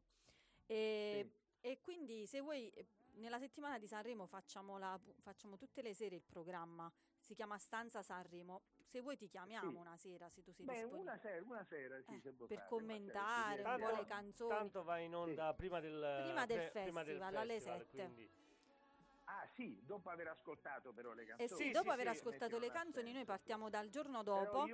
E, 0.67 1.29
e 1.61 1.81
quindi, 1.81 2.27
se 2.29 2.41
vuoi, 2.41 2.69
eh, 2.71 2.87
nella 3.21 3.39
settimana 3.39 3.79
di 3.79 3.87
Sanremo 3.87 4.27
facciamo, 4.27 4.79
la 4.79 4.99
facciamo 5.23 5.57
tutte 5.57 5.83
le 5.83 5.95
sere 5.95 6.17
il 6.17 6.23
programma. 6.23 6.91
Si 7.21 7.35
chiama 7.35 7.57
Stanza 7.59 8.03
Sanremo. 8.03 8.63
Se 8.87 9.01
vuoi, 9.01 9.17
ti 9.17 9.29
chiamiamo 9.29 9.71
Sì. 9.71 9.77
una 9.77 9.97
sera 9.97 10.29
se 10.31 10.43
tu 10.43 10.53
sei 10.53 10.65
Beh, 10.65 10.73
disponibile. 10.73 11.03
una 11.03 11.19
sera, 11.19 11.45
una 11.45 11.65
sera 11.65 12.01
sì, 12.03 12.15
Eh, 12.17 12.21
per 12.21 12.35
fare, 12.49 12.67
commentare 12.69 13.63
una 13.63 13.73
un 13.75 13.79
sera, 13.79 13.79
po' 13.79 13.91
sì, 13.91 13.95
le 13.95 14.03
sì. 14.03 14.09
canzoni. 14.09 14.51
Tanto 14.51 14.83
va 14.83 14.99
in 14.99 15.15
onda 15.15 15.55
prima 15.55 15.81
del, 15.81 16.23
Prima 16.25 16.47
del 16.47 16.71
pre- 16.71 16.83
prima 16.83 17.03
del 17.05 17.17
festival, 17.19 17.37
alle 17.37 17.53
festival, 17.55 17.79
sette. 17.79 17.91
quindi- 17.97 18.31
Ah 19.25 19.47
sì, 19.55 19.81
dopo 19.85 20.11
aver 20.11 20.27
ascoltato 20.27 20.93
però 20.93 21.13
le 21.13 21.23
Eh 21.23 21.27
canzoni. 21.27 21.63
sì, 21.63 21.71
dopo 21.71 21.91
aver 21.93 22.09
ascoltato 22.09 22.59
le 22.59 22.71
canzoni, 22.73 23.13
noi 23.13 23.25
partiamo 23.25 23.71
dal 23.71 23.89
giorno 23.89 24.25
dopo. 24.25 24.67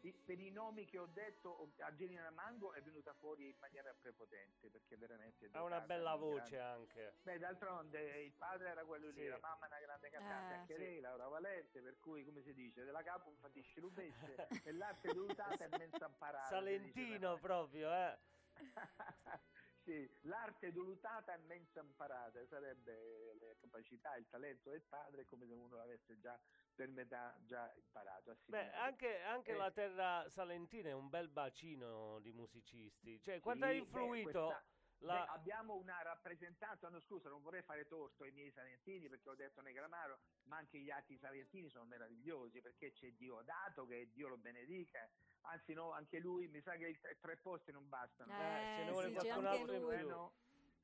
Per 0.00 0.38
i 0.40 0.50
nomi 0.50 0.86
che 0.86 0.98
ho 0.98 1.04
detto, 1.06 1.72
Angelina 1.80 2.30
Mango 2.30 2.72
è 2.72 2.80
venuta 2.82 3.12
fuori 3.12 3.48
in 3.50 3.56
maniera 3.58 3.92
prepotente 3.92 4.70
perché 4.70 4.96
veramente 4.96 5.50
Ha 5.52 5.62
una 5.62 5.80
bella 5.82 6.14
voce 6.14 6.56
grande- 6.56 6.58
anche. 6.88 7.18
Beh, 7.22 7.38
d'altronde 7.38 8.22
il 8.22 8.32
padre 8.32 8.68
era 8.70 8.84
quello 8.86 9.10
Sì. 9.12 9.20
lì, 9.20 9.28
la 9.28 9.38
mamma 9.40 9.64
è 9.64 9.68
una 9.68 9.80
grande 9.80 10.08
cantante, 10.10 10.54
Eh, 10.54 10.56
anche 10.56 10.74
sì. 10.74 10.78
lei, 10.80 11.00
Laura 11.00 11.28
Valente, 11.28 11.82
per 11.82 11.98
cui, 11.98 12.24
come 12.24 12.40
si 12.42 12.54
dice, 12.54 12.84
della 12.84 13.02
capo 13.02 13.28
un 13.28 13.36
fatisce 13.36 13.78
l'ubesse 13.80 14.48
e 14.64 14.72
l'arte 14.72 15.12
d'utata 15.12 15.64
è 15.66 15.68
mensa 15.76 16.06
imparata. 16.06 16.48
dice 16.62 16.78
Salentino 16.78 17.18
da 17.34 17.38
proprio, 17.38 17.92
eh. 17.92 18.18
sì, 19.84 20.18
l'arte 20.22 20.72
dolutata 20.72 21.34
e 21.34 21.38
mensa 21.38 21.80
imparata 21.80 22.46
sarebbe 22.46 23.34
le 23.38 23.56
capacità, 23.60 24.16
il 24.16 24.28
talento 24.28 24.70
del 24.70 24.86
padre 24.88 25.24
come 25.24 25.46
se 25.46 25.54
uno 25.54 25.76
l'avesse 25.76 26.18
già 26.18 26.38
per 26.74 26.88
metà 26.90 27.36
già 27.46 27.72
imparato. 27.76 28.36
Beh, 28.46 28.72
anche, 28.72 29.20
anche 29.22 29.52
Eh, 29.52 29.56
la 29.56 29.70
terra 29.70 30.28
salentina 30.28 30.88
è 30.88 30.92
un 30.92 31.08
bel 31.08 31.28
bacino 31.30 32.20
di 32.20 32.32
musicisti. 32.32 33.20
Cioè, 33.20 33.40
quanto 33.40 33.64
Sì, 33.64 33.70
ha 33.70 33.70
beh, 33.72 33.78
influito 33.78 34.22
questa- 34.22 34.64
la... 35.00 35.14
beh, 35.14 35.32
abbiamo 35.32 35.74
una 35.74 36.00
rappresentanza, 36.02 36.88
no 36.88 37.00
scusa, 37.00 37.28
non 37.28 37.42
vorrei 37.42 37.62
fare 37.62 37.86
torto 37.86 38.24
ai 38.24 38.32
miei 38.32 38.50
salentini 38.50 39.08
perché 39.08 39.28
ho 39.28 39.34
detto 39.34 39.60
Negramaro, 39.60 40.18
ma 40.44 40.56
anche 40.56 40.78
gli 40.78 40.90
altri 40.90 41.16
salentini 41.18 41.68
sono 41.68 41.84
meravigliosi 41.84 42.60
perché 42.60 42.92
c'è 42.92 43.12
Dio 43.12 43.42
dato, 43.42 43.86
che 43.86 44.10
Dio 44.12 44.28
lo 44.28 44.36
benedica, 44.36 45.08
anzi 45.42 45.72
no, 45.72 45.92
anche 45.92 46.18
lui 46.18 46.48
mi 46.48 46.60
sa 46.60 46.72
che 46.72 46.88
i 46.88 46.98
tre, 46.98 47.18
tre 47.20 47.36
posti 47.36 47.72
non 47.72 47.88
bastano. 47.88 48.32
Eh, 48.32 48.74
ce 48.76 48.84
ne 48.84 48.90
vuole 48.90 49.08
sì, 49.08 49.14
c'è 49.14 49.20
qualcun 49.20 49.46
anche 49.46 49.60
altro 49.60 49.74
in 49.74 49.80
lui. 49.82 49.96
più. 49.96 50.30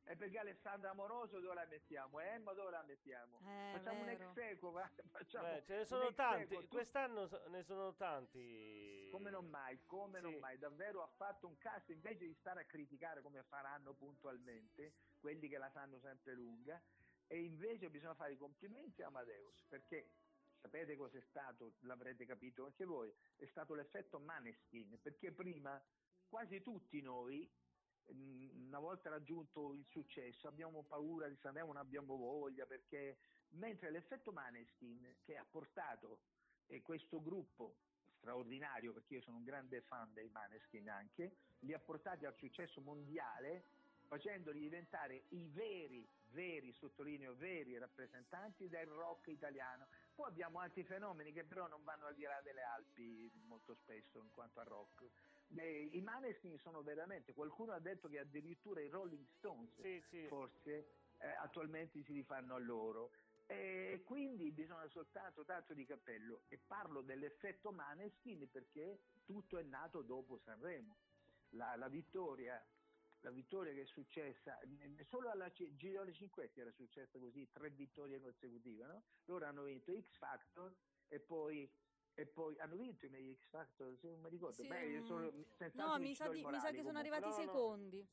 E 0.09 0.15
perché 0.15 0.39
Alessandra 0.39 0.91
Amoroso 0.91 1.41
dove 1.41 1.55
la 1.55 1.67
mettiamo? 1.67 2.21
Emma 2.21 2.53
dove 2.53 2.71
la 2.71 2.83
mettiamo? 2.85 3.41
Eh, 3.41 3.73
facciamo 3.73 3.99
un 3.99 4.07
vero. 4.07 4.23
ex 4.23 4.37
equo, 4.37 4.73
facciamo 5.11 5.49
Beh, 5.49 5.63
ce 5.65 5.75
ne 5.75 5.81
un 5.81 5.87
sono 5.87 6.15
tanti, 6.15 6.69
quest'anno 6.69 7.29
ne 7.49 7.63
sono 7.65 7.93
tanti. 7.95 8.96
Come 9.17 9.31
non 9.31 9.49
mai, 9.49 9.79
come 9.87 10.21
non 10.21 10.35
Sì. 10.35 10.39
mai, 10.41 10.59
davvero 10.59 11.03
ha 11.03 11.07
fatto 11.17 11.47
un 11.47 11.57
cast 11.57 11.89
invece 11.89 12.27
di 12.27 12.35
stare 12.35 12.61
a 12.61 12.65
criticare 12.67 13.23
come 13.23 13.43
faranno 13.45 13.95
puntualmente 13.95 14.93
quelli 15.21 15.49
che 15.49 15.57
la 15.57 15.71
sanno 15.71 15.99
sempre 16.01 16.35
lunga 16.35 16.79
e 17.27 17.43
invece 17.43 17.89
bisogna 17.89 18.15
fare 18.15 18.35
i 18.35 18.37
complimenti 18.37 19.01
a 19.01 19.07
Amadeus 19.07 19.65
perché 19.71 20.11
sapete 20.61 20.97
cos'è 20.97 21.23
stato, 21.31 21.77
l'avrete 21.81 22.27
capito 22.27 22.67
anche 22.67 22.85
voi, 22.85 23.11
è 23.37 23.47
stato 23.47 23.73
l'effetto 23.73 24.19
Maneskin 24.19 25.01
perché 25.01 25.33
prima 25.33 25.83
quasi 26.29 26.61
tutti 26.61 27.01
noi 27.01 27.51
una 28.09 28.79
volta 28.81 29.09
raggiunto 29.09 29.73
il 29.73 29.87
successo 29.87 30.47
abbiamo 30.47 30.83
paura 30.83 31.27
di 31.27 31.37
Sanremo, 31.37 31.69
non 31.69 31.79
abbiamo 31.79 32.19
voglia 32.19 32.67
perché 32.67 33.17
mentre 33.53 33.91
l'effetto 33.91 34.31
Maneskin 34.31 35.21
che 35.25 35.39
ha 35.39 35.45
portato 35.51 36.21
questo 36.83 37.23
gruppo 37.23 37.79
straordinario 38.27 38.93
perché 38.93 39.15
io 39.15 39.23
sono 39.23 39.37
un 39.37 39.45
grande 39.45 39.81
fan 39.83 40.13
dei 40.13 40.29
Maneskin 40.31 40.89
anche, 40.89 41.37
li 41.61 41.73
ha 41.73 41.79
portati 41.79 42.27
al 42.27 42.35
successo 42.35 42.81
mondiale 42.81 43.63
facendoli 44.09 44.61
diventare 44.61 45.23
i 45.31 45.49
veri, 45.53 46.07
veri, 46.31 46.73
sottolineo 46.73 47.35
veri 47.37 47.79
rappresentanti 47.79 48.69
del 48.69 48.87
rock 48.87 49.29
italiano. 49.29 49.87
Poi 50.15 50.29
abbiamo 50.29 50.61
altri 50.61 50.85
fenomeni 50.85 51.33
che 51.33 51.45
però 51.45 51.67
non 51.69 51.83
vanno 51.85 52.07
al 52.07 52.15
di 52.15 52.23
là 52.23 52.41
delle 52.43 52.63
Alpi 52.63 53.31
molto 53.47 53.75
spesso 53.75 54.19
in 54.19 54.31
quanto 54.33 54.61
a 54.61 54.65
rock. 54.65 55.05
Eh, 55.57 55.91
I 55.93 56.01
Maneskin 56.01 56.59
sono 56.59 56.83
veramente, 56.83 57.33
qualcuno 57.33 57.73
ha 57.73 57.81
detto 57.81 58.09
che 58.09 58.19
addirittura 58.19 58.81
i 58.81 58.89
Rolling 58.89 59.27
Stones 59.39 59.73
Sì, 59.81 60.03
sì. 60.11 60.27
forse 60.27 60.95
eh, 61.19 61.29
attualmente 61.41 62.03
si 62.03 62.13
rifanno 62.13 62.55
a 62.55 62.59
loro. 62.59 63.11
E 63.49 64.03
quindi 64.05 64.51
bisogna 64.51 64.89
soltanto 64.89 65.45
tanto 65.45 65.73
di 65.73 65.87
cappello 65.87 66.43
e 66.49 66.59
parlo 66.59 67.01
dell'effetto 67.03 67.71
Maneskin 67.71 68.51
perché 68.51 69.03
tutto 69.25 69.59
è 69.59 69.63
nato 69.63 70.03
dopo 70.03 70.39
Sanremo. 70.39 70.97
La, 71.51 71.77
la 71.77 71.89
vittoria, 71.89 72.61
la 73.21 73.31
vittoria 73.31 73.73
che 73.73 73.83
è 73.83 73.87
successa, 73.87 74.59
solo 75.05 75.31
alla 75.31 75.51
Girone 75.53 76.13
Cinquetti 76.13 76.61
era 76.61 76.73
successa 76.73 77.21
così, 77.21 77.49
tre 77.53 77.71
vittorie 77.71 78.21
consecutive, 78.21 78.85
no? 78.87 79.05
Loro 79.27 79.47
hanno 79.47 79.63
vinto 79.63 79.93
X 79.93 80.17
Factor 80.17 80.75
e 81.07 81.21
poi, 81.21 81.73
e 82.15 82.27
poi 82.27 82.59
hanno 82.59 82.75
vinto 82.75 83.07
i 83.07 83.11
miei 83.11 83.33
X 83.37 83.47
Factor, 83.47 83.97
se 83.97 84.09
non 84.09 84.23
mi 84.23 84.29
ricordo. 84.29 84.61
Sì, 84.61 84.67
Beh, 84.67 85.01
mm, 85.01 85.05
sono 85.05 85.33
No, 85.75 85.99
mi 85.99 86.15
sa, 86.17 86.29
di- 86.29 86.45
mi 86.45 86.59
sa 86.59 86.71
che 86.73 86.83
sono 86.83 86.99
arrivati 86.99 87.27
no. 87.27 87.33
secondi. 87.33 88.09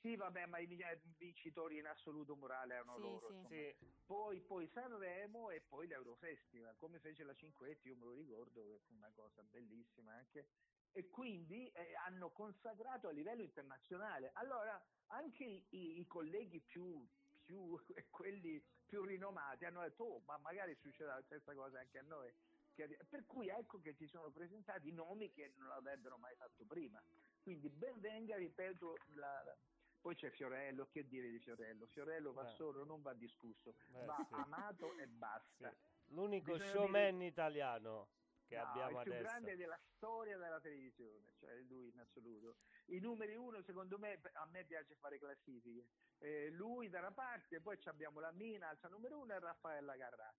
Sì, 0.00 0.16
vabbè, 0.16 0.46
ma 0.46 0.58
i 0.58 0.66
vi- 0.66 0.82
vincitori 1.18 1.78
in 1.78 1.86
assoluto 1.86 2.34
morale 2.34 2.74
erano 2.74 2.94
Sì, 2.96 3.00
loro. 3.02 3.46
sì. 3.48 3.74
Sì. 3.78 3.86
Poi, 4.06 4.40
poi 4.40 4.70
Sanremo 4.72 5.50
e 5.50 5.60
poi 5.60 5.86
l'Eurofestival, 5.86 6.76
come 6.78 6.98
fece 7.00 7.22
la 7.24 7.34
Cinquetti, 7.34 7.88
io 7.88 7.96
me 7.96 8.04
lo 8.06 8.12
ricordo, 8.12 8.62
che 8.62 8.80
fu 8.86 8.94
una 8.94 9.12
cosa 9.14 9.42
bellissima 9.42 10.14
anche. 10.14 10.46
E 10.92 11.08
quindi 11.10 11.70
eh, 11.70 11.94
hanno 11.94 12.30
consacrato 12.32 13.08
a 13.08 13.12
livello 13.12 13.42
internazionale. 13.42 14.30
Allora, 14.34 14.82
anche 15.08 15.44
i, 15.44 16.00
i 16.00 16.06
colleghi 16.06 16.60
più, 16.60 17.06
più 17.44 17.78
quelli 18.10 18.60
più 18.86 19.04
rinomati 19.04 19.66
hanno 19.66 19.82
detto, 19.82 20.04
oh, 20.04 20.20
ma 20.20 20.38
magari 20.38 20.74
succederà 20.80 21.16
la 21.16 21.22
stessa 21.24 21.54
cosa 21.54 21.78
anche 21.78 21.98
a 21.98 22.02
noi. 22.02 22.32
Per 22.74 23.26
cui 23.26 23.48
ecco 23.48 23.78
che 23.80 23.94
ci 23.94 24.08
sono 24.08 24.30
presentati 24.32 24.90
nomi 24.92 25.30
che 25.32 25.52
non 25.58 25.70
avrebbero 25.70 26.16
mai 26.16 26.34
fatto 26.36 26.64
prima. 26.64 27.00
Quindi 27.42 27.68
ben 27.68 28.00
venga, 28.00 28.36
ripeto, 28.36 28.94
la- 29.14 29.56
poi 30.00 30.14
c'è 30.14 30.30
Fiorello, 30.30 30.86
che 30.88 31.06
dire 31.06 31.28
di 31.28 31.38
Fiorello? 31.38 31.86
Fiorello 31.86 32.32
va 32.32 32.42
Beh. 32.44 32.54
solo, 32.54 32.84
non 32.84 33.02
va 33.02 33.12
discusso, 33.14 33.74
Beh, 33.88 34.04
va 34.04 34.24
sì. 34.28 34.34
amato 34.34 34.96
e 34.96 35.06
Sì. 35.06 35.12
basta. 35.12 35.76
L'unico 36.06 36.52
Bisogna 36.52 36.70
showman 36.72 37.22
italiano 37.22 38.08
che 38.46 38.56
No, 38.56 38.62
abbiamo 38.64 38.96
il 38.98 39.02
più 39.04 39.12
adesso. 39.12 39.28
grande 39.28 39.56
della 39.56 39.78
storia 39.94 40.36
della 40.36 40.60
televisione, 40.60 41.32
cioè 41.38 41.54
lui 41.60 41.90
in 41.90 42.00
assoluto. 42.00 42.56
I 42.86 42.98
numeri 42.98 43.36
uno, 43.36 43.62
secondo 43.62 43.96
me, 43.98 44.20
a 44.32 44.46
me 44.46 44.64
piace 44.64 44.96
fare 44.96 45.18
classifiche. 45.18 45.86
Eh, 46.18 46.50
lui 46.50 46.88
da 46.88 46.98
una 46.98 47.12
parte, 47.12 47.60
poi 47.60 47.78
abbiamo 47.84 48.18
la 48.18 48.32
Mina, 48.32 48.68
alza 48.68 48.88
numero 48.88 49.18
uno, 49.20 49.34
e 49.34 49.38
Raffaella 49.38 49.96
Carrà. 49.96 50.34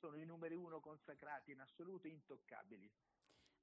Sono 0.00 0.16
i 0.16 0.24
numeri 0.24 0.56
uno 0.56 0.80
consacrati 0.80 1.52
in 1.52 1.60
assoluto, 1.60 2.08
intoccabili. 2.08 2.90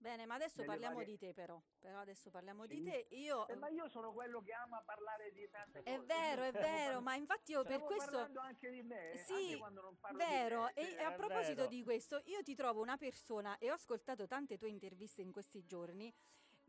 Bene, 0.01 0.25
ma 0.25 0.35
adesso 0.35 0.63
parliamo 0.63 0.95
varie- 0.95 1.11
di 1.11 1.17
te 1.17 1.33
però. 1.33 1.61
Però 1.77 1.99
adesso 1.99 2.29
parliamo 2.29 2.65
di 2.65 2.77
Sì. 2.77 2.83
te. 2.83 3.07
Io 3.17 3.45
Eh, 3.49 3.55
ma 3.55 3.67
io 3.67 3.89
sono 3.89 4.13
quello 4.13 4.41
che 4.41 4.53
ama 4.53 4.81
parlare 4.81 5.29
di 5.33 5.47
tante 5.49 5.83
cose. 5.83 5.93
È 5.95 5.99
vero, 5.99 6.43
è 6.43 6.51
vero, 6.97 7.01
ma 7.01 7.15
infatti 7.15 7.51
io 7.51 7.63
per 7.63 7.71
stavo 7.73 7.85
questo 7.85 8.05
parlando 8.11 8.39
anche 8.39 8.69
di 8.71 8.81
me, 8.81 9.17
Sì, 9.17 9.57
quando 9.57 9.81
non 9.81 9.97
parlo 9.99 10.17
vero. 10.17 10.71
di 10.73 10.83
me. 10.83 10.97
E 10.97 11.03
a 11.03 11.11
proposito 11.11 11.55
vero. 11.55 11.67
di 11.67 11.83
questo, 11.83 12.21
io 12.25 12.41
ti 12.43 12.55
trovo 12.55 12.81
una 12.81 12.95
persona 12.95 13.57
e 13.57 13.69
ho 13.69 13.73
ascoltato 13.73 14.25
tante 14.25 14.57
tue 14.57 14.69
interviste 14.69 15.21
in 15.21 15.33
questi 15.33 15.65
giorni. 15.65 16.13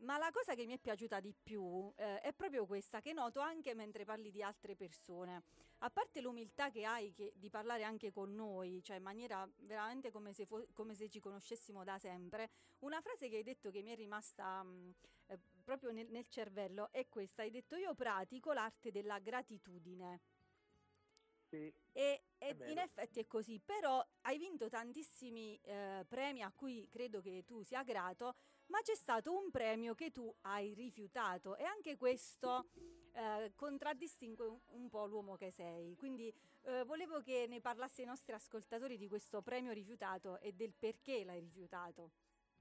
Ma 0.01 0.17
la 0.17 0.31
cosa 0.31 0.55
che 0.55 0.65
mi 0.65 0.73
è 0.73 0.79
piaciuta 0.79 1.19
di 1.19 1.31
più 1.43 1.91
eh, 1.95 2.19
è 2.21 2.33
proprio 2.33 2.65
questa, 2.65 2.99
che 3.01 3.13
noto 3.13 3.39
anche 3.39 3.75
mentre 3.75 4.03
parli 4.03 4.31
di 4.31 4.41
altre 4.41 4.75
persone. 4.75 5.43
A 5.79 5.89
parte 5.91 6.21
l'umiltà 6.21 6.71
che 6.71 6.85
hai 6.85 7.13
che- 7.13 7.33
di 7.35 7.49
parlare 7.51 7.83
anche 7.83 8.11
con 8.11 8.33
noi, 8.33 8.81
cioè 8.83 8.97
in 8.97 9.03
maniera 9.03 9.47
veramente 9.59 10.09
come 10.09 10.33
se, 10.33 10.45
fo- 10.47 10.65
come 10.73 10.95
se 10.95 11.07
ci 11.07 11.19
conoscessimo 11.19 11.83
da 11.83 11.99
sempre, 11.99 12.49
una 12.79 12.99
frase 13.01 13.29
che 13.29 13.37
hai 13.37 13.43
detto 13.43 13.69
che 13.69 13.83
mi 13.83 13.91
è 13.91 13.95
rimasta 13.95 14.63
mh, 14.63 14.93
eh, 15.27 15.39
proprio 15.63 15.91
nel, 15.91 16.07
nel 16.09 16.27
cervello 16.29 16.89
è 16.91 17.07
questa. 17.07 17.43
Hai 17.43 17.51
detto 17.51 17.75
io 17.75 17.93
pratico 17.93 18.53
l'arte 18.53 18.89
della 18.91 19.19
gratitudine. 19.19 20.19
Sì. 21.51 21.73
E, 21.93 22.23
e 22.37 22.57
in 22.67 22.77
effetti 22.77 23.19
è 23.19 23.27
così, 23.27 23.59
però 23.59 24.01
hai 24.21 24.37
vinto 24.37 24.69
tantissimi 24.69 25.59
eh, 25.63 26.05
premi 26.07 26.41
a 26.41 26.51
cui 26.51 26.87
credo 26.89 27.19
che 27.19 27.43
tu 27.45 27.61
sia 27.63 27.83
grato, 27.83 28.35
ma 28.67 28.79
c'è 28.81 28.95
stato 28.95 29.35
un 29.37 29.51
premio 29.51 29.93
che 29.93 30.11
tu 30.11 30.33
hai 30.41 30.73
rifiutato 30.73 31.57
e 31.57 31.65
anche 31.65 31.97
questo 31.97 32.69
eh, 33.11 33.51
contraddistingue 33.55 34.47
un, 34.47 34.59
un 34.67 34.89
po' 34.89 35.05
l'uomo 35.05 35.35
che 35.35 35.51
sei. 35.51 35.95
Quindi 35.97 36.33
eh, 36.61 36.85
volevo 36.85 37.19
che 37.19 37.45
ne 37.49 37.59
parlassi 37.59 38.01
ai 38.01 38.07
nostri 38.07 38.33
ascoltatori 38.33 38.97
di 38.97 39.09
questo 39.09 39.41
premio 39.41 39.73
rifiutato 39.73 40.39
e 40.39 40.53
del 40.53 40.73
perché 40.73 41.25
l'hai 41.25 41.41
rifiutato. 41.41 42.11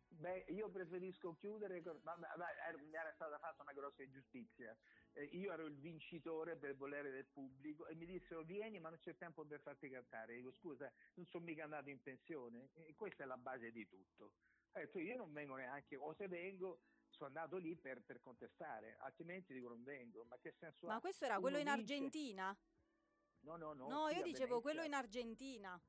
Beh, 0.08 0.46
io 0.48 0.68
preferisco 0.68 1.36
chiudere, 1.36 1.80
ma- 2.02 2.16
ma- 2.16 2.34
ma 2.36 2.46
era 2.90 3.12
stata 3.14 3.38
fatta 3.38 3.62
una 3.62 3.72
grossa 3.72 4.02
ingiustizia. 4.02 4.76
Eh, 5.12 5.24
io 5.32 5.52
ero 5.52 5.66
il 5.66 5.76
vincitore 5.76 6.56
per 6.56 6.76
volere 6.76 7.10
del 7.10 7.26
pubblico 7.26 7.86
e 7.86 7.94
mi 7.94 8.06
dissero 8.06 8.42
vieni 8.42 8.78
ma 8.78 8.90
non 8.90 8.98
c'è 9.00 9.16
tempo 9.16 9.44
per 9.44 9.60
farti 9.60 9.88
cantare. 9.90 10.36
Dico 10.36 10.52
scusa, 10.52 10.90
non 11.14 11.26
sono 11.26 11.44
mica 11.44 11.64
andato 11.64 11.88
in 11.90 12.00
pensione. 12.00 12.70
E 12.74 12.94
questa 12.94 13.24
è 13.24 13.26
la 13.26 13.36
base 13.36 13.70
di 13.72 13.86
tutto. 13.88 14.24
Ho 14.72 14.78
detto 14.78 14.98
io 15.00 15.16
non 15.16 15.32
vengo 15.32 15.56
neanche, 15.56 15.96
o 15.96 16.14
se 16.14 16.28
vengo 16.28 16.82
sono 17.08 17.26
andato 17.26 17.56
lì 17.56 17.74
per, 17.76 18.02
per 18.02 18.20
contestare, 18.20 18.96
altrimenti 19.00 19.52
dico 19.52 19.68
non 19.68 19.82
vengo. 19.82 20.24
Ma 20.24 20.38
che 20.38 20.52
senso 20.58 20.86
ha? 20.86 20.92
Ma 20.94 21.00
questo 21.00 21.24
era 21.24 21.34
Uno 21.38 21.42
quello 21.42 21.58
in 21.58 21.64
vince- 21.64 21.80
Argentina? 21.94 22.56
No, 23.40 23.56
no, 23.56 23.72
no. 23.72 23.88
No, 23.88 24.08
io 24.10 24.22
dicevo 24.22 24.60
quello 24.60 24.82
in 24.84 24.90
Venezia. 24.90 24.98
Argentina. 25.20 25.82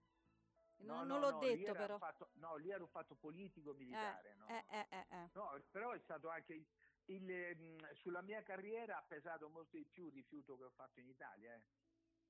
No, 0.77 0.95
non 1.03 1.07
no, 1.07 1.19
l'ho 1.19 1.29
no, 1.31 1.39
detto 1.39 1.73
però. 1.73 1.97
fatto- 1.99 2.29
no, 2.35 2.55
lì 2.55 2.71
era 2.71 2.81
un 2.81 2.89
fatto 2.89 3.13
politico-militare. 3.13 4.33
no? 4.33 4.47
Eh, 4.47 4.65
eh, 4.71 4.87
eh, 4.89 5.05
eh. 5.09 5.29
No, 5.33 5.61
però 5.69 5.91
è 5.91 5.99
stato 5.99 6.27
anche 6.29 6.65
il- 7.05 7.29
ehm, 7.31 7.91
sulla 7.93 8.21
mia 8.21 8.41
carriera 8.43 8.97
ha 8.97 9.03
pesato 9.03 9.49
molto 9.49 9.77
di 9.77 9.85
più 9.85 10.05
il 10.07 10.13
rifiuto 10.13 10.57
che 10.57 10.63
ho 10.65 10.69
fatto 10.71 10.99
in 10.99 11.07
Italia. 11.07 11.53
eh. 11.53 11.61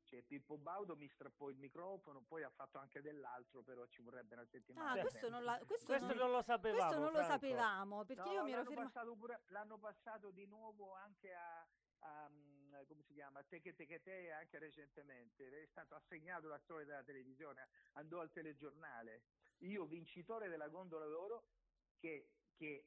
Cioè, 0.03 0.23
Pippo 0.23 0.57
Baudo 0.57 0.95
mi 0.97 1.07
strappò 1.07 1.49
il 1.49 1.57
microfono, 1.57 2.21
poi 2.27 2.43
ha 2.43 2.49
fatto 2.49 2.77
anche 2.79 3.01
dell'altro, 3.01 3.61
però 3.61 3.85
ci 3.87 4.01
vorrebbe 4.01 4.33
una 4.33 4.45
settimana. 4.45 4.91
Ah, 4.91 4.99
questo 4.99 5.19
tempo. 5.19 5.35
non, 5.35 5.43
la- 5.45 5.57
questo 5.65 5.85
Questo 5.85 6.07
non- 6.07 6.17
non 6.17 6.31
lo 6.31 6.41
sapevamo. 6.41 6.79
questo 6.83 6.99
non 6.99 7.11
lo 7.13 7.17
Franco. 7.23 7.31
sapevamo 7.33 8.03
perché 8.05 8.23
No, 8.23 8.31
io 8.31 8.43
mi 8.43 8.51
ero 8.51 8.57
l'hanno 8.63 8.69
fermata. 8.71 8.89
passato 8.99 9.15
pure- 9.15 9.41
l'hanno 9.47 9.77
passato 9.77 10.31
di 10.31 10.45
nuovo 10.47 10.93
anche 10.95 11.33
a, 11.33 11.65
a, 11.99 12.27
mm, 12.29 12.75
come 12.87 13.03
si 13.03 13.13
chiama, 13.13 13.43
Teche 13.43 13.73
Teche 13.75 14.01
Te 14.01 14.31
anche 14.31 14.57
recentemente. 14.59 15.61
È 15.63 15.65
stato 15.67 15.95
assegnato 15.95 16.47
la 16.49 16.57
storia 16.59 16.85
della 16.85 17.03
televisione, 17.03 17.69
andò 17.93 18.19
al 18.19 18.31
telegiornale. 18.31 19.21
Io 19.59 19.85
vincitore 19.85 20.49
della 20.49 20.67
gondola 20.67 21.05
d'oro 21.05 21.45
che, 21.99 22.31
che 22.55 22.85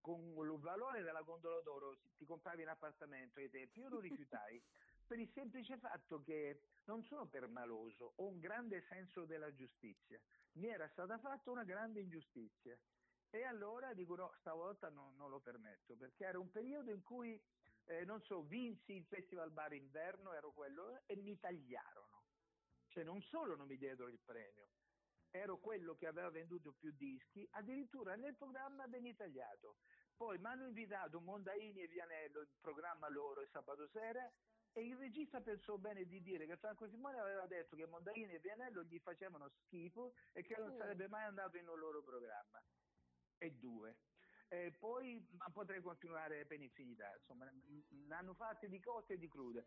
con 0.00 0.20
il 0.20 0.58
valore 0.60 1.02
della 1.02 1.22
gondola 1.22 1.60
d'oro 1.60 1.98
ti 2.16 2.24
compravi 2.24 2.62
un 2.62 2.68
appartamento 2.68 3.38
ai 3.40 3.50
tempi, 3.50 3.80
io 3.80 3.88
lo 3.88 4.00
rifiutai 4.00 4.62
per 5.06 5.18
il 5.18 5.30
semplice 5.32 5.78
fatto 5.78 6.22
che 6.22 6.62
non 6.84 7.02
sono 7.04 7.26
permaloso, 7.26 8.12
ho 8.16 8.26
un 8.26 8.38
grande 8.38 8.82
senso 8.88 9.24
della 9.24 9.52
giustizia. 9.54 10.20
Mi 10.52 10.68
era 10.68 10.88
stata 10.88 11.18
fatta 11.18 11.50
una 11.50 11.64
grande 11.64 12.00
ingiustizia. 12.00 12.78
E 13.30 13.42
allora 13.42 13.92
dico 13.92 14.16
no, 14.16 14.34
stavolta 14.40 14.88
no- 14.88 15.12
non 15.16 15.28
lo 15.30 15.40
permetto, 15.40 15.96
perché 15.96 16.24
era 16.24 16.38
un 16.38 16.50
periodo 16.50 16.90
in 16.90 17.02
cui, 17.02 17.40
eh, 17.84 18.04
non 18.04 18.22
so, 18.22 18.42
vinsi 18.42 18.94
il 18.94 19.04
Festival 19.04 19.50
Bar 19.50 19.74
Inverno, 19.74 20.32
ero 20.32 20.52
quello, 20.52 21.02
e 21.06 21.16
mi 21.16 21.38
tagliarono. 21.38 22.24
Cioè 22.88 23.04
non 23.04 23.20
solo 23.22 23.54
non 23.54 23.66
mi 23.66 23.76
diedero 23.76 24.08
il 24.08 24.18
premio, 24.18 24.68
ero 25.38 25.58
quello 25.58 25.94
che 25.94 26.06
aveva 26.06 26.30
venduto 26.30 26.72
più 26.72 26.92
dischi, 26.96 27.46
addirittura 27.52 28.14
nel 28.16 28.34
programma 28.36 28.86
venne 28.86 29.14
tagliato. 29.14 29.76
Poi 30.16 30.38
mi 30.38 30.46
hanno 30.46 30.66
invitato 30.66 31.20
Mondaini 31.20 31.80
e 31.80 31.86
Vianello, 31.86 32.40
il 32.40 32.48
programma 32.60 33.08
loro 33.08 33.40
il 33.40 33.48
sabato 33.52 33.88
sera, 33.88 34.30
E 34.74 34.84
il 34.84 34.96
regista 34.96 35.40
pensò 35.40 35.76
bene 35.78 36.04
di 36.04 36.20
dire 36.20 36.46
che 36.46 36.56
Franco 36.58 36.86
Simone 36.88 37.18
aveva 37.18 37.46
detto 37.46 37.74
che 37.74 37.86
Mondaini 37.86 38.34
e 38.34 38.38
Pianello 38.38 38.84
gli 38.84 39.00
facevano 39.00 39.48
schifo 39.64 40.12
e 40.34 40.42
che 40.42 40.56
non 40.58 40.70
Oh. 40.70 40.76
sarebbe 40.76 41.08
mai 41.08 41.24
andato 41.24 41.56
in 41.56 41.66
un 41.66 41.78
loro 41.78 42.02
programma. 42.02 42.62
E 43.38 43.50
due. 43.52 43.96
E 44.48 44.72
poi, 44.78 45.26
ma 45.36 45.50
potrei 45.50 45.80
continuare 45.80 46.44
per 46.44 46.60
infinità, 46.60 47.12
insomma, 47.16 47.46
n- 47.50 47.84
ne 48.06 48.14
hanno 48.14 48.34
fatte 48.34 48.68
di 48.68 48.78
cotte 48.78 49.14
e 49.14 49.18
di 49.18 49.26
crude, 49.26 49.66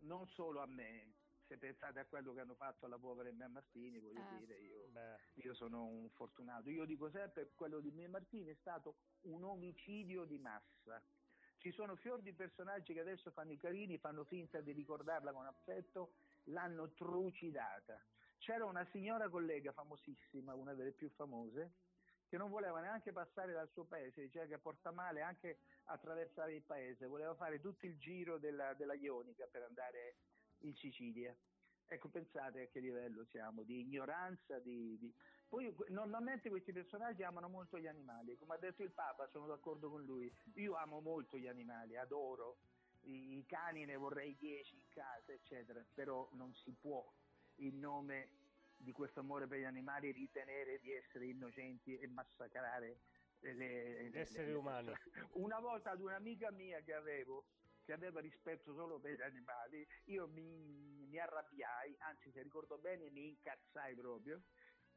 non 0.00 0.26
solo 0.28 0.60
a 0.60 0.66
me. 0.66 1.14
Se 1.52 1.58
pensate 1.58 2.00
a 2.00 2.06
quello 2.06 2.32
che 2.32 2.40
hanno 2.40 2.54
fatto 2.54 2.86
alla 2.86 2.96
povera 2.96 3.28
Emma 3.28 3.46
Martini, 3.46 3.98
voglio 3.98 4.20
Eh. 4.20 4.38
dire, 4.38 4.56
io, 4.56 4.88
io 5.34 5.52
sono 5.52 5.84
un 5.84 6.08
fortunato. 6.08 6.70
Io 6.70 6.86
dico 6.86 7.10
sempre 7.10 7.50
quello 7.54 7.78
di 7.80 7.90
Emma 7.90 8.18
Martini 8.18 8.48
è 8.48 8.56
stato 8.60 8.96
un 9.24 9.44
omicidio 9.44 10.24
di 10.24 10.38
massa. 10.38 11.02
Ci 11.58 11.70
sono 11.72 11.94
fior 11.96 12.22
di 12.22 12.32
personaggi 12.32 12.94
che 12.94 13.00
adesso 13.00 13.30
fanno 13.32 13.52
i 13.52 13.58
carini, 13.58 13.98
fanno 13.98 14.24
finta 14.24 14.62
di 14.62 14.72
ricordarla 14.72 15.30
con 15.30 15.44
affetto, 15.44 16.14
l'hanno 16.44 16.90
trucidata. 16.92 18.02
C'era 18.38 18.64
una 18.64 18.86
signora 18.86 19.28
collega 19.28 19.72
famosissima, 19.72 20.54
una 20.54 20.72
delle 20.72 20.92
più 20.92 21.10
famose, 21.10 21.74
che 22.28 22.38
non 22.38 22.48
voleva 22.48 22.80
neanche 22.80 23.12
passare 23.12 23.52
dal 23.52 23.68
suo 23.72 23.84
paese, 23.84 24.22
diceva 24.22 24.46
che 24.46 24.56
porta 24.56 24.90
male 24.90 25.20
anche 25.20 25.58
attraversare 25.84 26.54
il 26.54 26.62
paese, 26.62 27.04
voleva 27.04 27.34
fare 27.34 27.60
tutto 27.60 27.84
il 27.84 27.98
giro 27.98 28.38
della, 28.38 28.72
della 28.72 28.94
Ionica 28.94 29.46
per 29.48 29.64
andare 29.64 30.16
in 30.62 30.74
Sicilia. 30.76 31.34
Ecco, 31.86 32.08
pensate 32.08 32.62
a 32.62 32.66
che 32.68 32.80
livello 32.80 33.24
siamo 33.30 33.62
di 33.62 33.80
ignoranza. 33.80 34.58
Di, 34.58 34.98
di- 34.98 35.14
Poi 35.48 35.74
normalmente 35.88 36.48
questi 36.48 36.72
personaggi 36.72 37.22
amano 37.22 37.48
molto 37.48 37.78
gli 37.78 37.86
animali, 37.86 38.36
come 38.38 38.54
ha 38.54 38.58
detto 38.58 38.82
il 38.82 38.92
Papa, 38.92 39.28
sono 39.28 39.46
d'accordo 39.46 39.90
con 39.90 40.02
lui. 40.02 40.32
Io 40.54 40.74
amo 40.74 41.00
molto 41.00 41.36
gli 41.36 41.46
animali, 41.48 41.96
adoro. 41.96 42.56
I, 43.04 43.38
i 43.38 43.44
cani 43.46 43.84
ne 43.84 43.96
vorrei 43.96 44.36
dieci 44.38 44.74
in 44.76 44.88
casa, 44.88 45.32
eccetera, 45.32 45.84
però 45.94 46.28
non 46.32 46.54
si 46.54 46.72
può 46.80 47.04
in 47.56 47.78
nome 47.78 48.28
di 48.76 48.92
questo 48.92 49.20
amore 49.20 49.46
per 49.46 49.58
gli 49.58 49.64
animali 49.64 50.12
ritenere 50.12 50.80
di 50.80 50.92
essere 50.92 51.26
innocenti 51.26 51.98
e 51.98 52.06
massacrare 52.08 52.96
le, 53.40 54.08
Gli 54.10 54.18
esseri 54.18 54.52
umani. 54.52 54.92
Una 55.32 55.58
volta 55.60 55.90
ad 55.90 56.00
un'amica 56.00 56.50
mia 56.52 56.80
che 56.80 56.94
avevo, 56.94 57.44
che 57.84 57.92
aveva 57.92 58.20
rispetto 58.20 58.74
solo 58.74 58.98
per 58.98 59.16
gli 59.16 59.22
animali, 59.22 59.86
io 60.04 60.28
mi, 60.28 61.06
mi 61.08 61.18
arrabbiai, 61.18 61.94
anzi 61.98 62.30
se 62.30 62.42
ricordo 62.42 62.78
bene 62.78 63.10
mi 63.10 63.28
incazzai 63.28 63.94
proprio 63.94 64.42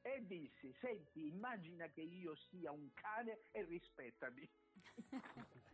e 0.02 0.24
dissi, 0.26 0.72
senti, 0.80 1.28
immagina 1.28 1.88
che 1.88 2.02
io 2.02 2.36
sia 2.36 2.72
un 2.72 2.94
cane 2.94 3.42
e 3.52 3.64
rispettami. 3.64 4.50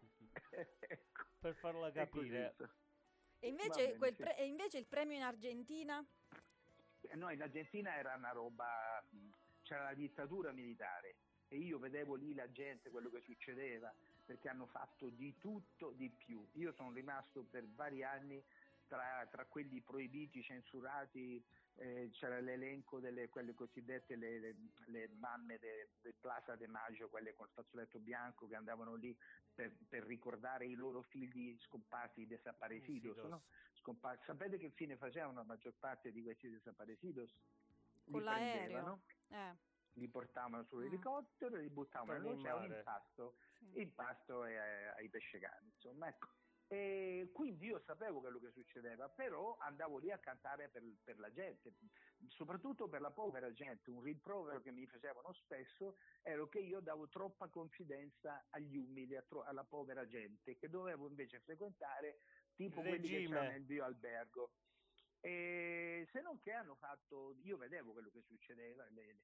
Ecco, 0.53 1.25
per 1.39 1.55
farla 1.55 1.91
capire. 1.91 2.55
E 3.39 3.47
invece, 3.49 3.97
bene, 3.97 4.15
sì. 4.15 4.23
pre- 4.23 4.37
e 4.37 4.45
invece 4.45 4.77
il 4.77 4.85
premio 4.85 5.17
in 5.17 5.23
Argentina? 5.23 6.05
No, 7.15 7.29
in 7.31 7.41
Argentina 7.41 7.95
era 7.95 8.15
una 8.15 8.31
roba, 8.31 9.03
c'era 9.63 9.83
la 9.83 9.93
dittatura 9.93 10.53
militare 10.53 11.17
e 11.51 11.57
io 11.57 11.79
vedevo 11.79 12.15
lì 12.15 12.33
la 12.33 12.49
gente, 12.49 12.89
quello 12.89 13.09
che 13.09 13.19
succedeva, 13.19 13.93
perché 14.25 14.47
hanno 14.47 14.67
fatto 14.67 15.09
di 15.09 15.37
tutto 15.37 15.91
di 15.91 16.09
più. 16.09 16.47
Io 16.53 16.71
sono 16.71 16.93
rimasto 16.93 17.43
per 17.43 17.67
vari 17.75 18.03
anni 18.05 18.41
tra, 18.87 19.27
tra 19.29 19.45
quelli 19.47 19.81
proibiti, 19.81 20.41
censurati, 20.41 21.43
eh, 21.75 22.09
c'era 22.13 22.39
l'elenco 22.39 22.99
delle 23.01 23.27
quelle 23.27 23.53
cosiddette 23.53 24.15
le, 24.15 24.39
le- 24.39 24.55
le 24.87 25.09
mamme 25.19 25.57
de- 25.59 25.89
del 26.01 26.13
Plaza 26.21 26.55
de 26.55 26.67
Maggio, 26.67 27.09
quelle 27.09 27.33
col 27.33 27.49
fazzoletto 27.53 27.99
bianco 27.99 28.47
che 28.47 28.55
andavano 28.55 28.95
lì 28.95 29.13
per, 29.53 29.75
per 29.89 30.05
ricordare 30.05 30.65
i 30.67 30.75
loro 30.75 31.01
figli 31.01 31.57
scomparsi, 31.59 32.27
desaparecidos, 32.27 33.17
no? 33.27 33.43
Scomparsi. 33.81 34.23
Sapete 34.25 34.57
che 34.57 34.69
fine 34.69 34.95
facevano 34.95 35.33
la 35.33 35.43
maggior 35.43 35.73
parte 35.79 36.13
di 36.13 36.21
questi 36.23 36.49
desaparecidos? 36.49 37.29
Con 38.09 38.23
l'aereo? 38.23 39.01
Eh, 39.29 39.57
li 39.93 40.07
portavano 40.09 40.63
sull'elicottero 40.65 41.57
e 41.57 41.61
li 41.61 41.69
buttavano 41.69 42.13
nell'oceano 42.13 42.65
in 42.65 42.81
pasto, 42.83 43.35
sì. 43.57 43.81
in 43.81 43.93
pasto 43.93 44.45
e, 44.45 44.53
eh, 44.53 44.87
ai 44.97 45.09
pescecani, 45.09 45.67
insomma, 45.67 46.07
ecco. 46.07 46.29
E 46.71 47.29
quindi 47.33 47.65
io 47.65 47.81
sapevo 47.85 48.21
quello 48.21 48.39
che 48.39 48.49
succedeva, 48.51 49.09
però 49.09 49.57
andavo 49.57 49.97
lì 49.97 50.09
a 50.09 50.19
cantare 50.19 50.69
per, 50.69 50.81
per 51.03 51.19
la 51.19 51.29
gente, 51.29 51.73
soprattutto 52.27 52.87
per 52.87 53.01
la 53.01 53.11
povera 53.11 53.51
gente. 53.51 53.89
Un 53.89 54.01
rimprovero 54.01 54.61
che 54.61 54.71
mi 54.71 54.87
facevano 54.87 55.33
spesso 55.33 55.97
era 56.21 56.47
che 56.47 56.59
io 56.59 56.79
davo 56.79 57.09
troppa 57.09 57.49
confidenza 57.49 58.45
agli 58.51 58.77
umili, 58.77 59.17
a 59.17 59.21
tro- 59.21 59.43
alla 59.43 59.65
povera 59.65 60.07
gente, 60.07 60.55
che 60.55 60.69
dovevo 60.69 61.09
invece 61.09 61.41
frequentare 61.41 62.21
tipo 62.55 62.79
Il 62.79 62.87
quelli 62.87 63.07
che 63.09 63.15
regime. 63.15 63.35
c'erano 63.35 63.51
nel 63.51 63.65
mio 63.67 63.83
albergo. 63.83 64.53
E 65.19 66.07
se 66.09 66.21
non 66.21 66.39
che 66.39 66.53
hanno 66.53 66.75
fatto, 66.75 67.35
io 67.43 67.57
vedevo 67.57 67.91
quello 67.91 68.09
che 68.11 68.21
succedeva, 68.21 68.87
le, 68.91 69.17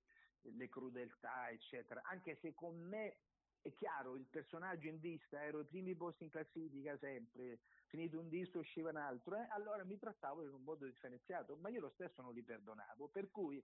le- 0.55 0.69
crudeltà, 0.69 1.49
eccetera, 1.49 2.01
anche 2.03 2.37
se 2.41 2.53
con 2.53 2.77
me 2.77 3.17
è 3.61 3.73
chiaro, 3.73 4.15
il 4.15 4.25
personaggio 4.25 4.87
in 4.87 4.99
vista, 4.99 5.43
ero 5.43 5.59
ai 5.59 5.65
primi 5.65 5.95
posti 5.95 6.23
in 6.23 6.29
classifica 6.29 6.97
sempre, 6.97 7.59
finito 7.87 8.19
un 8.19 8.29
disco 8.29 8.59
usciva 8.59 8.89
un 8.89 8.97
altro, 8.97 9.35
eh, 9.35 9.47
allora 9.49 9.83
mi 9.83 9.97
trattavo 9.97 10.43
in 10.43 10.53
un 10.53 10.63
modo 10.63 10.85
differenziato, 10.85 11.55
ma 11.57 11.69
io 11.69 11.81
lo 11.81 11.89
stesso 11.89 12.21
non 12.21 12.33
li 12.33 12.43
perdonavo, 12.43 13.09
per 13.09 13.29
cui 13.29 13.63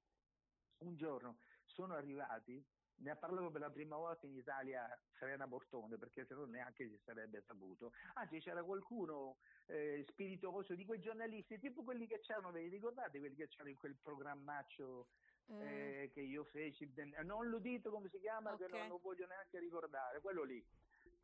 un 0.79 0.95
giorno 0.95 1.37
sono 1.65 1.93
arrivati, 1.93 2.63
ne 2.95 3.09
ha 3.09 3.15
parlato 3.15 3.49
per 3.49 3.61
la 3.61 3.71
prima 3.71 3.95
volta 3.95 4.27
in 4.27 4.35
Italia 4.35 4.87
Serena 5.17 5.47
Bortone, 5.47 5.97
perché 5.97 6.25
se 6.25 6.33
no 6.33 6.45
neanche 6.45 6.87
si 6.87 6.99
sarebbe 7.03 7.43
saputo. 7.45 7.91
Anzi, 8.13 8.39
c'era 8.39 8.63
qualcuno 8.63 9.37
eh, 9.67 10.05
spiritoso 10.09 10.75
di 10.75 10.85
quei 10.85 10.99
giornalisti, 10.99 11.59
tipo 11.59 11.83
quelli 11.83 12.07
che 12.07 12.19
c'erano, 12.19 12.51
ve 12.51 12.61
li 12.61 12.69
ricordate, 12.69 13.19
quelli 13.19 13.35
che 13.35 13.47
c'erano 13.47 13.69
in 13.69 13.77
quel 13.77 13.97
programmaccio 14.01 15.07
Eh, 15.47 16.03
eh, 16.03 16.11
che 16.11 16.21
io 16.21 16.43
feci, 16.45 16.91
non 17.23 17.49
lo 17.49 17.59
dite 17.59 17.89
come 17.89 18.09
si 18.09 18.19
chiama, 18.19 18.55
che 18.55 18.65
Ok. 18.65 18.71
non 18.71 18.87
lo 18.87 18.99
voglio 18.99 19.27
neanche 19.27 19.59
ricordare, 19.59 20.21
quello 20.21 20.43
lì. 20.43 20.63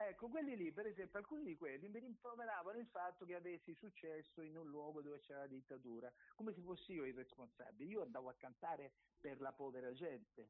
Ecco, 0.01 0.29
quelli 0.29 0.55
lì, 0.55 0.71
per 0.71 0.87
esempio, 0.87 1.19
alcuni 1.19 1.43
di 1.43 1.57
quelli 1.57 1.89
mi 1.89 1.99
rimproveravano 1.99 2.77
il 2.79 2.87
fatto 2.87 3.25
che 3.25 3.35
avessi 3.35 3.73
successo 3.75 4.41
in 4.41 4.55
un 4.55 4.69
luogo 4.69 5.01
dove 5.01 5.19
c'era 5.19 5.39
la 5.39 5.47
dittatura, 5.47 6.11
come 6.35 6.53
se 6.53 6.61
fossi 6.61 6.93
io 6.93 7.05
il 7.05 7.13
responsabile. 7.13 7.89
Io 7.89 8.01
andavo 8.01 8.29
a 8.29 8.35
cantare 8.35 8.93
per 9.19 9.41
la 9.41 9.51
povera 9.51 9.91
gente. 9.93 10.47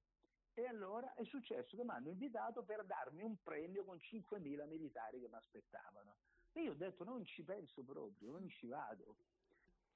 E 0.54 0.66
allora 0.68 1.14
è 1.14 1.24
successo 1.26 1.76
che 1.76 1.84
mi 1.84 1.90
hanno 1.90 2.10
invitato 2.10 2.64
per 2.64 2.86
darmi 2.86 3.24
un 3.24 3.38
premio 3.42 3.84
con 3.86 3.98
5.000 3.98 4.68
militari 4.68 5.20
che 5.20 5.28
mi 5.28 5.36
aspettavano. 5.36 6.18
E 6.54 6.62
io 6.64 6.72
ho 6.72 6.76
detto 6.76 7.04
non 7.04 7.26
ci 7.26 7.44
penso 7.44 7.84
proprio, 7.84 8.32
non 8.32 8.48
ci 8.50 8.68
vado. 8.68 9.16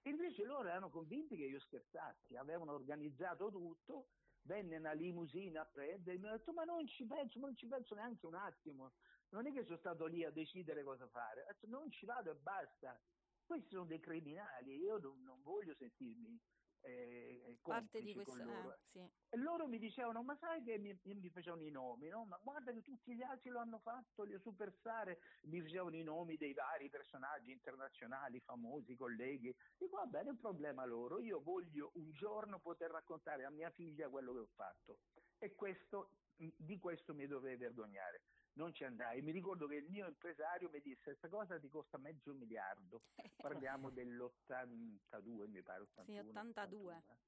E 0.06 0.10
invece 0.10 0.44
loro 0.44 0.68
erano 0.68 0.90
convinti 0.90 1.38
che 1.38 1.46
io 1.46 1.60
scherzassi, 1.60 2.36
avevano 2.36 2.74
organizzato 2.74 3.50
tutto, 3.50 4.10
venne 4.42 4.78
una 4.78 4.92
limousine 4.92 5.58
a 5.58 5.66
prendermi, 5.66 6.28
ho 6.28 6.32
detto 6.32 6.52
ma 6.52 6.66
non 6.66 6.86
ci 6.88 7.06
penso, 7.06 7.40
non 7.40 7.56
ci 7.56 7.68
penso 7.68 7.96
neanche 7.96 8.26
un 8.26 8.36
attimo, 8.36 8.92
non 9.30 9.48
è 9.48 9.54
che 9.54 9.64
sono 9.64 9.78
stato 9.78 10.06
lì 10.06 10.26
a 10.26 10.32
decidere 10.32 10.84
cosa 10.84 11.08
fare, 11.08 11.46
detto 11.48 11.68
non 11.68 11.90
ci 11.90 12.06
vado 12.06 12.32
e 12.32 12.36
basta, 12.36 13.00
questi 13.46 13.70
sono 13.70 13.86
dei 13.86 14.02
criminali, 14.02 14.76
io 14.78 14.98
non, 14.98 15.24
non 15.24 15.42
voglio 15.42 15.74
sentirmi 15.74 16.38
eh, 16.84 17.58
parte 17.62 18.02
di 18.02 18.14
questo... 18.14 18.32
con 18.32 18.46
loro. 18.46 18.74
eh, 18.74 18.78
sì. 18.92 19.00
E 19.30 19.38
loro 19.38 19.68
mi 19.68 19.80
dicevano, 19.80 20.22
ma 20.22 20.36
sai 20.38 20.64
che 20.64 20.78
mi, 20.78 20.98
mi 21.04 21.30
facevano 21.30 21.64
i 21.64 21.72
nomi, 21.72 22.10
no? 22.10 22.26
Ma 22.26 22.40
guarda 22.44 22.72
che 22.72 22.82
tutti 22.82 23.16
gli 23.16 23.24
altri 23.24 23.50
lo 23.50 23.60
hanno 23.60 23.80
fatto, 23.80 24.24
le 24.24 24.40
superstar, 24.40 25.18
mi 25.44 25.62
facevano 25.62 25.96
i 25.96 26.04
nomi 26.04 26.38
dei 26.38 26.54
vari 26.54 26.90
personaggi 26.90 27.52
internazionali, 27.52 28.40
famosi, 28.42 28.96
colleghi. 28.96 29.56
Dico, 29.78 29.96
va 29.98 30.06
bene, 30.06 30.28
è 30.28 30.32
un 30.32 30.40
problema 30.40 30.86
loro, 30.86 31.20
io 31.20 31.42
voglio 31.42 31.92
un 31.96 32.12
giorno 32.12 32.60
poter 32.60 32.92
raccontare 32.92 33.46
a 33.46 33.50
mia 33.50 33.70
figlia 33.72 34.10
quello 34.10 34.34
che 34.34 34.40
ho 34.40 34.50
fatto. 34.54 35.00
E 35.40 35.56
questo, 35.56 36.10
di 36.36 36.80
questo 36.80 37.14
mi 37.14 37.28
dovevo 37.28 37.58
vergognare. 37.58 38.22
Non 38.56 38.72
ci 38.74 38.84
andai. 38.84 39.22
Mi 39.22 39.32
ricordo 39.32 39.68
che 39.68 39.76
il 39.76 39.90
mio 39.90 40.08
impresario 40.08 40.70
mi 40.70 40.80
disse, 40.82 41.02
questa 41.04 41.30
cosa 41.30 41.60
ti 41.60 41.70
costa 41.70 41.98
mezzo 41.98 42.34
miliardo. 42.34 43.02
Parliamo 43.36 43.90
dell'82, 43.90 45.50
mi 45.50 45.62
pare. 45.64 45.82
81, 45.82 46.06
Sì, 46.06 46.18
82. 46.28 46.94
81, 46.94 47.20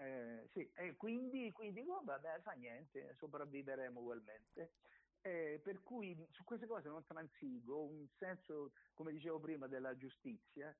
eh, 0.00 0.48
sì, 0.52 0.70
e 0.74 0.94
quindi, 0.96 1.50
quindi 1.50 1.80
oh, 1.88 2.02
vabbè, 2.04 2.40
fa 2.42 2.52
niente, 2.52 3.14
sopravviveremo 3.18 4.00
ugualmente. 4.00 4.74
Eh, 5.20 5.60
per 5.62 5.82
cui 5.82 6.16
su 6.30 6.44
queste 6.44 6.66
cose 6.66 6.88
non 6.88 7.04
transigo, 7.04 7.84
un 7.84 8.06
senso, 8.18 8.70
come 8.94 9.12
dicevo 9.12 9.40
prima, 9.40 9.66
della 9.66 9.96
giustizia, 9.96 10.76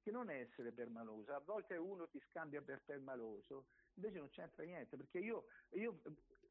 che 0.00 0.10
non 0.10 0.30
è 0.30 0.40
essere 0.40 0.72
permaloso. 0.72 1.32
A 1.34 1.40
volte 1.40 1.76
uno 1.76 2.08
ti 2.08 2.20
scambia 2.28 2.62
per 2.62 2.84
permaloso, 2.84 3.68
invece 3.94 4.18
non 4.18 4.28
c'entra 4.28 4.64
niente, 4.64 4.96
perché 4.96 5.18
io, 5.18 5.44
io 5.72 6.00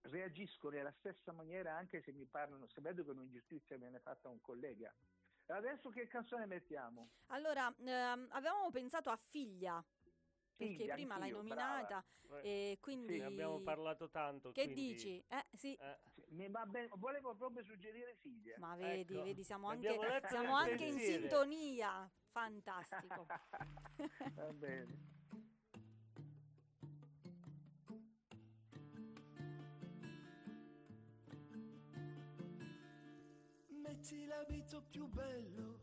reagisco 0.04 0.70
nella 0.70 0.92
stessa 1.00 1.32
maniera 1.32 1.76
anche 1.76 2.02
se 2.02 2.12
mi 2.12 2.26
parlano, 2.26 2.68
se 2.68 2.82
vedo 2.82 3.04
che 3.04 3.12
un'ingiustizia 3.12 3.78
viene 3.78 4.00
fatta 4.00 4.28
a 4.28 4.32
un 4.32 4.42
collega. 4.42 4.94
Adesso 5.48 5.90
che 5.90 6.08
canzone 6.08 6.46
mettiamo? 6.46 7.10
Allora, 7.28 7.74
ehm, 7.78 8.28
avevamo 8.32 8.72
pensato 8.72 9.10
a 9.10 9.18
Figlia. 9.30 9.84
perché 10.56 10.86
prima 10.94 11.18
l'hai 11.18 11.32
nominata 11.32 12.06
brava. 12.22 12.42
e 12.42 12.78
quindi... 12.80 13.18
Ne 13.18 13.26
abbiamo 13.26 13.60
parlato 13.62 14.10
tanto. 14.10 14.52
Che 14.52 14.64
quindi- 14.64 14.94
dici? 14.94 15.24
Eh, 15.28 15.46
sì. 15.52 15.74
Eh, 15.76 16.00
Sì, 16.14 16.24
mi 16.30 16.48
va 16.50 16.66
bene, 16.66 16.90
volevo 16.94 17.36
proprio 17.36 17.64
suggerire 17.64 18.16
Silvia. 18.16 18.56
Ma 18.60 18.76
vedi, 18.76 19.14
Ecco, 19.16 19.24
vedi, 19.24 19.44
siamo 19.44 19.68
anche, 19.68 19.98
siamo 20.30 20.56
anche 20.56 20.86
in 20.86 21.00
sintonia. 21.00 22.10
Fantastico. 22.32 23.26
va 24.36 24.54
bene. 24.54 25.13
Metti 34.04 34.26
l'abito 34.26 34.84
più 34.90 35.08
bello, 35.08 35.80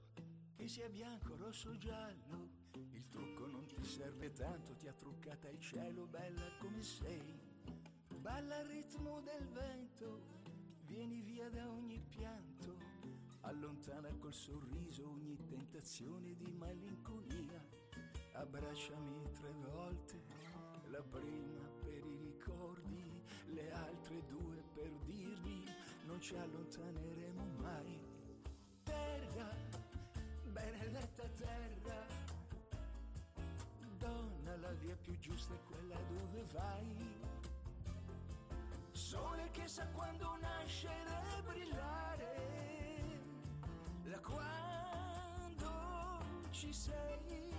che 0.55 0.69
sia 0.69 0.91
bianco, 0.91 1.37
rosso 1.37 1.75
giallo. 1.79 2.51
Il 2.93 3.09
trucco 3.09 3.47
non 3.47 3.65
ti 3.65 3.83
serve 3.83 4.31
tanto, 4.35 4.75
ti 4.75 4.87
ha 4.89 4.93
truccata 4.93 5.49
il 5.49 5.59
cielo, 5.59 6.05
bella 6.05 6.45
come 6.59 6.83
sei. 6.83 7.41
Balla 8.19 8.59
al 8.59 8.67
ritmo 8.67 9.23
del 9.23 9.49
vento, 9.49 10.21
vieni 10.85 11.23
via 11.23 11.49
da 11.49 11.67
ogni 11.71 11.99
pianto. 11.99 12.77
Allontana 13.41 14.15
col 14.19 14.35
sorriso 14.35 15.09
ogni 15.09 15.43
tentazione 15.47 16.37
di 16.37 16.53
malinconia. 16.53 17.65
Abbracciami 18.35 19.33
tre 19.33 19.55
volte, 19.73 20.21
la 20.91 21.01
prima 21.01 21.67
per 21.83 22.05
i 22.05 22.17
ricordi, 22.19 23.03
le 23.47 23.73
altre 23.73 24.23
due 24.27 24.63
per 24.75 24.91
dirmi 25.07 25.65
non 26.05 26.21
ci 26.21 26.37
allontaneremo 26.37 27.45
mai. 27.63 28.10
Terra, 28.91 29.49
benedetta 30.47 31.23
terra, 31.39 32.07
donna 33.99 34.57
la 34.57 34.73
via 34.73 34.97
più 34.97 35.17
giusta 35.21 35.55
è 35.55 35.59
quella 35.63 35.97
dove 36.09 36.45
vai. 36.53 37.21
Sole 38.91 39.49
che 39.53 39.69
sa 39.69 39.87
quando 39.93 40.37
nascere 40.41 41.23
e 41.37 41.43
brillare, 41.43 42.35
da 44.03 44.19
quando 44.19 45.71
ci 46.51 46.73
sei. 46.73 47.55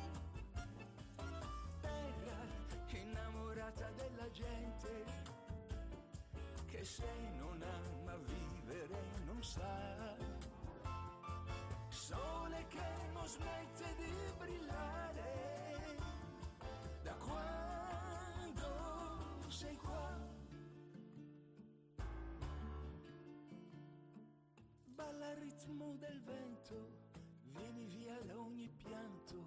Terra 1.80 2.40
innamorata 2.90 3.90
della 3.92 4.30
gente, 4.32 5.06
che 6.66 6.84
se 6.84 7.10
non 7.38 7.62
ama 7.62 8.18
vivere 8.18 9.00
non 9.26 9.42
sa. 9.42 10.41
Sole 12.02 12.66
che 12.68 12.82
non 13.14 13.28
smette 13.28 13.95
di 13.95 14.12
brillare, 14.36 15.86
da 17.04 17.14
quando 17.14 18.66
sei 19.49 19.76
qua. 19.76 20.18
Balla 24.86 25.28
al 25.28 25.36
ritmo 25.36 25.95
del 25.97 26.20
vento, 26.24 26.89
vieni 27.43 27.86
via 27.86 28.20
da 28.24 28.36
ogni 28.39 28.68
pianto, 28.68 29.43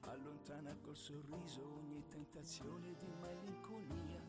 allontana 0.00 0.74
col 0.80 0.96
sorriso 0.96 1.74
ogni 1.74 2.06
tentazione 2.06 2.96
di 2.96 3.12
malinconia. 3.20 4.22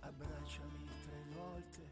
Abbracciami 0.00 0.84
tre 1.04 1.22
volte, 1.30 1.87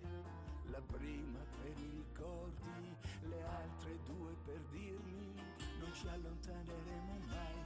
la 0.77 0.83
prima 0.99 1.39
per 1.59 1.79
i 1.79 1.91
ricordi, 1.91 2.97
le 3.23 3.43
altre 3.43 3.99
due 4.05 4.35
per 4.45 4.61
dirmi 4.71 5.35
non 5.79 5.93
ci 5.95 6.07
allontaneremo 6.07 7.19
mai. 7.29 7.65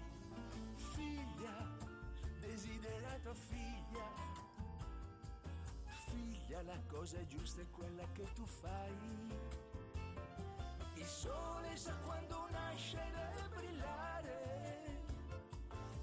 Figlia, 0.77 1.67
desiderata 2.39 3.35
figlia, 3.35 4.09
figlia 6.07 6.63
la 6.63 6.79
cosa 6.87 7.27
giusta 7.27 7.63
è 7.63 7.71
quella 7.71 8.07
che 8.13 8.27
tu 8.33 8.47
fai. 8.47 8.95
Il 10.95 11.07
sole 11.07 11.77
sa 11.77 11.97
quando 12.05 12.47
nascere 12.51 13.35
e 13.39 13.49
brillare, 13.49 15.03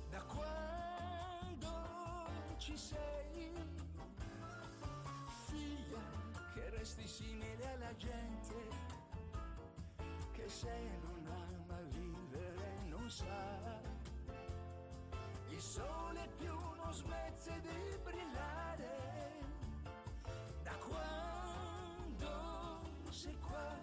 da 0.09 0.21
quando 0.23 1.69
ci 2.57 2.75
sei. 2.75 3.16
Che 6.77 6.83
resti 6.83 7.07
simile 7.07 7.73
alla 7.73 7.95
gente, 7.95 8.53
che 10.31 10.47
se 10.47 10.99
non 11.01 11.25
ama 11.25 11.81
vivere 11.89 12.83
non 12.87 13.09
sa. 13.09 13.81
Il 15.49 15.59
sole 15.59 16.29
più 16.37 16.53
non 16.53 16.93
smette 16.93 17.61
di 17.61 17.97
brillare, 18.03 19.39
da 20.61 20.75
quando 20.87 22.29
sei 23.09 23.37
qua. 23.39 23.79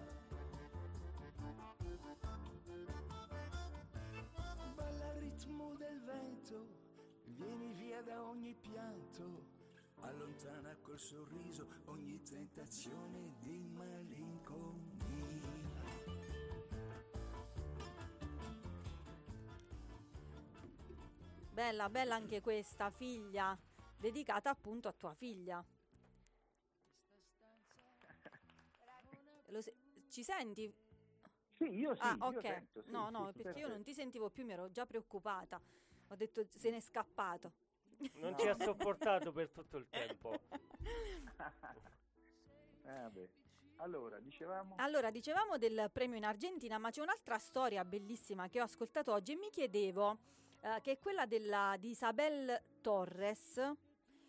Balla 4.75 5.05
al 5.09 5.17
ritmo 5.17 5.73
del 5.75 6.01
vento, 6.01 6.67
vieni 7.25 7.73
via 7.73 8.01
da 8.03 8.23
ogni 8.23 8.55
pianto, 8.55 9.44
allontana 10.07 10.75
col 10.81 10.99
sorriso 10.99 11.67
ogni 11.85 12.21
tentazione 12.21 13.33
di 13.39 13.57
malinconia. 13.75 15.03
Bella, 21.51 21.89
bella 21.89 22.15
anche 22.15 22.41
questa 22.41 22.89
figlia, 22.89 23.57
dedicata 23.97 24.49
appunto 24.49 24.87
a 24.87 24.93
tua 24.93 25.13
figlia. 25.13 25.63
Lo 29.47 29.61
se- 29.61 29.75
ci 30.09 30.23
senti? 30.23 30.73
Sì, 31.53 31.79
io 31.79 31.95
sì, 31.95 32.01
ah, 32.01 32.17
io 32.19 32.27
ok. 32.27 32.41
sento, 32.41 32.81
sì, 32.81 32.91
no, 32.91 33.09
no, 33.09 33.31
sì, 33.31 33.41
perché 33.41 33.59
io 33.59 33.69
non 33.69 33.81
ti 33.81 33.93
sentivo 33.93 34.29
più, 34.29 34.43
mi 34.43 34.51
ero 34.51 34.69
già 34.69 34.85
preoccupata. 34.85 35.61
Ho 36.09 36.15
detto 36.15 36.45
se 36.49 36.69
n'è 36.69 36.81
scappato. 36.81 37.64
Non 38.13 38.31
No. 38.31 38.37
ci 38.37 38.47
ha 38.47 38.55
sopportato 38.55 39.31
per 39.31 39.49
tutto 39.49 39.77
il 39.77 39.87
tempo. 39.89 40.39
Eh. 42.87 43.29
Allora, 43.77 44.19
dicevamo... 44.19 44.75
Allora, 44.77 45.09
dicevamo 45.09 45.57
del 45.57 45.89
premio 45.91 46.17
in 46.17 46.23
Argentina, 46.23 46.77
ma 46.77 46.91
c'è 46.91 47.01
un'altra 47.01 47.37
storia 47.39 47.83
bellissima 47.83 48.47
che 48.47 48.61
ho 48.61 48.63
ascoltato 48.63 49.11
oggi 49.11 49.31
e 49.33 49.35
mi 49.37 49.49
chiedevo, 49.49 50.17
eh, 50.61 50.79
che 50.81 50.91
è 50.91 50.99
quella 50.99 51.25
della, 51.25 51.75
di 51.79 51.89
Isabel 51.89 52.61
Torres. 52.81 53.59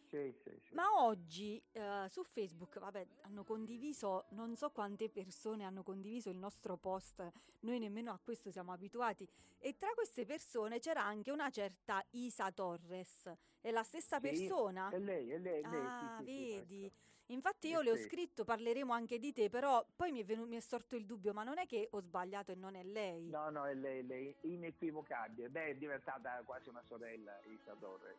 Sì, 0.09 0.33
sì, 0.43 0.51
sì. 0.69 0.75
Ma 0.75 1.03
oggi 1.05 1.61
eh, 1.73 2.07
su 2.09 2.23
Facebook, 2.23 2.79
vabbè, 2.79 3.07
hanno 3.23 3.45
condiviso, 3.45 4.27
non 4.31 4.57
so 4.57 4.71
quante 4.71 5.09
persone 5.09 5.65
hanno 5.65 5.83
condiviso 5.83 6.31
il 6.31 6.37
nostro 6.37 6.77
post, 6.77 7.29
noi 7.61 7.79
nemmeno 7.79 8.13
a 8.13 8.19
questo 8.23 8.51
siamo 8.51 8.73
abituati, 8.73 9.29
e 9.59 9.77
tra 9.77 9.93
queste 9.95 10.25
persone 10.25 10.79
c'era 10.79 11.03
anche 11.03 11.31
una 11.31 11.51
certa 11.51 12.05
Isa 12.11 12.51
Torres, 12.53 13.33
è 13.61 13.71
la 13.71 13.83
stessa 13.83 14.21
persona? 14.21 14.91
È 14.91 14.99
lei, 14.99 15.31
è 15.31 15.39
lei, 15.39 15.63
è 15.63 15.69
lei. 15.69 15.87
Ah, 15.87 16.21
vedi. 16.23 16.93
Infatti 17.31 17.69
io 17.69 17.81
le 17.81 17.91
ho 17.91 17.97
scritto, 17.97 18.45
parleremo 18.45 18.93
anche 18.93 19.19
di 19.19 19.33
te, 19.33 19.51
però 19.51 19.85
poi 19.97 20.13
mi 20.13 20.21
è, 20.21 20.25
venu- 20.25 20.47
mi 20.47 20.57
è 20.57 20.61
sorto 20.61 20.95
il 20.95 21.05
dubbio, 21.05 21.33
ma 21.33 21.43
non 21.43 21.59
è 21.59 21.67
che 21.67 21.89
ho 21.91 22.01
sbagliato 22.01 22.53
e 22.53 22.55
non 22.55 22.77
è 22.77 22.85
lei? 22.85 23.29
No, 23.29 23.51
no, 23.51 23.67
è 23.67 23.75
lei, 23.75 24.07
lei, 24.07 24.33
inequivocabile. 24.43 25.49
Beh, 25.49 25.71
è 25.71 25.75
diventata 25.75 26.41
quasi 26.45 26.69
una 26.69 26.85
sorella 26.87 27.37
Isa 27.47 27.75
Torres. 27.81 28.17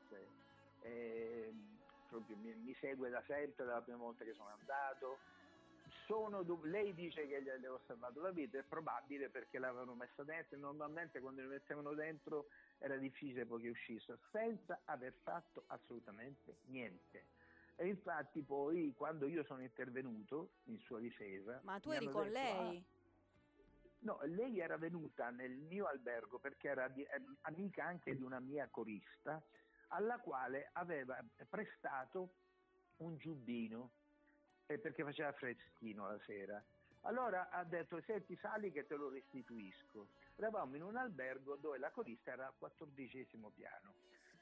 Eh, 0.81 1.53
proprio 2.07 2.35
mi, 2.37 2.53
mi 2.55 2.73
segue 2.75 3.09
da 3.09 3.21
sempre, 3.27 3.65
dalla 3.65 3.81
prima 3.81 3.97
volta 3.99 4.23
che 4.23 4.33
sono 4.33 4.49
andato. 4.57 5.19
Sono 6.05 6.43
lei 6.63 6.93
dice 6.93 7.27
che 7.27 7.41
gli 7.41 7.49
avevo 7.49 7.79
salvato 7.85 8.19
la 8.21 8.31
vita, 8.31 8.57
è 8.57 8.63
probabile 8.63 9.29
perché 9.29 9.57
l'avevano 9.57 9.93
messa 9.93 10.23
dentro 10.23 10.55
e 10.55 10.59
normalmente 10.59 11.19
quando 11.19 11.41
li 11.41 11.47
mettevano 11.47 11.93
dentro 11.93 12.47
era 12.79 12.97
difficile 12.97 13.45
poi 13.45 13.61
che 13.61 13.69
uscissero, 13.69 14.17
senza 14.31 14.79
aver 14.85 15.13
fatto 15.23 15.63
assolutamente 15.67 16.57
niente. 16.65 17.25
E 17.75 17.87
infatti 17.87 18.41
poi 18.41 18.93
quando 18.97 19.27
io 19.27 19.43
sono 19.45 19.61
intervenuto 19.61 20.49
in 20.65 20.79
sua 20.79 20.99
difesa... 20.99 21.61
Ma 21.63 21.79
tu 21.79 21.91
eri 21.91 22.09
con 22.09 22.23
detto, 22.23 22.33
lei? 22.33 22.77
"Ah, 22.77 22.95
No, 23.99 24.19
lei 24.23 24.59
era 24.59 24.77
venuta 24.77 25.29
nel 25.31 25.51
mio 25.51 25.85
albergo 25.85 26.37
perché 26.37 26.67
era 26.69 26.91
amica 27.41 27.83
anche 27.83 28.15
di 28.15 28.21
una 28.23 28.39
mia 28.39 28.67
corista 28.69 29.41
alla 29.87 30.19
quale 30.19 30.69
aveva 30.73 31.17
prestato 31.49 32.33
un 32.97 33.17
giubbino 33.17 33.91
eh, 34.67 34.79
perché 34.79 35.03
faceva 35.03 35.31
freschino 35.33 36.07
la 36.07 36.19
sera. 36.25 36.63
Allora 37.01 37.49
ha 37.49 37.63
detto, 37.63 38.01
senti, 38.01 38.35
sali 38.37 38.71
che 38.71 38.85
te 38.85 38.95
lo 38.95 39.09
restituisco. 39.09 40.09
Eravamo 40.35 40.75
in 40.75 40.83
un 40.83 40.97
albergo 40.97 41.55
dove 41.55 41.77
la 41.77 41.91
corista 41.91 42.31
era 42.31 42.47
al 42.47 42.57
quattordicesimo 42.57 43.49
piano. 43.51 43.93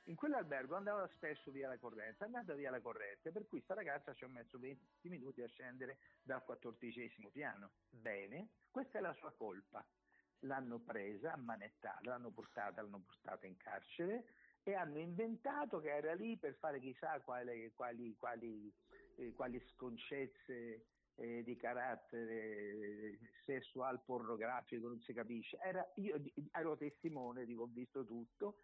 In 0.05 0.15
quell'albergo 0.15 0.75
andava 0.75 1.07
spesso 1.15 1.51
via 1.51 1.67
la 1.67 1.79
corrente, 1.79 2.23
è 2.23 2.27
andata 2.27 2.53
via 2.53 2.69
la 2.69 2.79
corrente, 2.79 3.31
per 3.31 3.47
cui 3.47 3.59
sta 3.61 3.73
ragazza 3.73 4.13
ci 4.13 4.23
ha 4.23 4.27
messo 4.27 4.59
20 4.59 5.09
minuti 5.09 5.41
a 5.41 5.47
scendere 5.47 5.97
dal 6.21 6.43
quattordicesimo 6.43 7.29
piano. 7.29 7.71
Bene, 7.89 8.49
questa 8.69 8.99
è 8.99 9.01
la 9.01 9.13
sua 9.13 9.31
colpa. 9.31 9.83
L'hanno 10.39 10.79
presa, 10.79 11.33
ammanettata, 11.33 12.01
l'hanno 12.03 12.29
portata, 12.29 12.81
l'hanno 12.81 12.99
portata 12.99 13.47
in 13.47 13.57
carcere 13.57 14.25
e 14.67 14.73
hanno 14.73 14.97
inventato 14.97 15.79
che 15.79 15.95
era 15.95 16.15
lì 16.15 16.37
per 16.37 16.55
fare 16.55 16.79
chissà 16.79 17.21
quale- 17.21 17.71
quali, 17.75 18.15
quali, 18.17 18.73
eh, 19.17 19.31
quali 19.33 19.59
sconcezze 19.59 20.87
eh, 21.17 21.43
di 21.43 21.55
carattere 21.55 22.33
eh, 22.33 23.19
sessual 23.45 24.01
pornografico, 24.03 24.87
non 24.87 24.99
si 25.01 25.13
capisce. 25.13 25.57
Era, 25.61 25.87
io 25.97 26.19
ero 26.51 26.75
testimone, 26.77 27.45
dico, 27.45 27.61
ho 27.63 27.69
visto 27.71 28.03
tutto, 28.03 28.57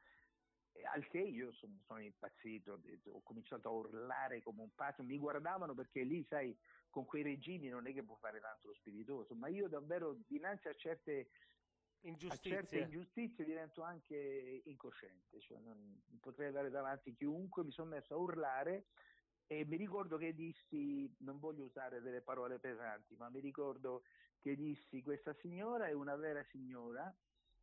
al 0.92 1.08
che 1.08 1.20
io 1.20 1.52
sono, 1.52 1.78
sono 1.86 2.02
impazzito, 2.02 2.82
ho 3.12 3.22
cominciato 3.22 3.68
a 3.68 3.72
urlare 3.72 4.42
come 4.42 4.64
un 4.64 4.74
pazzo, 4.74 5.04
mi 5.04 5.20
guardavano 5.20 5.76
perché 5.76 6.02
lì, 6.02 6.26
sai, 6.28 6.58
con 6.90 7.06
quei 7.06 7.22
regimi 7.22 7.68
non 7.70 7.88
è 7.88 7.94
che 7.94 8.04
può 8.04 8.16
fare 8.16 8.40
tanto 8.40 8.70
lo 8.70 8.74
spiritoso, 8.74 9.36
ma 9.36 9.50
io 9.50 9.68
davvero 9.68 10.18
dinanzi 10.28 10.68
a 10.68 10.74
certe, 10.74 11.30
a 12.04 12.38
certe 12.38 12.78
Ingiustizie. 12.78 12.80
ingiustizie 12.82 13.46
divento 13.46 13.82
anche 13.84 14.62
incosciente, 14.66 15.40
cioè 15.40 15.60
non, 15.60 16.02
potrei 16.20 16.48
avere 16.48 16.70
davanti 16.70 17.14
chiunque, 17.14 17.64
mi 17.64 17.72
sono 17.72 17.90
messo 17.90 18.14
a 18.14 18.18
urlare 18.18 18.88
e 19.46 19.66
mi 19.66 19.78
ricordo 19.78 20.18
che 20.18 20.34
dissi, 20.34 21.14
non 21.20 21.40
voglio 21.40 21.66
usare 21.66 22.02
delle 22.02 22.22
parole 22.22 22.58
pesanti, 22.58 23.16
ma 23.18 23.30
mi 23.30 23.40
ricordo 23.40 24.04
che 24.40 24.56
dissi 24.56 25.04
questa 25.04 25.36
signora 25.42 25.88
è 25.88 25.92
una 25.92 26.16
vera 26.16 26.44
signora, 26.50 27.14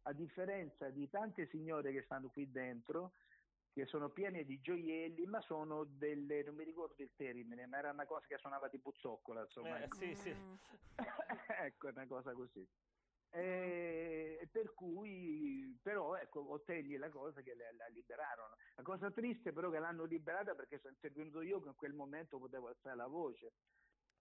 a 0.02 0.12
differenza 0.12 0.88
di 0.90 1.08
tante 1.08 1.48
signore 1.48 1.92
che 1.92 2.02
stanno 2.02 2.28
qui 2.28 2.50
dentro, 2.50 3.12
che 3.72 3.86
sono 3.86 4.10
piene 4.10 4.44
di 4.44 4.60
gioielli, 4.60 5.24
ma 5.26 5.40
sono 5.40 5.84
delle, 5.84 6.42
non 6.44 6.54
mi 6.54 6.64
ricordo 6.64 7.02
il 7.02 7.10
termine, 7.16 7.66
ma 7.66 7.78
era 7.78 7.90
una 7.90 8.06
cosa 8.06 8.26
che 8.26 8.38
suonava 8.38 8.68
di 8.68 8.78
puzzoccola, 8.78 9.42
insomma. 9.42 9.80
Eh, 9.80 9.88
sì, 9.92 10.14
sì. 10.14 10.34
Ecco, 11.60 11.88
una 11.88 12.06
cosa 12.06 12.32
così. 12.32 12.66
E 13.30 14.48
per 14.50 14.72
cui, 14.74 15.78
però, 15.82 16.16
ecco, 16.16 16.50
ottenni 16.52 16.96
la 16.96 17.10
cosa 17.10 17.42
che 17.42 17.54
la, 17.54 17.70
la 17.76 17.86
liberarono. 17.88 18.54
La 18.76 18.82
cosa 18.82 19.10
triste, 19.10 19.52
però, 19.52 19.70
che 19.70 19.78
l'hanno 19.78 20.04
liberata 20.04 20.54
perché 20.54 20.78
sono 20.78 20.94
intervenuto 20.94 21.42
io 21.42 21.60
che 21.60 21.68
in 21.68 21.74
quel 21.76 21.92
momento 21.94 22.38
potevo 22.38 22.68
alzare 22.68 22.96
la 22.96 23.06
voce. 23.06 23.52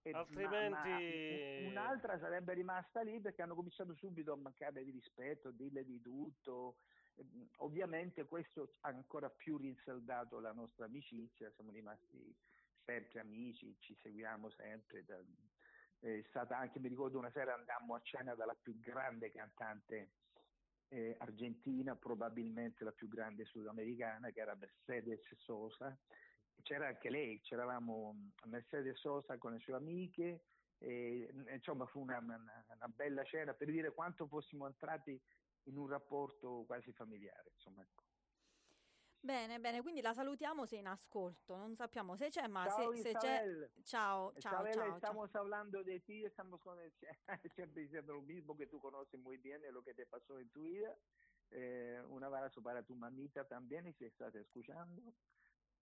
E- 0.02 0.12
ma- 0.12 0.20
Altrimenti- 0.20 1.64
ma 1.64 1.68
un'altra 1.70 2.20
sarebbe 2.20 2.54
rimasta 2.54 3.02
lì 3.02 3.20
perché 3.22 3.42
hanno 3.42 3.56
cominciato 3.56 3.96
subito 3.96 4.34
a 4.34 4.38
mancare 4.38 4.84
di 4.84 4.92
rispetto, 4.92 5.50
a 5.50 5.52
dirle 5.52 5.84
di 5.86 6.02
tutto. 6.02 6.78
Ehm, 7.16 7.48
Ovviamente 7.58 8.26
questo 8.26 8.76
ha 8.82 8.90
ancora 8.90 9.30
più 9.30 9.58
rinsaldato 9.58 10.40
la 10.40 10.52
nostra 10.54 10.86
amicizia, 10.86 11.52
siamo 11.52 11.72
rimasti 11.72 12.36
sempre 12.86 13.20
amici, 13.20 13.76
ci 13.80 13.98
seguiamo 14.02 14.50
sempre. 14.52 15.04
da- 15.04 15.24
è 16.00 16.24
stata 16.30 16.58
anche, 16.58 16.80
mi 16.80 16.90
ricordo 16.90 17.18
una 17.18 17.32
sera 17.32 17.54
andammo 17.56 17.96
a 17.96 18.02
cena 18.02 18.36
dalla 18.36 18.56
più 18.56 18.80
grande 18.80 19.32
cantante 19.32 20.14
eh, 20.90 21.16
argentina, 21.20 21.96
probabilmente 21.96 22.84
la 22.84 22.92
più 22.92 23.08
grande 23.08 23.46
sudamericana, 23.46 24.32
che 24.32 24.40
era 24.40 24.56
Mercedes 24.56 25.22
Sosa. 25.38 25.98
C'era 26.62 26.88
anche 26.88 27.10
lei, 27.10 27.40
c'eravamo 27.42 28.14
mm, 28.14 28.30
Mercedes 28.50 28.98
Sosa 29.00 29.38
con 29.38 29.54
le 29.54 29.60
sue 29.60 29.76
amiche, 29.76 30.46
e, 30.80 31.30
mm, 31.34 31.50
insomma 31.50 31.86
fu 31.88 32.02
una, 32.02 32.18
una- 32.20 32.66
una 32.68 32.88
bella 32.88 33.24
cena 33.24 33.54
per 33.54 33.70
dire 33.72 33.94
quanto 33.94 34.28
fossimo 34.28 34.66
entrati 34.68 35.22
in 35.64 35.78
un 35.78 35.88
rapporto 35.88 36.64
quasi 36.66 36.92
familiare. 36.94 37.52
Insomma, 37.54 37.84
ecco. 37.84 38.07
Bene, 39.28 39.60
bene, 39.60 39.82
quindi 39.82 40.00
la 40.00 40.14
salutiamo 40.14 40.66
se 40.66 40.78
in 40.78 40.88
ascolto. 40.88 41.58
Non 41.58 41.76
sappiamo 41.76 42.16
se 42.16 42.30
c'è, 42.30 42.48
ma 42.48 42.66
Ciao, 42.66 42.96
se, 42.96 43.02
se 43.02 43.12
c'è. 43.12 43.70
Ciao, 43.84 44.34
Eh, 44.34 44.40
ciao, 44.40 44.54
Isabel, 44.66 44.74
ciao, 44.74 44.86
ciao. 44.86 44.96
estamos 44.96 45.36
hablando 45.36 45.84
de 45.84 46.00
ti, 46.00 46.24
estamos 46.24 46.62
con 46.62 46.80
el, 46.80 46.94
siempre 47.54 47.82
diciendo 47.82 48.14
lo 48.14 48.22
mismo 48.22 48.56
que 48.56 48.68
tú 48.68 48.80
conoces 48.80 49.20
muy 49.20 49.36
bien 49.36 49.62
lo 49.74 49.84
que 49.84 49.94
te 49.94 50.06
pasó 50.06 50.40
en 50.40 50.50
tu 50.52 50.62
vida. 50.64 50.96
Eh, 51.52 52.02
un 52.08 52.24
abrazo 52.24 52.62
para 52.62 52.84
tu 52.84 52.96
mamita 52.96 53.46
también, 53.46 53.94
si 53.98 54.06
estás 54.06 54.34
escuchando. 54.34 55.14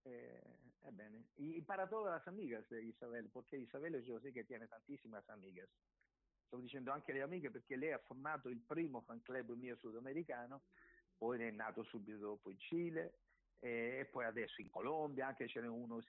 Eh, 0.06 0.42
ebbene, 0.82 1.28
y, 1.36 1.58
y 1.58 1.62
para 1.62 1.88
todas 1.88 2.18
las 2.18 2.28
amigas 2.28 2.68
de 2.70 2.84
Isabel, 2.84 3.30
porque 3.30 3.60
Isabel 3.60 4.04
yo 4.04 4.20
sé 4.22 4.34
que 4.34 4.44
tiene 4.44 4.68
tantísimas 4.68 5.30
amigas. 5.30 5.70
Sto 6.48 6.58
dicendo 6.58 6.92
anche 6.92 7.14
le 7.14 7.22
amiche 7.22 7.52
perché 7.52 7.76
lei 7.76 7.92
ha 7.92 8.00
formato 8.00 8.50
il 8.50 8.60
primo 8.60 9.02
fan 9.02 9.22
club 9.22 9.52
mio 9.56 9.78
sudamericano, 9.78 10.64
poi 11.16 11.44
è 11.44 11.52
nato 11.52 11.84
subito 11.84 12.18
dopo 12.18 12.50
in 12.50 12.60
Cile 12.60 13.06
eh, 13.06 13.25
e 13.60 14.08
poi 14.12 14.26
adesso 14.26 14.62
in 14.62 14.70
Colombia, 14.70 15.28
anche 15.28 15.48
ce 15.48 15.62
n'è 15.62 15.68
uno 15.68 16.00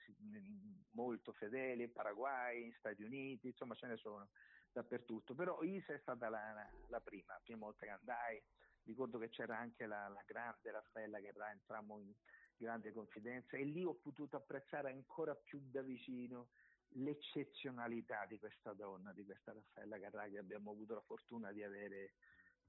molto 0.91 1.31
fedele, 1.33 1.83
in 1.83 1.91
Paraguay, 1.91 2.65
in 2.65 2.73
Stati 2.73 3.03
Uniti, 3.03 3.47
insomma 3.47 3.75
ce 3.75 3.87
ne 3.87 3.97
sono 3.97 4.29
dappertutto. 4.71 5.33
Però 5.33 5.61
Isa 5.63 5.93
è 5.93 5.99
stata 5.99 6.29
la, 6.29 6.69
la- 6.87 7.01
prima, 7.01 7.33
la 7.33 7.41
prima 7.43 7.65
volta 7.65 7.85
che 7.85 7.91
andai. 7.91 8.43
Ricordo 8.83 9.17
che 9.17 9.29
c'era 9.29 9.57
anche 9.57 9.85
la, 9.85 10.07
la 10.07 10.23
grande 10.25 10.71
Raffaella 10.71 11.19
che 11.19 11.33
entrammo 11.51 11.99
in 11.99 12.13
grande 12.55 12.91
confidenza 12.93 13.57
e 13.57 13.63
lì 13.63 13.83
ho 13.83 13.95
potuto 13.95 14.37
apprezzare 14.37 14.89
ancora 14.89 15.35
più 15.35 15.59
da 15.69 15.81
vicino 15.81 16.49
l'eccezionalità 16.91 18.25
di 18.25 18.39
questa 18.39 18.73
donna, 18.73 19.11
di 19.13 19.25
questa 19.25 19.51
Raffaella 19.51 19.99
Carrà 19.99 20.27
che 20.29 20.37
abbiamo 20.37 20.71
avuto 20.71 20.93
la 20.93 21.01
fortuna 21.01 21.51
di 21.51 21.63
avere 21.63 22.13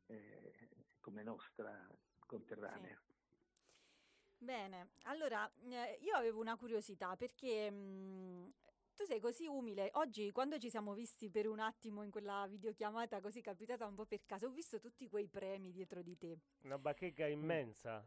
eh, 0.06 0.68
come 1.00 1.22
nostra 1.22 1.88
conterranea. 2.26 3.00
Bene, 4.40 4.90
allora 5.02 5.50
eh, 5.68 5.98
io 6.00 6.14
avevo 6.14 6.40
una 6.40 6.56
curiosità 6.56 7.16
perché 7.16 7.70
mh, 7.70 8.52
tu 8.94 9.04
sei 9.04 9.18
così 9.20 9.46
umile. 9.46 9.90
Oggi, 9.94 10.30
quando 10.30 10.58
ci 10.58 10.70
siamo 10.70 10.94
visti 10.94 11.28
per 11.28 11.48
un 11.48 11.58
attimo 11.58 12.02
in 12.02 12.10
quella 12.10 12.46
videochiamata 12.48 13.20
così 13.20 13.40
capitata 13.40 13.86
un 13.86 13.96
po' 13.96 14.06
per 14.06 14.24
caso, 14.24 14.46
ho 14.46 14.50
visto 14.50 14.78
tutti 14.78 15.08
quei 15.08 15.26
premi 15.28 15.72
dietro 15.72 16.02
di 16.02 16.16
te. 16.16 16.38
Una 16.62 16.78
bacheca 16.78 17.26
immensa. 17.26 18.06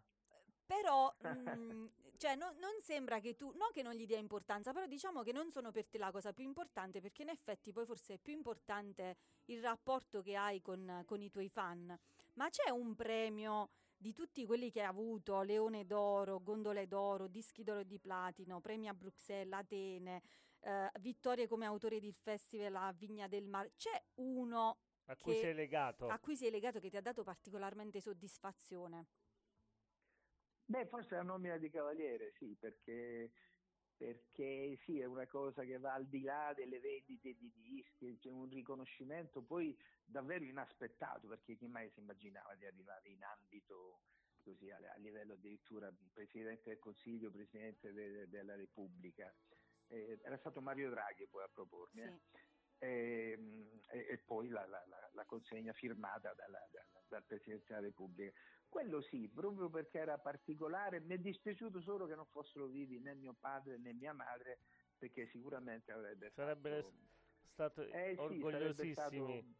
Però, 0.65 1.13
mh, 1.21 1.89
cioè, 2.15 2.35
no- 2.35 2.53
non 2.59 2.79
sembra 2.81 3.19
che 3.19 3.35
tu, 3.35 3.51
non 3.57 3.69
che 3.73 3.83
non 3.83 3.93
gli 3.93 4.05
dia 4.05 4.17
importanza, 4.17 4.71
però 4.71 4.85
diciamo 4.85 5.23
che 5.23 5.33
non 5.33 5.51
sono 5.51 5.71
per 5.71 5.85
te 5.87 5.97
la 5.97 6.11
cosa 6.11 6.31
più 6.31 6.45
importante, 6.45 7.01
perché 7.01 7.23
in 7.23 7.29
effetti 7.29 7.73
poi 7.73 7.85
forse 7.85 8.13
è 8.13 8.17
più 8.17 8.31
importante 8.31 9.17
il 9.45 9.61
rapporto 9.61 10.21
che 10.21 10.35
hai 10.35 10.61
con, 10.61 11.03
con 11.05 11.21
i 11.21 11.29
tuoi 11.29 11.49
fan. 11.49 11.97
Ma 12.35 12.49
c'è 12.49 12.69
un 12.69 12.95
premio 12.95 13.69
di 14.01 14.13
tutti 14.13 14.45
quelli 14.47 14.71
che 14.71 14.81
hai 14.81 14.87
avuto, 14.87 15.43
Leone 15.43 15.85
d'Oro, 15.85 16.41
Gondole 16.41 16.87
d'Oro, 16.87 17.27
Dischi 17.27 17.63
d'Oro 17.63 17.81
e 17.81 17.85
di 17.85 17.99
Platino, 17.99 18.59
premi 18.59 18.87
a 18.87 18.95
Bruxelles, 18.95 19.53
Atene, 19.53 20.23
eh, 20.61 20.89
vittorie 20.99 21.47
come 21.47 21.65
autore 21.65 21.99
del 21.99 22.15
festival 22.15 22.75
a 22.77 22.91
Vigna 22.93 23.27
del 23.27 23.45
Mare, 23.45 23.73
c'è 23.77 24.03
uno 24.15 24.79
A 25.05 25.15
cui 25.15 25.33
che- 25.33 25.39
sei 25.39 25.53
legato. 25.53 26.07
a 26.07 26.17
cui 26.17 26.35
sei 26.35 26.49
legato 26.49 26.79
che 26.79 26.89
ti 26.89 26.97
ha 26.97 27.01
dato 27.01 27.21
particolarmente 27.23 28.01
soddisfazione? 28.01 29.05
Beh, 30.65 30.87
forse 30.87 31.15
la 31.15 31.21
nomina 31.21 31.57
di 31.57 31.69
cavaliere, 31.69 32.33
sì, 32.39 32.55
perché, 32.59 33.31
perché 33.95 34.79
sì, 34.83 34.99
è 34.99 35.05
una 35.05 35.27
cosa 35.27 35.63
che 35.63 35.77
va 35.77 35.93
al 35.93 36.07
di 36.07 36.21
là 36.21 36.53
delle 36.55 36.79
vendite 36.79 37.35
di 37.35 37.51
dischi, 37.55 38.17
c'è 38.17 38.29
un 38.29 38.49
riconoscimento 38.49 39.43
poi 39.43 39.77
davvero 40.11 40.43
inaspettato, 40.45 41.27
perché 41.27 41.55
chi 41.55 41.67
mai 41.67 41.89
si 41.91 41.99
immaginava 41.99 42.55
di 42.55 42.65
arrivare 42.65 43.09
in 43.09 43.23
ambito 43.23 44.03
così 44.43 44.69
a, 44.69 44.77
a 44.77 44.97
livello 44.97 45.33
addirittura 45.33 45.91
Presidente 46.13 46.69
del 46.69 46.79
Consiglio, 46.79 47.31
Presidente 47.31 47.91
de- 47.93 48.27
della 48.27 48.55
Repubblica. 48.55 49.33
Eh, 49.87 50.19
era 50.23 50.37
stato 50.37 50.61
Mario 50.61 50.89
Draghi 50.89 51.27
poi 51.27 51.43
a 51.43 51.47
propormi. 51.49 52.01
eh. 52.03 52.19
E, 52.83 53.37
e- 53.91 54.07
e 54.09 54.23
poi 54.25 54.49
la, 54.49 54.65
la- 54.65 54.83
la- 54.87 55.09
la 55.13 55.25
consegna 55.25 55.71
firmata 55.71 56.33
dalla- 56.33 56.67
dalla- 56.71 57.05
dal 57.07 57.25
Presidente 57.25 57.65
della 57.67 57.81
Repubblica. 57.81 58.31
Quello 58.67 59.01
sì, 59.01 59.29
proprio 59.29 59.69
perché 59.69 59.99
era 59.99 60.17
particolare, 60.17 60.99
mi 60.99 61.13
è 61.13 61.17
dispiaciuto 61.19 61.79
solo 61.81 62.07
che 62.07 62.15
non 62.15 62.25
fossero 62.25 62.65
vivi 62.67 62.99
né 62.99 63.13
mio 63.13 63.35
padre 63.35 63.77
né 63.77 63.93
mia 63.93 64.13
madre, 64.13 64.61
perché 64.97 65.27
sicuramente 65.27 65.91
avrebbe 65.91 66.31
Sarebbe 66.31 66.81
fatto... 66.81 66.93
stato 67.51 67.81
Eh 67.83 68.15
sì, 68.15 68.39
sarebbe 68.41 68.81
orgogliosissimi. 68.81 69.55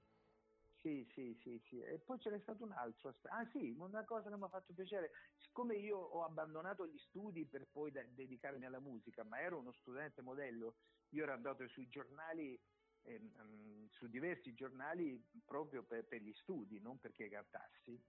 Sì, 0.83 1.05
sì, 1.13 1.37
sì, 1.43 1.59
sì. 1.69 1.79
E 1.79 1.99
poi 1.99 2.17
ce 2.19 2.31
n'è 2.31 2.39
stato 2.39 2.63
un 2.63 2.71
altro. 2.71 3.15
Ah 3.29 3.45
sì, 3.51 3.69
una 3.77 4.03
cosa 4.03 4.29
che 4.31 4.35
mi 4.37 4.43
ha 4.45 4.49
fatto 4.49 4.73
piacere, 4.73 5.11
siccome 5.37 5.75
io 5.77 5.97
ho 5.99 6.23
abbandonato 6.23 6.87
gli 6.87 6.97
studi 6.97 7.47
per 7.47 7.69
poi 7.69 7.91
de- 7.91 8.11
dedicarmi 8.15 8.65
alla 8.65 8.79
musica, 8.79 9.23
ma 9.23 9.39
ero 9.41 9.59
uno 9.59 9.71
studente 9.73 10.23
modello, 10.23 10.77
io 11.09 11.21
ero 11.23 11.33
andato 11.33 11.67
sui 11.67 11.87
giornali, 11.87 12.59
ehm, 13.01 13.31
ehm, 13.37 13.87
su 13.89 14.07
diversi 14.07 14.53
giornali 14.55 15.23
proprio 15.45 15.83
per, 15.85 16.07
per 16.07 16.21
gli 16.21 16.33
studi, 16.33 16.79
non 16.81 16.99
perché 16.99 17.29
cantassi. 17.29 18.03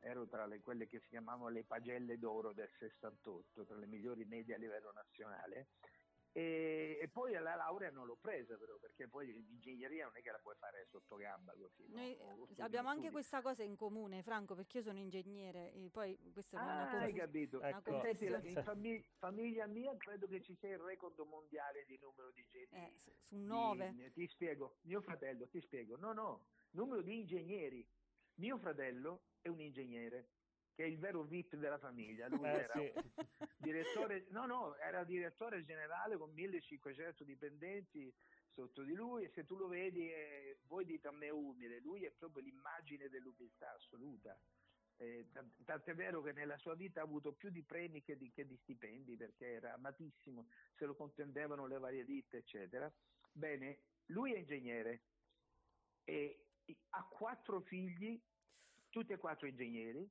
Ero 0.00 0.28
tra 0.28 0.44
le, 0.46 0.60
quelle 0.60 0.86
che 0.86 1.00
si 1.00 1.08
chiamavano 1.08 1.48
le 1.48 1.64
pagelle 1.64 2.18
d'oro 2.18 2.52
del 2.52 2.70
68, 2.78 3.64
tra 3.64 3.76
le 3.76 3.86
migliori 3.86 4.24
medie 4.26 4.54
a 4.54 4.58
livello 4.58 4.92
nazionale. 4.92 5.70
E, 6.38 6.98
e 7.02 7.08
poi 7.08 7.32
la 7.32 7.56
laurea 7.56 7.90
non 7.90 8.06
l'ho 8.06 8.14
presa 8.14 8.56
però 8.56 8.76
perché 8.78 9.08
poi 9.08 9.26
l'ingegneria 9.32 10.04
non 10.04 10.16
è 10.16 10.22
che 10.22 10.30
la 10.30 10.38
puoi 10.38 10.54
fare 10.56 10.86
sotto 10.86 11.16
gamba 11.16 11.52
così. 11.58 11.84
no? 11.88 11.96
Noi 11.96 12.14
studi 12.14 12.60
abbiamo 12.60 12.88
anche 12.90 13.00
studi. 13.08 13.12
questa 13.14 13.42
cosa 13.42 13.64
in 13.64 13.74
comune, 13.74 14.22
Franco, 14.22 14.54
perché 14.54 14.76
io 14.78 14.82
sono 14.84 15.00
ingegnere 15.00 15.72
e 15.72 15.88
poi 15.90 16.16
questa 16.32 16.58
è 16.58 16.62
una 16.62 16.72
Ah, 16.72 16.90
hai 16.90 17.10
confus- 17.10 17.18
capito. 17.18 17.58
una 17.58 17.68
Ecco. 17.70 18.00
Senti, 18.02 18.28
la- 18.28 18.38
in 18.44 18.62
famig- 18.62 19.04
famiglia 19.18 19.66
mia 19.66 19.96
credo 19.96 20.28
che 20.28 20.40
ci 20.40 20.54
sia 20.54 20.68
il 20.70 20.78
record 20.78 21.18
mondiale 21.26 21.84
di 21.86 21.98
numero 22.00 22.30
di 22.30 22.40
ingegneri. 22.42 22.92
Eh, 22.94 22.96
su- 22.98 23.12
su 23.18 23.36
nove. 23.36 23.92
Di- 23.96 24.12
ti 24.12 24.28
spiego, 24.28 24.76
mio 24.82 25.00
fratello, 25.00 25.48
ti 25.48 25.60
spiego. 25.60 25.96
No, 25.96 26.12
no, 26.12 26.46
numero 26.70 27.02
di 27.02 27.18
ingegneri. 27.18 27.84
Mio 28.34 28.58
fratello 28.58 29.24
è 29.40 29.48
un 29.48 29.60
ingegnere. 29.60 30.28
che 30.78 30.84
è 30.84 30.86
il 30.86 30.98
vero 31.00 31.24
VIP 31.24 31.56
della 31.56 31.76
famiglia. 31.78 32.28
Lui 32.28 32.44
Eh, 32.44 32.50
era 32.52 32.72
sì. 32.74 32.92
Direttore, 33.68 34.26
no, 34.30 34.46
no, 34.46 34.76
era 34.76 35.04
direttore 35.04 35.64
generale 35.64 36.16
con 36.16 36.32
1500 36.32 37.24
dipendenti 37.24 38.12
sotto 38.54 38.82
di 38.82 38.94
lui 38.94 39.24
e 39.24 39.30
se 39.34 39.44
tu 39.44 39.56
lo 39.56 39.68
vedi, 39.68 40.10
eh, 40.10 40.58
voi 40.66 40.84
dite 40.84 41.08
a 41.08 41.12
me 41.12 41.28
umile, 41.28 41.80
lui 41.80 42.04
è 42.04 42.10
proprio 42.10 42.42
l'immagine 42.42 43.08
dell'umiltà 43.08 43.72
assoluta. 43.74 44.38
Eh, 45.00 45.28
tant- 45.32 45.62
tant'è 45.64 45.94
vero 45.94 46.22
che 46.22 46.32
nella 46.32 46.56
sua 46.58 46.74
vita 46.74 47.00
ha 47.00 47.04
avuto 47.04 47.32
più 47.32 47.50
di 47.50 47.62
premi 47.62 48.02
che 48.02 48.16
di, 48.16 48.32
che 48.32 48.46
di 48.46 48.56
stipendi 48.56 49.16
perché 49.16 49.46
era 49.46 49.74
amatissimo, 49.74 50.48
se 50.74 50.86
lo 50.86 50.96
contendevano 50.96 51.66
le 51.66 51.78
varie 51.78 52.04
ditte, 52.04 52.38
eccetera. 52.38 52.92
Bene, 53.30 53.82
lui 54.06 54.32
è 54.32 54.38
ingegnere 54.38 55.02
e 56.04 56.46
ha 56.90 57.04
quattro 57.04 57.60
figli, 57.60 58.20
tutti 58.88 59.12
e 59.12 59.18
quattro 59.18 59.46
ingegneri, 59.46 60.10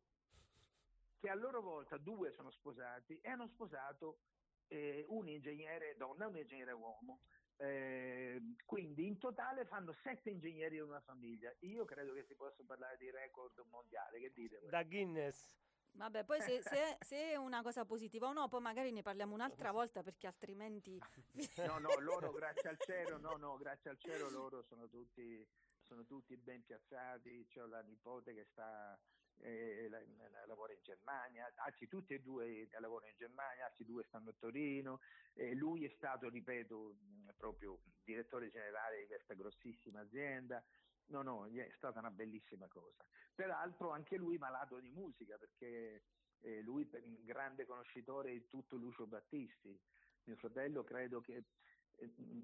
che 1.18 1.30
a 1.30 1.36
loro 1.36 1.62
volta 1.62 1.98
due 1.98 2.32
sono 2.32 2.52
sposati 2.52 3.20
e 3.22 3.30
hanno 3.30 3.48
sposato 3.48 4.20
eh, 4.68 5.06
un 5.10 5.28
ingegnere 5.28 5.96
donna 5.98 6.26
e 6.26 6.28
un 6.28 6.38
ingegnere 6.38 6.72
uomo. 6.72 7.22
Eh, 7.60 8.54
quindi 8.66 9.08
in 9.08 9.18
totale 9.18 9.66
fanno 9.66 9.92
sette 9.92 10.30
ingegneri 10.30 10.78
in 10.78 10.84
una 10.84 11.02
famiglia. 11.02 11.52
Io 11.62 11.86
credo 11.86 12.14
che 12.14 12.24
si 12.24 12.36
possa 12.36 12.64
parlare 12.64 12.98
di 12.98 13.10
record 13.10 13.60
mondiale. 13.70 14.20
Che 14.20 14.32
dite? 14.32 14.60
voi? 14.60 14.70
Da 14.70 14.84
Guinness. 14.84 15.56
Vabbè, 15.98 16.26
poi 16.26 16.40
se, 16.42 16.62
se- 16.62 16.98
se 17.02 17.32
è 17.32 17.36
una 17.36 17.64
cosa 17.64 17.84
positiva 17.84 18.28
o 18.28 18.34
no, 18.34 18.48
poi 18.48 18.62
magari 18.62 18.92
ne 18.92 19.02
parliamo 19.02 19.34
un'altra 19.34 19.72
volta 19.72 20.04
perché 20.04 20.28
altrimenti... 20.28 21.00
No, 21.68 21.80
no, 21.80 22.00
loro 22.00 22.32
grazie 22.32 22.70
al 22.70 22.78
cielo, 22.80 23.18
no, 23.18 23.36
no, 23.36 23.58
grazie 23.58 23.90
al 23.90 23.98
cielo 23.98 24.30
loro 24.30 24.62
sono 24.62 24.88
tutti, 24.88 25.46
sono 25.82 26.06
tutti 26.06 26.38
ben 26.38 26.64
piazzati. 26.64 27.48
C'ho 27.48 27.66
la 27.66 27.82
nipote 27.82 28.34
che 28.34 28.46
sta, 28.46 28.98
eh, 29.40 29.88
la- 29.90 30.02
la- 30.30 30.46
lavora 30.46 30.74
in 30.74 30.82
Germania, 30.82 31.52
anzi 31.56 31.88
tutti 31.88 32.14
e 32.14 32.20
due 32.22 32.68
lavorano 32.80 33.12
in 33.12 33.18
Germania, 33.18 33.66
altri 33.66 33.86
due 33.86 34.04
stanno 34.08 34.30
a 34.30 34.36
Torino. 34.38 35.00
Eh, 35.34 35.54
lui 35.56 35.86
è 35.86 35.94
stato, 35.96 36.30
ripeto, 36.30 36.96
proprio 37.36 37.80
direttore 38.04 38.50
generale 38.50 39.00
di 39.02 39.08
questa 39.08 39.34
grossissima 39.34 40.02
azienda. 40.02 40.64
No, 41.10 41.22
no, 41.22 41.48
è 41.48 41.72
stata 41.76 42.00
una 42.00 42.12
bellissima 42.12 42.68
cosa. 42.68 43.06
Peraltro 43.34 43.92
anche 43.92 44.18
lui 44.18 44.38
malato 44.38 44.80
di 44.80 44.90
musica 44.92 45.38
perché 45.38 46.04
eh, 46.40 46.62
lui 46.62 46.90
è 46.92 46.98
un 47.00 47.24
grande 47.24 47.66
conoscitore 47.66 48.32
di 48.34 48.48
tutto 48.48 48.76
Lucio 48.76 49.08
Battisti. 49.08 49.80
Mio 50.24 50.36
fratello 50.36 50.84
credo 50.84 51.22
che 51.22 51.46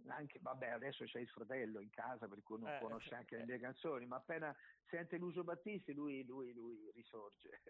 anche, 0.08 0.40
vabbè, 0.42 0.70
adesso 0.70 1.04
c'è 1.06 1.20
il 1.20 1.28
fratello 1.30 1.80
in 1.80 1.90
casa 1.90 2.28
per 2.28 2.42
cui 2.44 2.60
non 2.60 2.70
Eh, 2.70 2.80
conosce 2.80 3.16
anche 3.16 3.36
le 3.38 3.44
eh. 3.44 3.46
mie 3.46 3.60
canzoni, 3.60 4.06
ma 4.06 4.18
appena 4.18 4.56
sente 4.90 5.18
Lucio 5.18 5.44
Battisti 5.44 5.94
lui, 5.94 6.24
lui, 6.26 6.54
lui 6.54 6.90
risorge. 6.94 7.62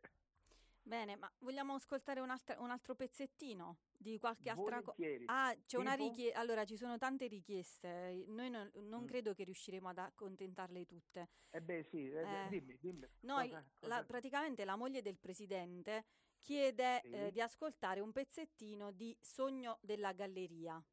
Bene, 0.85 1.15
ma 1.15 1.31
vogliamo 1.39 1.75
ascoltare 1.75 2.19
un'altra- 2.19 2.59
un 2.59 2.69
altro 2.69 2.93
pezzettino 2.93 3.77
di 3.95 4.19
qualche 4.19 4.49
altra 4.49 4.81
cosa? 4.81 5.01
Ah, 5.27 5.55
c'è 5.65 5.77
una 5.77 5.93
richiesta. 5.93 6.37
Allora, 6.39 6.65
ci 6.65 6.75
sono 6.75 6.97
tante 6.97 7.27
richieste. 7.27 8.25
Noi 8.27 8.49
non, 8.49 8.69
non 8.89 9.03
Mm. 9.03 9.05
credo 9.05 9.33
che 9.33 9.45
riusciremo 9.45 9.87
ad 9.87 9.97
accontentarle 9.99 10.85
tutte. 10.85 11.29
Eh 11.51 11.61
beh 11.61 11.87
sì, 11.89 12.09
eh, 12.11 12.21
Eh. 12.21 12.47
dimmi, 12.49 12.77
dimmi. 12.81 13.07
No, 13.21 13.35
cosa- 13.35 13.63
cosa- 13.75 13.87
la- 13.87 14.03
praticamente 14.03 14.65
la 14.65 14.75
moglie 14.75 15.01
del 15.01 15.17
presidente 15.17 16.03
chiede 16.41 16.99
Sì. 17.01 17.11
eh, 17.11 17.31
di 17.31 17.39
ascoltare 17.39 18.01
un 18.01 18.11
pezzettino 18.11 18.91
di 18.91 19.15
Sogno 19.21 19.77
della 19.81 20.11
Galleria. 20.11 20.83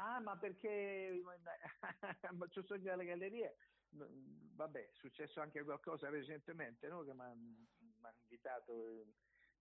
Ah, 0.00 0.20
ma 0.20 0.36
perché 0.36 1.20
ma 2.36 2.48
c'ho 2.48 2.62
sogno 2.62 2.82
delle 2.84 3.04
gallerie? 3.04 3.56
Vabbè, 3.90 4.90
è 4.90 4.92
successo 4.92 5.40
anche 5.40 5.64
qualcosa 5.64 6.08
recentemente, 6.08 6.86
no? 6.88 7.02
Che 7.02 7.14
mi 7.14 7.22
ha 7.22 8.12
invitato 8.22 9.04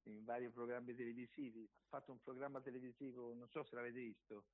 in, 0.03 0.23
vari 0.23 0.49
programmi 0.51 0.93
televisivi. 0.93 1.64
Ha 1.64 1.88
fatto 1.88 2.11
un 2.11 2.22
programma 2.22 2.61
televisivo, 2.61 3.34
non 3.34 3.49
so 3.49 3.64
se 3.64 3.76
l'avete 3.76 3.99
visto. 3.99 4.45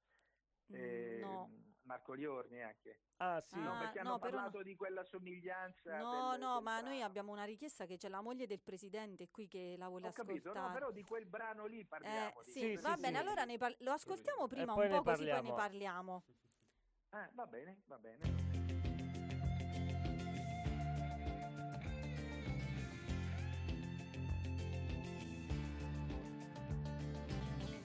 Eh, 0.67 1.19
no. 1.19 1.72
Marco 1.83 2.13
Liorni 2.13 2.61
anche. 2.61 2.99
Ah, 3.17 3.39
sì. 3.41 3.59
No, 3.59 3.73
Ah, 3.73 3.77
perché 3.79 4.01
no, 4.01 4.09
hanno 4.11 4.19
però 4.19 4.31
no. 4.31 4.41
parlato 4.43 4.63
di 4.63 4.75
quella 4.75 5.03
somiglianza. 5.03 5.97
No, 5.99 6.31
del- 6.31 6.39
no, 6.41 6.53
del 6.55 6.63
ma 6.63 6.79
noi 6.81 6.89
brano. 6.91 7.05
abbiamo 7.05 7.31
una 7.31 7.43
richiesta 7.43 7.85
che 7.85 7.97
c'è 7.97 8.09
la 8.09 8.21
moglie 8.21 8.47
del 8.47 8.61
presidente 8.61 9.29
qui 9.29 9.47
che 9.47 9.75
la 9.77 9.87
vuole 9.89 10.07
Ho 10.07 10.11
capito, 10.13 10.51
no, 10.53 10.59
ascoltare. 10.59 10.73
però 10.79 10.91
di 10.91 11.03
quel 11.03 11.25
brano 11.25 11.65
lì 11.65 11.79
Eh, 11.79 11.85
parliamo. 11.85 12.41
di 12.43 12.51
sì, 12.51 12.59
Sì, 12.59 12.75
va 12.77 12.93
sì, 12.95 13.01
bene, 13.01 13.17
sì. 13.17 13.23
allora 13.23 13.43
ne 13.45 13.57
par- 13.57 13.75
lo 13.79 13.91
ascoltiamo 13.91 14.47
prima 14.47 14.73
un 14.73 14.89
po' 14.89 15.01
così 15.03 15.25
poi 15.25 15.41
ne 15.41 15.51
parliamo. 15.51 15.53
parliamo. 15.55 16.23
Ah, 17.09 17.29
va 17.33 17.45
bene, 17.45 17.81
va 17.85 17.97
bene. 17.99 18.17
va 18.19 18.27
bene. 18.27 18.71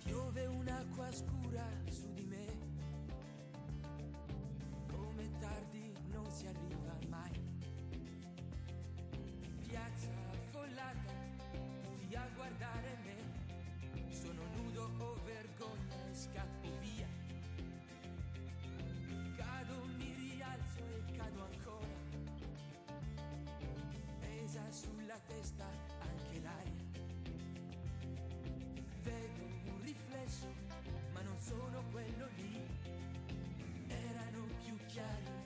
Piove 0.04 0.46
un'acqua 0.46 1.10
scura 1.12 1.66
su 1.90 2.07
guardare 12.48 12.96
me, 13.04 14.10
sono 14.10 14.42
nudo, 14.56 14.90
ho 14.98 15.20
vergogna 15.24 16.08
e 16.10 16.14
scappo 16.14 16.68
via. 16.80 17.06
Cado, 19.36 19.84
mi 19.96 20.14
rialzo 20.14 20.80
e 20.80 21.12
cado 21.16 21.44
ancora, 21.44 21.94
pesa 24.20 24.62
sulla 24.70 25.18
testa 25.26 25.66
anche 26.00 26.40
l'aria. 26.40 26.86
Vedo 29.02 29.42
un 29.66 29.80
riflesso, 29.82 30.48
ma 31.12 31.20
non 31.20 31.38
sono 31.38 31.82
quello 31.90 32.28
lì. 32.36 32.66
Erano 33.88 34.46
più 34.64 34.74
chiari 34.86 35.37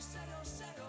zero, 0.00 0.40
zero, 0.44 0.44
zero. 0.44 0.83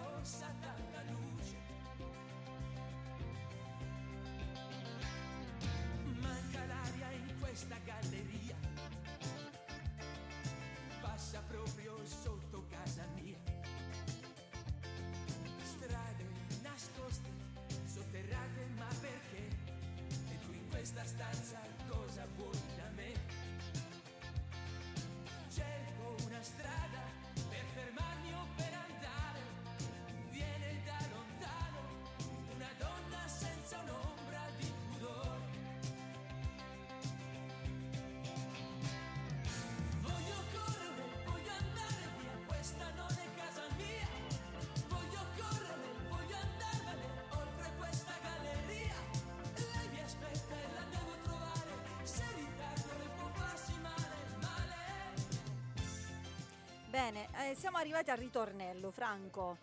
Bene, 56.96 57.28
eh, 57.50 57.54
siamo 57.54 57.76
arrivati 57.76 58.10
al 58.10 58.16
ritornello, 58.16 58.90
Franco. 58.90 59.58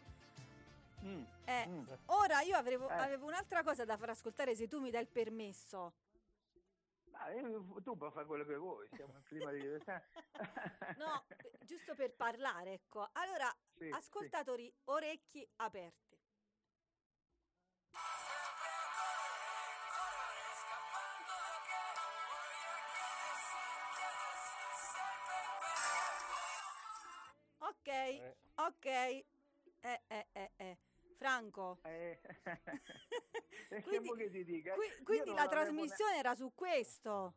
Mm, 1.04 1.24
Eh, 1.46 1.66
mm. 1.68 1.88
ora 2.06 2.42
io 2.42 2.56
avevo, 2.56 2.88
Eh. 2.88 2.94
avevo 2.94 3.26
un'altra 3.26 3.64
cosa 3.64 3.86
da 3.86 3.98
far 3.98 4.12
ascoltare 4.12 4.54
se 4.56 4.68
tu 4.68 4.80
mi 4.80 4.92
dai 4.92 5.02
il 5.02 5.08
permesso. 5.08 5.94
Ma, 7.06 7.30
eh, 7.30 7.42
tu 7.82 7.98
puoi 7.98 8.12
fare 8.12 8.28
quello 8.28 8.46
che 8.46 8.56
vuoi, 8.56 8.88
siamo 8.94 9.18
in 9.18 9.24
clima 9.24 9.50
di. 9.52 9.60
No, 11.00 11.26
giusto 11.62 11.96
per 11.96 12.14
parlare, 12.14 12.74
ecco. 12.74 13.10
Allora, 13.14 13.52
Sì, 13.78 13.86
sì. 13.86 13.90
ascoltatori, 13.90 14.72
orecchi 14.84 15.44
aperti. 15.56 16.13
Eh. 27.94 28.36
ok. 28.56 28.86
Eh, 28.86 29.26
eh, 30.08 30.28
eh, 30.32 30.52
eh. 30.58 30.78
Franco. 31.16 31.80
Eh, 31.84 32.20
Quindi- 33.84 34.10
qui- 34.10 35.04
quindi 35.04 35.30
la 35.32 35.42
avevo 35.44 35.44
ne- 35.44 35.48
trasmissione 35.50 36.18
era 36.18 36.36
su 36.36 36.52
questo. 36.54 37.36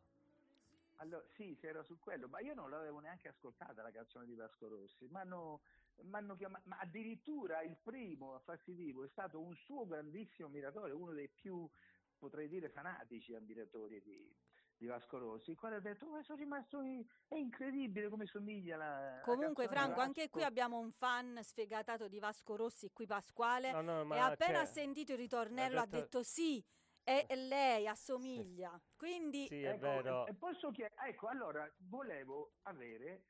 Allora, 0.99 1.23
sì, 1.35 1.55
se 1.59 1.67
era 1.67 1.83
su 1.83 1.99
quello, 1.99 2.27
ma 2.27 2.39
io 2.39 2.55
non 2.55 2.69
l'avevo 2.71 2.99
neanche 2.99 3.27
ascoltata 3.27 3.81
la 3.83 3.91
canzone 3.91 4.25
di 4.25 4.33
Vasco 4.33 4.67
Rossi, 4.67 5.07
ma 5.09 5.21
hanno 5.21 6.35
chiamato, 6.35 6.63
ma 6.67 6.79
addirittura 6.79 7.61
il 7.61 7.77
primo 7.77 8.33
a 8.33 8.39
farsi 8.39 8.73
vivo 8.73 9.03
è 9.03 9.07
stato 9.09 9.39
un 9.39 9.55
suo 9.55 9.85
grandissimo 9.85 10.47
ammiratore, 10.47 10.91
uno 10.93 11.11
dei 11.13 11.27
più, 11.27 11.69
potrei 12.17 12.47
dire, 12.47 12.69
fanatici 12.69 13.35
ammiratori 13.35 14.01
di, 14.01 14.35
di 14.77 14.85
Vasco 14.85 15.17
Rossi, 15.17 15.49
il 15.51 15.57
quale 15.57 15.77
ha 15.77 15.79
detto, 15.79 16.05
ma 16.07 16.21
sono 16.23 16.37
rimasto, 16.37 16.81
è 16.81 17.35
incredibile 17.35 18.09
come 18.09 18.25
somiglia 18.27 18.77
la... 18.77 19.15
la 19.15 19.21
Comunque, 19.21 19.65
di 19.67 19.73
Franco, 19.73 19.99
anche 19.99 20.21
Vasco." 20.21 20.33
qui 20.33 20.43
abbiamo 20.43 20.77
un 20.77 20.91
fan 20.91 21.39
sfegatato 21.41 22.07
di 22.07 22.19
Vasco 22.19 22.55
Rossi, 22.55 22.91
qui 22.93 23.07
Pasquale, 23.07 23.71
No, 23.71 23.81
no, 23.81 24.13
e 24.15 24.19
appena 24.19 24.61
ha 24.61 24.65
sentito 24.65 25.13
il 25.13 25.17
ritornello 25.17 25.79
ha 25.79 25.83
ha 25.83 25.85
detto- 25.85 25.97
detto 26.19 26.23
sì, 26.23 26.63
è, 27.03 27.25
è 27.27 27.35
lei, 27.35 27.87
assomiglia. 27.87 28.79
Quindi 28.95 29.47
Sì, 29.47 29.63
è 29.63 29.69
Ecco, 29.69 29.79
vero. 29.79 30.27
e- 30.27 30.31
e 30.31 30.33
posso 30.35 30.71
chied- 30.71 30.93
ecco, 31.05 31.27
allora 31.27 31.67
volevo 31.77 32.53
avere 32.63 33.23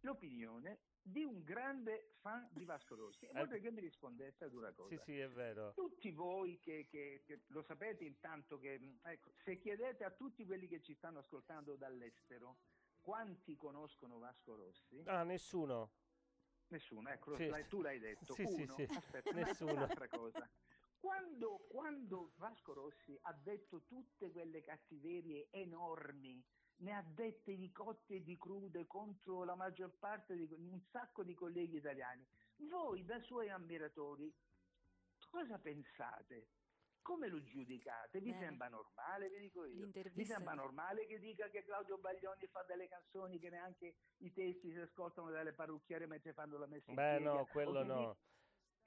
l'opinione 0.00 0.80
di 1.08 1.22
un 1.24 1.42
grande 1.44 2.14
fan 2.20 2.48
di 2.50 2.64
Vasco 2.64 2.96
Rossi 2.96 3.26
e 3.26 3.30
Eh, 3.32 3.38
vorrei 3.38 3.60
che 3.60 3.70
mi 3.70 3.80
rispondesse 3.80 4.44
ad 4.44 4.54
una 4.54 4.72
cosa. 4.72 4.96
Sì, 4.96 5.02
sì, 5.12 5.18
è 5.20 5.28
vero. 5.28 5.72
Tutti 5.72 6.10
voi 6.10 6.58
che, 6.58 6.86
che- 6.88 7.22
che 7.24 7.42
lo 7.48 7.62
sapete 7.62 8.04
intanto 8.04 8.58
che, 8.58 8.98
ecco, 9.02 9.30
se 9.44 9.56
chiedete 9.58 10.02
a 10.02 10.10
tutti 10.10 10.44
quelli 10.44 10.66
che 10.66 10.80
ci 10.82 10.94
stanno 10.94 11.20
ascoltando 11.20 11.76
dall'estero 11.76 12.58
quanti 13.00 13.54
conoscono 13.54 14.18
Vasco 14.18 14.56
Rossi, 14.56 15.00
Ah, 15.06 15.22
nessuno. 15.22 15.92
nessuno, 16.68 17.08
ecco, 17.08 17.36
Sì. 17.36 17.46
l'hai- 17.46 17.68
tu 17.68 17.82
l'hai 17.82 18.00
detto, 18.00 18.34
Sì, 18.34 18.44
sì, 18.44 18.62
uno, 18.62 18.74
sì. 18.74 18.82
aspetta, 18.90 19.30
Nessuno. 19.32 19.72
un'altra 19.74 20.08
cosa. 20.08 20.50
Quando, 20.98 21.58
quando 21.68 22.32
Vasco 22.38 22.72
Rossi 22.72 23.16
ha 23.22 23.32
detto 23.32 23.84
tutte 23.84 24.32
quelle 24.32 24.60
cattiverie 24.60 25.50
enormi, 25.50 26.44
ne 26.78 26.92
ha 26.92 27.02
dette 27.02 27.56
di 27.56 27.70
cotte 27.72 28.16
e 28.16 28.22
di 28.22 28.36
crude 28.36 28.86
contro 28.86 29.44
la 29.44 29.54
maggior 29.54 29.92
parte 29.98 30.36
di 30.36 30.48
un 30.52 30.80
sacco 30.90 31.22
di 31.22 31.34
colleghi 31.34 31.76
italiani, 31.76 32.26
voi 32.56 33.04
da 33.04 33.18
suoi 33.20 33.48
ammiratori 33.48 34.32
cosa 35.30 35.58
pensate? 35.58 36.48
Come 37.02 37.28
lo 37.28 37.40
giudicate? 37.42 38.20
Vi 38.20 38.30
Bene. 38.30 38.46
sembra 38.46 38.68
normale, 38.68 39.28
vi 39.28 39.38
dico 39.38 39.64
io? 39.64 39.88
Vi 40.12 40.24
sembra 40.24 40.54
normale 40.54 41.06
che 41.06 41.20
dica 41.20 41.48
che 41.50 41.62
Claudio 41.62 41.98
Baglioni 41.98 42.46
fa 42.48 42.64
delle 42.64 42.88
canzoni 42.88 43.38
che 43.38 43.48
neanche 43.48 43.94
i 44.18 44.32
testi 44.32 44.72
si 44.72 44.78
ascoltano 44.78 45.30
dalle 45.30 45.52
parrucchiere 45.52 46.06
mentre 46.06 46.32
fanno 46.32 46.58
la 46.58 46.66
messa 46.66 46.90
in 46.90 46.96
Beh, 46.96 47.18
no, 47.20 47.46
quello 47.46 47.80
che 47.80 47.84
no. 47.84 48.16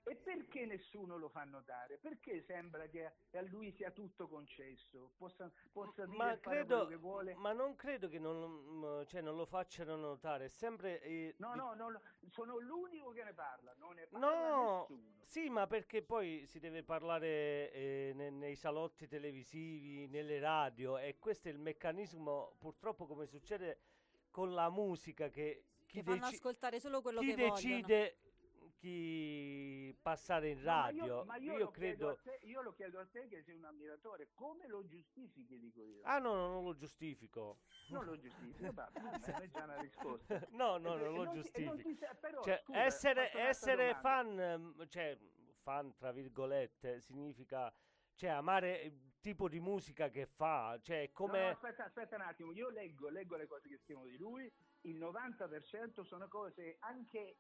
E 0.03 0.15
perché 0.15 0.65
nessuno 0.65 1.17
lo 1.17 1.29
fa 1.29 1.43
notare? 1.43 1.97
Perché 1.97 2.41
sembra 2.41 2.87
che 2.87 3.05
a 3.31 3.41
lui 3.41 3.71
sia 3.71 3.91
tutto 3.91 4.27
concesso, 4.27 5.11
possa, 5.17 5.51
possa 5.71 6.05
dire 6.05 6.17
Ma 6.17 6.33
e 6.33 6.37
fare 6.37 6.65
quello 6.65 6.65
credo, 6.65 6.87
che 6.87 6.95
vuole? 6.95 7.35
ma 7.35 7.51
non 7.53 7.75
credo 7.75 8.07
che 8.07 8.19
non, 8.19 8.79
lo- 8.79 9.05
cioè, 9.05 9.21
non 9.21 9.35
lo 9.35 9.45
facciano 9.45 9.95
notare. 9.95 10.45
È 10.45 10.47
sempre. 10.49 11.01
eh, 11.01 11.35
No, 11.37 11.53
no, 11.55 11.73
no, 11.73 11.89
no, 11.89 12.01
sono 12.29 12.57
l'unico 12.57 13.11
che 13.11 13.23
ne 13.23 13.33
parla, 13.33 13.73
non 13.77 13.93
ne 13.95 14.07
parla 14.07 14.19
No, 14.19 14.87
nessuno. 14.87 15.23
sì, 15.23 15.49
ma 15.49 15.67
perché 15.67 16.01
poi 16.01 16.45
si 16.47 16.59
deve 16.59 16.83
parlare 16.83 17.71
eh, 17.71 18.11
ne- 18.15 18.29
nei 18.31 18.55
salotti 18.55 19.07
televisivi, 19.07 20.07
nelle 20.07 20.39
radio, 20.39 20.97
e 20.97 21.17
questo 21.19 21.49
è 21.49 21.51
il 21.51 21.59
meccanismo, 21.59 22.55
purtroppo, 22.57 23.05
come 23.05 23.27
succede 23.27 23.81
con 24.31 24.53
la 24.53 24.69
musica, 24.69 25.29
che 25.29 25.65
chi, 25.85 25.97
che 25.97 26.03
fanno 26.03 26.21
deci- 26.21 26.35
ascoltare 26.35 26.79
solo 26.79 27.01
quello 27.01 27.19
chi 27.21 27.27
che 27.27 27.35
vogliono. 27.35 27.55
Chi 28.79 29.93
passare 30.01 30.49
in 30.49 30.57
No, 30.59 30.63
ma 30.63 30.85
radio. 30.85 31.05
io, 31.05 31.23
ma 31.25 31.35
io 31.37 31.57
io 31.57 31.71
credo. 31.71 32.19
te, 32.23 32.39
io 32.43 32.61
lo 32.61 32.73
chiedo 32.73 32.99
a 32.99 33.05
te 33.05 33.27
che 33.27 33.43
sei 33.43 33.55
un 33.55 33.65
ammiratore, 33.65 34.29
come 34.33 34.67
lo 34.67 34.85
giustifichi, 34.87 35.59
dico 35.59 35.83
io? 35.83 36.01
Ah, 36.03 36.19
no, 36.19 36.33
no, 36.33 36.47
non 36.47 36.63
lo 36.63 36.75
giustifico. 36.75 37.59
Non 37.87 38.05
lo 38.05 38.17
giustifico, 38.19 38.71
vabbè, 38.71 39.41
è 39.41 39.49
già 39.49 39.63
una 39.63 39.81
risposta. 39.81 40.39
No, 40.51 40.77
no, 40.77 40.95
non 40.95 41.13
e 41.13 41.17
lo 41.25 41.41
ti- 41.41 41.49
e 41.51 41.63
non 41.65 41.75
giustifico. 41.75 41.89
ti 41.89 41.97
però, 42.21 42.43
Cioè, 42.43 42.61
scusa, 42.63 42.85
essere, 42.85 43.31
essere 43.33 43.95
fan, 43.95 44.39
ehm, 44.39 44.87
cioè, 44.87 45.17
fan 45.63 45.95
tra 45.95 46.11
virgolette, 46.11 47.01
significa 47.01 47.73
cioè, 48.15 48.29
amare 48.29 48.81
il 48.81 49.13
tipo 49.21 49.47
di 49.49 49.59
musica 49.59 50.09
che 50.09 50.25
fa, 50.25 50.77
cioè, 50.81 51.07
No, 51.07 51.11
come... 51.13 51.39
no, 51.39 51.49
aspetta, 51.49 51.85
aspetta 51.85 52.15
un 52.15 52.21
attimo, 52.21 52.51
io 52.53 52.69
leggo, 52.69 53.09
leggo 53.09 53.35
le 53.37 53.47
cose 53.47 53.67
che 53.67 53.77
scrivono 53.77 54.07
di 54.07 54.17
lui, 54.17 54.51
il 54.81 54.97
90% 54.97 56.03
sono 56.03 56.27
cose 56.27 56.77
anche 56.79 57.37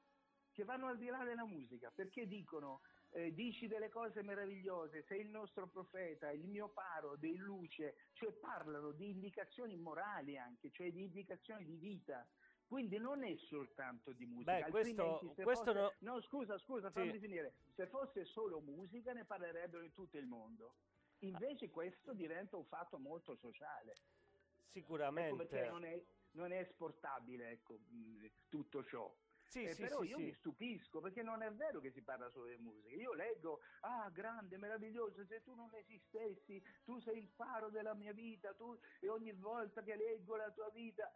che 0.59 0.65
vanno 0.65 0.87
al 0.87 0.97
di 0.97 1.05
là 1.07 1.23
della 1.23 1.45
musica, 1.45 1.89
perché 1.89 2.27
dicono, 2.27 2.81
eh, 3.11 3.33
dici 3.33 3.67
delle 3.67 3.87
cose 3.87 4.21
meravigliose, 4.21 5.03
sei 5.07 5.21
il 5.21 5.29
nostro 5.29 5.67
profeta, 5.67 6.31
il 6.31 6.45
mio 6.45 6.67
faro 6.67 7.15
di 7.15 7.37
luce, 7.37 7.95
cioè 8.11 8.33
parlano 8.33 8.91
di 8.91 9.09
indicazioni 9.09 9.77
morali 9.77 10.37
anche, 10.37 10.69
cioè 10.71 10.91
di 10.91 11.03
indicazioni 11.03 11.63
di 11.63 11.77
vita. 11.77 12.27
Quindi 12.67 12.97
non 12.97 13.23
è 13.23 13.33
soltanto 13.47 14.11
di 14.11 14.25
musica. 14.25 14.65
Beh, 14.65 14.69
questo- 14.69 15.31
questo 15.33 15.63
fosse- 15.73 15.73
no- 15.73 15.93
no, 15.99 16.21
scusa, 16.23 16.57
scusa, 16.59 16.87
Sì. 16.89 16.93
fammi 16.99 17.17
finire. 17.19 17.53
Se 17.75 17.87
fosse 17.87 18.25
solo 18.25 18.59
musica 18.59 19.13
ne 19.13 19.23
parlerebbero 19.23 19.81
in 19.83 19.93
tutto 19.93 20.17
il 20.17 20.25
mondo. 20.27 20.75
Invece 21.19 21.69
questo 21.69 22.13
diventa 22.13 22.57
un 22.57 22.65
fatto 22.65 22.99
molto 22.99 23.33
sociale. 23.37 23.91
Ecco 23.93 24.67
Sicuramente. 24.73 25.45
perché 25.45 25.69
non 25.69 25.85
è, 25.85 25.99
non 26.31 26.51
è 26.51 26.59
esportabile 26.59 27.49
ecco, 27.51 27.79
mh, 27.87 28.25
tutto 28.49 28.83
ciò. 28.85 29.11
Sì, 29.49 29.63
Eh, 29.63 29.73
sì, 29.73 29.81
però 29.81 30.01
sì, 30.03 30.09
io 30.09 30.19
mi 30.19 30.33
stupisco 30.35 31.01
perché 31.01 31.23
non 31.23 31.41
è 31.41 31.51
vero 31.51 31.79
che 31.79 31.91
si 31.91 32.03
parla 32.03 32.29
solo 32.29 32.47
di 32.49 32.57
musica. 32.57 32.95
Io 32.95 33.13
leggo, 33.13 33.59
ah, 33.81 34.09
grande, 34.11 34.57
meraviglioso, 34.57 35.25
se 35.25 35.41
tu 35.41 35.55
non 35.55 35.73
esistessi, 35.73 36.61
tu 36.85 36.99
sei 36.99 37.17
il 37.17 37.29
faro 37.29 37.69
della 37.69 37.95
mia 37.95 38.13
vita, 38.13 38.53
tu, 38.53 38.77
e 38.99 39.09
ogni 39.09 39.33
volta 39.33 39.81
che 39.81 39.95
leggo 39.95 40.35
la 40.35 40.51
tua 40.51 40.69
vita. 40.69 41.11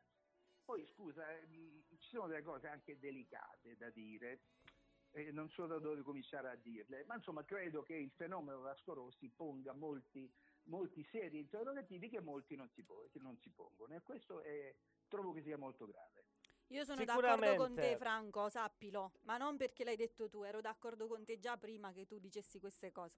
Poi 0.66 0.84
scusa, 0.88 1.30
eh, 1.38 1.48
ci 2.00 2.10
sono 2.10 2.28
delle 2.28 2.42
cose 2.42 2.68
anche 2.68 2.98
delicate 2.98 3.76
da 3.78 3.92
dire. 3.92 4.48
E 5.16 5.32
non 5.32 5.48
so 5.50 5.68
da 5.68 5.78
dove 5.78 6.02
cominciare 6.02 6.50
a 6.50 6.56
dirle, 6.56 7.06
ma 7.06 7.14
insomma 7.14 7.44
credo 7.46 7.84
che 7.84 7.94
il 7.94 8.10
fenomeno 8.14 8.62
Vasco 8.62 8.96
Rossi 8.96 9.30
ponga 9.30 9.72
molti, 9.74 10.28
molti 10.64 11.04
seri 11.04 11.38
interrogativi 11.38 12.10
che 12.10 12.20
molti 12.20 12.56
non 12.56 12.68
si, 12.70 12.84
po- 12.84 13.08
che 13.12 13.20
non 13.20 13.38
si 13.38 13.52
pongono 13.54 13.94
e 13.94 14.02
questo 14.02 14.42
è- 14.42 14.76
trovo 15.08 15.32
che 15.34 15.44
sia 15.44 15.56
molto 15.56 15.86
grave. 15.86 16.33
Io 16.68 16.84
sono 16.84 17.04
d'accordo 17.04 17.56
con 17.56 17.76
te. 17.76 17.96
Franco, 17.98 18.50
sappilo, 18.50 19.12
ma 19.24 19.38
non 19.38 19.58
perché 19.58 19.84
l'hai 19.84 19.96
detto 19.96 20.28
tu, 20.30 20.44
ero 20.44 20.62
d'accordo 20.62 21.08
con 21.08 21.24
te 21.24 21.40
già 21.40 21.58
prima 21.58 21.92
che 21.92 22.06
tu 22.08 22.18
dicessi 22.18 22.60
queste 22.60 22.92
cose. 22.92 23.18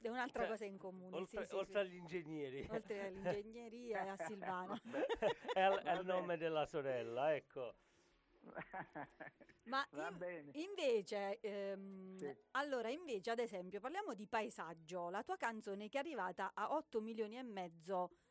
È 0.00 0.08
un'altra 0.08 0.42
Cioè, 0.42 0.50
cosa 0.50 0.64
in 0.64 0.78
comune, 0.78 1.16
Oltre, 1.16 1.44
sì, 1.44 1.48
sì, 1.50 1.54
oltre 1.56 1.72
sì. 1.72 1.86
agli 1.86 1.94
ingegneri. 1.96 2.66
Oltre 2.70 3.00
all'ingegneria 3.08 4.04
e 4.04 4.08
a 4.08 4.16
Silvano. 4.16 4.78
è, 5.52 5.60
al- 5.60 6.00
il 6.00 6.06
nome 6.06 6.36
della 6.36 6.64
sorella, 6.66 7.34
ecco. 7.34 7.74
Ma 9.64 9.86
in- 9.90 10.50
invece, 10.52 11.40
ehm, 11.40 12.16
Sì. 12.16 12.34
allora, 12.52 12.88
invece, 12.90 13.30
ad 13.30 13.38
esempio, 13.38 13.80
parliamo 13.80 14.14
di 14.14 14.26
paesaggio, 14.26 15.10
la 15.10 15.22
tua 15.22 15.36
canzone 15.36 15.88
che 15.88 15.98
è 15.98 16.00
arrivata 16.00 16.52
a 16.54 16.72
8 16.72 17.00
milioni 17.00 17.36
e 17.36 17.42
mezzo 17.42 18.10
di 18.10 18.27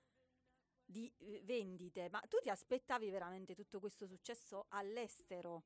eh, 0.93 1.41
vendite, 1.43 2.09
ma 2.09 2.19
tu 2.21 2.37
ti 2.41 2.49
aspettavi 2.49 3.09
veramente 3.09 3.53
tutto 3.55 3.79
questo 3.79 4.05
successo 4.05 4.65
all'estero? 4.69 5.63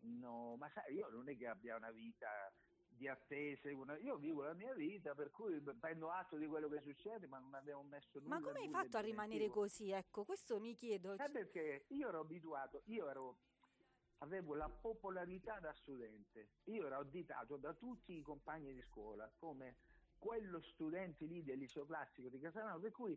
No, 0.00 0.56
ma 0.56 0.68
sai, 0.70 0.94
io 0.94 1.08
non 1.08 1.28
è 1.28 1.36
che 1.36 1.46
abbia 1.46 1.76
una 1.76 1.90
vita 1.90 2.28
di 2.88 3.06
attese, 3.08 3.70
una- 3.72 3.98
io 3.98 4.16
vivo 4.16 4.42
la 4.42 4.54
mia 4.54 4.74
vita, 4.74 5.14
per 5.14 5.30
cui 5.30 5.60
prendo 5.78 6.10
atto 6.10 6.36
di 6.36 6.46
quello 6.46 6.68
che 6.68 6.80
succede, 6.80 7.26
ma 7.26 7.38
non 7.38 7.54
abbiamo 7.54 7.82
messo 7.82 8.18
nulla. 8.18 8.38
Ma 8.38 8.40
come 8.40 8.60
hai 8.60 8.70
fatto 8.70 8.96
a 8.96 9.00
di 9.00 9.06
rimanere 9.10 9.48
così? 9.48 9.90
Ecco, 9.90 10.24
questo 10.24 10.58
mi 10.58 10.74
chiedo. 10.74 11.12
Eh, 11.12 11.30
perché 11.30 11.84
io 11.88 12.08
ero 12.08 12.20
abituato, 12.20 12.82
io 12.86 13.08
ero, 13.08 13.38
avevo 14.18 14.54
la 14.54 14.68
popolarità 14.68 15.60
da 15.60 15.72
studente, 15.74 16.48
io 16.64 16.86
ero 16.86 16.98
additato 16.98 17.56
da 17.56 17.72
tutti 17.74 18.16
i 18.16 18.22
compagni 18.22 18.72
di 18.72 18.82
scuola 18.82 19.30
come 19.36 19.76
quello 20.18 20.60
studente 20.60 21.26
lì 21.26 21.44
del 21.44 21.58
liceo 21.58 21.86
classico 21.86 22.28
di 22.28 22.40
Casalano, 22.40 22.80
per 22.80 22.90
cui 22.90 23.16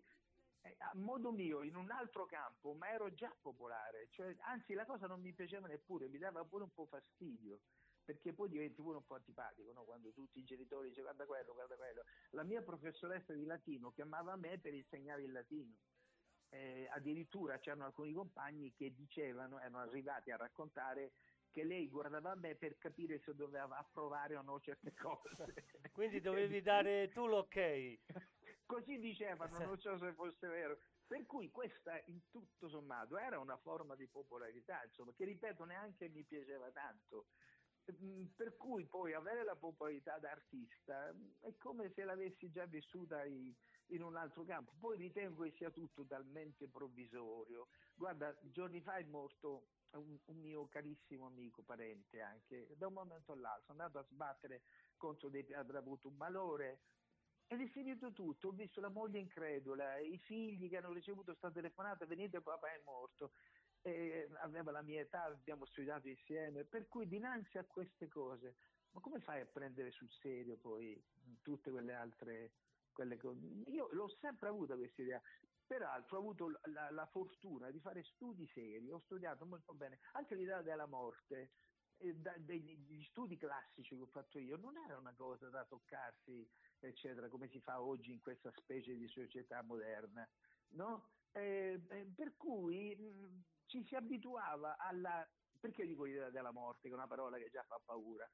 a 0.64 0.92
modo 0.96 1.32
mio, 1.32 1.64
in 1.64 1.76
un 1.76 1.90
altro 1.92 2.26
campo, 2.26 2.74
ma 2.74 2.90
ero 2.90 3.14
già 3.14 3.36
popolare, 3.42 4.08
cioè, 4.12 4.36
anzi 4.42 4.74
la 4.74 4.86
cosa 4.86 5.08
non 5.08 5.22
mi 5.22 5.34
piaceva 5.34 5.68
neppure, 5.68 6.08
mi 6.08 6.18
dava 6.18 6.44
pure 6.46 6.64
un 6.64 6.74
po' 6.74 6.86
fastidio. 6.86 7.62
Perché 8.04 8.34
poi 8.34 8.50
diventi 8.50 8.82
pure 8.82 8.98
un 8.98 9.06
po' 9.06 9.16
antipatico, 9.16 9.72
no? 9.72 9.84
quando 9.84 10.12
tutti 10.12 10.40
i 10.40 10.44
genitori 10.44 10.90
dicono 10.90 11.06
guarda 11.06 11.26
quello, 11.26 11.54
guarda 11.54 11.76
quello. 11.76 12.04
La 12.32 12.44
mia 12.44 12.62
professoressa 12.62 13.32
di 13.32 13.46
latino 13.46 13.92
chiamava 13.92 14.36
me 14.36 14.58
per 14.58 14.74
insegnare 14.74 15.24
il 15.24 15.32
latino. 15.32 15.78
Eh, 16.50 16.90
addirittura 16.92 17.60
c'erano 17.60 17.86
alcuni 17.86 18.12
compagni 18.12 18.74
che 18.74 18.94
dicevano, 18.94 19.60
erano 19.60 19.78
arrivati 19.78 20.32
a 20.32 20.36
raccontare 20.36 21.14
che 21.52 21.64
lei 21.64 21.88
guardava 21.90 22.34
me 22.36 22.56
per 22.56 22.78
capire 22.78 23.20
se 23.20 23.36
doveva 23.36 23.78
approvare 23.78 24.36
o 24.36 24.42
no 24.42 24.60
certe 24.60 24.94
cose. 25.00 25.54
Quindi 25.92 26.20
dovevi 26.22 26.62
dare 26.62 27.10
tu 27.10 27.28
l'ok. 27.28 28.00
Così 28.72 29.00
dicevano, 29.00 29.60
non 29.60 29.78
so 29.80 29.98
se 29.98 30.14
fosse 30.14 30.48
vero. 30.48 30.80
Per 31.06 31.26
cui 31.26 31.52
questa, 31.52 32.02
in 32.06 32.22
tutto 32.30 32.70
sommato, 32.70 33.18
era 33.18 33.38
una 33.38 33.58
forma 33.58 33.96
di 33.96 34.08
popolarità, 34.08 34.82
insomma, 34.86 35.12
che 35.12 35.26
ripeto 35.26 35.66
neanche 35.66 36.08
mi 36.08 36.24
piaceva 36.24 36.72
tanto. 36.72 37.26
Mm, 37.92 38.28
Per 38.38 38.56
cui 38.56 38.86
poi 38.86 39.14
avere 39.14 39.44
la 39.44 39.58
popolarità 39.58 40.18
d'artista 40.20 41.12
mm, 41.14 41.32
è 41.42 41.58
come 41.58 41.92
se 41.94 42.06
l'avessi 42.06 42.50
già 42.50 42.66
vissuta 42.66 43.26
in 43.26 44.02
un 44.04 44.16
altro 44.16 44.46
campo. 44.46 44.72
Poi 44.80 44.96
ritengo 44.98 45.44
che 45.44 45.52
sia 45.58 45.70
tutto 45.72 46.06
talmente 46.06 46.70
provvisorio. 46.70 47.68
Guarda, 47.94 48.34
giorni 48.44 48.82
fa 48.82 48.96
è 48.96 49.04
morto 49.04 49.66
un, 49.98 50.18
un 50.28 50.38
mio 50.38 50.68
carissimo 50.70 51.26
amico, 51.26 51.62
parente 51.64 52.22
anche, 52.22 52.68
da 52.78 52.88
un 52.88 52.94
momento 52.94 53.34
all'altro, 53.34 53.68
è 53.68 53.72
andato 53.72 53.98
a 54.00 54.06
sbattere 54.10 54.62
contro 54.96 55.30
dei 55.30 55.46
avrà 55.54 55.80
avuto 55.80 56.08
un 56.08 56.16
malore 56.16 56.80
è 57.60 57.68
finito 57.68 58.12
tutto. 58.12 58.50
Ho 58.50 58.52
visto 58.52 58.80
la 58.80 58.90
moglie 58.90 59.20
incredula, 59.20 59.98
i 59.98 60.18
figli 60.20 60.70
che 60.70 60.78
hanno 60.78 60.94
ricevuto 60.94 61.32
questa 61.32 61.52
telefonata, 61.52 62.06
venite 62.06 62.42
papà 62.42 62.68
è 62.68 62.82
morto. 62.86 63.34
E 63.82 64.30
aveva 64.42 64.72
la 64.72 64.84
mia 64.84 65.02
età, 65.02 65.24
abbiamo 65.24 65.66
studiato 65.66 66.08
insieme, 66.08 66.66
per 66.66 66.88
cui 66.88 67.08
dinanzi 67.08 67.58
a 67.58 67.66
queste 67.66 68.08
cose, 68.08 68.58
ma 68.92 69.00
come 69.00 69.20
fai 69.22 69.42
a 69.42 69.46
prendere 69.46 69.92
sul 69.92 70.10
serio 70.22 70.58
poi 70.58 71.02
tutte 71.42 71.72
quelle 71.72 71.94
altre 71.94 72.52
quelle 72.92 73.18
cose? 73.18 73.40
Io 73.68 73.90
l'ho 73.94 74.10
sempre 74.20 74.50
avuta 74.50 74.76
questa 74.76 75.02
idea. 75.02 75.22
Peraltro 75.66 76.18
ho 76.18 76.20
avuto 76.20 76.60
la, 76.66 76.92
la 76.92 77.06
fortuna 77.08 77.72
di 77.72 77.80
fare 77.80 78.04
studi 78.04 78.46
seri, 78.54 78.92
ho 78.92 79.00
studiato 79.06 79.46
molto 79.46 79.74
bene 79.74 80.00
anche 80.12 80.36
l'idea 80.36 80.62
della 80.62 80.86
morte. 80.86 81.52
Degli 82.02 82.78
gli 82.88 83.04
studi 83.04 83.38
classici 83.38 83.96
che 83.96 84.02
ho 84.02 84.08
fatto 84.08 84.40
io 84.40 84.58
non 84.58 84.76
era 84.78 84.98
una 84.98 85.14
cosa 85.14 85.50
da 85.50 85.66
toccarsi, 85.66 86.50
eccetera, 86.80 87.30
come 87.30 87.48
si 87.50 87.60
fa 87.62 87.82
oggi 87.82 88.12
in 88.12 88.20
questa 88.20 88.52
specie 88.58 88.96
di 88.96 89.08
società 89.08 89.62
moderna, 89.62 90.28
no? 90.70 91.12
Eh, 91.32 91.80
eh, 91.90 92.12
per 92.16 92.36
cui 92.38 92.96
mh, 92.96 93.44
ci 93.66 93.86
si 93.86 93.96
abituava 93.96 94.78
alla... 94.78 95.28
Perché 95.60 95.86
dico 95.86 96.06
l'idea 96.06 96.32
della 96.32 96.52
morte, 96.52 96.88
che 96.88 96.94
è 96.96 96.98
una 96.98 97.08
parola 97.08 97.38
che 97.38 97.52
già 97.52 97.64
fa 97.64 97.80
paura? 97.86 98.28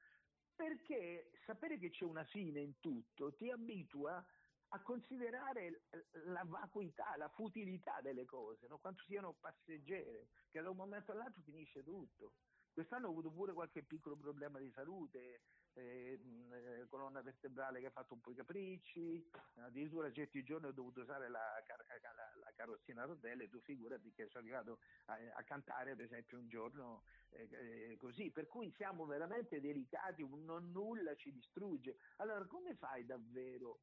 Perché 0.54 1.30
sapere 1.44 1.78
che 1.78 1.90
c'è 1.90 2.04
una 2.04 2.24
fine 2.24 2.60
in 2.60 2.78
tutto 2.80 3.34
ti 3.34 3.50
abitua 3.50 4.24
a 4.70 4.82
considerare 4.82 5.84
la 6.24 6.42
vacuità, 6.44 7.16
la 7.16 7.28
futilità 7.28 8.00
delle 8.00 8.24
cose, 8.24 8.66
no? 8.66 8.78
quanto 8.78 9.02
siano 9.04 9.34
passeggere, 9.34 10.28
che 10.50 10.60
da 10.60 10.70
un 10.70 10.76
momento 10.76 11.12
all'altro 11.12 11.42
finisce 11.42 11.82
tutto. 11.82 12.34
Quest'anno 12.78 13.08
ho 13.08 13.10
avuto 13.10 13.32
pure 13.32 13.52
qualche 13.54 13.82
piccolo 13.82 14.16
problema 14.16 14.60
di 14.60 14.70
salute, 14.70 15.40
eh, 15.72 16.12
eh, 16.12 16.86
colonna 16.86 17.20
vertebrale 17.22 17.80
che 17.80 17.86
ha 17.86 17.90
fatto 17.90 18.14
un 18.14 18.20
po' 18.20 18.30
i 18.30 18.36
capricci, 18.36 19.28
addirittura 19.56 20.12
certi 20.12 20.44
giorni 20.44 20.68
ho 20.68 20.72
dovuto 20.72 21.00
usare 21.00 21.28
la, 21.28 21.60
car- 21.66 21.84
la- 21.88 22.38
la 22.38 22.52
carrozzina 22.54 23.02
a 23.02 23.06
rotelle, 23.06 23.48
tu 23.48 23.60
figurati 23.62 24.12
che 24.12 24.28
sono 24.28 24.44
arrivato 24.44 24.78
a, 25.06 25.16
a 25.34 25.42
cantare 25.42 25.96
per 25.96 26.04
esempio 26.04 26.38
un 26.38 26.46
giorno 26.46 27.02
eh, 27.30 27.48
eh, 27.50 27.96
così, 27.96 28.30
per 28.30 28.46
cui 28.46 28.72
siamo 28.76 29.06
veramente 29.06 29.60
delicati, 29.60 30.24
non 30.28 30.70
nulla 30.70 31.16
ci 31.16 31.32
distrugge. 31.32 31.96
Allora 32.18 32.46
come 32.46 32.76
fai 32.76 33.04
davvero 33.04 33.80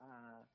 a, 0.00 0.46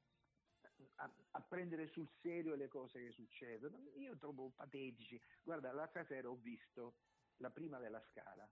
a- 0.98 1.16
a 1.32 1.42
prendere 1.42 1.88
sul 1.88 2.08
serio 2.22 2.54
le 2.54 2.68
cose 2.68 3.04
che 3.06 3.12
succedono? 3.12 3.90
Io 3.98 4.16
trovo 4.18 4.52
patetici. 4.52 5.20
Guarda, 5.44 5.72
l'altra 5.72 6.06
sera 6.06 6.30
ho 6.30 6.36
visto 6.36 6.94
la 7.42 7.50
prima 7.50 7.80
della 7.80 8.02
scala. 8.12 8.50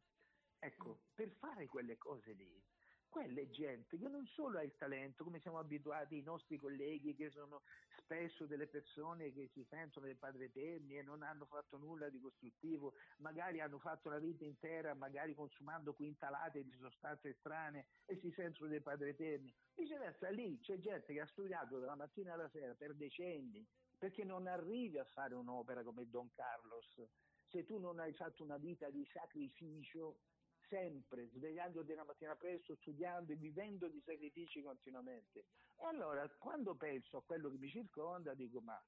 Ecco, 0.59 1.03
per 1.13 1.29
fare 1.39 1.67
quelle 1.67 1.97
cose 1.97 2.33
lì, 2.33 2.61
quella 3.07 3.41
è 3.41 3.49
gente 3.49 3.97
che 3.97 4.07
non 4.07 4.25
solo 4.27 4.59
ha 4.59 4.63
il 4.63 4.75
talento, 4.75 5.23
come 5.23 5.39
siamo 5.39 5.57
abituati 5.57 6.17
i 6.17 6.21
nostri 6.21 6.57
colleghi 6.57 7.15
che 7.15 7.31
sono 7.31 7.63
spesso 8.03 8.45
delle 8.45 8.67
persone 8.67 9.31
che 9.31 9.49
si 9.53 9.63
sentono 9.63 10.05
del 10.05 10.17
padre 10.17 10.45
eterni 10.45 10.97
e 10.97 11.01
non 11.01 11.23
hanno 11.23 11.45
fatto 11.45 11.77
nulla 11.77 12.09
di 12.09 12.19
costruttivo, 12.19 12.93
magari 13.17 13.61
hanno 13.61 13.79
fatto 13.79 14.09
la 14.09 14.19
vita 14.19 14.43
intera, 14.43 14.93
magari 14.93 15.33
consumando 15.33 15.93
quintalate 15.93 16.63
di 16.63 16.75
sostanze 16.79 17.33
strane 17.39 17.87
e 18.05 18.19
si 18.19 18.31
sentono 18.31 18.69
dei 18.69 18.81
padre 18.81 19.09
eterni. 19.09 19.53
Viceversa, 19.75 20.29
lì 20.29 20.59
c'è 20.59 20.77
gente 20.79 21.13
che 21.13 21.21
ha 21.21 21.27
studiato 21.27 21.79
dalla 21.79 21.95
mattina 21.95 22.33
alla 22.33 22.49
sera 22.49 22.73
per 22.75 22.95
decenni, 22.95 23.67
perché 23.97 24.23
non 24.23 24.47
arrivi 24.47 24.97
a 24.97 25.05
fare 25.05 25.33
un'opera 25.35 25.83
come 25.83 26.07
Don 26.09 26.31
Carlos 26.31 27.01
se 27.49 27.65
tu 27.65 27.77
non 27.77 27.99
hai 27.99 28.13
fatto 28.13 28.43
una 28.43 28.57
vita 28.57 28.89
di 28.89 29.05
sacrificio 29.11 30.19
sempre, 30.67 31.29
svegliandoti 31.29 31.93
la 31.93 32.03
mattina 32.03 32.35
presto, 32.35 32.75
studiando 32.75 33.31
e 33.31 33.35
vivendo 33.35 33.87
di 33.87 34.01
sacrifici 34.05 34.61
continuamente. 34.61 35.45
E 35.75 35.85
allora 35.85 36.27
quando 36.37 36.75
penso 36.75 37.17
a 37.17 37.23
quello 37.23 37.49
che 37.49 37.57
mi 37.57 37.69
circonda 37.69 38.33
dico 38.33 38.61
ma 38.61 38.81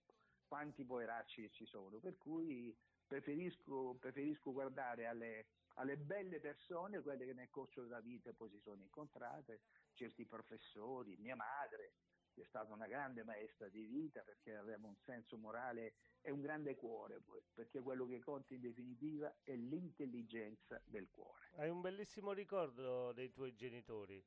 quanti 0.48 0.84
poveracci 0.84 1.50
ci 1.54 1.66
sono, 1.66 1.98
per 2.00 2.18
cui 2.18 2.76
preferisco, 3.08 3.96
preferisco 4.00 4.52
guardare 4.52 5.08
alle, 5.08 5.48
alle 5.76 5.98
belle 5.98 6.40
persone, 6.40 7.02
quelle 7.02 7.26
che 7.26 7.34
nel 7.34 7.50
corso 7.50 7.82
della 7.82 8.02
vita 8.02 8.32
poi 8.34 8.50
si 8.50 8.60
sono 8.60 8.82
incontrate, 8.82 9.62
certi 9.94 10.26
professori, 10.26 11.16
mia 11.18 11.36
madre, 11.36 11.94
è 12.40 12.46
stata 12.46 12.72
una 12.72 12.88
grande 12.88 13.24
maestra 13.24 13.68
di 13.68 13.84
vita 13.84 14.22
perché 14.22 14.56
aveva 14.56 14.88
un 14.88 14.96
senso 15.04 15.38
morale 15.38 15.96
e 16.22 16.32
un 16.32 16.40
grande 16.40 16.76
cuore, 16.76 17.20
poi, 17.20 17.42
perché 17.54 17.82
quello 17.82 18.06
che 18.06 18.22
conta 18.22 18.54
in 18.54 18.62
definitiva 18.62 19.36
è 19.44 19.54
l'intelligenza 19.56 20.82
del 20.86 21.10
cuore. 21.10 21.50
Hai 21.56 21.70
un 21.70 21.82
bellissimo 21.82 22.32
ricordo 22.32 23.12
dei 23.12 23.32
tuoi 23.32 23.54
genitori. 23.56 24.26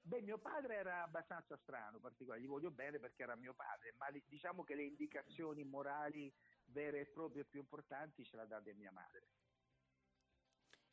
Beh, 0.00 0.20
mio 0.22 0.38
padre 0.38 0.76
era 0.76 1.02
abbastanza 1.02 1.56
strano, 1.56 1.98
particolare, 1.98 2.40
gli 2.40 2.46
voglio 2.46 2.70
bene 2.70 2.98
perché 2.98 3.22
era 3.22 3.36
mio 3.36 3.54
padre, 3.54 3.92
ma 3.96 4.06
diciamo 4.26 4.62
che 4.62 4.74
le 4.74 4.84
indicazioni 4.84 5.64
morali 5.64 6.32
vere 6.66 7.00
e 7.00 7.06
proprie 7.06 7.44
più 7.44 7.60
importanti 7.60 8.24
ce 8.24 8.36
l'ha 8.36 8.44
date 8.44 8.74
mia 8.74 8.92
madre. 8.92 9.28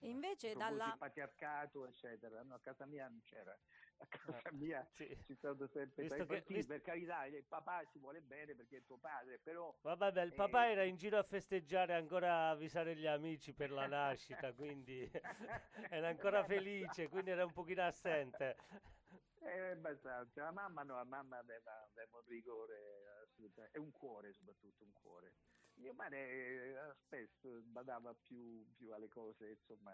E 0.04 0.10
invece 0.10 0.56
dalla... 0.56 0.88
il 0.88 0.98
patriarcato, 0.98 1.86
eccetera. 1.86 2.42
No, 2.42 2.56
a 2.56 2.60
casa 2.60 2.86
mia 2.88 3.08
non 3.08 3.22
c'era. 3.22 3.56
A 4.02 4.06
casa 4.08 4.40
Ah, 4.44 4.52
mia 4.54 4.84
sì. 4.96 5.16
ci 5.26 5.36
stato 5.36 5.68
sempre 5.68 6.04
Visto 6.04 6.26
che- 6.26 6.44
visto- 6.48 6.74
per 6.74 6.82
carità, 6.82 7.26
il 7.26 7.44
papà 7.44 7.86
ci 7.86 8.00
vuole 8.00 8.20
bene 8.22 8.56
perché 8.56 8.78
è 8.78 8.84
tuo 8.86 8.98
padre, 8.98 9.38
però 9.38 9.74
Vabbè, 9.82 10.12
beh, 10.12 10.24
il 10.24 10.32
Eh, 10.32 10.36
papà 10.36 10.70
era 10.70 10.84
in 10.84 10.96
giro 10.96 11.18
a 11.20 11.24
festeggiare, 11.24 11.94
ancora 11.94 12.34
a 12.34 12.50
avvisare 12.50 12.96
gli 12.96 13.06
amici 13.06 13.54
per 13.54 13.70
la 13.72 13.86
nascita, 13.88 14.52
quindi 14.54 15.10
era 15.90 16.08
ancora 16.08 16.44
felice, 16.44 17.08
quindi 17.10 17.30
era 17.30 17.46
un 17.46 17.54
pochino 17.54 17.84
assente. 17.84 18.56
Eh, 19.42 19.72
abbastanza. 19.72 20.44
La 20.44 20.52
mamma 20.52 20.84
no, 20.84 20.96
la 20.96 21.04
mamma 21.04 21.38
aveva, 21.38 21.84
aveva 21.92 22.18
un 22.18 22.26
rigore 22.28 22.78
assolutamente, 23.24 23.78
e 23.78 23.80
un 23.80 23.92
cuore 23.92 24.34
soprattutto, 24.34 24.84
un 24.84 24.94
cuore. 24.94 25.34
Mio 25.76 25.94
padre 25.94 26.18
eh, 26.18 26.94
spesso 27.06 27.62
badava 27.64 28.14
più, 28.14 28.66
più 28.76 28.92
alle 28.94 29.08
cose, 29.10 29.50
insomma, 29.50 29.94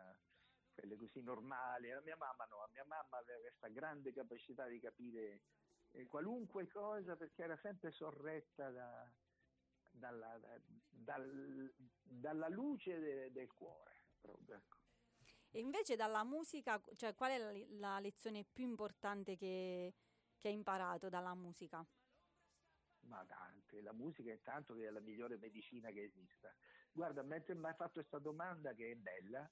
quelle 0.78 0.96
così 0.96 1.22
normali. 1.22 1.90
La 1.90 2.02
mia 2.02 2.16
mamma 2.18 2.46
no, 2.46 2.60
la 2.60 2.70
mia 2.72 2.86
mamma 2.86 3.18
aveva 3.18 3.40
questa 3.42 3.68
grande 3.70 4.14
capacità 4.14 4.68
di 4.68 4.80
capire 4.80 5.42
eh, 5.92 6.06
qualunque 6.06 6.68
cosa 6.68 7.16
perché 7.16 7.44
era 7.44 7.58
sempre 7.58 7.92
sorretta 7.92 8.70
da- 8.70 9.12
dalla, 9.90 10.38
da- 10.38 10.62
dal- 10.90 11.74
dalla 12.04 12.48
luce 12.50 13.00
de- 13.00 13.32
del 13.32 13.52
cuore. 13.54 13.96
proprio, 14.22 14.56
ecco. 14.58 14.78
E 15.52 15.60
invece 15.60 15.96
dalla 15.96 16.24
musica, 16.24 16.80
cioè 16.96 17.16
qual 17.16 17.32
è 17.32 17.38
la, 17.40 17.52
la 17.96 18.00
lezione 18.00 18.44
più 18.46 18.66
importante 18.66 19.36
che, 19.36 19.96
che 20.38 20.48
hai 20.50 20.54
imparato 20.54 21.10
dalla 21.10 21.34
musica? 21.34 21.84
Ma 23.08 23.26
tante, 23.26 23.82
la 23.82 23.94
musica 23.94 24.32
intanto 24.32 24.74
che 24.76 24.88
è 24.88 24.90
la 24.90 25.00
migliore 25.00 25.38
medicina 25.38 25.90
che 25.92 26.04
esista. 26.04 26.54
Guarda, 26.92 27.24
mentre 27.24 27.56
mi 27.56 27.66
hai 27.68 27.74
fatto 27.76 27.94
questa 27.94 28.20
domanda 28.20 28.74
che 28.74 28.92
è 28.92 28.96
bella, 28.96 29.50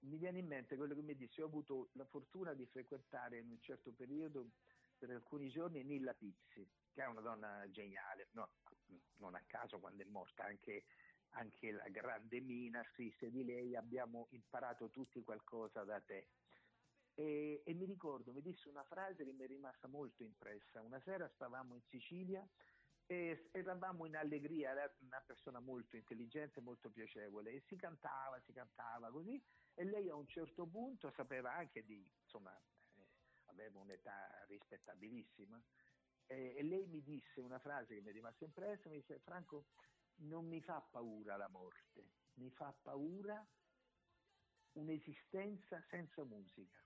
mi 0.00 0.16
viene 0.16 0.38
in 0.38 0.46
mente 0.46 0.76
quello 0.76 0.94
che 0.94 1.02
mi 1.02 1.16
disse, 1.16 1.42
ho 1.42 1.46
avuto 1.46 1.90
la 1.92 2.04
fortuna 2.04 2.54
di 2.54 2.66
frequentare 2.66 3.38
in 3.38 3.50
un 3.50 3.60
certo 3.60 3.92
periodo, 3.92 4.50
per 4.96 5.10
alcuni 5.10 5.48
giorni, 5.48 5.84
Nilla 5.84 6.14
Pizzi, 6.14 6.68
che 6.92 7.02
è 7.02 7.06
una 7.06 7.20
donna 7.20 7.68
geniale, 7.70 8.28
no, 8.32 8.50
non 9.16 9.34
a 9.34 9.42
caso 9.46 9.78
quando 9.78 10.02
è 10.02 10.06
morta 10.06 10.44
anche, 10.44 10.84
anche 11.30 11.70
la 11.70 11.88
grande 11.88 12.40
Mina 12.40 12.82
scrisse 12.92 13.30
di 13.30 13.44
lei, 13.44 13.76
abbiamo 13.76 14.26
imparato 14.30 14.90
tutti 14.90 15.22
qualcosa 15.22 15.84
da 15.84 16.00
te. 16.00 16.28
E, 17.14 17.62
e 17.64 17.74
mi 17.74 17.84
ricordo, 17.84 18.32
mi 18.32 18.42
disse 18.42 18.68
una 18.68 18.84
frase 18.84 19.24
che 19.24 19.32
mi 19.32 19.44
è 19.44 19.46
rimasta 19.48 19.88
molto 19.88 20.22
impressa. 20.22 20.82
Una 20.82 21.00
sera 21.00 21.28
stavamo 21.34 21.74
in 21.74 21.82
Sicilia 21.88 22.48
e 23.10 23.48
eravamo 23.52 24.04
in 24.04 24.16
allegria, 24.16 24.72
era 24.72 24.94
una 24.98 25.22
persona 25.24 25.60
molto 25.60 25.96
intelligente, 25.96 26.60
molto 26.60 26.90
piacevole 26.90 27.52
e 27.52 27.64
si 27.66 27.74
cantava, 27.74 28.38
si 28.44 28.52
cantava 28.52 29.10
così 29.10 29.42
e 29.72 29.84
lei 29.84 30.10
a 30.10 30.14
un 30.14 30.28
certo 30.28 30.66
punto 30.66 31.10
sapeva 31.12 31.54
anche 31.54 31.86
di, 31.86 32.06
insomma, 32.20 32.54
eh, 32.96 33.08
aveva 33.46 33.78
un'età 33.78 34.44
rispettabilissima 34.48 35.58
e, 36.26 36.56
e 36.58 36.62
lei 36.62 36.86
mi 36.86 37.02
disse 37.02 37.40
una 37.40 37.58
frase 37.58 37.94
che 37.94 38.02
mi 38.02 38.10
è 38.10 38.12
rimasta 38.12 38.44
impressa, 38.44 38.90
mi 38.90 38.98
disse 38.98 39.20
Franco, 39.20 39.68
non 40.16 40.46
mi 40.46 40.60
fa 40.60 40.82
paura 40.82 41.36
la 41.38 41.48
morte, 41.48 42.10
mi 42.34 42.50
fa 42.50 42.76
paura 42.82 43.42
un'esistenza 44.72 45.82
senza 45.88 46.24
musica. 46.24 46.76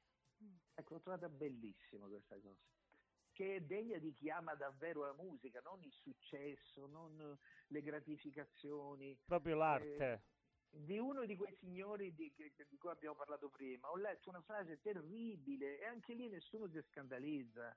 Ecco, 0.74 0.94
l'ho 0.94 1.01
trovata 1.01 1.28
bellissima 1.28 2.07
questa 2.07 2.39
cosa, 2.39 2.62
che 3.32 3.56
è 3.56 3.60
degna 3.60 3.98
di 3.98 4.12
chi 4.14 4.30
ama 4.30 4.54
davvero 4.54 5.04
la 5.04 5.14
musica, 5.14 5.60
non 5.64 5.82
il 5.82 5.92
successo, 5.92 6.86
non 6.86 7.38
le 7.68 7.82
gratificazioni. 7.82 9.18
Proprio 9.24 9.56
l'arte. 9.56 10.22
di 10.74 10.98
uno 10.98 11.26
di 11.26 11.36
quei 11.36 11.54
signori 11.56 12.14
di, 12.14 12.32
di 12.34 12.78
cui 12.78 12.90
abbiamo 12.90 13.14
parlato 13.14 13.50
prima, 13.50 13.90
ho 13.90 13.96
letto 13.96 14.30
una 14.30 14.40
frase 14.42 14.80
terribile 14.80 15.78
e 15.78 15.84
anche 15.84 16.14
lì 16.14 16.28
nessuno 16.28 16.66
si 16.68 16.80
scandalizza. 16.90 17.76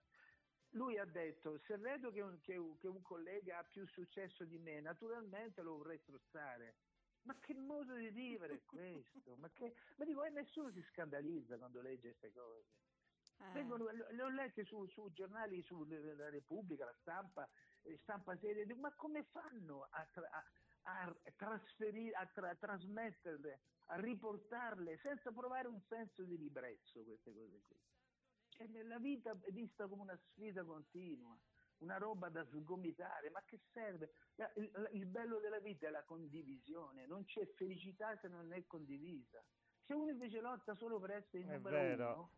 Lui 0.72 0.98
ha 0.98 1.06
detto, 1.06 1.58
se 1.66 1.78
vedo 1.78 2.12
che 2.12 2.22
un, 2.22 2.40
che 2.42 2.56
un- 2.58 2.78
che 2.78 2.88
un 2.88 3.02
collega 3.02 3.60
ha 3.60 3.64
più 3.64 3.86
successo 3.88 4.44
di 4.46 4.58
me, 4.58 4.82
naturalmente 4.82 5.62
lo 5.62 5.78
vorrei 5.78 6.00
strozzare. 6.00 6.76
Ma 7.24 7.38
che 7.40 7.54
modo 7.54 7.96
di 7.96 8.10
vivere 8.10 8.56
è 8.56 8.64
questo? 8.64 9.36
Ma, 9.38 9.50
che, 9.50 9.74
ma 9.98 10.06
dico, 10.06 10.24
eh, 10.24 10.30
nessuno 10.30 10.72
si 10.72 10.82
scandalizza 10.92 11.58
quando 11.58 11.82
legge 11.82 12.16
queste 12.16 12.32
cose. 12.32 12.68
Eh. 13.50 13.52
Vengono- 13.54 13.90
le 13.92 14.22
ho 14.24 14.30
lette 14.30 14.64
su, 14.66 14.86
su 14.88 15.12
giornali, 15.14 15.62
sulla 15.64 16.30
Repubblica, 16.30 16.86
la 16.86 16.96
stampa, 17.02 17.48
eh, 17.84 17.98
stampa 18.04 18.36
seria, 18.38 18.66
dico, 18.66 18.80
ma 18.80 18.94
come 18.96 19.24
fanno 19.32 19.88
a, 19.90 20.08
a- 20.14 20.44
a 20.88 21.16
trasferire, 21.36 22.16
a 22.16 22.26
tra- 22.28 22.56
trasmetterle, 22.56 23.60
a 23.88 23.96
riportarle 24.00 24.98
senza 25.02 25.32
provare 25.32 25.68
un 25.68 25.82
senso 25.88 26.24
di 26.24 26.36
ribrezzo 26.36 27.04
queste 27.04 27.34
cose 27.34 27.62
qui? 27.68 27.78
Cioè, 28.50 28.84
la 28.84 29.00
vita 29.00 29.32
è 29.32 29.52
vista 29.52 29.88
come 29.88 30.04
una 30.04 30.18
sfida 30.32 30.64
continua, 30.64 31.38
una 31.80 31.98
roba 31.98 32.30
da 32.30 32.46
sgomitare, 32.46 33.30
ma 33.30 33.44
che 33.44 33.60
serve? 33.74 34.12
La- 34.36 34.52
il, 34.56 34.90
il 34.94 35.06
bello 35.08 35.40
della 35.40 35.60
vita 35.60 35.88
è 35.88 35.90
la 35.92 36.04
condivisione, 36.04 37.06
non 37.06 37.26
c'è 37.26 37.46
felicità 37.56 38.18
se 38.20 38.28
non 38.28 38.52
è 38.54 38.66
condivisa. 38.66 39.44
Se 39.86 39.94
uno 39.94 40.10
invece 40.12 40.40
lotta 40.40 40.74
solo 40.76 41.00
per 41.00 41.12
essere 41.12 41.40
il 41.44 41.50
È 41.50 41.56
numero 41.58 41.76
vero. 41.76 42.14
uno, 42.14 42.30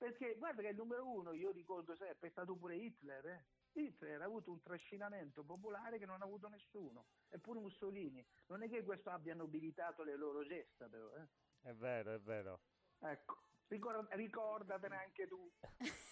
perché 0.00 0.34
guarda 0.38 0.62
che 0.62 0.68
il 0.68 0.76
numero 0.76 1.06
uno, 1.06 1.34
io 1.34 1.50
ricordo 1.50 1.94
sempre, 1.94 2.28
è 2.28 2.30
stato 2.30 2.56
pure 2.56 2.74
Hitler. 2.74 3.26
eh. 3.26 3.44
Hitler 3.72 4.22
ha 4.22 4.24
avuto 4.24 4.50
un 4.50 4.62
trascinamento 4.62 5.44
popolare 5.44 5.98
che 5.98 6.06
non 6.06 6.22
ha 6.22 6.24
avuto 6.24 6.48
nessuno, 6.48 7.04
eppure 7.28 7.60
Mussolini. 7.60 8.26
Non 8.46 8.62
è 8.62 8.68
che 8.70 8.82
questo 8.82 9.10
abbia 9.10 9.34
nobilitato 9.34 10.02
le 10.02 10.16
loro 10.16 10.42
gesta, 10.42 10.88
però. 10.88 11.14
eh. 11.16 11.28
È 11.68 11.74
vero, 11.74 12.14
è 12.14 12.18
vero. 12.18 12.60
Ecco, 13.00 13.42
ricor- 13.68 14.08
ricordatene 14.12 14.96
anche 14.96 15.26
tu. 15.26 15.50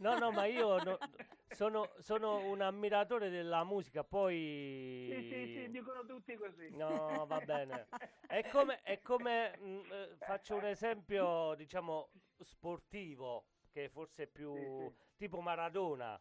No, 0.00 0.18
no, 0.18 0.32
ma 0.32 0.44
io 0.46 0.82
no- 0.82 0.98
sono, 1.48 1.92
sono 1.98 2.48
un 2.48 2.60
ammiratore 2.60 3.30
della 3.30 3.62
musica, 3.64 4.02
poi... 4.02 5.08
Sì, 5.08 5.28
sì, 5.28 5.52
sì, 5.54 5.70
dicono 5.70 6.04
tutti 6.04 6.34
così. 6.36 6.70
No, 6.70 7.24
va 7.26 7.40
bene. 7.40 7.86
È 8.26 8.48
come, 8.50 8.82
è 8.82 9.00
come, 9.00 9.56
mh, 9.56 9.92
eh, 9.92 10.16
faccio 10.18 10.56
un 10.56 10.64
esempio, 10.64 11.54
diciamo, 11.54 12.10
sportivo, 12.42 13.46
che 13.70 13.88
forse 13.88 14.24
è 14.24 14.26
più 14.26 14.54
Sì, 14.54 14.94
tipo 15.16 15.40
Maradona. 15.40 16.20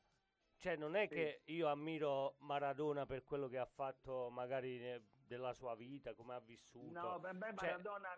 Cioè, 0.58 0.76
non 0.76 0.96
è 0.96 1.08
Sì. 1.08 1.16
che 1.16 1.42
io 1.46 1.68
ammiro 1.68 2.36
Maradona 2.40 3.06
per 3.06 3.24
quello 3.24 3.48
che 3.48 3.58
ha 3.58 3.66
fatto 3.66 4.30
magari 4.30 4.78
ne- 4.78 5.08
della 5.26 5.54
sua 5.54 5.76
vita, 5.76 6.14
come 6.14 6.36
ha 6.36 6.40
vissuto. 6.40 6.92
No, 7.00 7.20
beh, 7.20 7.34
beh, 7.34 7.54
Cioè- 7.56 7.72
Maradona, 7.72 8.16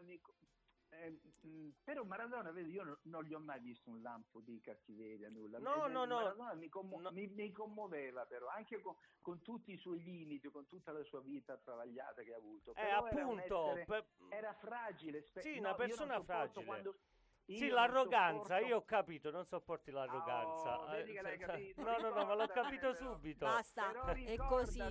eh, 0.90 1.20
mh, 1.42 1.70
però 1.84 2.04
Maradona, 2.04 2.52
vedi, 2.52 2.72
io 2.72 2.84
non, 2.84 2.98
non 3.04 3.24
gli 3.24 3.34
ho 3.34 3.40
mai 3.40 3.60
visto 3.62 3.90
un 3.90 4.02
lampo 4.02 4.42
di 4.42 4.60
cattiveria, 4.62 5.30
nulla. 5.30 5.58
No, 5.60 5.88
Eh, 5.88 5.90
no, 5.92 6.06
no. 6.06 6.16
Maradona 6.18 6.54
mi, 6.54 6.70
commo- 6.70 7.00
No. 7.00 7.12
mi- 7.12 7.28
mi 7.28 7.52
commuoveva 7.52 8.26
però, 8.26 8.48
anche 8.48 8.80
con, 8.82 8.96
con 9.22 9.42
tutti 9.42 9.72
i 9.74 9.78
suoi 9.78 10.04
limiti, 10.04 10.50
con 10.50 10.68
tutta 10.68 10.92
la 10.92 11.04
sua 11.04 11.22
vita 11.22 11.58
travagliata 11.58 12.22
che 12.22 12.34
ha 12.34 12.38
avuto. 12.38 12.72
Eh, 12.72 12.74
Però 12.76 12.88
era 13.08 13.26
un 13.26 13.40
appunto, 13.40 13.68
essere- 13.70 13.86
per- 13.86 14.08
era 14.30 14.54
fragile. 14.54 15.22
spe- 15.22 15.42
Sì, 15.42 15.54
no, 15.56 15.60
una 15.70 15.76
persona 15.76 16.22
fragile. 16.24 16.66
quando- 16.66 16.92
Sì, 16.94 17.15
io 17.48 17.60
non 17.68 17.76
l'arroganza, 17.76 18.42
sopporto- 18.56 18.66
io 18.68 18.76
ho 18.78 18.86
capito, 18.86 19.32
non 19.32 19.46
sopporti 19.46 19.92
l'arroganza. 19.92 20.80
Oh, 20.82 20.88
vedi 20.90 21.12
Eh, 21.12 21.14
che 21.16 21.22
l'hai 21.22 21.38
senza- 21.38 21.52
capito, 21.54 21.82
No, 21.82 21.98
no, 21.98 22.10
no, 22.10 22.26
ma 22.26 22.34
l'ho 22.36 22.48
capito 22.48 22.94
subito. 22.94 23.46
Basta, 23.46 23.88
Però 23.88 24.06
è 24.06 24.36
così. 24.38 24.82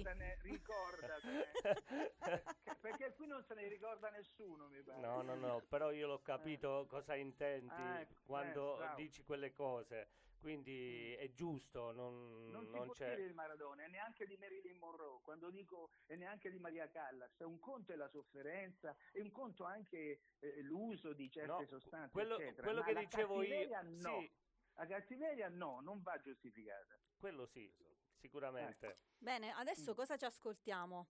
ricordatene. 0.43 1.51
Perché 2.81 3.15
qui 3.15 3.27
non 3.27 3.43
se 3.43 3.55
ne 3.55 3.67
ricorda 3.69 4.11
nessuno, 4.11 4.67
mi 4.69 4.83
pare. 4.83 5.01
No, 5.01 5.23
no, 5.23 5.35
no, 5.35 5.63
però 5.69 5.91
io 5.91 6.07
l'ho 6.07 6.21
capito 6.23 6.87
cosa 6.89 7.15
intendi 7.15 7.73
Ah, 7.73 8.01
ecco, 8.01 8.15
quando 8.27 8.81
eh, 8.83 8.95
dici 8.97 9.25
quelle 9.25 9.53
cose. 9.53 10.09
Quindi 10.45 11.15
è 11.15 11.33
giusto, 11.33 11.91
non, 11.93 12.51
Non 12.51 12.67
si 12.67 12.73
non 12.75 12.85
può 12.85 12.93
c'è... 12.93 13.15
dire 13.15 13.29
di 13.29 13.33
Maradona 13.33 13.85
e 13.85 13.89
neanche 13.89 14.27
di 14.27 14.37
Marilyn 14.37 14.77
Monroe, 14.77 15.23
quando 15.23 15.49
dico 15.49 15.89
e 16.05 16.17
neanche 16.17 16.51
di 16.51 16.59
Maria 16.59 16.87
Callas, 16.91 17.39
un 17.39 17.59
conto 17.59 17.95
è 17.95 17.97
la 17.97 18.09
sofferenza 18.11 18.95
e 19.13 19.23
un 19.23 19.31
conto 19.31 19.65
anche 19.65 20.21
eh, 20.41 20.61
l'uso 20.61 21.15
di 21.15 21.31
certe 21.31 21.51
No, 21.63 21.65
sostanze, 21.67 22.11
quello, 22.13 22.35
eccetera. 22.39 22.63
quello 22.67 22.83
che 22.83 22.95
dicevo 22.95 23.43
io, 23.43 23.69
no. 23.85 24.21
sì, 24.21 24.31
La 24.75 24.87
cattiveria 24.87 25.49
no, 25.49 25.81
non 25.81 26.03
va 26.03 26.21
giustificata. 26.21 27.01
quello 27.17 27.47
sì, 27.47 27.75
sicuramente. 28.19 28.99
Bene, 29.17 29.51
adesso 29.53 29.93
Mm. 29.93 29.95
cosa 29.95 30.19
ci 30.19 30.27
ascoltiamo? 30.27 31.09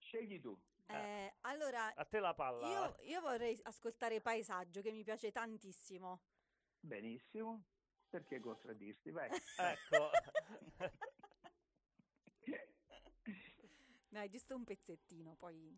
Scegli 0.00 0.40
tu. 0.40 0.60
Eh, 0.86 1.32
allora, 1.42 1.94
A 1.94 2.04
te 2.06 2.18
la 2.18 2.34
palla. 2.34 2.66
io, 2.66 2.96
io 3.04 3.20
vorrei 3.20 3.56
ascoltare 3.62 4.20
Paesaggio, 4.20 4.80
che 4.80 4.90
mi 4.90 5.04
piace 5.04 5.30
tantissimo. 5.30 6.22
Benissimo. 6.80 7.66
Perché 8.12 8.40
contraddirti? 8.40 9.10
Vai. 9.10 9.30
Ecco. 9.56 10.10
Dai, 14.10 14.28
giusto 14.28 14.54
un 14.54 14.64
pezzettino, 14.64 15.34
poi... 15.36 15.74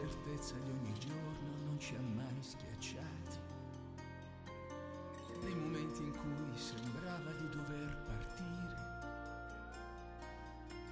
L'incertezza 0.00 0.54
di 0.64 0.70
ogni 0.70 0.98
giorno 0.98 1.66
non 1.66 1.78
ci 1.78 1.94
ha 1.94 2.00
mai 2.00 2.38
schiacciati. 2.40 3.38
Nei 5.42 5.54
momenti 5.54 6.00
in 6.00 6.12
cui 6.12 6.56
sembrava 6.56 7.30
di 7.32 7.48
dover 7.50 8.04
partire, 8.06 8.76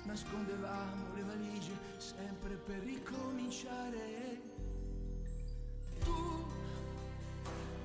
nascondevamo 0.05 1.15
le 1.15 1.23
valigie 1.23 1.79
sempre 1.97 2.57
per 2.57 2.83
ricominciare. 2.83 4.43
Tu 6.01 6.47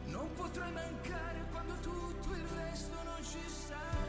non 0.07 0.29
potrai 0.35 0.73
mancare 0.73 1.45
quando 1.51 1.73
tutto 1.75 2.33
il 2.33 2.47
resto 2.47 3.01
non 3.03 3.23
ci 3.23 3.47
sarà 3.47 4.02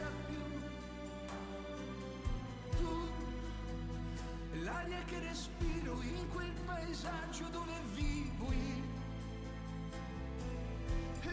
l'aria 4.85 5.03
che 5.05 5.19
respiro 5.19 5.99
in 6.01 6.29
quel 6.29 6.53
paesaggio 6.63 7.45
dove 7.49 7.73
vivo 7.93 8.51
io. 8.51 8.83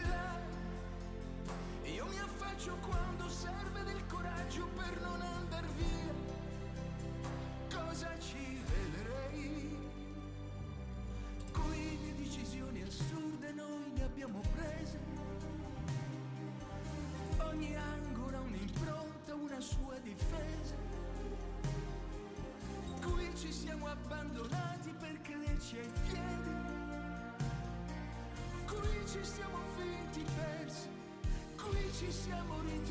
Là, 0.09 0.39
io 1.83 2.05
mi 2.07 2.19
affaccio 2.19 2.75
quando 2.81 3.29
serve 3.29 3.83
del 3.83 4.05
coraggio 4.07 4.65
per 4.75 5.01
non 5.01 5.21
andar 5.21 5.42
Qui 32.23 32.29
ci 32.29 32.35
siamo 32.37 32.82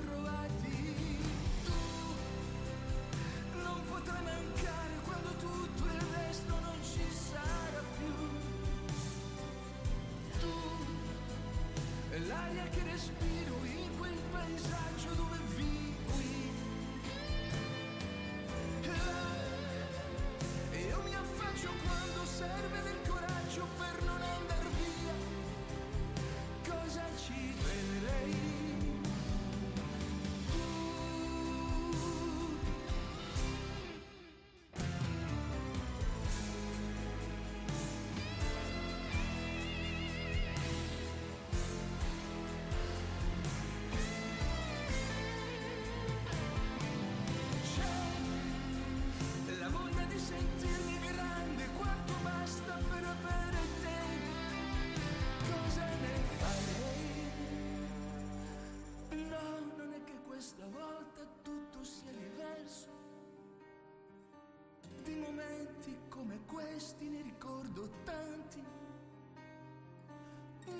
questi 66.73 67.07
ne 67.07 67.21
ricordo 67.21 67.87
tanti. 68.03 68.65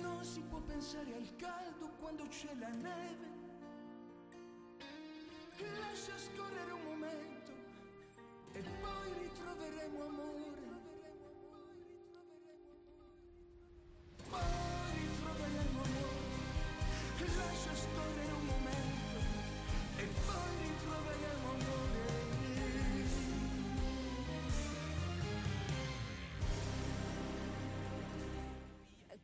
Non 0.01 0.23
si 0.23 0.41
può 0.41 0.59
pensare 0.59 1.13
al 1.13 1.35
caldo 1.35 1.87
quando 1.99 2.27
c'è 2.29 2.51
la 2.55 2.69
neve. 2.69 3.41
Lascia 5.77 6.17
scorrere 6.17 6.71
un 6.71 6.81
momento 6.83 7.51
e 8.53 8.61
poi 8.81 9.13
ritroveremo 9.21 10.03
amore. 10.03 10.52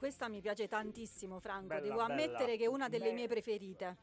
Questa 0.10 0.28
mi 0.28 0.42
piace 0.42 0.68
tantissimo, 0.68 1.40
Franco. 1.40 1.68
Bella, 1.68 1.82
Devo 1.82 1.98
bella. 1.98 2.14
ammettere 2.16 2.58
che 2.58 2.64
è 2.64 2.68
una 2.68 2.90
delle 2.90 3.10
Beh. 3.10 3.14
mie 3.14 3.28
preferite. 3.28 3.98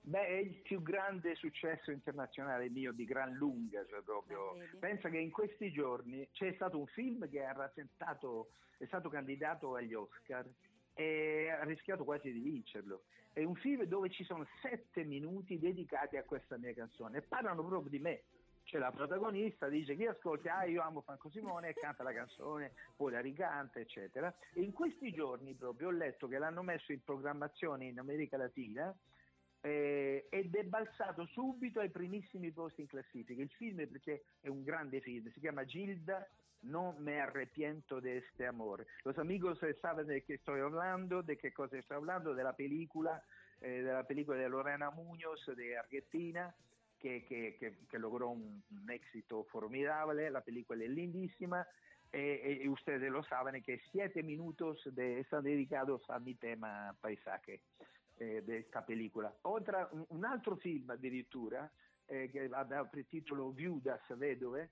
Beh, 0.00 0.26
è 0.26 0.36
il 0.38 0.54
più 0.62 0.80
grande 0.80 1.34
successo 1.34 1.90
internazionale 1.90 2.70
mio 2.70 2.90
di 2.90 3.04
gran 3.04 3.34
lunga, 3.34 3.84
cioè 3.84 4.00
proprio. 4.00 4.54
Vedi. 4.54 4.78
Pensa 4.78 5.10
che 5.10 5.18
in 5.18 5.30
questi 5.30 5.70
giorni 5.70 6.26
c'è 6.32 6.54
stato 6.54 6.78
un 6.78 6.86
film 6.86 7.28
che 7.28 7.44
ha 7.44 7.52
rasentato, 7.52 8.52
è 8.78 8.86
stato 8.86 9.10
candidato 9.10 9.74
agli 9.74 9.92
Oscar 9.92 10.48
e 10.94 11.50
ha 11.50 11.62
rischiato 11.64 12.04
quasi 12.04 12.32
di 12.32 12.40
vincerlo. 12.40 13.02
È 13.34 13.44
un 13.44 13.54
film 13.56 13.82
dove 13.82 14.08
ci 14.08 14.24
sono 14.24 14.46
sette 14.62 15.04
minuti 15.04 15.58
dedicati 15.58 16.16
a 16.16 16.24
questa 16.24 16.56
mia 16.56 16.72
canzone 16.72 17.18
e 17.18 17.22
parlano 17.22 17.62
proprio 17.62 17.90
di 17.90 17.98
me. 17.98 18.22
C'è 18.64 18.78
la 18.78 18.90
protagonista, 18.90 19.68
dice 19.68 19.96
chi 19.96 20.06
ascolta, 20.06 20.58
ah 20.58 20.64
io 20.64 20.82
amo 20.82 21.02
Franco 21.02 21.28
Simone, 21.30 21.74
canta 21.74 22.02
la 22.02 22.12
canzone, 22.12 22.72
poi 22.96 23.12
la 23.12 23.20
ricanta, 23.20 23.80
eccetera. 23.80 24.32
E 24.54 24.62
in 24.62 24.72
questi 24.72 25.12
giorni 25.12 25.54
proprio 25.54 25.88
ho 25.88 25.92
letto 25.92 26.26
che 26.28 26.38
l'hanno 26.38 26.62
messo 26.62 26.92
in 26.92 27.02
programmazione 27.02 27.86
in 27.86 27.98
America 27.98 28.36
Latina 28.36 28.94
eh, 29.60 30.26
ed 30.30 30.54
è 30.54 30.64
balzato 30.64 31.26
subito 31.26 31.80
ai 31.80 31.90
primissimi 31.90 32.50
posti 32.50 32.82
in 32.82 32.86
classifica. 32.86 33.42
Il 33.42 33.50
film 33.50 33.86
perché 33.88 34.24
è 34.40 34.48
un 34.48 34.62
grande 34.62 35.00
film, 35.00 35.30
si 35.32 35.40
chiama 35.40 35.64
Gilda 35.64 36.26
Non 36.64 36.94
me 36.98 37.20
arrepiento 37.20 38.00
de 38.00 38.18
este 38.18 38.46
amor. 38.46 38.86
Los 39.02 39.18
amigos 39.18 39.58
saben 39.80 40.06
de 40.06 40.22
che 40.22 40.38
sto 40.38 40.52
parlando, 40.52 41.20
di 41.20 41.36
che 41.36 41.50
cosa 41.50 41.76
sto 41.82 41.94
parlando, 41.94 42.34
della 42.34 42.52
pellicola, 42.52 43.20
eh, 43.58 43.82
della 43.82 44.04
pellicola 44.04 44.38
di 44.38 44.48
Lorena 44.48 44.88
Muñoz 44.90 45.50
di 45.54 45.74
Argentina. 45.74 46.54
Che, 47.02 47.24
che, 47.26 47.56
che, 47.58 47.78
che 47.88 47.98
logró 47.98 48.30
un, 48.30 48.60
un 48.68 48.88
éxito 48.88 49.42
formidable, 49.50 50.30
la 50.30 50.40
película 50.40 50.84
es 50.84 50.90
lindísima. 50.90 51.66
E, 52.12 52.60
e 52.62 52.68
ustedes 52.68 53.10
lo 53.10 53.24
saben 53.24 53.60
que 53.60 53.80
siete 53.90 54.22
minutos 54.22 54.80
de, 54.94 55.18
están 55.18 55.42
dedicados 55.42 56.08
a 56.10 56.20
mi 56.20 56.36
tema 56.36 56.94
paisaje 57.00 57.62
eh, 58.18 58.44
di 58.44 58.52
questa 58.52 58.82
pellicola. 58.82 59.34
Otra, 59.42 59.88
un, 59.90 60.04
un 60.10 60.24
altro 60.24 60.54
film 60.54 60.90
addirittura 60.90 61.68
eh, 62.06 62.30
che 62.30 62.48
aveva 62.48 62.84
per 62.84 63.04
titolo 63.06 63.50
Viudas 63.50 64.14
Vedove, 64.16 64.70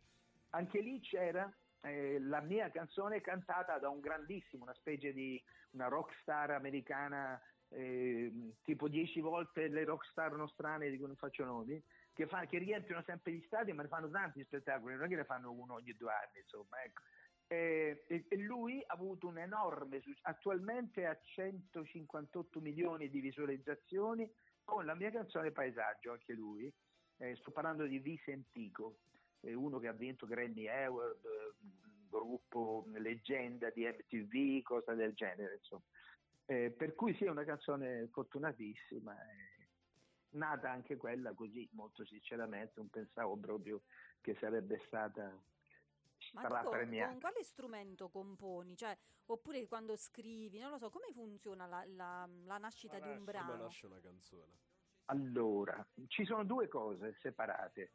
anche 0.50 0.80
lì 0.80 1.00
c'era 1.00 1.52
eh, 1.80 2.20
la 2.20 2.40
mia 2.42 2.70
canzone 2.70 3.20
cantata 3.20 3.78
da 3.80 3.88
un 3.88 4.00
grandissimo, 4.00 4.62
una 4.62 4.74
specie 4.74 5.12
di 5.12 5.42
una 5.72 5.88
rockstar 5.88 6.52
americana, 6.52 7.40
eh, 7.70 8.30
tipo 8.62 8.86
dieci 8.86 9.20
volte 9.20 9.66
le 9.66 9.84
rockstar 9.84 10.36
nostrane 10.36 10.90
di 10.90 10.96
cui 10.96 11.06
non 11.08 11.16
faccio 11.16 11.44
nomi, 11.44 11.82
che, 12.20 12.26
fa- 12.26 12.44
che 12.44 12.58
riempiono 12.58 13.02
sempre 13.06 13.32
gli 13.32 13.42
stadi, 13.46 13.72
ma 13.72 13.80
ne 13.82 13.88
fanno 13.88 14.10
tanti 14.10 14.44
spettacoli, 14.44 14.94
non 14.94 15.04
è 15.04 15.08
che 15.08 15.16
ne 15.16 15.24
fanno 15.24 15.52
uno 15.52 15.74
ogni 15.74 15.94
due 15.96 16.12
anni, 16.12 16.40
insomma, 16.42 16.82
ecco. 16.84 17.00
E, 17.46 18.04
e 18.06 18.36
lui 18.36 18.82
ha 18.86 18.92
avuto 18.92 19.26
un 19.26 19.38
enorme 19.38 20.00
successo, 20.00 20.28
attualmente 20.28 21.06
ha 21.06 21.18
158 21.18 22.60
milioni 22.60 23.08
di 23.08 23.20
visualizzazioni 23.20 24.30
con 24.62 24.84
la 24.84 24.94
mia 24.94 25.10
canzone 25.10 25.50
Paesaggio, 25.50 26.12
anche 26.12 26.34
lui. 26.34 26.70
Eh, 27.16 27.36
sto 27.36 27.50
parlando 27.50 27.86
di 27.86 27.98
Vicentico, 27.98 28.98
eh, 29.40 29.54
uno 29.54 29.78
che 29.78 29.88
ha 29.88 29.92
vinto 29.92 30.26
Grammy 30.26 30.68
Award, 30.68 31.24
eh, 31.24 31.54
gruppo 32.08 32.84
leggenda 32.92 33.70
di 33.70 33.86
MTV, 33.86 34.62
cose 34.62 34.94
del 34.94 35.14
genere, 35.14 35.54
insomma. 35.54 35.82
Eh, 36.44 36.70
per 36.70 36.94
cui 36.94 37.14
sì, 37.14 37.24
è 37.24 37.30
una 37.30 37.44
canzone 37.44 38.08
fortunatissima, 38.12 39.14
eh, 39.14 39.49
nata 40.32 40.70
anche 40.70 40.96
quella 40.96 41.32
così, 41.34 41.68
molto 41.72 42.04
sinceramente, 42.04 42.74
non 42.76 42.88
pensavo 42.88 43.36
proprio 43.36 43.82
che 44.20 44.36
sarebbe 44.40 44.82
stata 44.86 45.42
Ma 46.32 46.46
tu 46.46 46.54
con, 46.58 46.94
con 46.96 47.20
quale 47.20 47.42
strumento 47.42 48.08
componi? 48.08 48.76
Cioè, 48.76 48.96
oppure 49.26 49.66
quando 49.66 49.96
scrivi, 49.96 50.58
non 50.58 50.70
lo 50.70 50.78
so, 50.78 50.90
come 50.90 51.12
funziona 51.12 51.66
la, 51.66 51.84
la- 51.86 52.28
la 52.44 52.58
nascita 52.58 52.98
di 53.00 53.08
un 53.08 53.16
Come 53.16 53.24
brano? 53.24 53.62
nasce 53.64 53.86
una 53.86 54.00
canzone? 54.00 54.58
Allora, 55.06 55.84
ci 56.06 56.24
sono 56.24 56.44
due 56.44 56.68
cose 56.68 57.16
separate. 57.20 57.94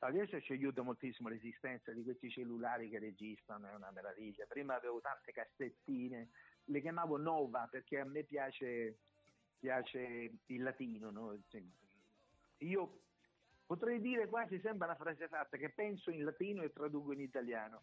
Adesso 0.00 0.40
ci 0.40 0.52
aiuta 0.52 0.82
moltissimo 0.82 1.28
l'esistenza 1.28 1.92
di 1.92 2.04
questi 2.04 2.30
cellulari 2.30 2.88
che 2.88 2.98
registrano, 3.00 3.68
è 3.68 3.74
una 3.74 3.90
meraviglia. 3.90 4.46
Prima 4.46 4.76
avevo 4.76 5.00
tante 5.00 5.32
cassettine, 5.32 6.30
le 6.64 6.80
chiamavo 6.80 7.18
Nova 7.18 7.66
perché 7.68 7.98
a 7.98 8.04
me 8.04 8.24
piace, 8.24 9.00
piace 9.58 10.32
il 10.46 10.62
latino. 10.62 11.10
no? 11.10 11.38
Io 12.58 13.00
potrei 13.66 14.00
dire 14.00 14.28
quasi, 14.28 14.58
sembra 14.60 14.86
una 14.86 14.96
frase 14.96 15.28
fatta, 15.28 15.56
che 15.56 15.70
penso 15.70 16.10
in 16.10 16.24
latino 16.24 16.62
e 16.62 16.72
traduco 16.72 17.12
in 17.12 17.20
italiano, 17.20 17.82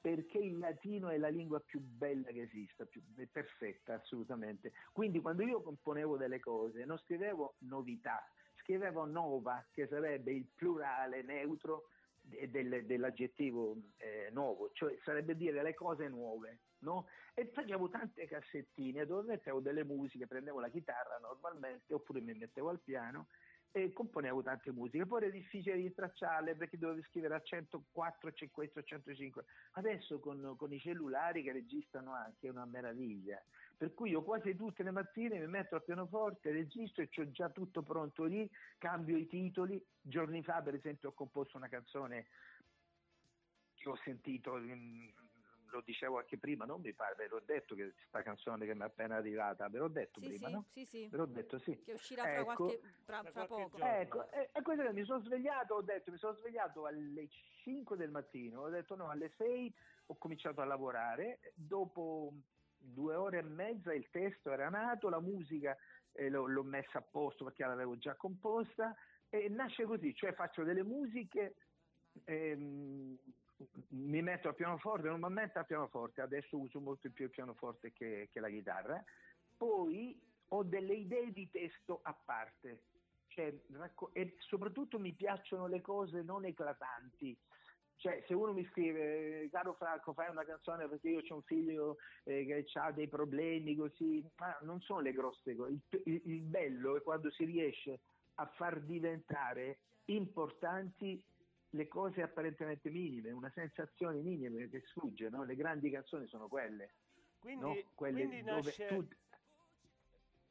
perché 0.00 0.38
il 0.38 0.58
latino 0.58 1.08
è 1.08 1.18
la 1.18 1.28
lingua 1.28 1.60
più 1.60 1.80
bella 1.80 2.30
che 2.30 2.42
esista, 2.42 2.86
più, 2.86 3.02
è 3.16 3.26
perfetta 3.26 3.94
assolutamente. 3.94 4.72
Quindi 4.92 5.20
quando 5.20 5.42
io 5.42 5.60
componevo 5.60 6.16
delle 6.16 6.40
cose 6.40 6.84
non 6.84 6.98
scrivevo 6.98 7.56
novità, 7.60 8.22
scrivevo 8.62 9.04
nova, 9.04 9.64
che 9.70 9.86
sarebbe 9.86 10.32
il 10.32 10.46
plurale 10.54 11.22
neutro 11.22 11.88
de- 12.22 12.50
del- 12.50 12.86
dell'aggettivo 12.86 13.76
eh, 13.96 14.28
nuovo, 14.32 14.70
cioè 14.72 14.96
sarebbe 15.04 15.36
dire 15.36 15.62
le 15.62 15.74
cose 15.74 16.08
nuove. 16.08 16.60
No? 16.80 17.06
E 17.34 17.46
facevo 17.46 17.88
tante 17.88 18.26
cassettine 18.26 19.04
dove 19.04 19.26
mettevo 19.26 19.60
delle 19.60 19.84
musiche, 19.84 20.26
prendevo 20.26 20.60
la 20.60 20.68
chitarra 20.68 21.18
normalmente 21.20 21.92
oppure 21.92 22.20
mi 22.20 22.34
mettevo 22.34 22.68
al 22.68 22.80
piano 22.80 23.26
e 23.70 23.92
componevo 23.92 24.42
tante 24.42 24.72
musiche. 24.72 25.06
Poi 25.06 25.22
era 25.22 25.30
difficile 25.30 25.76
rintracciarle 25.76 26.54
perché 26.54 26.78
dovevo 26.78 27.02
scrivere 27.02 27.34
a 27.34 27.40
104, 27.40 28.32
104, 28.32 28.82
105. 28.82 29.44
Adesso 29.72 30.20
con, 30.20 30.54
con 30.56 30.72
i 30.72 30.80
cellulari 30.80 31.42
che 31.42 31.52
registrano 31.52 32.12
anche 32.14 32.46
è 32.46 32.50
una 32.50 32.64
meraviglia. 32.64 33.42
Per 33.76 33.94
cui 33.94 34.10
io 34.10 34.22
quasi 34.22 34.56
tutte 34.56 34.82
le 34.82 34.90
mattine 34.90 35.38
mi 35.38 35.46
metto 35.46 35.76
al 35.76 35.84
pianoforte, 35.84 36.50
registro 36.50 37.02
e 37.02 37.10
ho 37.16 37.30
già 37.30 37.48
tutto 37.50 37.82
pronto 37.82 38.24
lì, 38.24 38.48
cambio 38.78 39.16
i 39.16 39.26
titoli. 39.26 39.80
Giorni 40.00 40.42
fa, 40.42 40.62
per 40.62 40.74
esempio, 40.74 41.10
ho 41.10 41.12
composto 41.12 41.56
una 41.56 41.68
canzone 41.68 42.26
che 43.74 43.88
ho 43.88 43.96
sentito, 44.02 44.58
lo 45.70 45.80
dicevo 45.80 46.18
anche 46.18 46.38
prima, 46.38 46.64
non 46.64 46.80
mi 46.80 46.92
pare, 46.92 47.14
ve 47.16 47.28
l'ho 47.28 47.40
detto 47.44 47.74
che 47.74 47.92
questa 47.92 48.22
canzone 48.22 48.66
che 48.66 48.74
mi 48.74 48.82
è 48.82 48.84
appena 48.84 49.16
arrivata, 49.16 49.68
ve 49.68 49.78
l'ho 49.78 49.88
detto 49.88 50.20
Sì, 50.20 50.26
prima, 50.26 50.48
sì, 50.48 50.52
no? 50.52 50.64
sì, 50.68 50.84
sì. 50.84 51.08
Ve 51.08 51.16
l'ho 51.16 51.26
detto, 51.26 51.58
sì. 51.58 51.80
Che 51.82 51.92
uscirà 51.92 52.22
fra, 52.22 52.40
Ecco. 52.40 52.54
qualche, 52.54 52.80
fra, 53.04 53.20
Fra 53.22 53.30
fra 53.30 53.46
qualche 53.46 53.64
poco. 53.64 53.76
giorno. 53.78 53.94
Ecco, 53.94 54.30
e, 54.30 54.50
e 54.52 54.62
questo 54.62 54.82
che 54.84 54.92
mi 54.92 55.04
sono 55.04 55.20
svegliato, 55.22 55.74
ho 55.74 55.82
detto, 55.82 56.10
mi 56.10 56.18
sono 56.18 56.34
svegliato 56.34 56.86
alle 56.86 57.28
5 57.62 57.96
del 57.96 58.10
mattino, 58.10 58.62
ho 58.62 58.68
detto 58.68 58.96
no, 58.96 59.08
alle 59.10 59.32
6 59.36 59.74
ho 60.06 60.16
cominciato 60.16 60.60
a 60.60 60.64
lavorare, 60.64 61.40
dopo 61.54 62.32
due 62.76 63.14
ore 63.14 63.38
e 63.38 63.42
mezza 63.42 63.92
il 63.92 64.08
testo 64.10 64.52
era 64.52 64.68
nato, 64.68 65.08
la 65.08 65.20
musica 65.20 65.76
eh, 66.12 66.28
l'ho, 66.28 66.46
l'ho 66.46 66.62
messa 66.62 66.98
a 66.98 67.02
posto 67.02 67.44
perché 67.44 67.64
l'avevo 67.64 67.98
già 67.98 68.14
composta 68.14 68.94
e 69.28 69.48
nasce 69.48 69.84
così, 69.84 70.14
cioè 70.14 70.32
faccio 70.32 70.62
delle 70.62 70.82
musiche, 70.82 71.56
ehm, 72.24 73.18
mi 73.90 74.22
metto 74.22 74.48
al 74.48 74.54
pianoforte, 74.54 75.08
normalmente 75.08 75.58
al 75.58 75.66
pianoforte, 75.66 76.20
adesso 76.20 76.56
uso 76.58 76.80
molto 76.80 77.10
più 77.10 77.24
il 77.24 77.30
pianoforte 77.30 77.92
che, 77.92 78.28
che 78.32 78.40
la 78.40 78.48
chitarra, 78.48 79.02
poi 79.56 80.20
ho 80.48 80.62
delle 80.62 80.94
idee 80.94 81.32
di 81.32 81.48
testo 81.50 82.00
a 82.02 82.12
parte, 82.24 82.82
cioè, 83.28 83.52
racco- 83.72 84.10
e 84.14 84.36
soprattutto 84.38 84.98
mi 84.98 85.12
piacciono 85.12 85.66
le 85.66 85.80
cose 85.80 86.22
non 86.22 86.44
eclatanti. 86.44 87.36
Cioè, 87.96 88.22
se 88.28 88.34
uno 88.34 88.52
mi 88.52 88.64
scrive, 88.66 89.48
caro 89.50 89.74
Franco, 89.74 90.12
fai 90.12 90.30
una 90.30 90.44
canzone 90.44 90.86
perché 90.86 91.08
io 91.08 91.20
ho 91.28 91.34
un 91.34 91.42
figlio 91.42 91.96
eh, 92.24 92.46
che 92.46 92.78
ha 92.78 92.92
dei 92.92 93.08
problemi 93.08 93.74
così, 93.74 94.24
ma 94.38 94.56
non 94.62 94.80
sono 94.80 95.00
le 95.00 95.12
grosse 95.12 95.56
cose. 95.56 95.72
Il, 95.72 96.02
il- 96.04 96.22
il 96.24 96.40
bello 96.42 96.96
è 96.96 97.02
quando 97.02 97.28
si 97.32 97.44
riesce 97.44 97.98
a 98.36 98.46
far 98.54 98.80
diventare 98.82 99.78
importanti 100.04 101.20
le 101.70 101.88
cose 101.88 102.22
apparentemente 102.22 102.90
minime, 102.90 103.30
una 103.30 103.50
sensazione 103.54 104.20
minima 104.20 104.66
che 104.68 104.82
sfugge, 104.86 105.28
no? 105.28 105.44
Le 105.44 105.54
grandi 105.54 105.90
canzoni 105.90 106.26
sono 106.28 106.48
quelle, 106.48 106.94
Quindi, 107.38 107.64
no? 107.64 107.76
Quelle 107.94 108.26
quindi 108.26 108.42
dove 108.42 108.62
nasce, 108.62 108.86
tu- 108.86 109.08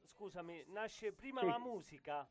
scusami, 0.03 0.63
nasce 0.67 1.13
prima 1.13 1.41
Sì. 1.41 1.47
la 1.47 1.59
musica 1.59 2.29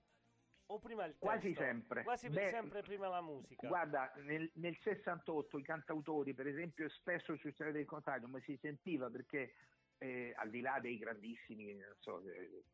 O 0.69 0.81
prima 0.81 1.05
il 1.05 1.13
testo? 1.13 1.27
Quasi 1.27 1.55
sempre. 1.55 2.03
Quasi 2.03 2.29
Beh, 2.29 2.49
sempre 2.51 2.83
prima 2.83 3.07
la 3.07 3.21
musica. 3.21 3.69
Guarda, 3.69 4.13
nel, 4.17 4.51
nel 4.55 4.77
68 4.83 5.59
i 5.59 5.63
cantautori, 5.63 6.35
per 6.35 6.49
esempio, 6.49 6.89
spesso 6.89 7.37
sul 7.37 7.55
del 7.57 7.85
Contrario, 7.85 8.27
ma 8.27 8.41
si 8.41 8.59
sentiva 8.61 9.09
perché 9.09 9.55
eh, 9.99 10.35
al 10.37 10.51
di 10.51 10.61
là 10.61 10.81
dei 10.81 10.99
grandissimi, 10.99 11.73
non 11.75 11.95
so, 12.01 12.21
eh, 12.29 12.65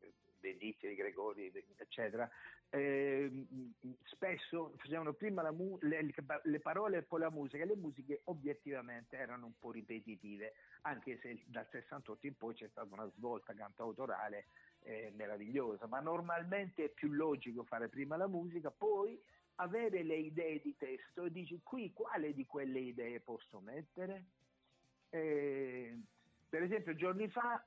Venditti, 0.43 0.89
di 0.89 0.95
Gregori, 0.95 1.49
de- 1.51 1.63
eccetera, 1.77 2.29
eh, 2.69 3.31
spesso 4.03 4.73
facevano 4.77 5.13
prima 5.13 5.49
mu- 5.51 5.77
le, 5.81 6.13
le 6.43 6.59
parole 6.59 6.97
e 6.97 7.03
poi 7.03 7.21
la 7.21 7.29
musica, 7.29 7.63
le 7.63 7.77
musiche 7.77 8.21
obiettivamente 8.25 9.15
erano 9.15 9.45
un 9.45 9.57
po' 9.57 9.71
ripetitive, 9.71 10.53
anche 10.81 11.17
se 11.21 11.41
dal 11.45 11.67
68 11.71 12.27
in 12.27 12.35
poi 12.35 12.53
c'è 12.53 12.67
stata 12.67 12.93
una 12.93 13.09
svolta 13.15 13.53
cantautorale 13.53 14.47
eh, 14.81 15.13
meravigliosa, 15.15 15.87
ma 15.87 16.01
normalmente 16.01 16.85
è 16.85 16.89
più 16.89 17.13
logico 17.13 17.63
fare 17.63 17.87
prima 17.87 18.17
la 18.17 18.27
musica, 18.27 18.69
poi 18.69 19.17
avere 19.55 20.03
le 20.03 20.17
idee 20.17 20.59
di 20.59 20.75
testo 20.75 21.23
e 21.23 21.31
dici 21.31 21.61
qui 21.63 21.93
quale 21.93 22.33
di 22.33 22.45
quelle 22.45 22.79
idee 22.79 23.21
posso 23.21 23.59
mettere? 23.61 24.25
Eh, 25.09 25.97
per 26.49 26.63
esempio 26.63 26.95
giorni 26.95 27.29
fa 27.29 27.63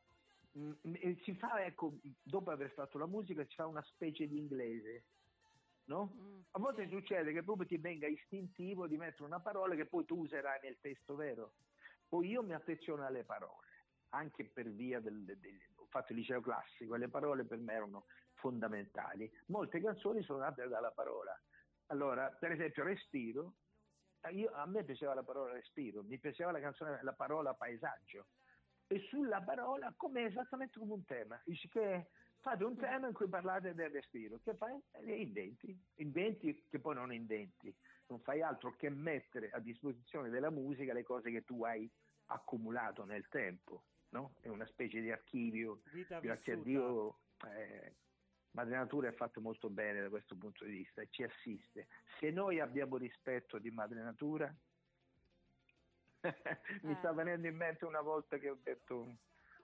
si 1.23 1.35
fa, 1.37 1.65
ecco, 1.65 1.99
dopo 2.23 2.51
aver 2.51 2.71
fatto 2.73 2.99
la 2.99 3.07
musica, 3.07 3.45
si 3.45 3.55
fa 3.55 3.67
una 3.67 3.83
specie 3.83 4.27
di 4.27 4.39
inglese, 4.39 5.05
no? 5.85 6.13
Mm, 6.15 6.41
A 6.53 6.59
volte 6.59 6.85
sì. 6.85 6.91
succede 6.91 7.33
che 7.33 7.43
proprio 7.43 7.67
ti 7.67 7.77
venga 7.77 8.07
istintivo 8.07 8.87
di 8.87 8.97
mettere 8.97 9.25
una 9.25 9.41
parola 9.41 9.75
che 9.75 9.87
poi 9.87 10.05
tu 10.07 10.19
userai 10.21 10.61
nel 10.63 10.79
testo 10.81 11.15
vero. 11.15 11.55
Poi 12.09 12.29
io 12.29 12.43
mi 12.43 12.55
affeziono 12.55 13.05
alle 13.05 13.25
parole, 13.25 13.69
anche 14.11 14.47
per 14.47 14.71
via 14.71 15.01
del, 15.01 15.25
del- 15.25 15.39
del- 15.39 15.61
ho 15.77 15.87
fatto 15.91 16.13
il 16.13 16.19
liceo 16.19 16.41
classico 16.41 16.95
le 16.95 17.09
parole 17.09 17.45
per 17.45 17.59
me 17.59 17.75
erano 17.75 18.07
fondamentali. 18.35 19.31
Molte 19.47 19.81
canzoni 19.81 20.23
sono 20.23 20.39
nate 20.39 20.67
dalla 20.69 20.93
parola. 20.93 21.39
Allora, 21.87 22.31
per 22.31 22.53
esempio, 22.53 22.85
Respiro, 22.85 23.57
io- 24.31 24.53
a 24.53 24.67
me 24.67 24.85
piaceva 24.85 25.15
la 25.15 25.23
parola 25.23 25.53
respiro, 25.53 26.03
mi 26.03 26.19
piaceva 26.19 26.51
la 26.51 26.61
canzone, 26.61 27.03
la 27.03 27.13
parola 27.13 27.55
paesaggio. 27.55 28.29
E 28.89 29.01
sulla 29.09 29.41
parola, 29.43 29.93
come 29.97 30.25
esattamente 30.25 30.79
come 30.79 30.93
un 30.93 31.05
tema. 31.05 31.41
Dici 31.45 31.69
che 31.69 32.09
fate 32.41 32.65
un 32.65 32.77
tema 32.77 33.09
in 33.09 33.13
cui 33.13 33.29
parlate 33.29 33.75
del 33.75 33.91
respiro. 33.91 34.39
Che 34.43 34.55
fai? 34.55 34.79
Eh, 34.93 35.21
inventi. 35.21 35.77
Inventi 35.97 36.65
che 36.69 36.79
poi 36.79 36.95
non 36.95 37.13
inventi. 37.13 37.75
Non 38.09 38.21
fai 38.21 38.43
altro 38.43 38.77
che 38.77 38.89
mettere 38.89 39.51
a 39.51 39.59
disposizione 39.59 40.29
della 40.29 40.51
musica 40.51 40.93
le 40.93 41.03
cose 41.03 41.31
che 41.33 41.45
tu 41.45 41.65
hai 41.65 41.91
accumulato 42.27 43.05
nel 43.05 43.27
tempo. 43.29 43.85
No? 44.11 44.35
È 44.41 44.49
una 44.49 44.67
specie 44.67 45.01
di 45.01 45.11
archivio. 45.11 45.83
Vita 45.93 46.21
Grazie 46.21 46.53
a 46.53 46.57
vissuta. 46.57 46.71
Dio. 46.71 47.19
eh, 47.57 47.95
Madre 48.53 48.77
Natura 48.77 49.09
è 49.09 49.13
fatto 49.13 49.41
molto 49.41 49.69
bene 49.69 50.01
da 50.01 50.09
questo 50.09 50.35
punto 50.37 50.65
di 50.65 50.71
vista 50.71 51.03
e 51.03 51.09
ci 51.11 51.23
assiste. 51.25 51.89
Se 52.19 52.31
noi 52.31 52.59
abbiamo 52.61 52.97
rispetto 52.97 53.59
di 53.59 53.71
Madre 53.71 54.01
Natura, 54.01 54.55
mi 56.83 56.93
Eh. 56.93 56.97
sta 56.97 57.13
venendo 57.13 57.47
in 57.47 57.57
mente 57.57 57.85
una 57.85 58.01
volta 58.01 58.39
che 58.39 58.51
ho 58.51 58.59
detto 58.63 59.01
un- 59.01 59.17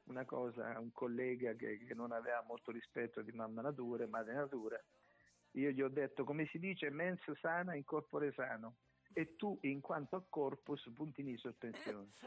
una 0.04 0.24
cosa 0.24 0.74
a 0.74 0.80
un 0.80 0.90
collega 0.92 1.54
che, 1.54 1.78
che 1.84 1.94
non 1.94 2.10
aveva 2.12 2.42
molto 2.42 2.70
rispetto 2.72 3.22
di 3.22 3.30
Mamma 3.32 3.62
Natura 3.62 4.02
e 4.04 4.08
Madre 4.08 4.34
Natura. 4.34 4.82
Io 5.52 5.70
gli 5.70 5.80
ho 5.82 5.88
detto, 5.88 6.24
come 6.24 6.46
si 6.46 6.58
dice, 6.58 6.90
mens 6.90 7.20
sana 7.40 7.74
in 7.76 7.84
corpore 7.84 8.32
sano. 8.32 8.78
E 9.14 9.36
tu, 9.36 9.58
in 9.62 9.80
quanto 9.82 10.16
a 10.16 10.24
corpus, 10.26 10.90
puntini 10.94 11.36
sospensione. 11.36 12.12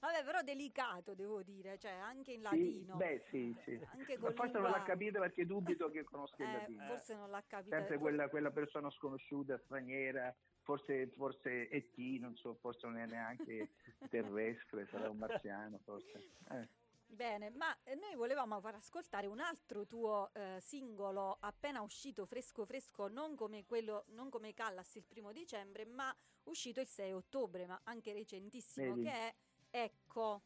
Vabbè, 0.00 0.24
però 0.24 0.42
delicato, 0.42 1.14
devo 1.14 1.42
dire, 1.42 1.78
cioè 1.78 1.92
anche 1.92 2.32
in 2.32 2.40
Sì, 2.40 2.82
latino. 2.84 2.96
beh, 2.96 3.24
sì, 3.30 3.56
sì. 3.64 3.80
Anche 3.92 4.18
Ma 4.18 4.32
forse 4.32 4.52
non 4.54 4.62
lingua- 4.62 4.78
l'ha 4.78 4.82
capito 4.82 5.20
perché 5.20 5.46
dubito 5.46 5.88
che 5.90 6.02
conosca 6.02 6.42
il 6.42 6.48
Eh, 6.48 6.52
latino. 6.58 6.82
forse 6.86 7.14
non 7.14 7.30
l'ha 7.30 7.44
capito. 7.46 7.76
sempre 7.76 7.98
quella, 7.98 8.28
quella 8.28 8.50
persona 8.50 8.90
sconosciuta, 8.90 9.56
straniera, 9.64 10.34
forse, 10.62 11.08
forse 11.08 11.68
ET, 11.70 11.96
non 12.20 12.36
so, 12.36 12.54
forse 12.54 12.86
non 12.86 12.96
è 12.98 13.06
neanche 13.06 13.70
terrestre, 14.10 14.86
sarà 14.86 15.08
un 15.10 15.18
marziano, 15.18 15.78
forse. 15.84 16.30
Eh. 16.50 16.68
Bene, 17.06 17.50
ma 17.50 17.76
noi 18.00 18.14
volevamo 18.14 18.58
far 18.60 18.74
ascoltare 18.76 19.26
un 19.26 19.38
altro 19.40 19.86
tuo 19.86 20.30
eh, 20.32 20.58
singolo 20.60 21.36
appena 21.40 21.82
uscito 21.82 22.24
fresco 22.24 22.64
fresco, 22.64 23.08
non 23.08 23.34
come 23.36 23.66
quello, 23.66 24.04
non 24.08 24.30
come 24.30 24.54
Callas 24.54 24.94
il 24.94 25.04
primo 25.04 25.30
dicembre, 25.30 25.84
ma 25.84 26.14
uscito 26.44 26.80
il 26.80 26.88
6 26.88 27.12
ottobre, 27.12 27.66
ma 27.66 27.78
anche 27.84 28.12
recentissimo, 28.14 28.94
Vedi? 28.94 29.02
che 29.08 29.10
è 29.12 29.34
Ecco, 29.74 30.42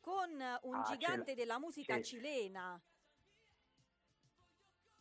con 0.00 0.30
un 0.62 0.74
Ah, 0.74 0.82
gigante 0.84 1.34
della 1.34 1.60
musica 1.60 1.94
c'è- 1.94 2.02
cilena. 2.02 2.80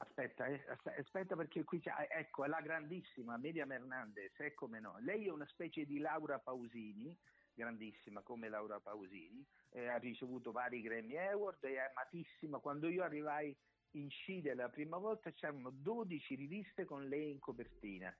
Aspetta, 0.01 0.47
eh, 0.47 0.63
aspe- 0.67 0.95
aspetta 0.95 1.35
perché 1.35 1.63
qui 1.63 1.79
c'è, 1.79 1.91
ecco, 2.09 2.43
è 2.43 2.47
la 2.47 2.59
grandissima 2.59 3.37
Miriam 3.37 3.71
Hernandez, 3.71 4.35
è 4.37 4.53
come 4.55 4.79
no. 4.79 4.97
Lei 5.01 5.27
è 5.27 5.31
una 5.31 5.45
specie 5.45 5.85
di 5.85 5.99
Laura 5.99 6.39
Pausini, 6.39 7.15
grandissima 7.53 8.21
come 8.23 8.49
Laura 8.49 8.79
Pausini, 8.79 9.45
eh, 9.69 9.87
ha 9.87 9.97
ricevuto 9.97 10.51
vari 10.51 10.81
Grammy 10.81 11.17
Award, 11.17 11.63
è 11.65 11.77
amatissima. 11.77 12.57
Quando 12.57 12.87
io 12.87 13.03
arrivai 13.03 13.55
in 13.91 14.09
Cile 14.09 14.55
la 14.55 14.69
prima 14.69 14.97
volta 14.97 15.31
c'erano 15.33 15.69
12 15.69 16.33
riviste 16.33 16.85
con 16.85 17.07
lei 17.07 17.29
in 17.29 17.39
copertina. 17.39 18.15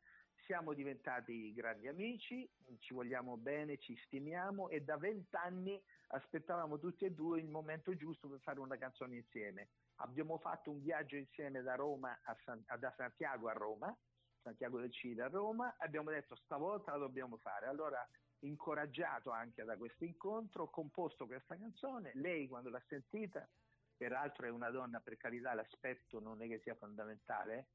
Siamo 0.45 0.73
diventati 0.73 1.51
grandi 1.53 1.87
amici, 1.87 2.47
ci 2.79 2.93
vogliamo 2.93 3.37
bene, 3.37 3.79
ci 3.79 3.95
stimiamo 4.05 4.69
e 4.69 4.81
da 4.81 4.97
vent'anni 4.97 5.81
aspettavamo 6.09 6.77
tutti 6.77 7.05
e 7.05 7.11
due 7.11 7.39
il 7.39 7.47
momento 7.47 7.95
giusto 7.95 8.27
per 8.27 8.39
fare 8.41 8.59
una 8.59 8.77
canzone 8.77 9.15
insieme. 9.15 9.69
Abbiamo 10.01 10.37
fatto 10.39 10.71
un 10.71 10.81
viaggio 10.81 11.15
insieme 11.15 11.61
da 11.61 11.73
a 11.73 12.37
San- 12.43 12.63
da 12.79 12.93
Santiago 12.97 13.47
a 13.49 13.53
Roma, 13.53 13.95
Santiago 14.41 14.79
del 14.79 14.91
Cile 14.91 15.23
a 15.23 15.27
Roma, 15.27 15.75
abbiamo 15.77 16.09
detto 16.09 16.35
stavolta 16.35 16.91
la 16.91 16.97
dobbiamo 16.97 17.37
fare. 17.37 17.67
Allora, 17.67 18.05
incoraggiato 18.39 19.29
anche 19.29 19.63
da 19.63 19.77
questo 19.77 20.03
incontro, 20.03 20.63
ho 20.63 20.69
composto 20.69 21.27
questa 21.27 21.57
canzone. 21.57 22.11
Lei, 22.15 22.47
quando 22.47 22.69
l'ha 22.69 22.81
sentita, 22.87 23.47
peraltro 23.95 24.47
è 24.47 24.49
una 24.49 24.71
donna, 24.71 24.99
per 24.99 25.17
carità, 25.17 25.53
l'aspetto 25.53 26.19
non 26.19 26.41
è 26.41 26.47
che 26.47 26.59
sia 26.59 26.75
fondamentale, 26.75 27.67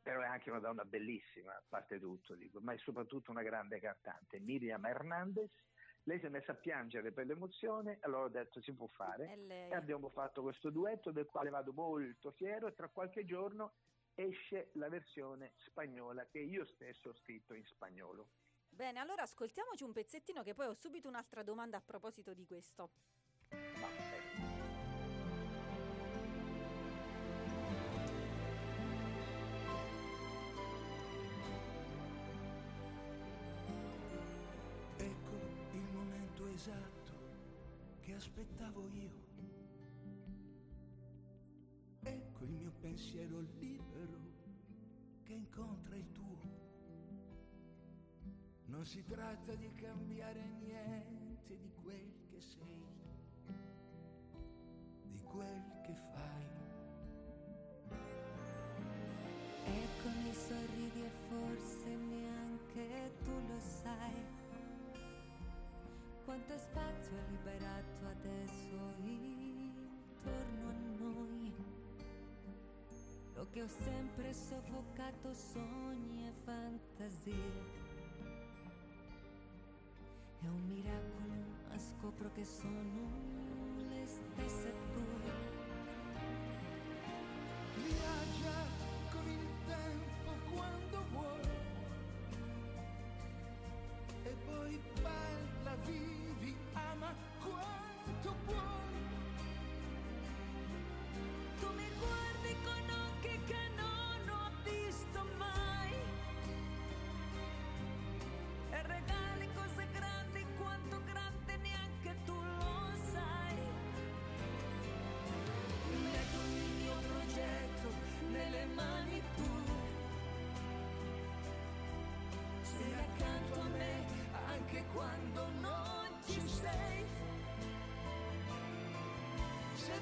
però 0.00 0.22
è 0.22 0.26
anche 0.26 0.50
una 0.50 0.60
donna 0.60 0.84
bellissima, 0.84 1.52
a 1.52 1.62
parte 1.68 1.98
tutto, 2.00 2.34
dico, 2.34 2.60
ma 2.60 2.72
è 2.72 2.78
soprattutto 2.78 3.30
una 3.30 3.42
grande 3.42 3.78
cantante, 3.78 4.40
Miriam 4.40 4.84
Hernandez. 4.86 5.50
Lei 6.04 6.18
si 6.18 6.26
è 6.26 6.28
messa 6.28 6.52
a 6.52 6.56
piangere 6.56 7.12
per 7.12 7.26
l'emozione, 7.26 7.98
allora 8.00 8.24
ho 8.24 8.28
detto 8.28 8.60
si 8.60 8.72
può 8.72 8.88
fare 8.88 9.38
e 9.46 9.74
abbiamo 9.74 10.10
fatto 10.10 10.42
questo 10.42 10.70
duetto 10.70 11.12
del 11.12 11.26
quale 11.26 11.50
vado 11.50 11.72
molto 11.72 12.32
fiero 12.32 12.66
e 12.66 12.74
tra 12.74 12.88
qualche 12.88 13.24
giorno 13.24 13.74
esce 14.14 14.70
la 14.74 14.88
versione 14.88 15.52
spagnola 15.58 16.26
che 16.26 16.40
io 16.40 16.66
stesso 16.66 17.10
ho 17.10 17.14
scritto 17.14 17.54
in 17.54 17.64
spagnolo. 17.66 18.28
Bene, 18.68 18.98
allora 18.98 19.22
ascoltiamoci 19.22 19.84
un 19.84 19.92
pezzettino 19.92 20.42
che 20.42 20.54
poi 20.54 20.66
ho 20.66 20.74
subito 20.74 21.06
un'altra 21.06 21.42
domanda 21.42 21.76
a 21.76 21.82
proposito 21.82 22.34
di 22.34 22.46
questo. 22.46 22.90
Ma, 23.50 24.01
aspettavo 38.72 38.88
io. 38.94 39.10
Ecco 42.00 42.44
il 42.44 42.50
mio 42.52 42.72
pensiero 42.80 43.40
libero 43.58 44.20
che 45.22 45.32
incontra 45.34 45.96
il 45.96 46.10
tuo. 46.12 46.60
Non 48.66 48.84
si 48.86 49.04
tratta 49.04 49.54
di 49.54 49.70
cambiare 49.74 50.42
niente 50.58 51.58
di 51.58 51.70
quel 51.82 52.24
che 52.30 52.40
sei, 52.40 52.86
di 55.10 55.22
quel 55.22 55.80
che 55.82 55.94
fai. 55.94 56.31
Quanto 66.32 66.56
spazio 66.56 67.14
è 67.14 67.30
liberato 67.30 68.06
adesso 68.06 68.78
intorno 69.04 70.66
a 70.66 70.72
noi. 70.98 71.54
Lo 73.34 73.46
che 73.50 73.60
ho 73.60 73.68
sempre 73.68 74.32
soffocato 74.32 75.34
sogni 75.34 76.26
e 76.26 76.32
fantasie. 76.42 77.34
È 80.40 80.46
un 80.46 80.68
miracolo, 80.68 81.34
ma 81.68 81.78
scopro 81.78 82.32
che 82.32 82.46
sono 82.46 83.10
le 83.90 84.06
stesse 84.06 84.72
tue. 84.94 85.51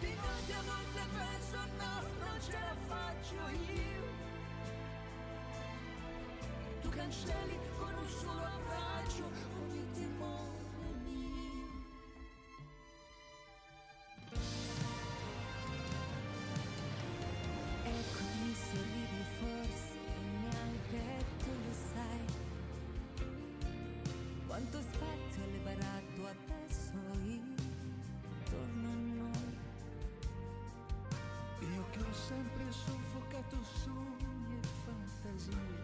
Di 0.01 0.14
notte 0.14 0.52
a 0.52 0.62
volte 0.62 1.01
penso 1.16 1.56
no, 1.78 1.94
non 2.24 2.40
ce 2.40 2.52
la 2.52 2.77
faccio 2.89 3.48
io. 3.48 4.05
Tu 6.81 6.89
cancelli 6.89 7.59
con 7.78 7.94
un 7.94 8.09
solo 8.09 8.44
abbraccio 8.44 9.60
ho 32.70 32.72
sempre 32.72 33.02
soffocato 33.02 33.56
sogni 33.64 34.59
e 34.59 34.66
fantasie. 34.84 35.80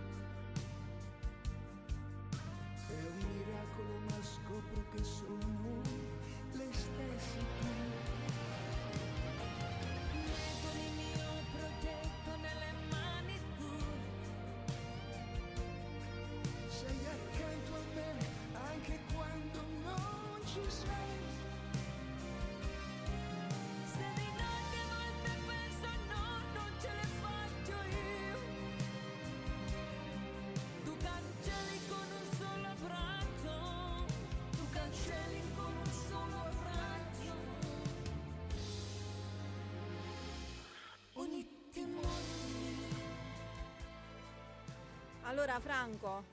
Allora 45.27 45.59
Franco, 45.59 46.25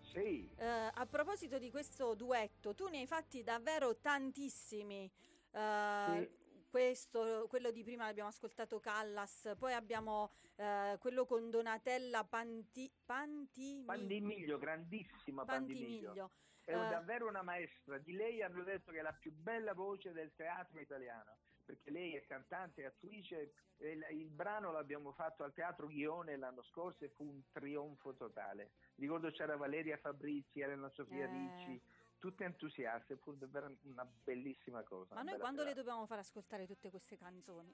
Sì, 0.00 0.48
eh, 0.56 0.64
a 0.92 1.06
proposito 1.06 1.58
di 1.58 1.70
questo 1.70 2.14
duetto, 2.14 2.74
tu 2.74 2.88
ne 2.88 2.98
hai 2.98 3.06
fatti 3.06 3.42
davvero 3.42 3.96
tantissimi. 3.98 5.10
Eh, 5.52 6.30
Questo, 6.74 7.46
quello 7.48 7.70
di 7.70 7.84
prima 7.84 8.06
l'abbiamo 8.06 8.28
ascoltato 8.30 8.80
Callas, 8.80 9.54
poi 9.56 9.72
abbiamo 9.74 10.32
eh, 10.56 10.96
quello 10.98 11.24
con 11.24 11.48
Donatella 11.48 12.24
Panti, 12.24 12.90
Pantimi- 13.04 13.84
Pandimiglio, 13.84 14.58
grandissima 14.58 15.44
Pandimiglio. 15.44 16.08
Pantimiglio. 16.12 16.30
È 16.64 16.72
Eh, 16.72 16.88
davvero 16.88 17.28
una 17.28 17.42
maestra. 17.42 17.98
Di 17.98 18.12
lei 18.14 18.42
hanno 18.42 18.64
detto 18.64 18.90
che 18.90 18.98
è 18.98 19.02
la 19.02 19.12
più 19.12 19.30
bella 19.32 19.72
voce 19.72 20.10
del 20.12 20.34
teatro 20.34 20.80
italiano, 20.80 21.36
perché 21.64 21.90
lei 21.90 22.14
è 22.14 22.24
cantante 22.26 22.82
e 22.82 22.86
attrice. 22.86 23.52
il, 23.78 24.06
il 24.10 24.28
brano 24.28 24.70
l'abbiamo 24.72 25.12
fatto 25.12 25.42
al 25.42 25.52
Teatro 25.52 25.86
Ghione 25.88 26.36
l'anno 26.36 26.62
scorso 26.62 27.04
e 27.04 27.08
fu 27.08 27.24
un 27.24 27.42
trionfo 27.50 28.14
totale. 28.14 28.72
Ricordo 28.96 29.30
c'era 29.30 29.56
Valeria 29.56 29.96
Fabrizi, 29.98 30.60
Elena 30.60 30.88
Sofia 30.90 31.24
Eh. 31.24 31.30
Ricci, 31.30 31.82
tutte 32.18 32.44
entusiaste, 32.44 33.16
fu 33.16 33.34
davvero 33.34 33.76
una 33.82 34.04
bellissima 34.04 34.82
cosa. 34.82 35.14
Ma 35.14 35.22
noi 35.22 35.38
quando 35.38 35.62
le 35.62 35.68
serata. 35.70 35.80
dobbiamo 35.82 36.06
far 36.06 36.18
ascoltare 36.20 36.66
tutte 36.66 36.88
queste 36.90 37.18
canzoni? 37.18 37.72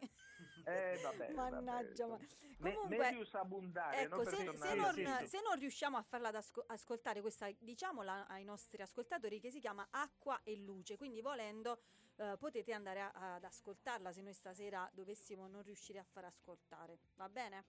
Eh, 0.64 0.98
vabbè, 1.02 1.32
Mannaggia, 1.32 2.06
vabbè, 2.06 2.26
ma- 2.58 2.72
Comunque, 2.72 2.96
medius 2.96 3.34
abundare, 3.34 4.02
ecco, 4.02 4.16
no? 4.16 4.22
Per 4.22 4.34
se, 4.34 4.56
se 4.56 4.74
non, 4.74 5.26
se 5.26 5.40
non 5.42 5.58
riusciamo 5.58 5.96
a 5.98 6.02
farla 6.02 6.28
ad 6.28 6.36
asco- 6.36 6.64
ascoltare 6.66 7.20
questa, 7.20 7.48
diciamola 7.58 8.26
ai 8.26 8.42
nostri 8.44 8.82
ascoltatori 8.82 9.38
che 9.38 9.50
si 9.50 9.60
chiama 9.60 9.86
Acqua 9.90 10.40
e 10.42 10.56
Luce, 10.56 10.96
quindi 10.96 11.20
volendo 11.20 11.82
eh, 12.20 12.36
potete 12.38 12.72
andare 12.74 13.00
a- 13.00 13.34
ad 13.34 13.44
ascoltarla 13.44 14.12
se 14.12 14.20
noi 14.20 14.34
stasera 14.34 14.88
dovessimo 14.92 15.46
non 15.48 15.62
riuscire 15.62 15.98
a 15.98 16.04
far 16.04 16.24
ascoltare, 16.26 16.98
va 17.14 17.28
bene? 17.28 17.64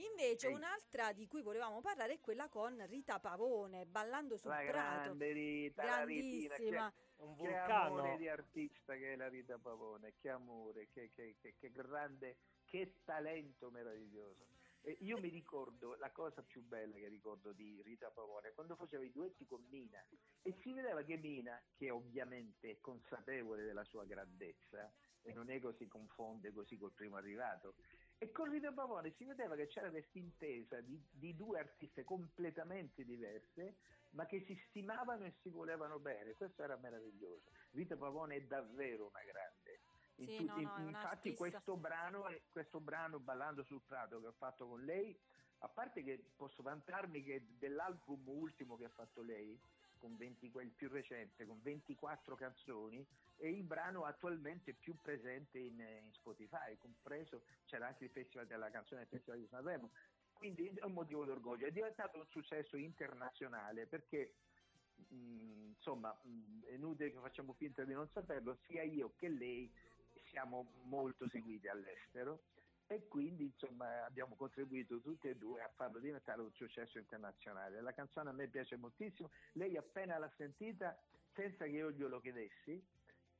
Invece 0.00 0.48
Sì. 0.48 0.52
un'altra 0.52 1.12
di 1.14 1.26
cui 1.26 1.40
volevamo 1.40 1.80
parlare 1.80 2.14
è 2.14 2.20
quella 2.20 2.48
con 2.50 2.84
Rita 2.86 3.18
Pavone, 3.18 3.86
Ballando 3.86 4.36
sul 4.36 4.50
La 4.50 4.56
prato. 4.58 5.02
grande 5.04 5.32
Rita, 5.32 5.84
la 5.84 6.04
Ritina, 6.04 6.54
che- 6.56 6.68
Grandissima. 6.68 6.92
Un 7.16 7.34
Che 7.36 7.42
vulcano. 7.48 7.84
amore 8.00 8.16
di 8.18 8.28
artista 8.28 8.94
che 8.96 9.14
è 9.14 9.16
la 9.16 9.28
Rita 9.28 9.56
Pavone, 9.56 10.12
che 10.20 10.28
amore, 10.28 10.88
che, 10.90 11.10
che- 11.14 11.36
che- 11.40 11.54
che 11.56 11.70
grande, 11.72 12.36
che 12.66 13.00
talento 13.04 13.70
meraviglioso. 13.70 14.44
E 14.86 14.98
io 15.00 15.18
mi 15.18 15.28
ricordo, 15.30 15.96
la 15.96 16.12
cosa 16.12 16.44
più 16.44 16.62
bella 16.62 16.94
che 16.94 17.08
ricordo 17.08 17.50
di 17.52 17.82
Rita 17.82 18.08
Pavone, 18.12 18.52
quando 18.52 18.76
faceva 18.76 19.02
i 19.02 19.10
duetti 19.10 19.44
con 19.44 19.66
Mina 19.68 20.00
e 20.42 20.56
si 20.62 20.72
vedeva 20.72 21.02
che 21.02 21.16
Mina, 21.16 21.60
che 21.74 21.90
ovviamente 21.90 22.70
è 22.70 22.78
consapevole 22.78 23.64
della 23.64 23.82
sua 23.82 24.04
grandezza 24.04 24.88
e 25.22 25.32
non 25.32 25.50
è 25.50 25.58
così 25.58 25.88
confonde 25.88 26.52
così 26.52 26.78
col 26.78 26.92
primo 26.92 27.16
arrivato, 27.16 27.74
e 28.16 28.30
con 28.30 28.48
Rita 28.48 28.70
Pavone 28.70 29.12
si 29.16 29.24
vedeva 29.24 29.56
che 29.56 29.66
c'era 29.66 29.90
questa 29.90 30.18
intesa 30.18 30.80
di, 30.80 31.02
di 31.10 31.34
due 31.34 31.58
artiste 31.58 32.04
completamente 32.04 33.04
diverse, 33.04 33.78
ma 34.10 34.24
che 34.24 34.44
si 34.46 34.54
stimavano 34.68 35.24
e 35.24 35.34
si 35.42 35.48
volevano 35.48 35.98
bene. 35.98 36.34
Questo 36.34 36.62
era 36.62 36.76
meraviglioso. 36.76 37.50
Rita 37.72 37.96
Pavone 37.96 38.36
è 38.36 38.42
davvero 38.42 39.08
una 39.08 39.24
grande. 39.24 39.80
In 40.16 40.28
Sì, 40.28 40.36
tutti- 40.38 40.62
no, 40.62 40.78
no, 40.78 40.88
infatti 40.88 41.34
questo 41.34 41.76
brano, 41.76 42.24
questo 42.50 42.80
brano 42.80 43.18
Ballando 43.18 43.62
sul 43.64 43.82
Prato 43.82 44.20
che 44.20 44.28
ho 44.28 44.32
fatto 44.32 44.66
con 44.66 44.82
lei, 44.82 45.16
a 45.58 45.68
parte 45.68 46.02
che 46.02 46.22
posso 46.36 46.62
vantarmi 46.62 47.22
che 47.22 47.44
dell'album 47.58 48.26
ultimo 48.28 48.76
che 48.76 48.86
ha 48.86 48.90
fatto 48.90 49.20
lei, 49.22 49.58
con 49.98 50.16
20 50.16 50.50
quel 50.50 50.68
più 50.70 50.88
recente, 50.88 51.46
con 51.46 51.60
24 51.62 52.34
canzoni, 52.34 53.04
è 53.36 53.46
il 53.46 53.62
brano 53.64 54.04
attualmente 54.04 54.72
più 54.74 54.94
presente 55.00 55.58
in, 55.58 55.78
in 55.80 56.12
Spotify, 56.12 56.76
compreso 56.78 57.42
c'era 57.66 57.86
anche 57.88 58.04
il 58.04 58.10
Festival 58.10 58.46
della 58.46 58.70
canzone 58.70 59.00
del 59.00 59.08
Festival 59.08 59.40
di 59.40 59.46
Sanremo. 59.48 59.90
Quindi 60.32 60.66
è 60.68 60.84
un 60.84 60.92
motivo 60.92 61.24
d'orgoglio. 61.24 61.66
È 61.66 61.72
diventato 61.72 62.18
un 62.18 62.26
successo 62.28 62.76
internazionale 62.76 63.86
perché 63.86 64.34
mh, 65.08 65.68
insomma 65.76 66.16
mh, 66.22 66.64
è 66.66 66.72
inutile 66.72 67.10
che 67.10 67.18
facciamo 67.18 67.54
finta 67.54 67.84
di 67.84 67.92
non 67.94 68.08
saperlo, 68.10 68.58
sia 68.66 68.82
io 68.82 69.14
che 69.16 69.28
lei 69.28 69.70
siamo 70.30 70.66
molto 70.84 71.28
seguiti 71.28 71.68
all'estero 71.68 72.42
e 72.88 73.06
quindi 73.08 73.44
insomma 73.44 74.04
abbiamo 74.04 74.36
contribuito 74.36 75.00
tutti 75.00 75.28
e 75.28 75.36
due 75.36 75.60
a 75.62 75.68
farlo 75.74 75.98
diventare 75.98 76.40
un 76.40 76.52
successo 76.52 76.98
internazionale. 76.98 77.80
La 77.80 77.92
canzone 77.92 78.30
a 78.30 78.32
me 78.32 78.46
piace 78.48 78.76
moltissimo, 78.76 79.30
lei 79.52 79.76
appena 79.76 80.18
l'ha 80.18 80.32
sentita 80.36 80.96
senza 81.34 81.64
che 81.64 81.70
io 81.70 81.90
glielo 81.90 82.20
chiedessi, 82.20 82.82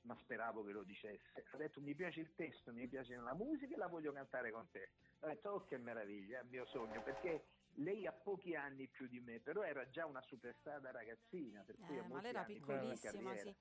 ma 0.03 0.17
speravo 0.17 0.65
che 0.65 0.73
lo 0.73 0.83
dicesse, 0.83 1.45
ha 1.53 1.57
detto 1.57 1.81
mi 1.81 1.95
piace 1.95 2.21
il 2.21 2.35
testo, 2.35 2.73
mi 2.73 2.87
piace 2.89 3.17
la 3.17 3.35
musica 3.35 3.75
e 3.75 3.79
la 3.79 3.89
voglio 3.89 4.13
cantare 4.13 4.51
con 4.51 4.69
te. 4.71 4.91
Ho 5.21 5.29
detto 5.29 5.51
oh 5.51 5.65
che 5.65 5.79
meraviglia, 5.79 6.41
è 6.41 6.43
il 6.43 6.49
mio 6.49 6.67
sogno, 6.67 7.03
perché 7.03 7.47
lei 7.77 8.07
ha 8.07 8.13
pochi 8.13 8.55
anni 8.55 8.87
più 8.89 9.07
di 9.09 9.21
me, 9.21 9.41
però 9.41 9.63
era 9.63 9.89
già 9.89 10.07
una 10.07 10.21
superstar 10.23 10.81
da 10.81 10.91
ragazzina, 10.91 11.63
per 11.63 11.77
cui 11.77 11.97
Eh, 11.97 11.99
ha 11.99 12.03
ma 12.03 12.09
molti 12.09 12.23
lei 12.23 12.31
era 12.35 12.45
piccolissima, 12.45 13.13
carriera. 13.13 13.51
sì. 13.51 13.57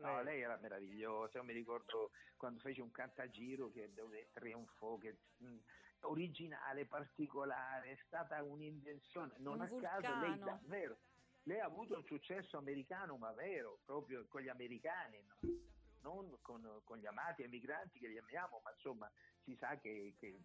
No, 0.00 0.22
lei 0.22 0.40
era 0.42 0.56
meravigliosa, 0.58 1.38
io 1.38 1.44
mi 1.44 1.52
ricordo 1.52 2.10
quando 2.36 2.60
fece 2.60 2.82
un 2.82 2.90
cantagiro 2.90 3.70
che 3.70 3.92
dove 3.94 4.28
trionfò, 4.32 4.98
che, 4.98 5.18
mh, 5.38 5.56
originale, 6.00 6.86
particolare, 6.86 7.92
è 7.92 7.96
stata 8.06 8.42
un'invenzione, 8.42 9.34
non 9.38 9.60
Un 9.60 9.62
a 9.62 9.80
caso 9.80 10.08
lei 10.20 10.30
vulcano. 10.30 10.44
davvero, 10.44 10.98
lei 11.44 11.60
ha 11.60 11.64
avuto 11.66 11.96
un 11.96 12.04
successo 12.04 12.56
americano 12.58 13.16
ma 13.16 13.32
vero, 13.32 13.80
proprio 13.84 14.26
con 14.28 14.42
gli 14.42 14.48
americani, 14.48 15.22
no? 15.24 15.64
non 16.02 16.38
con, 16.42 16.82
con 16.84 16.98
gli 16.98 17.06
amati 17.06 17.42
emigranti 17.42 17.98
che 17.98 18.08
li 18.08 18.18
amiamo, 18.18 18.60
ma 18.62 18.70
insomma 18.70 19.10
si 19.42 19.56
sa 19.56 19.76
che, 19.78 20.14
che 20.18 20.38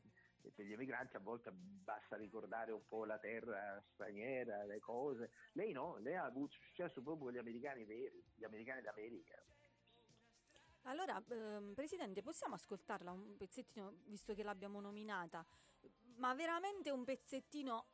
per 0.50 0.66
gli 0.66 0.74
emigranti 0.74 1.16
a 1.16 1.20
volte 1.20 1.52
basta 1.52 2.16
ricordare 2.16 2.72
un 2.72 2.88
po' 2.88 3.06
la 3.06 3.20
terra 3.20 3.82
straniera, 3.94 4.66
le 4.66 4.80
cose. 4.80 5.32
Lei 5.54 5.72
no, 5.72 5.98
lei 5.98 6.16
ha 6.16 6.26
avuto 6.26 6.54
successo 6.54 7.02
proprio 7.02 7.26
con 7.26 7.34
gli 7.34 7.38
americani 7.38 7.86
veri, 7.86 8.24
gli 8.36 8.44
americani 8.44 8.82
d'America. 8.82 9.36
Allora, 10.84 11.24
ehm, 11.30 11.74
Presidente, 11.76 12.24
possiamo 12.24 12.56
ascoltarla 12.56 13.12
un 13.12 13.38
pezzettino, 13.38 14.02
visto 14.06 14.34
che 14.34 14.42
l'abbiamo 14.42 14.82
nominata? 14.82 15.46
Ma 16.16 16.34
veramente 16.34 16.90
un 16.90 17.04
pezzettino... 17.04 17.86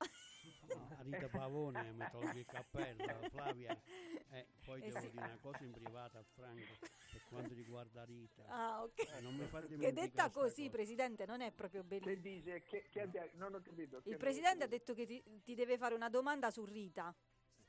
No, 0.74 0.88
a 0.98 1.02
Rita 1.02 1.28
Pavone 1.28 1.92
mi 1.92 2.04
tolgo 2.10 2.38
il 2.38 2.44
cappello, 2.46 3.28
Flavia. 3.30 3.80
Eh, 4.30 4.46
poi 4.64 4.80
Eh 4.80 4.86
devo 4.86 5.00
sì. 5.00 5.10
dire 5.10 5.24
una 5.24 5.38
cosa 5.40 5.64
in 5.64 5.72
privato 5.72 6.18
a 6.18 6.24
Franco 6.34 6.74
per 7.10 7.22
quanto 7.28 7.54
riguarda 7.54 8.04
Rita. 8.04 8.44
Ah, 8.46 8.82
ok. 8.82 8.98
Eh, 9.16 9.20
non 9.20 9.34
mi 9.36 9.48
Che 9.78 9.92
detta 9.92 10.30
così, 10.30 10.62
cosa. 10.62 10.70
Presidente, 10.70 11.26
non 11.26 11.40
è 11.40 11.50
proprio 11.52 11.82
Che 11.82 11.88
bellissimo. 11.88 12.20
dice? 12.22 12.62
Che, 12.62 12.88
che 12.90 13.00
abbia- 13.00 13.28
non 13.34 13.54
ho 13.54 13.60
capito. 13.60 14.00
che 14.00 14.10
Il 14.10 14.16
Presidente 14.16 14.64
ha 14.64 14.68
detto 14.68 14.94
che 14.94 15.06
ti, 15.06 15.22
ti 15.42 15.54
deve 15.54 15.76
fare 15.76 15.94
una 15.94 16.08
domanda 16.08 16.50
su 16.50 16.64
Rita. 16.64 17.14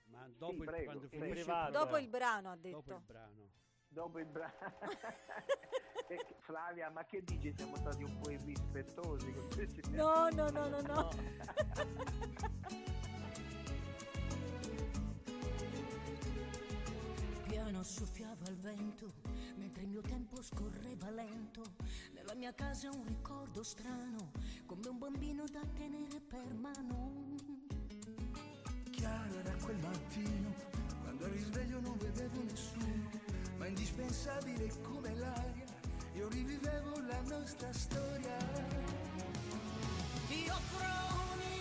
Ma 0.05 0.27
dopo 0.29 0.53
il, 0.53 0.63
prego, 0.65 0.99
prego. 1.09 1.69
Dopo 1.71 1.97
il 1.97 2.07
brano 2.07 2.51
ha 2.51 2.55
dopo 2.55 2.67
il 2.67 2.83
detto. 2.83 3.01
brano. 3.05 3.51
Dopo 3.87 4.19
il 4.19 4.25
brano. 4.25 4.53
Flavia, 6.39 6.89
ma 6.89 7.03
che 7.05 7.23
dici? 7.23 7.53
Siamo 7.55 7.75
stati 7.77 8.03
un 8.03 8.17
po' 8.17 8.29
irrispettosi 8.29 9.33
No, 9.91 10.29
no, 10.29 10.49
no, 10.49 10.67
no, 10.67 10.81
no. 10.81 11.09
Piano 17.47 17.83
soffiava 17.83 18.47
il 18.49 18.57
vento, 18.57 19.13
mentre 19.55 19.83
il 19.83 19.89
mio 19.89 20.01
tempo 20.01 20.41
scorreva 20.41 21.09
lento. 21.11 21.61
Nella 22.13 22.33
mia 22.33 22.53
casa 22.53 22.89
un 22.89 23.05
ricordo 23.05 23.63
strano, 23.63 24.31
come 24.65 24.87
un 24.87 24.97
bambino 24.97 25.43
da 25.51 25.61
tenere 25.73 26.19
per 26.19 26.53
mano. 26.53 27.11
Chiaro 28.91 29.37
era 29.39 29.55
quel 29.63 29.77
mattino, 29.77 30.53
quando 31.01 31.25
al 31.25 31.31
risveglio 31.31 31.79
non 31.79 31.97
vedevo 31.97 32.41
nessuno, 32.43 33.09
ma 33.57 33.67
indispensabile 33.67 34.71
come 34.81 35.13
l'aria, 35.15 35.62
io 36.15 36.27
rivivevo 36.29 36.99
la 37.07 37.21
nostra 37.27 37.71
storia. 37.73 38.37
Ti 40.27 40.49
offro 40.49 40.87
ogni 41.31 41.52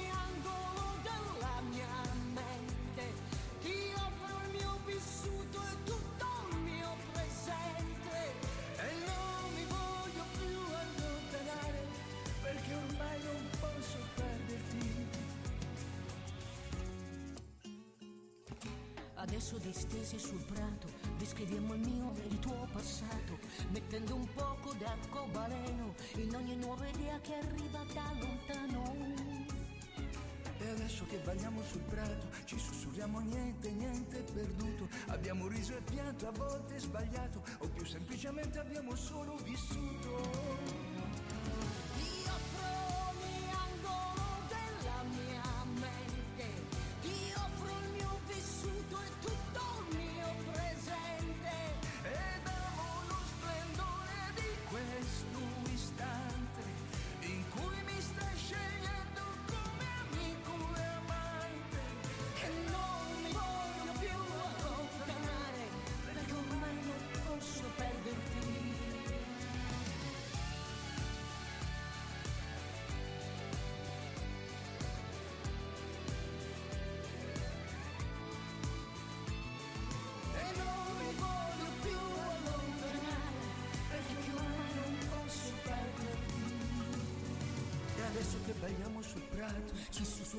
Adesso 19.52 19.68
distesi 19.68 20.18
sul 20.18 20.42
prato, 20.44 20.88
descriviamo 21.18 21.74
il 21.74 21.80
mio 21.80 22.14
e 22.14 22.26
il 22.26 22.38
tuo 22.38 22.66
passato, 22.72 23.38
mettendo 23.70 24.14
un 24.14 24.26
poco 24.32 24.72
d'arcobaleno 24.72 25.92
in 26.16 26.34
ogni 26.34 26.56
nuova 26.56 26.88
idea 26.88 27.20
che 27.20 27.34
arriva 27.34 27.84
da 27.92 28.14
lontano. 28.18 28.94
E 30.58 30.68
adesso 30.70 31.04
che 31.04 31.18
balliamo 31.18 31.62
sul 31.64 31.82
prato, 31.82 32.28
ci 32.46 32.58
sussurriamo 32.58 33.20
niente, 33.20 33.70
niente 33.70 34.20
è 34.20 34.32
perduto. 34.32 34.88
Abbiamo 35.08 35.46
riso 35.48 35.76
e 35.76 35.82
pianto, 35.82 36.28
a 36.28 36.32
volte 36.32 36.78
sbagliato, 36.78 37.42
o 37.58 37.68
più 37.68 37.84
semplicemente 37.84 38.58
abbiamo 38.58 38.96
solo 38.96 39.36
vissuto. 39.44 40.91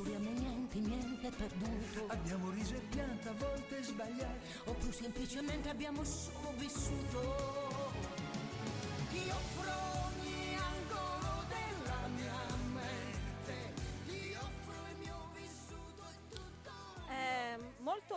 Sussurriamo 0.03 0.31
niente, 0.37 0.79
niente 0.79 1.27
è 1.27 1.31
perduto. 1.31 2.05
abbiamo 2.07 2.49
riso 2.49 2.75
e 2.75 2.81
pianto, 2.89 3.29
a 3.29 3.33
volte 3.37 3.83
sbagliato. 3.83 4.45
O 4.65 4.73
più 4.73 4.91
semplicemente 4.91 5.69
abbiamo 5.69 6.03
solo 6.03 6.53
vissuto. 6.57 7.21
Ti 9.09 9.29
offro 9.29 10.22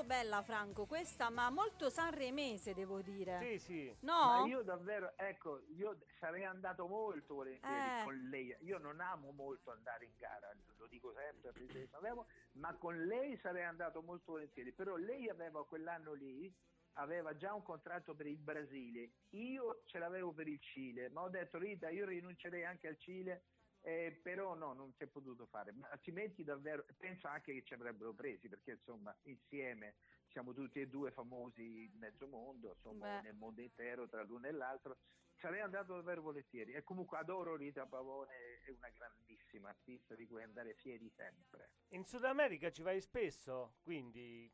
bella 0.07 0.43
Franco 0.43 0.87
questa, 0.87 1.29
ma 1.29 1.51
molto 1.51 1.91
sanremese 1.91 2.73
devo 2.73 3.03
dire. 3.03 3.39
Sì, 3.41 3.59
sì. 3.59 3.97
No? 4.01 4.43
Ma 4.43 4.47
io 4.47 4.63
davvero, 4.63 5.13
ecco, 5.17 5.63
io 5.75 5.99
sarei 6.19 6.45
andato 6.45 6.87
molto 6.87 7.35
volentieri 7.35 8.01
Eh. 8.01 8.05
con 8.05 8.15
lei. 8.31 8.57
Io 8.61 8.79
non 8.79 9.01
amo 9.01 9.33
molto 9.33 9.71
andare 9.73 10.05
in 10.07 10.13
gara, 10.17 10.51
lo 10.79 10.87
dico 10.87 11.13
sempre, 11.13 11.53
Sanremo, 11.89 12.27
ma 12.53 12.75
con 12.75 12.97
lei 13.05 13.37
sarei 13.39 13.65
andato 13.65 14.01
molto 14.03 14.33
volentieri. 14.33 14.73
Però 14.73 14.97
lei 14.97 15.29
aveva 15.29 15.67
quell'anno 15.67 16.13
lì, 16.15 16.51
aveva 16.95 17.37
già 17.37 17.53
un 17.53 17.63
contratto 17.63 18.15
per 18.15 18.27
il 18.27 18.39
Brasile, 18.39 19.11
io 19.31 19.83
ce 19.85 19.99
l'avevo 19.99 20.33
per 20.33 20.49
il 20.49 20.61
Cile, 20.61 21.11
ma 21.11 21.23
ho 21.23 21.29
detto 21.29 21.59
Rita, 21.59 21.91
io 21.91 22.07
rinuncerei 22.07 22.65
anche 22.65 22.89
al 22.89 22.99
Cile. 22.99 23.43
Eh, 23.87 24.19
però 24.21 24.55
no, 24.55 24.73
non 24.73 24.93
si 24.95 25.05
è 25.05 25.07
potuto 25.07 25.47
fare, 25.47 25.71
ma 25.71 25.89
altrimenti 25.91 26.43
davvero 26.43 26.85
penso 26.97 27.29
anche 27.29 27.53
che 27.53 27.63
ci 27.63 27.73
avrebbero 27.73 28.13
presi 28.13 28.49
perché 28.49 28.73
insomma 28.73 29.17
insieme 29.23 29.95
siamo 30.27 30.53
tutti 30.53 30.81
e 30.81 30.89
due 30.89 31.13
famosi 31.13 31.85
in 31.85 31.97
mezzo 31.97 32.27
mondo, 32.27 32.73
insomma 32.75 33.19
Beh. 33.19 33.23
nel 33.23 33.37
mondo 33.37 33.61
intero 33.61 34.09
tra 34.09 34.25
l'uno 34.25 34.49
e 34.49 34.51
l'altro. 34.51 34.99
Sarei 35.37 35.61
andato 35.61 35.95
davvero 35.95 36.21
volentieri 36.23 36.73
e 36.73 36.83
comunque 36.83 37.19
adoro 37.19 37.55
Rita 37.55 37.87
Pavone, 37.87 38.59
è 38.65 38.71
una 38.71 38.89
grandissima 38.89 39.69
artista 39.69 40.17
di 40.17 40.27
cui 40.27 40.43
andare 40.43 40.75
fieri 40.75 41.09
sempre. 41.15 41.71
In 41.91 42.05
Sud 42.05 42.25
America 42.25 42.73
ci 42.73 42.83
vai 42.83 43.01
spesso, 43.01 43.77
quindi... 43.83 44.51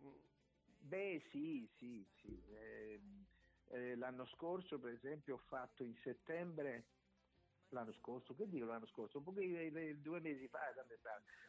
Beh 0.84 1.22
sì, 1.30 1.66
sì, 1.78 2.06
sì. 2.20 2.44
Ehm, 2.48 3.24
eh, 3.68 3.94
l'anno 3.94 4.26
scorso 4.26 4.78
per 4.78 4.92
esempio 4.92 5.36
ho 5.36 5.42
fatto 5.46 5.84
in 5.84 5.94
settembre, 6.02 6.86
l'anno 7.74 7.92
scorso, 7.94 8.34
che 8.34 8.48
dico 8.48 8.66
l'anno 8.66 8.86
scorso, 8.86 9.22
eh, 9.36 9.96
due 9.96 10.20
mesi 10.20 10.48
fa, 10.48 10.60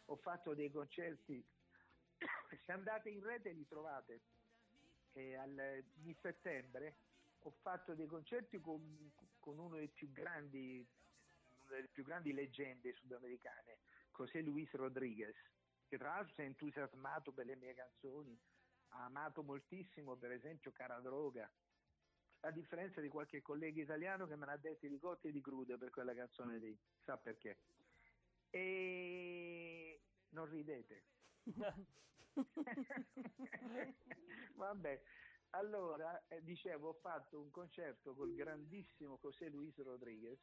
ho 0.05 0.15
fatto 0.17 0.53
dei 0.53 0.71
concerti, 0.71 1.43
se 2.65 2.71
andate 2.71 3.09
in 3.09 3.23
rete 3.23 3.51
li 3.51 3.67
trovate, 3.67 4.21
e 5.13 5.35
al- 5.35 5.83
in 6.03 6.15
settembre 6.21 6.95
ho 7.39 7.51
fatto 7.61 7.93
dei 7.93 8.07
concerti 8.07 8.59
con, 8.59 9.11
con 9.39 9.59
uno 9.59 9.75
dei 9.75 9.89
più 9.89 10.11
grandi, 10.11 10.85
una 11.61 11.75
delle 11.75 11.87
più 11.87 12.03
grandi 12.03 12.33
leggende 12.33 12.93
sudamericane, 12.93 13.77
José 14.15 14.41
Luis 14.41 14.71
Rodriguez, 14.71 15.35
che 15.87 15.97
tra 15.97 16.15
l'altro 16.15 16.33
si 16.35 16.41
è 16.41 16.45
entusiasmato 16.45 17.31
per 17.33 17.45
le 17.45 17.55
mie 17.55 17.73
canzoni, 17.73 18.39
ha 18.89 19.05
amato 19.05 19.43
moltissimo 19.43 20.15
per 20.15 20.31
esempio 20.31 20.71
Cara 20.71 20.99
Droga, 20.99 21.51
a 22.45 22.51
differenza 22.51 22.99
di 23.01 23.07
qualche 23.07 23.41
collega 23.41 23.81
italiano 23.81 24.27
che 24.27 24.35
me 24.35 24.45
l'ha 24.45 24.57
detto 24.57 24.87
di 24.87 24.99
cotte 24.99 25.29
e 25.29 25.31
di 25.31 25.41
crude 25.41 25.77
per 25.77 25.89
quella 25.89 26.13
canzone 26.13 26.57
lì, 26.57 26.77
sa 27.03 27.17
perché. 27.17 27.57
E 28.49 30.01
non 30.29 30.49
ridete. 30.49 31.03
Vabbè, 34.55 35.01
allora 35.51 36.25
eh, 36.27 36.43
dicevo, 36.43 36.89
ho 36.89 36.93
fatto 36.93 37.39
un 37.39 37.49
concerto 37.49 38.13
col 38.13 38.33
grandissimo 38.33 39.19
José 39.21 39.47
Luis 39.49 39.77
Rodriguez, 39.77 40.39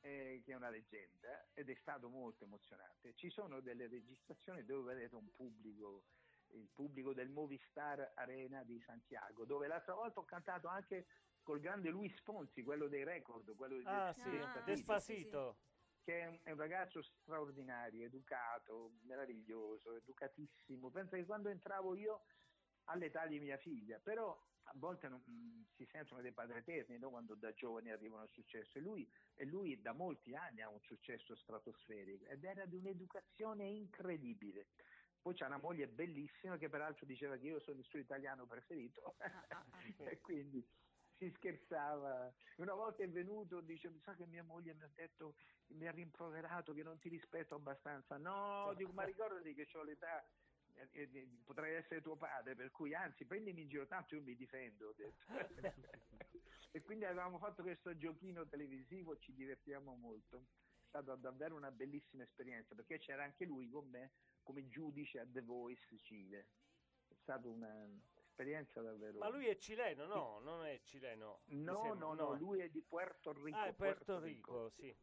eh, 0.00 0.42
che 0.44 0.52
è 0.52 0.56
una 0.56 0.68
leggenda, 0.68 1.46
ed 1.54 1.70
è 1.70 1.74
stato 1.80 2.08
molto 2.08 2.44
emozionante. 2.44 3.14
Ci 3.14 3.30
sono 3.30 3.60
delle 3.60 3.88
registrazioni 3.88 4.64
dove 4.64 4.94
vedete 4.94 5.14
un 5.14 5.30
pubblico, 5.30 6.04
il 6.54 6.68
pubblico 6.72 7.12
del 7.12 7.28
Movistar 7.30 8.12
Arena 8.14 8.62
di 8.64 8.80
Santiago, 8.80 9.44
dove 9.44 9.66
l'altra 9.66 9.94
volta 9.94 10.20
ho 10.20 10.24
cantato 10.24 10.68
anche 10.68 11.06
col 11.42 11.60
grande 11.60 11.90
Luis 11.90 12.18
Fonsi, 12.22 12.62
quello 12.62 12.88
dei 12.88 13.04
record, 13.04 13.54
quello 13.54 13.76
di 13.76 13.84
Ah 13.86 14.12
sì, 14.14 14.28
Ah, 14.28 14.60
Despacito. 14.62 15.58
che 16.02 16.20
è 16.20 16.26
un, 16.26 16.38
è 16.42 16.50
un 16.50 16.58
ragazzo 16.58 17.02
straordinario, 17.02 18.04
educato, 18.04 18.92
meraviglioso, 19.04 19.94
educatissimo. 19.96 20.90
Penso 20.90 21.16
che 21.16 21.24
quando 21.24 21.48
entravo 21.48 21.94
io 21.94 22.24
all'età 22.84 23.26
di 23.26 23.40
mia 23.40 23.56
figlia, 23.58 23.98
però 23.98 24.38
a 24.66 24.72
volte 24.76 25.08
non- 25.08 25.22
mm, 25.28 25.62
si 25.74 25.86
sentono 25.86 26.20
dei 26.22 26.32
padri 26.32 26.58
eterni 26.58 26.98
no? 26.98 27.10
quando 27.10 27.34
da 27.34 27.52
giovani 27.52 27.90
arrivano 27.90 28.22
al 28.22 28.30
successo 28.30 28.78
e 28.78 28.80
lui, 28.80 29.10
e 29.34 29.44
lui 29.44 29.80
da 29.80 29.92
molti 29.92 30.34
anni 30.34 30.60
ha 30.62 30.68
un 30.68 30.80
successo 30.80 31.34
stratosferico 31.36 32.24
ed 32.26 32.44
era 32.44 32.64
di 32.66 32.76
un'educazione 32.76 33.64
incredibile. 33.64 34.68
Poi 35.24 35.32
c'ha 35.32 35.46
una 35.46 35.56
moglie 35.56 35.88
bellissima 35.88 36.58
che 36.58 36.68
peraltro 36.68 37.06
diceva 37.06 37.38
che 37.38 37.46
io 37.46 37.58
sono 37.60 37.78
il 37.78 37.84
suo 37.86 37.98
italiano 37.98 38.44
preferito 38.44 39.16
e 39.96 40.20
quindi 40.20 40.62
si 41.16 41.30
scherzava. 41.30 42.30
Una 42.56 42.74
volta 42.74 43.04
è 43.04 43.08
venuto, 43.08 43.62
dice, 43.62 43.88
mi 43.88 44.00
sa 44.00 44.14
che 44.14 44.26
mia 44.26 44.44
moglie 44.44 44.74
mi 44.74 44.82
ha 44.82 44.90
detto, 44.94 45.36
mi 45.68 45.86
ha 45.86 45.92
rimproverato 45.92 46.74
che 46.74 46.82
non 46.82 46.98
ti 46.98 47.08
rispetto 47.08 47.54
abbastanza. 47.54 48.18
No, 48.18 48.74
dico, 48.76 48.92
ma 48.92 49.04
ricordati 49.04 49.54
che 49.54 49.66
ho 49.72 49.82
l'età, 49.82 50.22
eh, 50.74 50.88
eh, 50.92 51.28
potrei 51.42 51.76
essere 51.76 52.02
tuo 52.02 52.16
padre, 52.16 52.54
per 52.54 52.70
cui 52.70 52.94
anzi 52.94 53.24
prendimi 53.24 53.62
in 53.62 53.68
giro, 53.68 53.86
tanto 53.86 54.16
io 54.16 54.20
mi 54.20 54.36
difendo. 54.36 54.88
ho 54.88 54.92
detto. 54.92 55.24
e 56.70 56.82
quindi 56.82 57.06
avevamo 57.06 57.38
fatto 57.38 57.62
questo 57.62 57.96
giochino 57.96 58.46
televisivo, 58.46 59.16
ci 59.16 59.32
divertiamo 59.32 59.96
molto. 59.96 60.48
È 60.94 60.98
stata 61.00 61.16
davvero 61.16 61.56
una 61.56 61.72
bellissima 61.72 62.22
esperienza 62.22 62.76
perché 62.76 62.98
c'era 62.98 63.24
anche 63.24 63.44
lui 63.44 63.68
con 63.68 63.84
me 63.88 64.12
come 64.44 64.68
giudice 64.68 65.18
a 65.18 65.26
The 65.26 65.40
Voice 65.40 65.98
Cile. 65.98 66.46
È 67.08 67.14
stata 67.20 67.48
un'esperienza 67.48 68.80
davvero. 68.80 69.18
Ma 69.18 69.28
lui 69.28 69.46
è 69.48 69.56
cileno, 69.56 70.06
no? 70.06 70.38
Non 70.38 70.64
è 70.64 70.80
cileno. 70.84 71.40
No, 71.46 71.80
sembra, 71.82 72.06
no, 72.06 72.14
no, 72.14 72.32
lui 72.34 72.60
è 72.60 72.68
di 72.68 72.80
Puerto 72.80 73.32
Rico. 73.32 73.58
Ah, 73.58 73.66
è 73.66 73.74
Puerto 73.74 74.20
Rico, 74.20 74.70
sì. 74.70 74.96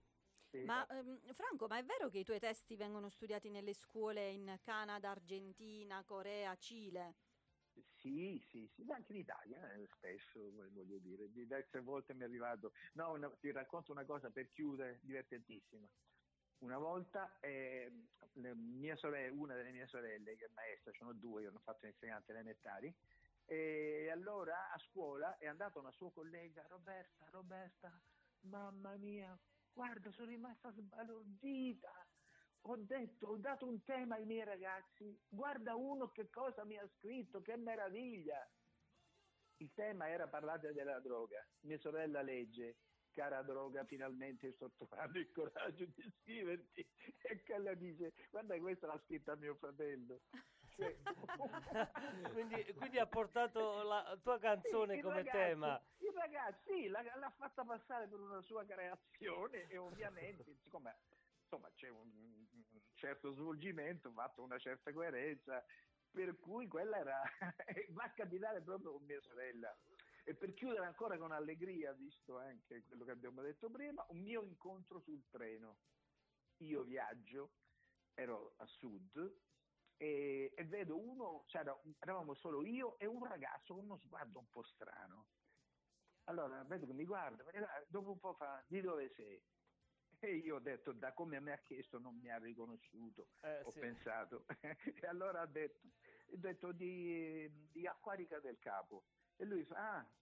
Sì, 0.50 0.64
Ma 0.64 0.88
ehm, 0.88 1.34
Franco, 1.34 1.68
ma 1.68 1.78
è 1.78 1.84
vero 1.84 2.08
che 2.08 2.20
i 2.20 2.24
tuoi 2.24 2.40
testi 2.40 2.78
vengono 2.78 3.10
studiati 3.10 3.50
nelle 3.50 3.74
scuole 3.74 4.30
in 4.30 4.60
Canada, 4.62 5.10
Argentina, 5.10 6.06
Corea, 6.06 6.56
Cile? 6.56 7.16
Sì, 8.02 8.44
sì, 8.50 8.68
sì, 8.74 8.84
anche 8.90 9.12
in 9.14 9.20
Italia 9.20 9.74
eh, 9.74 9.86
spesso, 9.96 10.52
voglio 10.52 10.98
dire, 11.00 11.30
diverse 11.32 11.82
volte 11.82 12.16
mi 12.16 12.22
è 12.22 12.24
arrivato. 12.26 12.72
No, 12.94 13.12
una- 13.12 13.36
ti 13.40 13.52
racconto 13.52 13.92
una 13.92 14.06
cosa 14.06 14.32
per 14.32 14.50
chiudere, 14.50 15.00
divertentissima. 15.04 15.88
Una 16.60 16.78
volta 16.80 17.38
eh, 17.40 18.08
sorella, 18.96 19.34
una 19.36 19.56
delle 19.56 19.72
mie 19.72 19.88
sorelle, 19.88 20.36
che 20.36 20.46
è 20.46 20.50
maestra, 20.50 20.92
sono 20.94 21.14
due, 21.14 21.44
io 21.44 21.50
hanno 21.50 21.60
fatto 21.60 21.86
insegnante 21.86 22.32
elementari, 22.32 22.96
e 23.46 24.10
allora 24.12 24.72
a 24.72 24.80
scuola 24.80 25.38
è 25.38 25.46
andata 25.48 25.80
una 25.80 25.92
sua 25.92 26.12
collega, 26.12 26.66
Roberta, 26.68 27.30
Roberta, 27.30 28.04
mamma 28.42 28.98
mia, 28.98 29.40
guarda, 29.72 30.12
sono 30.12 30.28
rimasta 30.30 30.72
sbalordita. 30.72 32.11
Ho 32.66 32.76
detto, 32.78 33.28
ho 33.28 33.38
dato 33.38 33.66
un 33.66 33.84
tema 33.84 34.16
ai 34.16 34.26
miei 34.26 34.44
ragazzi, 34.44 35.20
guarda 35.28 35.76
uno 35.76 36.12
che 36.12 36.30
cosa 36.30 36.64
mi 36.64 36.78
ha 36.78 36.88
scritto, 36.98 37.42
che 37.42 37.56
meraviglia. 37.58 38.48
Il 39.58 39.74
tema 39.74 40.08
era 40.10 40.28
parlare 40.28 40.72
della 40.74 41.00
droga. 41.00 41.44
Mia 41.62 41.80
sorella 41.80 42.22
legge, 42.22 42.78
cara 43.14 43.42
droga, 43.42 43.84
finalmente 43.86 44.52
sto 44.54 44.72
trovando 44.72 45.18
il 45.20 45.32
coraggio 45.32 45.86
di 45.86 46.12
scriverti. 46.22 46.88
E 47.52 47.60
lei 47.60 47.78
dice, 47.78 48.14
guarda 48.30 48.58
questa 48.60 48.88
l'ha 48.88 49.02
scritta 49.06 49.36
mio 49.36 49.56
fratello. 49.56 50.22
Cioè, 50.76 50.96
quindi, 52.32 52.64
quindi 52.78 52.98
ha 53.00 53.08
portato 53.08 53.84
la 53.84 54.18
tua 54.22 54.40
canzone 54.40 54.96
il 54.96 55.02
come 55.02 55.16
ragazzo- 55.16 55.38
tema. 55.38 55.84
Il 55.98 56.14
ragazzo, 56.14 56.72
sì, 56.72 56.88
l'ha, 56.88 57.02
l'ha 57.18 57.30
fatta 57.32 57.64
passare 57.64 58.08
per 58.08 58.20
una 58.20 58.42
sua 58.42 58.66
creazione 58.66 59.68
e 59.68 59.78
ovviamente, 59.78 60.56
siccome 60.64 60.96
insomma, 61.52 61.72
c'è 61.74 61.90
un, 61.90 62.10
un 62.14 62.82
certo 62.94 63.34
svolgimento, 63.34 64.12
fatto 64.14 64.42
una 64.44 64.58
certa 64.58 64.94
coerenza, 64.94 65.64
per 66.10 66.40
cui 66.40 66.68
quella 66.68 66.98
era, 66.98 67.22
va 67.92 68.04
a 68.04 68.14
capitare 68.14 68.62
proprio 68.64 68.94
con 68.94 69.04
mia 69.06 69.20
sorella. 69.22 69.78
E 70.24 70.36
per 70.36 70.54
chiudere 70.54 70.86
ancora 70.86 71.18
con 71.18 71.32
allegria, 71.32 71.94
visto 71.94 72.38
anche 72.38 72.84
quello 72.86 73.04
che 73.06 73.12
abbiamo 73.12 73.42
detto 73.42 73.70
prima, 73.70 74.06
un 74.10 74.22
mio 74.22 74.44
incontro 74.44 75.00
sul 75.02 75.28
treno. 75.30 75.80
Io 76.58 76.84
viaggio, 76.84 77.56
ero 78.14 78.54
a 78.58 78.66
sud 78.68 79.42
e, 79.98 80.54
e 80.56 80.66
vedo 80.66 81.00
uno, 81.04 81.44
cioè 81.48 81.62
era- 81.62 81.82
eravamo 82.00 82.36
solo 82.36 82.64
io 82.64 83.00
e 83.00 83.08
un 83.08 83.24
ragazzo 83.26 83.74
con 83.74 83.86
uno 83.86 83.98
sguardo 83.98 84.40
un 84.40 84.50
po' 84.50 84.64
strano. 84.64 85.28
Allora 86.26 86.64
vedo 86.66 86.86
che 86.86 86.94
mi 86.94 87.06
guarda, 87.06 87.44
dopo 87.88 88.12
un 88.12 88.20
po' 88.20 88.36
fa, 88.36 88.64
di 88.68 88.80
dove 88.82 89.10
sei? 89.16 89.44
E 90.24 90.36
io 90.36 90.58
ho 90.58 90.60
detto, 90.60 90.92
da 90.94 91.14
come 91.14 91.42
mi 91.42 91.50
ha 91.52 91.58
chiesto 91.58 91.98
non 91.98 92.16
mi 92.20 92.30
ha 92.30 92.38
riconosciuto, 92.38 93.32
Eh, 93.42 93.62
ho 93.62 93.72
sì. 93.72 93.80
pensato. 93.80 94.46
e 95.02 95.08
allora 95.08 95.42
ha 95.42 95.48
detto, 95.48 95.88
ho 96.32 96.38
detto 96.38 96.72
di, 96.74 97.50
di 97.72 97.88
Acquarica 97.88 98.40
del 98.40 98.60
Capo. 98.60 99.08
E 99.36 99.46
lui 99.46 99.66
fa, 99.66 99.98
ah, 99.98 100.16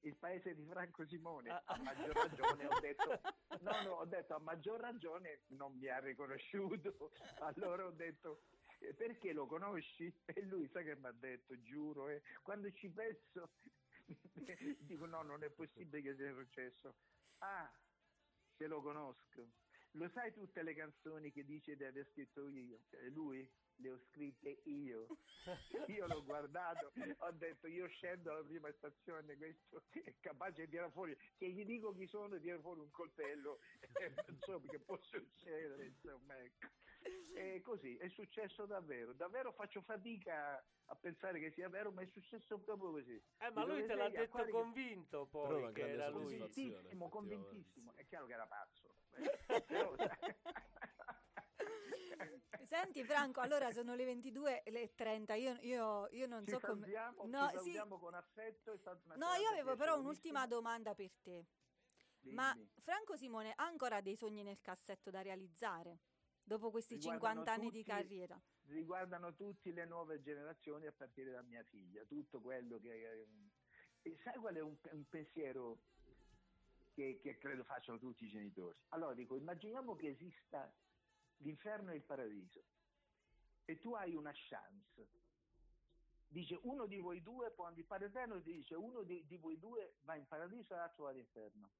il 0.00 0.18
paese 0.18 0.54
di 0.54 0.66
Franco 0.66 1.06
Simone. 1.06 1.48
Ah, 1.48 1.62
A 1.68 1.78
maggior 1.82 2.14
ragione 2.14 2.66
ho 2.66 2.78
detto, 2.80 3.18
no, 3.62 3.80
no, 3.82 3.92
ho 3.94 4.04
detto, 4.04 4.34
a 4.34 4.40
maggior 4.40 4.78
ragione 4.78 5.46
non 5.48 5.78
mi 5.78 5.88
ha 5.88 6.00
riconosciuto. 6.00 7.10
Allora 7.40 7.86
ho 7.86 7.92
detto, 7.92 8.42
"Eh, 8.78 8.92
perché 8.94 9.32
lo 9.32 9.46
conosci? 9.46 10.14
E 10.26 10.42
lui 10.42 10.68
sa 10.68 10.82
che 10.82 10.96
mi 10.96 11.06
ha 11.06 11.12
detto, 11.12 11.58
giuro, 11.62 12.08
eh, 12.10 12.20
quando 12.42 12.70
ci 12.72 12.92
penso, 12.92 13.54
dico 14.80 15.06
no, 15.06 15.22
non 15.22 15.42
è 15.42 15.50
possibile 15.50 16.02
che 16.02 16.14
sia 16.14 16.34
successo. 16.34 16.94
Ah, 17.38 17.72
se 18.56 18.66
lo 18.66 18.82
conosco. 18.82 19.52
Lo 19.92 20.08
sai 20.10 20.32
tutte 20.32 20.62
le 20.62 20.74
canzoni 20.74 21.32
che 21.32 21.44
dice 21.44 21.76
di 21.76 21.84
aver 21.84 22.06
scritto 22.10 22.48
io? 22.48 22.80
Eh, 22.90 23.08
Lui? 23.08 23.48
Le 23.78 23.90
ho 23.90 23.98
scritte 24.10 24.60
io. 24.64 25.06
Io 25.88 26.06
l'ho 26.06 26.24
guardato, 26.24 26.92
ho 27.18 27.30
detto 27.32 27.66
io 27.66 27.86
scendo 27.88 28.32
alla 28.32 28.42
prima 28.42 28.72
stazione, 28.72 29.36
questo 29.36 29.84
è 29.90 30.14
capace 30.20 30.64
di 30.64 30.70
tirare 30.70 30.90
fuori, 30.92 31.16
che 31.36 31.50
gli 31.50 31.64
dico 31.64 31.92
chi 31.92 32.06
sono 32.06 32.34
e 32.36 32.40
tirare 32.40 32.62
fuori 32.62 32.80
un 32.80 32.90
coltello, 32.90 33.60
eh, 34.00 34.14
insomma 34.28 34.70
che 34.70 34.80
può 34.80 34.98
succedere, 35.02 35.86
insomma 35.86 36.38
ecco. 36.38 36.68
E 37.34 37.60
così, 37.62 37.96
è 37.96 38.08
successo 38.08 38.66
davvero, 38.66 39.12
davvero 39.12 39.52
faccio 39.52 39.82
fatica 39.82 40.64
a 40.86 40.94
pensare 40.96 41.38
che 41.38 41.50
sia 41.50 41.68
vero, 41.68 41.92
ma 41.92 42.02
è 42.02 42.06
successo 42.06 42.58
proprio 42.58 42.90
così. 42.92 43.22
Eh, 43.38 43.50
ma 43.50 43.64
lui 43.64 43.84
te 43.84 43.94
l'ha 43.94 44.08
detto 44.08 44.46
convinto 44.48 45.26
Però 45.26 45.46
poi 45.46 45.62
una 45.62 45.72
che 45.72 45.88
era 45.90 46.08
lui. 46.08 46.38
Convintissimo, 46.38 47.08
convintissimo, 47.08 47.92
è 47.94 48.06
chiaro 48.06 48.26
che 48.26 48.32
era 48.32 48.46
pazzo. 48.46 48.94
Però- 49.66 49.94
Senti 52.62 53.04
Franco, 53.04 53.40
allora 53.40 53.70
sono 53.70 53.94
le 53.94 54.04
22 54.04 54.62
e 54.64 54.70
le 54.70 54.94
30, 54.94 55.34
io, 55.34 55.56
io- 55.60 56.08
io 56.10 56.26
non 56.26 56.44
ci 56.44 56.50
so 56.52 56.58
come... 56.58 56.86
No, 57.26 57.50
ci 57.62 57.70
sì. 57.70 57.80
con 57.88 58.14
affetto, 58.14 58.72
è 58.72 58.76
stata 58.78 59.00
una 59.04 59.14
No, 59.14 59.34
io 59.40 59.50
avevo 59.50 59.76
però 59.76 59.98
un'ultima 59.98 60.46
domanda 60.46 60.94
per 60.94 61.12
te. 61.22 61.46
Ma 62.32 62.52
Dimmi. 62.52 62.68
Franco 62.80 63.16
Simone 63.16 63.52
ha 63.54 63.64
ancora 63.64 64.00
dei 64.00 64.16
sogni 64.16 64.42
nel 64.42 64.60
cassetto 64.60 65.10
da 65.10 65.22
realizzare? 65.22 65.98
Dopo 66.48 66.70
questi 66.70 66.94
Riguardano 66.94 67.44
50 67.44 67.52
anni 67.52 67.70
di 67.72 67.78
tutti- 67.78 67.90
carriera? 67.90 68.40
riguardano 68.68 69.34
tutte 69.34 69.72
le 69.72 69.84
nuove 69.84 70.20
generazioni 70.20 70.86
a 70.86 70.92
partire 70.92 71.32
da 71.32 71.42
mia 71.42 71.62
figlia, 71.64 72.04
tutto 72.04 72.40
quello 72.40 72.78
che... 72.78 73.26
E 74.02 74.16
sai 74.22 74.38
qual 74.38 74.54
è 74.54 74.60
un, 74.60 74.76
un 74.92 75.08
pensiero 75.08 75.80
che, 76.94 77.18
che 77.20 77.36
credo 77.38 77.64
facciano 77.64 77.98
tutti 77.98 78.24
i 78.24 78.28
genitori? 78.28 78.78
Allora 78.90 79.14
dico, 79.14 79.36
immaginiamo 79.36 79.96
che 79.96 80.10
esista 80.10 80.72
l'inferno 81.38 81.90
e 81.90 81.96
il 81.96 82.02
paradiso 82.02 82.62
e 83.64 83.80
tu 83.80 83.94
hai 83.94 84.14
una 84.14 84.32
chance. 84.32 85.08
Dice 86.28 86.58
uno 86.62 86.86
di 86.86 86.98
voi 86.98 87.22
due 87.22 87.50
può 87.50 87.64
andare, 87.64 88.04
Eterno 88.04 88.40
ti 88.40 88.52
dice 88.52 88.76
uno 88.76 89.02
di, 89.02 89.26
di 89.26 89.36
voi 89.36 89.58
due 89.58 89.96
va 90.02 90.14
in 90.14 90.26
paradiso 90.28 90.74
e 90.74 90.76
l'altro 90.76 91.04
va 91.04 91.10
all'inferno. 91.10 91.70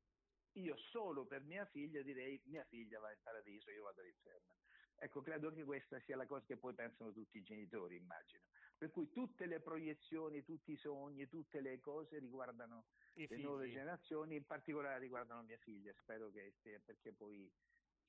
Io 0.57 0.77
solo 0.77 1.27
per 1.27 1.43
mia 1.43 1.67
figlia 1.67 2.03
direi 2.03 2.41
mia 2.47 2.65
figlia 2.65 2.99
va 2.99 3.13
in 3.13 3.21
paradiso, 3.23 3.71
io 3.71 3.85
vado 3.85 4.01
all'inferno. 4.01 4.55
Ecco, 4.99 5.21
credo 5.21 5.53
che 5.53 5.65
questa 5.65 6.01
sia 6.01 6.17
la 6.17 6.25
cosa 6.25 6.47
che 6.47 6.57
poi 6.57 6.75
pensano 6.75 7.13
tutti 7.13 7.37
i 7.37 7.43
genitori, 7.43 7.97
immagino. 7.97 8.43
Per 8.79 8.91
cui 8.91 9.11
tutte 9.11 9.45
le 9.45 9.61
proiezioni, 9.61 10.43
tutti 10.43 10.73
i 10.73 10.77
sogni, 10.77 11.29
tutte 11.29 11.61
le 11.61 11.79
cose 11.81 12.19
riguardano 12.19 12.87
I 13.15 13.27
le 13.29 13.37
nuove 13.37 13.65
figli. 13.65 13.75
generazioni, 13.75 14.37
in 14.37 14.47
particolare 14.47 14.99
riguardano 14.99 15.43
mia 15.43 15.59
figlia. 15.59 15.93
Spero 16.01 16.31
che 16.31 16.55
stia, 16.59 16.81
perché 16.83 17.13
poi 17.13 17.53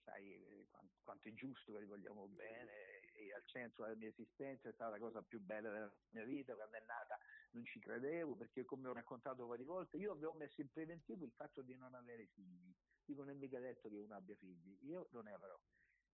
sai 0.06 0.32
eh, 0.32 0.68
quan- 0.69 0.90
quanto 1.03 1.28
è 1.28 1.34
giusto 1.34 1.74
che 1.74 1.80
li 1.80 1.86
vogliamo 1.86 2.30
bene, 2.30 2.72
è 3.11 3.32
al 3.34 3.44
centro 3.45 3.84
della 3.84 3.98
mia 3.98 4.07
esistenza, 4.07 4.69
è 4.69 4.74
stata 4.74 4.91
la 4.91 4.99
cosa 4.99 5.22
più 5.22 5.41
bella 5.41 5.69
della 5.69 5.94
mia 6.11 6.24
vita, 6.24 6.56
quando 6.56 6.78
è 6.78 6.84
nata 6.86 7.19
non 7.57 7.65
ci 7.65 7.79
credevo, 7.79 8.35
perché 8.35 8.63
come 8.65 8.88
ho 8.88 8.93
raccontato 8.93 9.47
varie 9.47 9.65
volte, 9.65 9.97
io 9.97 10.11
avevo 10.11 10.34
messo 10.34 10.61
in 10.61 10.69
preventivo 10.69 11.25
il 11.25 11.31
fatto 11.31 11.61
di 11.63 11.75
non 11.75 11.93
avere 11.95 12.27
figli, 12.27 12.73
dico 13.03 13.23
non 13.23 13.31
è 13.31 13.34
mica 13.34 13.59
detto 13.59 13.89
che 13.89 13.97
uno 13.97 14.15
abbia 14.15 14.35
figli, 14.35 14.77
io 14.84 15.07
non 15.11 15.23
ne 15.23 15.34
avrò. 15.34 15.59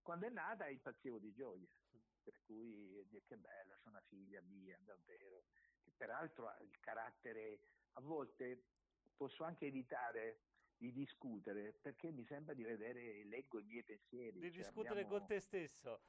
Quando 0.02 0.26
è 0.26 0.30
nata 0.30 0.68
impazzivo 0.68 1.20
di 1.20 1.34
gioia, 1.34 1.68
per 2.24 2.40
cui 2.46 3.06
che 3.28 3.38
bella, 3.38 3.76
c'è 3.76 3.90
una 3.90 4.02
figlia 4.08 4.42
mia, 4.42 4.78
davvero, 4.84 5.44
che 5.82 5.92
peraltro 5.96 6.48
ha 6.48 6.58
il 6.62 6.80
carattere, 6.80 7.60
a 7.94 8.02
volte 8.02 8.64
posso 9.16 9.44
anche 9.44 9.66
evitare 9.66 10.40
di 10.78 10.92
discutere 10.92 11.74
perché 11.74 12.12
mi 12.12 12.26
sembra 12.26 12.54
di 12.54 12.64
vedere, 12.64 13.24
leggo 13.26 13.60
i 13.60 13.64
miei 13.64 13.84
pensieri. 13.84 14.40
Di 14.40 14.52
cioè 14.52 14.64
discutere 14.64 15.02
abbiamo- 15.02 15.20
con 15.20 15.28
te 15.28 15.40
stesso. 15.40 16.02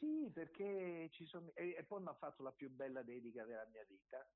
Sì, 0.00 0.30
perché 0.32 1.08
ci 1.12 1.26
sono... 1.26 1.52
E, 1.54 1.74
e 1.76 1.84
poi 1.84 2.00
mi 2.00 2.08
ha 2.08 2.14
fatto 2.14 2.42
la 2.42 2.52
più 2.52 2.70
bella 2.70 3.02
dedica 3.02 3.44
della 3.44 3.66
mia 3.66 3.84
vita. 3.84 4.26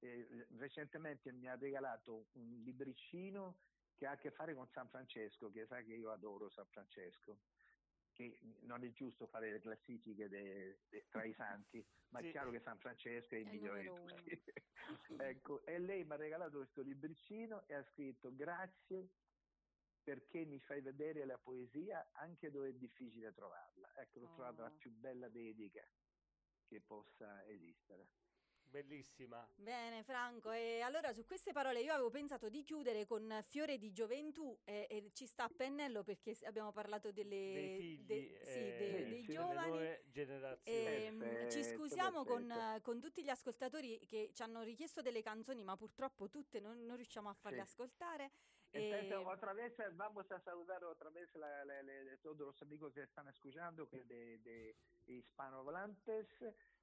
Eh, 0.00 0.46
recentemente 0.58 1.30
mi 1.32 1.46
ha 1.48 1.56
regalato 1.56 2.26
un 2.32 2.62
libricino 2.64 3.60
che 3.94 4.06
ha 4.06 4.12
a 4.12 4.16
che 4.16 4.32
fare 4.32 4.54
con 4.54 4.68
San 4.72 4.88
Francesco, 4.88 5.50
che 5.52 5.66
sa 5.66 5.82
che 5.82 5.94
io 5.94 6.10
adoro 6.10 6.50
San 6.50 6.66
Francesco. 6.66 7.38
Che 8.12 8.38
non 8.62 8.82
è 8.82 8.90
giusto 8.90 9.28
fare 9.28 9.52
le 9.52 9.60
classifiche 9.60 10.28
de- 10.28 10.80
de- 10.88 11.06
tra 11.08 11.22
i 11.24 11.32
santi, 11.34 11.86
ma 12.10 12.18
Sì. 12.20 12.26
è 12.26 12.30
chiaro 12.32 12.50
che 12.50 12.60
San 12.64 12.78
Francesco 12.78 13.36
è 13.36 13.38
il 13.38 13.46
È 13.46 13.50
migliore 13.52 13.82
di 13.82 13.86
tutti. 13.86 14.42
ecco, 15.22 15.64
e 15.64 15.78
lei 15.78 16.04
mi 16.04 16.12
ha 16.12 16.16
regalato 16.16 16.56
questo 16.58 16.82
libricino 16.82 17.64
e 17.68 17.74
ha 17.74 17.84
scritto 17.92 18.34
grazie 18.34 19.10
perché 20.08 20.46
mi 20.46 20.58
fai 20.58 20.80
vedere 20.80 21.26
la 21.26 21.36
poesia 21.36 22.08
anche 22.12 22.50
dove 22.50 22.70
è 22.70 22.72
difficile 22.72 23.30
trovarla. 23.34 23.92
Ecco, 23.96 24.20
l'ho 24.20 24.32
trovata 24.32 24.62
la 24.62 24.68
Oh. 24.70 24.76
più 24.78 24.90
bella 24.90 25.28
dedica 25.28 25.86
che 26.66 26.80
possa 26.80 27.44
esistere. 27.46 28.08
Bellissima. 28.62 29.46
Bene 29.56 30.02
Franco, 30.04 30.50
e 30.50 30.80
allora 30.80 31.12
su 31.12 31.24
queste 31.26 31.52
parole 31.52 31.80
io 31.80 31.92
avevo 31.92 32.10
pensato 32.10 32.48
di 32.50 32.62
chiudere 32.62 33.06
con 33.06 33.38
Fiore 33.42 33.76
di 33.78 33.92
gioventù 33.92 34.58
e, 34.64 34.86
e 34.90 35.10
ci 35.14 35.26
sta 35.26 35.44
a 35.44 35.48
pennello 35.54 36.02
perché 36.02 36.34
abbiamo 36.44 36.70
parlato 36.72 37.10
delle, 37.12 37.52
Dei 37.52 37.76
figli, 37.78 38.04
de- 38.06 38.40
sì, 38.44 38.58
eh, 38.58 38.76
dei, 38.76 38.76
sì, 38.76 39.10
dei 39.10 39.22
delle 39.22 39.32
giovani. 39.34 39.68
nuove 39.68 40.04
generazioni. 40.10 40.86
Ehm, 41.06 41.20
ci 41.50 41.60
Perfetto, 41.60 41.76
scusiamo 41.76 42.24
con, 42.24 42.80
con 42.82 43.00
tutti 43.00 43.22
gli 43.22 43.30
ascoltatori 43.30 44.06
che 44.06 44.30
ci 44.34 44.42
hanno 44.42 44.62
richiesto 44.62 45.00
delle 45.02 45.22
canzoni, 45.22 45.62
ma 45.64 45.76
purtroppo 45.76 46.28
tutte 46.28 46.60
non, 46.60 46.84
non 46.84 46.96
riusciamo 46.96 47.28
a 47.30 47.34
farle 47.34 47.58
Sì. 47.58 47.70
ascoltare. 47.70 48.30
Entonces, 48.72 49.10
E- 49.10 49.16
otra 49.16 49.52
vez 49.54 49.78
eh, 49.78 49.90
vamos 49.94 50.30
a 50.30 50.40
saludar 50.40 50.84
otra 50.84 51.10
vez 51.10 51.34
la- 51.34 51.64
todos 52.22 52.38
los 52.38 52.62
amigos 52.62 52.92
que 52.92 53.02
están 53.02 53.28
escuchando 53.28 53.88
que 53.88 54.04
de, 54.04 54.38
de 54.38 54.76
hispanohablantes. 55.06 56.26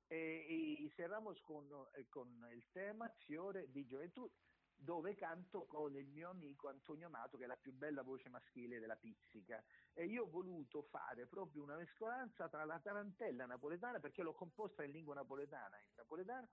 Eh, 0.07 0.45
y, 0.47 0.85
y 0.85 0.89
cerramos 0.91 1.41
con, 1.41 1.67
eh, 1.95 2.07
con 2.09 2.27
il 2.51 2.69
tema 2.71 3.09
Fiore 3.25 3.67
di 3.71 3.85
Gioventù 3.87 4.31
dove 4.77 5.15
canto 5.15 5.65
con 5.65 5.95
il 5.95 6.07
mio 6.09 6.29
amico 6.29 6.67
Antonio 6.67 7.07
Amato 7.07 7.37
che 7.37 7.45
è 7.45 7.47
la 7.47 7.55
più 7.57 7.73
bella 7.73 8.03
voce 8.03 8.29
maschile 8.29 8.79
della 8.79 8.97
pizzica. 8.97 9.63
E 9.93 10.05
io 10.05 10.23
ho 10.25 10.29
voluto 10.29 10.83
fare 10.83 11.27
proprio 11.27 11.63
una 11.63 11.77
mescolanza 11.77 12.49
tra 12.49 12.65
la 12.65 12.79
tarantella 12.81 13.45
napoletana 13.45 13.99
perché 13.99 14.21
l'ho 14.21 14.33
composta 14.33 14.83
in 14.83 14.91
lingua 14.91 15.15
napoletana 15.15 15.79
in 15.79 15.93
napoletano 15.95 16.49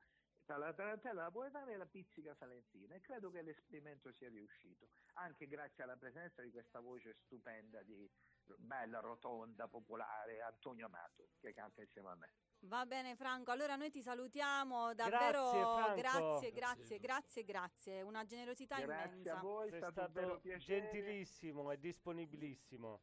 tra 0.52 0.58
la 0.58 0.72
tarantella 0.74 1.22
napoletana 1.22 1.70
e 1.70 1.76
la 1.76 1.86
pizzica 1.86 2.34
salentina 2.34 2.94
e 2.94 3.00
credo 3.00 3.30
che 3.30 3.40
l'esperimento 3.40 4.12
sia 4.12 4.28
riuscito 4.28 4.88
anche 5.14 5.46
grazie 5.46 5.82
alla 5.82 5.96
presenza 5.96 6.42
di 6.42 6.50
questa 6.50 6.80
voce 6.80 7.14
stupenda 7.24 7.82
di 7.82 8.10
bella 8.58 9.00
rotonda 9.00 9.66
popolare 9.66 10.42
Antonio 10.42 10.86
Amato 10.86 11.30
che 11.40 11.54
canta 11.54 11.80
insieme 11.80 12.10
a 12.10 12.16
me 12.16 12.32
Va 12.64 12.86
bene 12.86 13.16
Franco, 13.16 13.50
allora 13.50 13.74
noi 13.74 13.90
ti 13.90 14.02
salutiamo 14.02 14.94
davvero, 14.94 15.50
Franco. 15.50 15.94
grazie, 15.94 16.52
Grazie, 16.52 16.52
grazie, 16.52 16.98
grazie, 17.00 17.44
grazie, 17.44 18.02
una 18.02 18.24
generosità 18.24 18.78
grazie 18.78 19.08
immensa. 19.08 19.38
a 19.38 19.40
voi 19.40 19.68
è 19.68 19.76
stato, 19.76 20.08
stato 20.08 20.38
piacere 20.40 20.60
gentilissimo 20.60 21.72
e 21.72 21.78
disponibilissimo. 21.80 23.00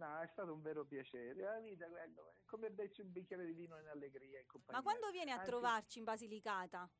No, 0.00 0.20
è 0.20 0.26
stato 0.28 0.52
un 0.52 0.62
vero 0.62 0.84
piacere 0.84 1.34
la 1.40 1.58
vita 1.60 1.86
quello, 1.88 2.30
è 2.30 2.44
come 2.46 2.70
berci 2.70 3.02
un 3.02 3.12
bicchiere 3.12 3.44
di 3.44 3.52
vino 3.52 3.78
in 3.78 3.86
allegria 3.86 4.40
in 4.40 4.46
compagnia. 4.46 4.80
Ma 4.80 4.82
quando 4.82 5.10
vieni 5.10 5.30
a 5.30 5.34
Anche- 5.34 5.46
trovarci 5.46 5.98
in 5.98 6.04
Basilicata? 6.04 6.90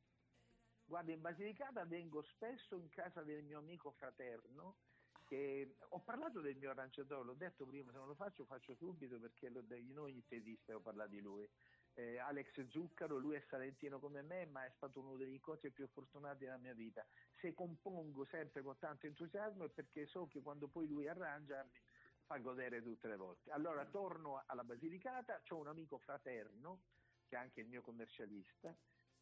Guarda, 0.85 1.11
in 1.11 1.21
Basilicata 1.21 1.85
vengo 1.85 2.21
spesso 2.21 2.75
in 2.75 2.89
casa 2.89 3.23
del 3.23 3.43
mio 3.43 3.57
amico 3.59 3.91
fraterno. 3.91 4.77
Che 5.25 5.77
ho 5.89 5.99
parlato 6.01 6.41
del 6.41 6.57
mio 6.57 6.71
arrangiatore, 6.71 7.23
l'ho 7.23 7.35
detto 7.35 7.65
prima, 7.65 7.89
se 7.91 7.97
non 7.97 8.07
lo 8.07 8.15
faccio, 8.15 8.43
faccio 8.43 8.75
subito 8.75 9.17
perché 9.17 9.47
lo, 9.47 9.61
di 9.61 9.93
noi 9.93 10.11
interviste 10.11 10.73
ho 10.73 10.81
parlato 10.81 11.11
di 11.11 11.21
lui. 11.21 11.49
Eh, 11.93 12.17
Alex 12.17 12.67
Zuccaro, 12.67 13.17
lui 13.17 13.35
è 13.35 13.43
salentino 13.49 13.99
come 13.99 14.21
me, 14.23 14.45
ma 14.45 14.65
è 14.65 14.71
stato 14.75 14.99
uno 14.99 15.15
degli 15.15 15.31
incontri 15.33 15.71
più 15.71 15.87
fortunati 15.87 16.43
della 16.43 16.57
mia 16.57 16.73
vita. 16.73 17.05
Se 17.39 17.53
compongo 17.53 18.25
sempre 18.25 18.61
con 18.61 18.77
tanto 18.77 19.05
entusiasmo 19.07 19.63
è 19.63 19.69
perché 19.69 20.05
so 20.05 20.27
che 20.27 20.41
quando 20.41 20.67
poi 20.67 20.87
lui 20.87 21.07
arrangia 21.07 21.65
fa 22.31 22.37
godere 22.37 22.81
tutte 22.81 23.09
le 23.09 23.17
volte. 23.17 23.51
Allora 23.51 23.85
torno 23.85 24.41
alla 24.47 24.63
Basilicata, 24.63 25.41
ho 25.49 25.57
un 25.57 25.67
amico 25.67 25.97
fraterno, 25.97 26.83
che 27.27 27.35
è 27.35 27.39
anche 27.39 27.59
il 27.59 27.67
mio 27.67 27.81
commercialista, 27.81 28.73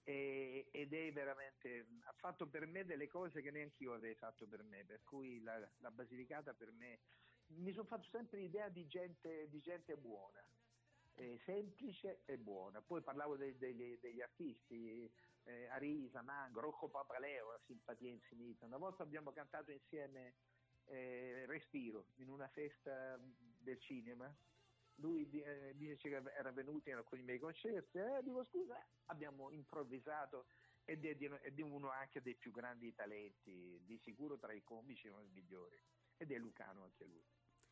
e- 0.03 0.69
ed 0.71 0.93
è 0.93 1.11
veramente 1.11 1.87
ha 2.05 2.13
fatto 2.13 2.47
per 2.47 2.67
me 2.67 2.85
delle 2.85 3.07
cose 3.07 3.41
che 3.41 3.51
neanche 3.51 3.83
io 3.83 3.93
avrei 3.93 4.15
fatto 4.15 4.47
per 4.47 4.63
me 4.63 4.85
per 4.85 5.03
cui 5.03 5.41
la, 5.41 5.59
la 5.77 5.91
Basilicata 5.91 6.53
per 6.53 6.71
me 6.71 6.99
mi 7.47 7.73
sono 7.73 7.87
fatto 7.87 8.07
sempre 8.09 8.39
l'idea 8.39 8.69
di 8.69 8.87
gente, 8.87 9.49
di 9.49 9.59
gente 9.59 9.97
buona 9.97 10.43
eh, 11.15 11.39
semplice 11.43 12.21
e 12.25 12.37
buona. 12.37 12.81
Poi 12.81 13.01
parlavo 13.01 13.35
dei- 13.35 13.57
degli, 13.57 13.97
degli 13.99 14.21
artisti 14.21 15.11
eh, 15.43 15.67
Arisa, 15.67 16.21
Mango, 16.21 16.61
Rocco 16.61 16.89
Papaleo 16.89 17.51
la 17.51 17.59
simpatia 17.65 18.09
infinita. 18.09 18.65
Una 18.65 18.77
volta 18.77 19.03
abbiamo 19.03 19.31
cantato 19.33 19.71
insieme 19.71 20.35
eh, 20.89 21.45
Respiro 21.47 22.07
in 22.15 22.29
una 22.29 22.47
festa 22.47 23.19
del 23.19 23.79
cinema 23.79 24.33
lui 24.99 25.27
di- 25.29 25.41
eh, 25.41 25.73
dice 25.75 26.09
che 26.09 26.21
era 26.31 26.51
venuto 26.51 26.89
in 26.89 26.95
alcuni 26.95 27.23
miei 27.23 27.39
concerti, 27.39 27.97
eh, 27.97 28.21
dico 28.23 28.43
scusa, 28.43 28.75
abbiamo 29.05 29.49
improvvisato 29.51 30.47
ed 30.83 31.05
è, 31.05 31.15
di, 31.15 31.25
è 31.25 31.61
uno 31.61 31.89
anche 31.89 32.21
dei 32.21 32.35
più 32.35 32.51
grandi 32.51 32.93
talenti, 32.93 33.79
di 33.83 33.97
sicuro 33.97 34.37
tra 34.37 34.53
i 34.53 34.63
comici 34.63 35.07
uno 35.07 35.19
dei 35.19 35.29
migliori, 35.29 35.81
ed 36.17 36.31
è 36.31 36.37
Lucano 36.37 36.83
anche 36.83 37.05
lui. 37.05 37.23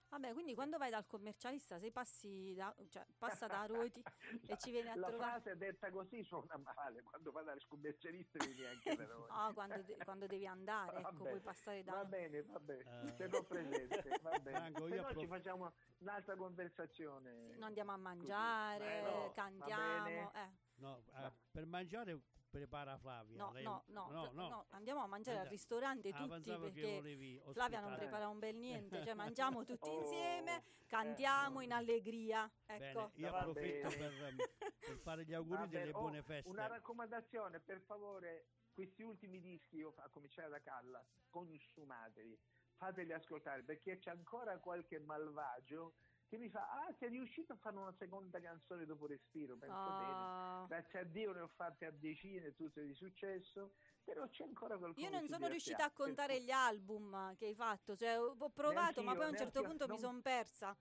Vabbè, 0.10 0.32
quindi 0.32 0.54
quando 0.54 0.78
vai 0.78 0.90
dal 0.90 1.06
commercialista, 1.06 1.80
se 1.80 1.92
passi 1.92 2.54
da, 2.56 2.74
cioè, 2.90 3.06
passa 3.18 3.46
da 3.46 3.66
Ruoti 3.66 4.02
e 4.48 4.58
ci 4.58 4.72
vieni 4.72 4.88
a 4.90 4.96
La 4.96 5.08
trovare. 5.08 5.32
frase 5.42 5.58
detta 5.58 5.92
così 5.92 6.24
suona 6.24 6.58
male, 6.58 7.04
quando 7.04 7.32
vado 7.32 7.52
al 7.52 7.62
commercialista 7.68 8.44
vieni 8.46 8.66
anche 8.66 8.96
da 8.96 9.06
noi. 9.06 9.28
No, 9.30 9.54
quando, 9.54 9.82
de- 9.84 9.98
quando 10.06 10.26
devi 10.28 10.48
andare, 10.48 10.98
ecco, 11.00 11.14
puoi 11.16 11.40
passare 11.42 11.84
da... 11.84 11.92
Va 11.92 12.06
bene, 12.06 12.42
va 12.44 12.60
bene, 12.60 13.08
Eh. 13.10 13.16
terrò 13.16 13.44
presente, 13.44 14.20
va 14.22 14.40
bene. 14.40 14.58
Franco, 14.58 14.88
io 14.88 14.88
Se 14.88 14.96
no 14.96 15.02
ci 15.02 15.10
approf- 15.10 15.28
facciamo 15.28 15.74
un'altra 15.98 16.36
conversazione. 16.38 17.32
Sì, 17.48 17.52
non 17.54 17.64
andiamo 17.64 17.92
a 17.92 17.98
mangiare, 17.98 19.00
Eh, 19.00 19.02
no, 19.02 19.32
cantiamo. 19.34 20.32
eh. 20.34 20.52
No, 20.76 21.04
eh, 21.16 21.32
per 21.52 21.66
mangiare 21.66 22.22
prepara 22.50 22.98
Flavia. 22.98 23.38
No, 23.38 23.52
lei- 23.52 23.64
no, 23.64 23.84
no, 23.88 24.08
no, 24.10 24.32
no. 24.34 24.48
no, 24.50 24.66
andiamo 24.70 25.02
a 25.02 25.08
mangiare 25.08 25.40
al 25.40 25.46
Ah, 25.46 25.50
ristorante 25.50 26.10
ah, 26.10 26.18
tutti 26.18 26.30
pensavo 26.30 26.66
che 26.66 26.72
perché 26.72 26.92
volevi 26.96 27.42
Flavia 27.52 27.80
non 27.80 27.92
ospitare. 27.92 27.98
prepara 27.98 28.28
un 28.30 28.40
bel 28.40 28.56
niente, 28.56 29.04
cioè 29.04 29.14
mangiamo 29.14 29.64
tutti 29.64 29.90
Oh, 29.90 30.00
insieme, 30.02 30.64
cantiamo 30.88 31.62
in 31.62 31.72
allegria. 31.72 32.50
Ecco. 32.66 33.12
Bene, 33.14 33.26
io 33.26 33.32
Va 33.32 33.40
approfitto 33.40 33.88
bene. 33.90 33.96
per, 33.98 34.24
ehm, 34.24 34.36
per 34.80 34.98
fare 34.98 35.26
gli 35.26 35.34
auguri 35.34 35.60
Vabbè, 35.60 35.80
delle 35.80 35.92
oh, 35.92 36.00
buone 36.00 36.22
feste. 36.24 36.50
Una 36.50 36.68
raccomandazione, 36.68 37.60
per 37.60 37.82
favore, 37.82 38.48
questi 38.74 39.04
ultimi 39.04 39.40
dischi, 39.42 39.78
io 39.78 39.94
a 39.98 40.10
cominciare 40.10 40.50
da 40.50 40.62
Calla, 40.62 41.04
consumatevi, 41.30 42.40
fateli 42.76 43.12
ascoltare, 43.14 43.64
perché 43.64 43.98
c'è 43.98 44.12
ancora 44.12 44.58
qualche 44.60 45.00
malvagio 45.00 45.96
che 46.28 46.38
mi 46.38 46.50
fa, 46.50 46.70
ah, 46.70 46.94
sei 47.00 47.10
riuscito 47.10 47.54
a 47.54 47.56
fare 47.58 47.78
una 47.78 47.94
seconda 47.94 48.40
canzone 48.42 48.86
dopo 48.86 49.06
Respiro, 49.08 49.56
penso 49.58 49.76
Ah. 49.76 50.66
bene. 50.66 50.68
Grazie 50.68 51.00
a 51.00 51.04
Dio 51.04 51.32
ne 51.32 51.40
ho 51.42 51.48
fatte 51.48 51.86
a 51.86 51.92
decine, 51.92 52.54
tutte 52.54 52.86
di 52.86 52.94
successo, 52.94 53.76
però 54.04 54.28
c'è 54.28 54.44
ancora 54.44 54.78
qualcosa 54.78 55.06
Io 55.06 55.12
non 55.12 55.28
sono 55.28 55.48
riuscita 55.48 55.86
a 55.86 55.92
contare 55.92 56.42
gli 56.42 56.52
album 56.52 57.36
che 57.36 57.46
hai 57.48 57.56
fatto, 57.56 57.96
cioè, 57.96 58.20
ho 58.20 58.50
provato, 58.50 59.02
ma 59.04 59.16
poi 59.16 59.26
a 59.26 59.30
un 59.30 59.38
certo 59.38 59.62
punto 59.64 59.86
mi 59.86 59.92
non- 59.92 60.00
sono 60.00 60.22
persa. 60.22 60.78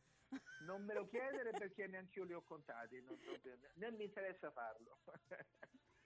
Non 0.62 0.82
me 0.85 0.94
lo 0.94 1.06
chiedere 1.44 1.51
perché 1.52 1.86
neanche 1.86 2.18
io 2.18 2.24
li 2.24 2.35
ho 2.35 2.43
contati, 2.43 3.01
non, 3.01 3.16
non- 3.24 3.70
né 3.74 3.90
mi 3.93 4.05
interessa 4.05 4.51
farlo. 4.51 4.98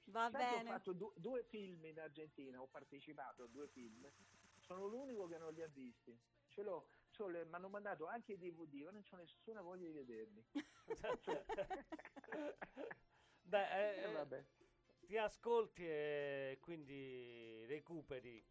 Va 0.05 0.29
Sai 0.31 0.41
bene. 0.57 0.69
Ho 0.71 0.73
fatto 0.75 0.93
du- 0.93 1.13
due 1.17 1.45
film 1.45 1.85
in 1.85 1.99
Argentina, 2.01 2.61
ho 2.61 2.67
partecipato 2.67 3.45
a 3.45 3.47
due 3.47 3.69
film, 3.69 4.11
sono 4.59 4.87
l'unico 4.87 5.27
che 5.29 5.39
non 5.39 5.55
li 5.55 5.63
ha 5.63 5.69
visti. 5.69 6.19
Ce 6.49 6.63
l'ho, 6.63 6.89
l'ho- 7.29 7.47
mi 7.47 7.55
hanno 7.55 7.69
mandato 7.69 8.07
anche 8.07 8.33
i 8.33 8.39
DVD, 8.39 8.83
ma 8.85 8.91
non 8.91 9.05
ho 9.11 9.17
nessuna 9.17 9.61
voglia 9.63 9.87
di 9.87 9.93
vederli. 9.93 10.45
Beh, 13.43 13.99
eh, 13.99 14.03
Eh, 14.09 14.13
vabbè. 14.13 14.45
ti 15.07 15.17
ascolti 15.17 15.85
e 15.87 16.59
quindi 16.61 17.65
recuperi 17.67 18.45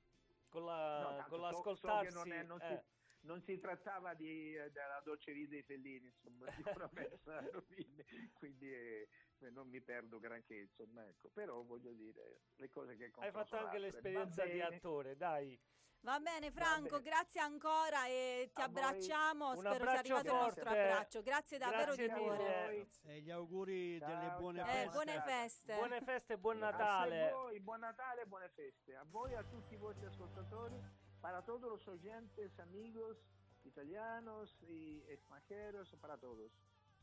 con, 0.50 0.66
la, 0.66 1.22
No, 1.22 1.26
con 1.30 1.41
l'ascoltarsi. 1.41 2.12
so 2.12 2.18
non, 2.18 2.32
è- 2.32 2.44
non 2.44 2.60
eh. 2.60 2.84
si, 2.84 2.98
non 3.22 3.41
si 3.41 3.60
trattava 3.60 4.14
di, 4.14 4.56
eh, 4.56 4.72
della 4.72 5.02
dolce 5.04 5.34
vita 5.34 5.52
dei 5.52 5.64
Fellini, 5.64 6.08
insomma, 6.08 6.46
di 6.56 6.64
una 6.76 6.90
messa 6.94 7.40
rovine, 7.52 8.06
quindi 8.34 8.74
eh, 8.74 9.08
non 9.52 9.70
mi 9.70 9.82
perdo 9.82 10.20
granché, 10.20 10.56
insomma, 10.56 11.08
ecco. 11.08 11.30
Però 11.30 11.64
voglio 11.64 11.94
dire, 11.94 12.41
le 12.56 12.70
cose 12.70 12.98
che 12.98 13.12
Hai 13.16 13.32
fatto 13.32 13.58
anche 13.58 13.80
l'esperienza 13.80 14.46
di 14.46 14.62
attore, 14.62 15.16
dai. 15.16 15.60
Va 16.01 16.17
bene 16.19 16.49
Franco, 16.51 16.97
bene. 16.97 17.09
grazie 17.09 17.41
ancora 17.41 18.07
e 18.07 18.49
ti 18.53 18.61
A 18.61 18.67
voi. 18.69 18.81
abbracciamo, 18.84 19.49
Un 19.49 19.57
spero 19.57 19.84
sia 19.89 19.99
arrivato 19.99 20.27
il 20.27 20.34
nostro 20.34 20.63
forte. 20.63 20.80
abbraccio. 20.80 21.21
Grazie 21.21 21.57
davvero 21.57 21.93
Grazie 21.95 22.07
di 22.07 22.13
cuore. 22.13 22.88
E 23.03 23.21
gli 23.21 23.30
auguri 23.30 23.99
Ciao, 23.99 24.07
delle 24.07 24.35
buone 24.38 24.59
ciao. 24.59 24.67
Eh, 24.67 24.71
feste. 24.71 24.89
buone 24.93 25.11
Buona 25.11 25.23
feste. 25.26 25.76
Buone 25.76 26.01
feste 26.01 26.34
e 26.34 26.38
buon 26.38 26.57
Natale. 26.57 27.30
A 27.30 27.34
voi, 27.34 27.59
buon 27.59 27.80
Natale 27.81 28.21
e 28.21 28.26
buone 28.27 28.49
feste. 28.49 28.95
A 28.95 29.03
voi, 29.09 29.35
a 29.35 29.43
tutti 29.43 29.73
i 29.73 29.77
vostri 29.77 30.05
ascoltatori, 30.05 30.81
para 31.19 31.41
todos 31.43 31.69
los 31.69 31.85
oyentes, 31.88 32.57
amigos, 32.59 33.17
italianos 33.63 34.57
y 34.61 35.03
extranjeros, 35.09 35.93
para 35.99 36.17
todos. 36.17 36.49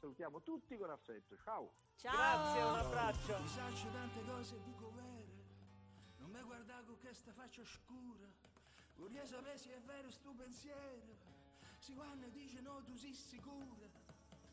Salutiamo 0.00 0.40
tutti 0.42 0.76
con 0.78 0.88
affetto. 0.90 1.36
Ciao. 1.36 1.70
Ciao. 1.96 2.12
Grazie, 2.16 2.62
un 2.62 2.76
abbraccio. 2.76 3.38
Mi 3.40 3.48
saccio 3.48 3.88
tante 3.90 4.24
cose 4.24 4.62
dico 4.62 4.90
vere, 4.92 5.44
non 6.16 6.30
mi 6.30 6.40
guarda 6.42 6.82
con 6.86 6.98
questa 6.98 7.32
faccia 7.34 7.62
scura. 7.62 8.26
Vorrei 8.96 9.26
sapere 9.26 9.58
se 9.58 9.74
è 9.74 9.80
vero 9.80 10.10
sto 10.10 10.32
pensiero, 10.32 11.16
se 11.78 11.94
quando 11.94 12.28
dice 12.28 12.60
no 12.60 12.82
tu 12.82 12.96
sei 12.96 13.14
sicura. 13.14 13.88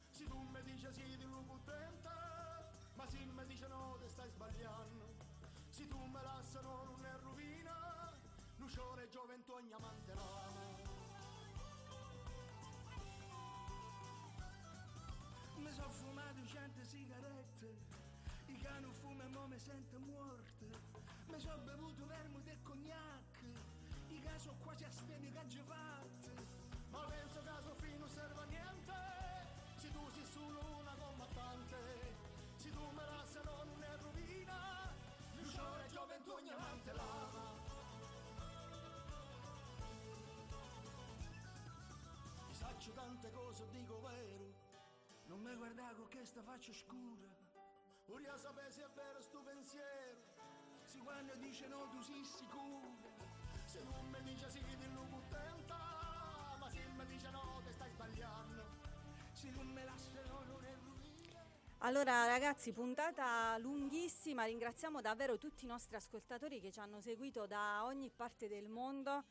Se 0.10 0.26
tu 0.26 0.38
mi 0.38 0.62
dici 0.64 0.88
sì 0.92 1.18
di 1.18 1.24
lui 1.24 1.46
contenta, 1.46 2.72
ma 2.96 3.08
se 3.08 3.18
mi 3.18 3.46
dice 3.46 3.68
no 3.68 3.98
te 4.00 4.08
stai 4.10 4.30
sbagliando. 4.30 5.16
Se 5.70 5.88
tu 5.88 5.98
mi 5.98 6.22
lasci 6.22 6.62
no 6.62 6.84
non 6.84 7.06
è 7.06 7.18
rovina, 7.22 7.74
c'è 8.68 9.08
gioventù 9.10 9.52
ogni 9.54 9.76
manterano. 9.80 10.92
Mi 15.58 15.72
sono 15.72 15.90
fumato 15.90 16.46
cento 16.46 16.84
sigarette, 16.84 17.78
i 18.48 18.58
cani 18.58 18.92
fumo 18.94 19.22
e 19.22 19.48
mi 19.48 19.60
sento 19.60 20.00
morto. 20.00 20.66
Mi 21.28 21.40
sono 21.40 21.64
bevuto 21.64 22.06
vermouth 22.06 22.48
e 22.48 22.58
cognac, 22.64 23.23
a 24.36 24.92
spene 24.92 25.32
che 25.32 25.48
ci 25.48 25.62
fatte. 25.62 26.32
Ma 26.90 27.06
penso 27.06 27.42
che 27.42 27.50
alla 27.50 27.76
fine 27.76 27.98
non 27.98 28.10
serve 28.10 28.42
a 28.42 28.46
niente, 28.46 28.94
se 29.78 29.92
tu 29.92 30.10
sei 30.10 30.26
solo 30.26 30.60
una 30.80 30.96
combattante, 30.96 31.78
se 32.56 32.70
tu 32.72 32.82
me 32.94 33.06
la 33.06 33.26
se 33.26 33.42
non 33.44 33.84
è 33.84 33.98
rovina, 34.02 34.92
Luciore 35.36 35.88
gioventù 35.88 36.32
ogni 36.32 36.50
amante 36.50 36.94
lama. 36.94 37.62
Ti 42.48 42.54
saccio 42.54 42.92
tante 42.92 43.32
cose, 43.32 43.70
dico 43.70 44.02
vero, 44.02 44.54
non 45.26 45.42
mi 45.42 45.56
guarda 45.56 45.94
con 45.96 46.10
questa 46.10 46.42
faccia 46.42 46.74
scura, 46.74 47.30
voglio 48.08 48.38
sapere 48.38 48.72
se 48.72 48.84
è 48.84 48.90
vero 48.96 49.22
sto 49.22 49.42
pensiero, 49.42 50.22
se 50.86 50.98
quando 51.00 51.36
dice 51.36 51.68
no 51.68 51.88
tu 51.90 52.02
sei 52.02 52.24
sicuro, 52.26 53.13
se 53.74 53.82
non 53.82 54.08
mi 54.12 54.22
dice 54.22 54.48
sì 54.52 54.60
ti 54.62 54.94
lo 54.94 55.04
contenta, 55.10 55.76
ma 56.60 56.70
se 56.70 56.86
mi 56.96 57.06
dice 57.08 57.30
no 57.32 57.60
ti 57.66 57.74
stai 57.74 57.90
sbagliando, 57.90 58.64
se 59.32 59.50
non 59.50 59.66
me 59.66 59.84
lascia 59.84 60.22
no 60.28 60.44
non 60.46 60.64
è 60.64 60.76
rovina. 60.86 61.44
Allora 61.80 62.28
ragazzi, 62.28 62.72
puntata 62.72 63.58
lunghissima, 63.58 64.46
ringraziamo 64.46 65.02
davvero 65.02 65.40
tutti 65.40 65.66
i 65.66 65.68
nostri 65.68 65.96
ascoltatori 65.96 66.62
che 66.62 66.72
ci 66.72 66.80
hanno 66.80 67.02
seguito 67.02 67.48
da 67.48 67.84
ogni 67.86 68.12
parte 68.12 68.48
del 68.48 68.70
mondo. 68.70 69.24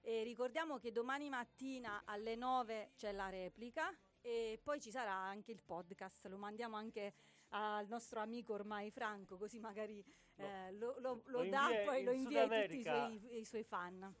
E 0.00 0.22
ricordiamo 0.22 0.78
che 0.78 0.92
domani 0.92 1.28
mattina 1.28 2.04
alle 2.06 2.36
9 2.36 2.92
c'è 2.96 3.12
la 3.12 3.28
replica 3.28 3.94
e 4.22 4.58
poi 4.62 4.80
ci 4.80 4.90
sarà 4.90 5.12
anche 5.12 5.52
il 5.52 5.60
podcast, 5.62 6.24
lo 6.28 6.38
mandiamo 6.38 6.74
anche 6.76 7.12
al 7.50 7.86
nostro 7.86 8.20
amico 8.20 8.54
ormai 8.54 8.90
Franco 8.90 9.36
così 9.36 9.58
magari 9.58 10.02
eh, 10.40 10.72
lo, 10.72 10.94
lo- 11.00 11.22
lo 11.26 11.42
lo 11.42 11.44
dà 11.48 11.62
invia 11.66 11.80
e 11.80 11.84
poi 11.84 12.04
lo 12.04 12.12
invia 12.12 12.42
a 12.44 12.48
tutti 12.62 12.78
i 12.78 12.82
suoi, 12.82 13.38
i 13.38 13.44
suoi 13.44 13.64
fan. 13.64 14.14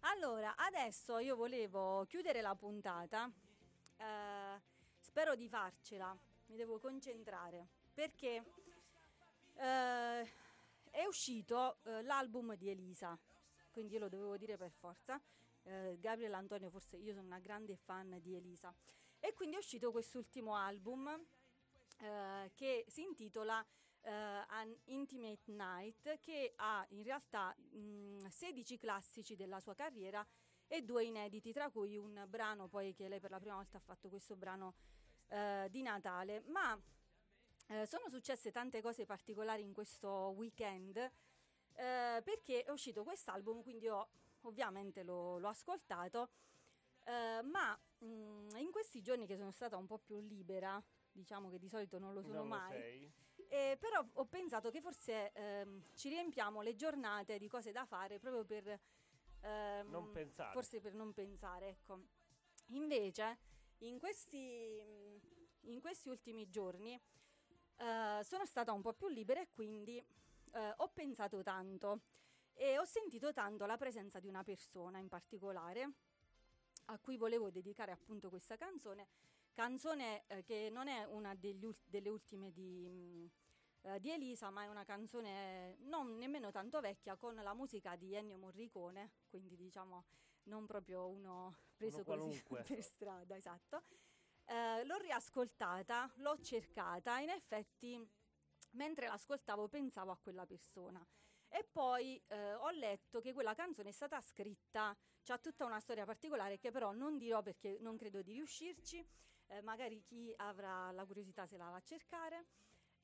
Allora, 0.00 0.54
adesso 0.56 1.18
io 1.18 1.34
volevo 1.34 2.04
chiudere 2.06 2.40
la 2.42 2.54
puntata, 2.54 3.30
eh, 3.96 4.60
spero 5.00 5.34
di 5.34 5.48
farcela, 5.48 6.16
mi 6.46 6.56
devo 6.56 6.78
concentrare 6.78 7.66
perché 7.94 8.44
eh, 9.54 10.20
è 10.90 11.04
uscito 11.06 11.78
eh, 11.84 12.02
l'album 12.02 12.54
di 12.56 12.68
Elisa, 12.68 13.18
quindi 13.70 13.94
io 13.94 14.00
lo 14.00 14.08
dovevo 14.08 14.36
dire 14.36 14.56
per 14.56 14.70
forza. 14.72 15.20
Eh, 15.66 15.96
Gabriele 15.98 16.34
Antonio, 16.36 16.68
forse 16.68 16.96
io 16.98 17.14
sono 17.14 17.24
una 17.26 17.38
grande 17.38 17.74
fan 17.76 18.18
di 18.20 18.34
Elisa. 18.36 18.74
E 19.18 19.32
quindi 19.32 19.56
è 19.56 19.58
uscito 19.58 19.90
quest'ultimo 19.90 20.54
album 20.54 21.08
eh, 22.00 22.52
che 22.54 22.84
si 22.88 23.02
intitola 23.02 23.64
An 24.10 24.76
Intimate 24.84 25.50
Night, 25.52 26.18
che 26.20 26.52
ha 26.56 26.84
in 26.90 27.02
realtà 27.02 27.54
mh, 27.56 28.26
16 28.28 28.78
classici 28.78 29.36
della 29.36 29.60
sua 29.60 29.74
carriera 29.74 30.26
e 30.66 30.82
due 30.82 31.04
inediti, 31.04 31.52
tra 31.52 31.70
cui 31.70 31.96
un 31.96 32.24
brano 32.28 32.68
poi 32.68 32.94
che 32.94 33.08
lei 33.08 33.20
per 33.20 33.30
la 33.30 33.38
prima 33.38 33.56
volta 33.56 33.76
ha 33.78 33.80
fatto 33.80 34.08
questo 34.08 34.36
brano 34.36 34.74
eh, 35.28 35.68
di 35.70 35.82
Natale. 35.82 36.42
Ma 36.46 36.78
eh, 37.68 37.86
sono 37.86 38.08
successe 38.08 38.50
tante 38.50 38.82
cose 38.82 39.06
particolari 39.06 39.62
in 39.62 39.72
questo 39.72 40.34
weekend 40.36 40.96
eh, 40.96 42.20
perché 42.22 42.62
è 42.64 42.70
uscito 42.70 43.02
quest'album, 43.02 43.62
quindi 43.62 43.86
io 43.86 44.08
ovviamente 44.42 45.02
l'ho, 45.02 45.38
l'ho 45.38 45.48
ascoltato, 45.48 46.28
eh, 47.04 47.40
ma 47.42 47.78
mh, 47.98 48.56
in 48.58 48.70
questi 48.70 49.00
giorni 49.02 49.26
che 49.26 49.36
sono 49.36 49.50
stata 49.50 49.76
un 49.76 49.86
po' 49.86 49.98
più 49.98 50.20
libera, 50.20 50.82
diciamo 51.10 51.50
che 51.50 51.58
di 51.58 51.68
solito 51.68 51.98
non 51.98 52.12
lo 52.12 52.22
sono 52.22 52.34
Non 52.34 52.42
lo 52.42 52.48
mai, 52.54 52.80
sei? 52.80 53.12
Eh, 53.54 53.76
però 53.78 54.04
ho 54.14 54.24
pensato 54.26 54.70
che 54.70 54.80
forse 54.80 55.30
ehm, 55.32 55.80
ci 55.94 56.08
riempiamo 56.08 56.60
le 56.60 56.74
giornate 56.74 57.38
di 57.38 57.46
cose 57.48 57.70
da 57.70 57.84
fare 57.84 58.18
proprio 58.18 58.44
per 58.44 58.80
ehm, 59.42 59.90
Non 59.90 60.10
pensare. 60.10 60.52
Forse 60.52 60.80
per 60.80 60.94
non 60.94 61.12
pensare, 61.12 61.68
ecco. 61.68 62.00
Invece, 62.68 63.38
in 63.78 63.98
questi, 63.98 64.80
in 65.60 65.80
questi 65.80 66.08
ultimi 66.08 66.48
giorni 66.48 67.00
eh, 67.76 68.20
sono 68.24 68.44
stata 68.44 68.72
un 68.72 68.80
po' 68.80 68.92
più 68.94 69.08
libera 69.08 69.40
e 69.40 69.48
quindi 69.52 69.98
eh, 69.98 70.74
ho 70.76 70.88
pensato 70.88 71.42
tanto 71.42 72.00
e 72.54 72.78
ho 72.78 72.84
sentito 72.84 73.32
tanto 73.32 73.66
la 73.66 73.76
presenza 73.76 74.18
di 74.18 74.28
una 74.28 74.42
persona 74.42 74.98
in 74.98 75.08
particolare 75.08 75.92
a 76.86 76.98
cui 76.98 77.16
volevo 77.16 77.50
dedicare 77.50 77.92
appunto 77.92 78.28
questa 78.28 78.56
canzone, 78.56 79.08
canzone 79.52 80.24
eh, 80.26 80.42
che 80.42 80.68
non 80.70 80.88
è 80.88 81.04
una 81.04 81.34
degli 81.34 81.64
ul- 81.64 81.76
delle 81.84 82.08
ultime 82.08 82.52
di, 82.52 82.88
mh, 82.88 83.30
eh, 83.84 84.00
di 84.00 84.10
Elisa, 84.10 84.50
ma 84.50 84.64
è 84.64 84.66
una 84.66 84.84
canzone 84.84 85.76
non 85.80 86.16
nemmeno 86.16 86.50
tanto 86.50 86.80
vecchia 86.80 87.16
con 87.16 87.34
la 87.34 87.54
musica 87.54 87.96
di 87.96 88.14
Ennio 88.14 88.38
Morricone, 88.38 89.12
quindi 89.28 89.56
diciamo 89.56 90.04
non 90.44 90.66
proprio 90.66 91.08
uno 91.08 91.56
preso 91.76 92.02
così 92.02 92.42
qualunque. 92.42 92.62
per 92.68 92.82
strada, 92.82 93.36
esatto. 93.36 93.82
Eh, 94.46 94.84
l'ho 94.84 94.96
riascoltata, 94.98 96.10
l'ho 96.16 96.38
cercata, 96.40 97.18
in 97.18 97.30
effetti 97.30 97.98
mentre 98.72 99.06
l'ascoltavo 99.06 99.68
pensavo 99.68 100.10
a 100.10 100.18
quella 100.18 100.46
persona. 100.46 101.04
E 101.48 101.64
poi 101.70 102.20
eh, 102.26 102.54
ho 102.54 102.70
letto 102.70 103.20
che 103.20 103.32
quella 103.32 103.54
canzone 103.54 103.90
è 103.90 103.92
stata 103.92 104.20
scritta, 104.20 104.96
c'ha 105.22 105.38
tutta 105.38 105.64
una 105.64 105.78
storia 105.78 106.04
particolare 106.04 106.58
che 106.58 106.70
però 106.70 106.92
non 106.92 107.16
dirò 107.16 107.42
perché 107.42 107.78
non 107.80 107.96
credo 107.96 108.22
di 108.22 108.32
riuscirci, 108.32 109.06
eh, 109.46 109.62
magari 109.62 110.02
chi 110.02 110.32
avrà 110.38 110.90
la 110.90 111.04
curiosità 111.04 111.46
se 111.46 111.56
la 111.56 111.68
va 111.68 111.76
a 111.76 111.82
cercare. 111.82 112.46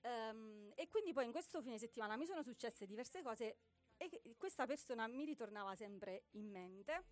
Ehm, 0.02 0.72
e 0.74 0.88
quindi 0.88 1.12
poi 1.12 1.26
in 1.26 1.30
questo 1.30 1.60
fine 1.60 1.78
settimana 1.78 2.16
mi 2.16 2.26
sono 2.26 2.42
successe 2.42 2.86
diverse 2.86 3.22
cose 3.22 3.56
e 3.96 4.34
questa 4.38 4.66
persona 4.66 5.06
mi 5.06 5.24
ritornava 5.24 5.74
sempre 5.74 6.24
in 6.32 6.50
mente. 6.50 7.04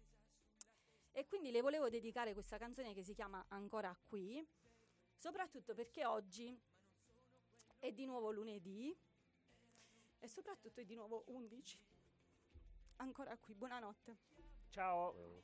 E 1.12 1.27
quindi 1.27 1.51
le 1.51 1.60
volevo 1.60 1.89
dedicare 1.89 2.32
questa 2.32 2.59
canzone 2.59 2.94
che 2.94 3.02
si 3.02 3.12
chiama 3.15 3.44
Ancora 3.48 3.97
qui, 4.06 4.47
soprattutto 5.16 5.74
perché 5.74 6.05
oggi 6.05 6.59
è 7.78 7.93
di 7.93 8.06
nuovo 8.06 8.31
lunedì 8.31 8.97
e 10.20 10.28
soprattutto 10.28 10.81
è 10.81 10.85
di 10.85 10.94
nuovo 10.94 11.24
11. 11.27 11.78
Ancora 12.97 13.36
qui, 13.36 13.55
buonanotte. 13.55 14.16
Ciao. 14.70 15.43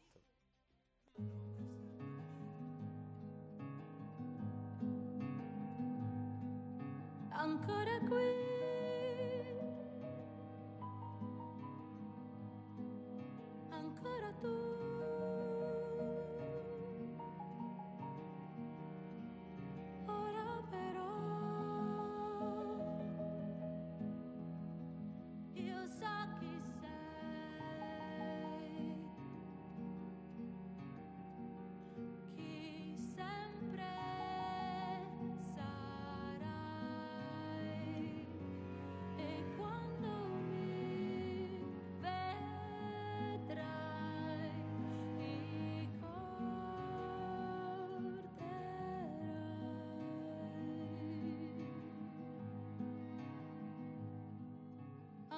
Ancora 7.34 7.98
qui. 8.08 8.63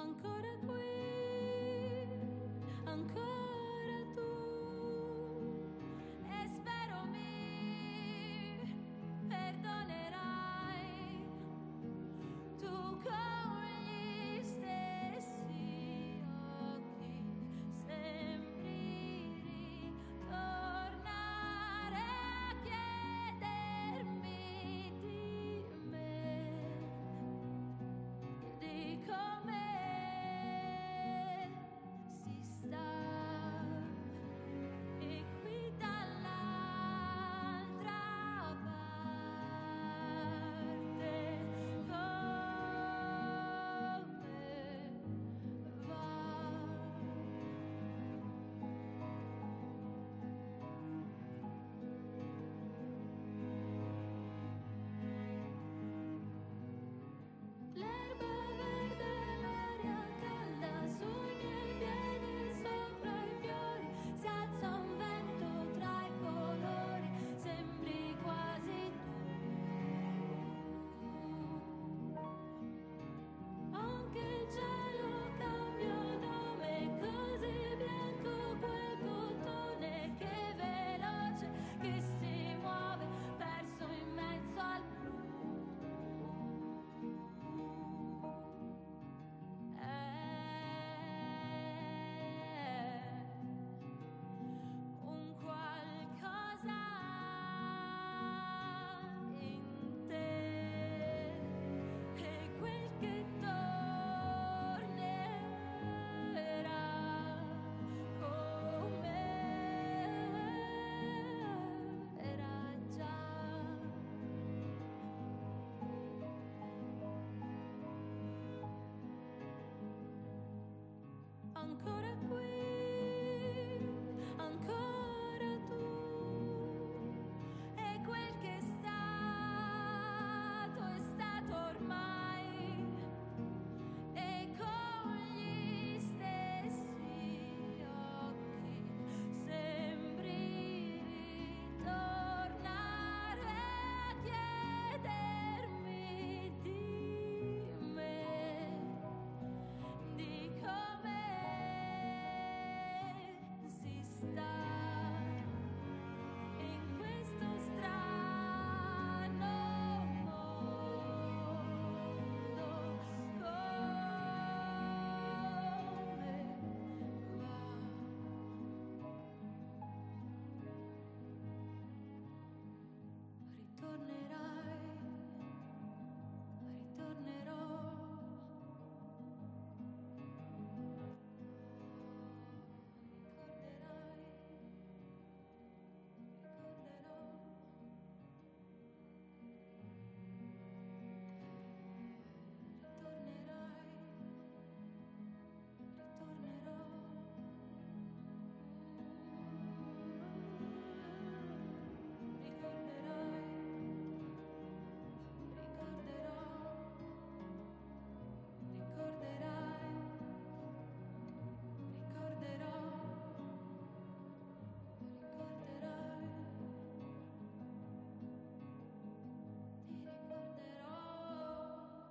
Ancora 0.07 0.49
qui 0.55 0.56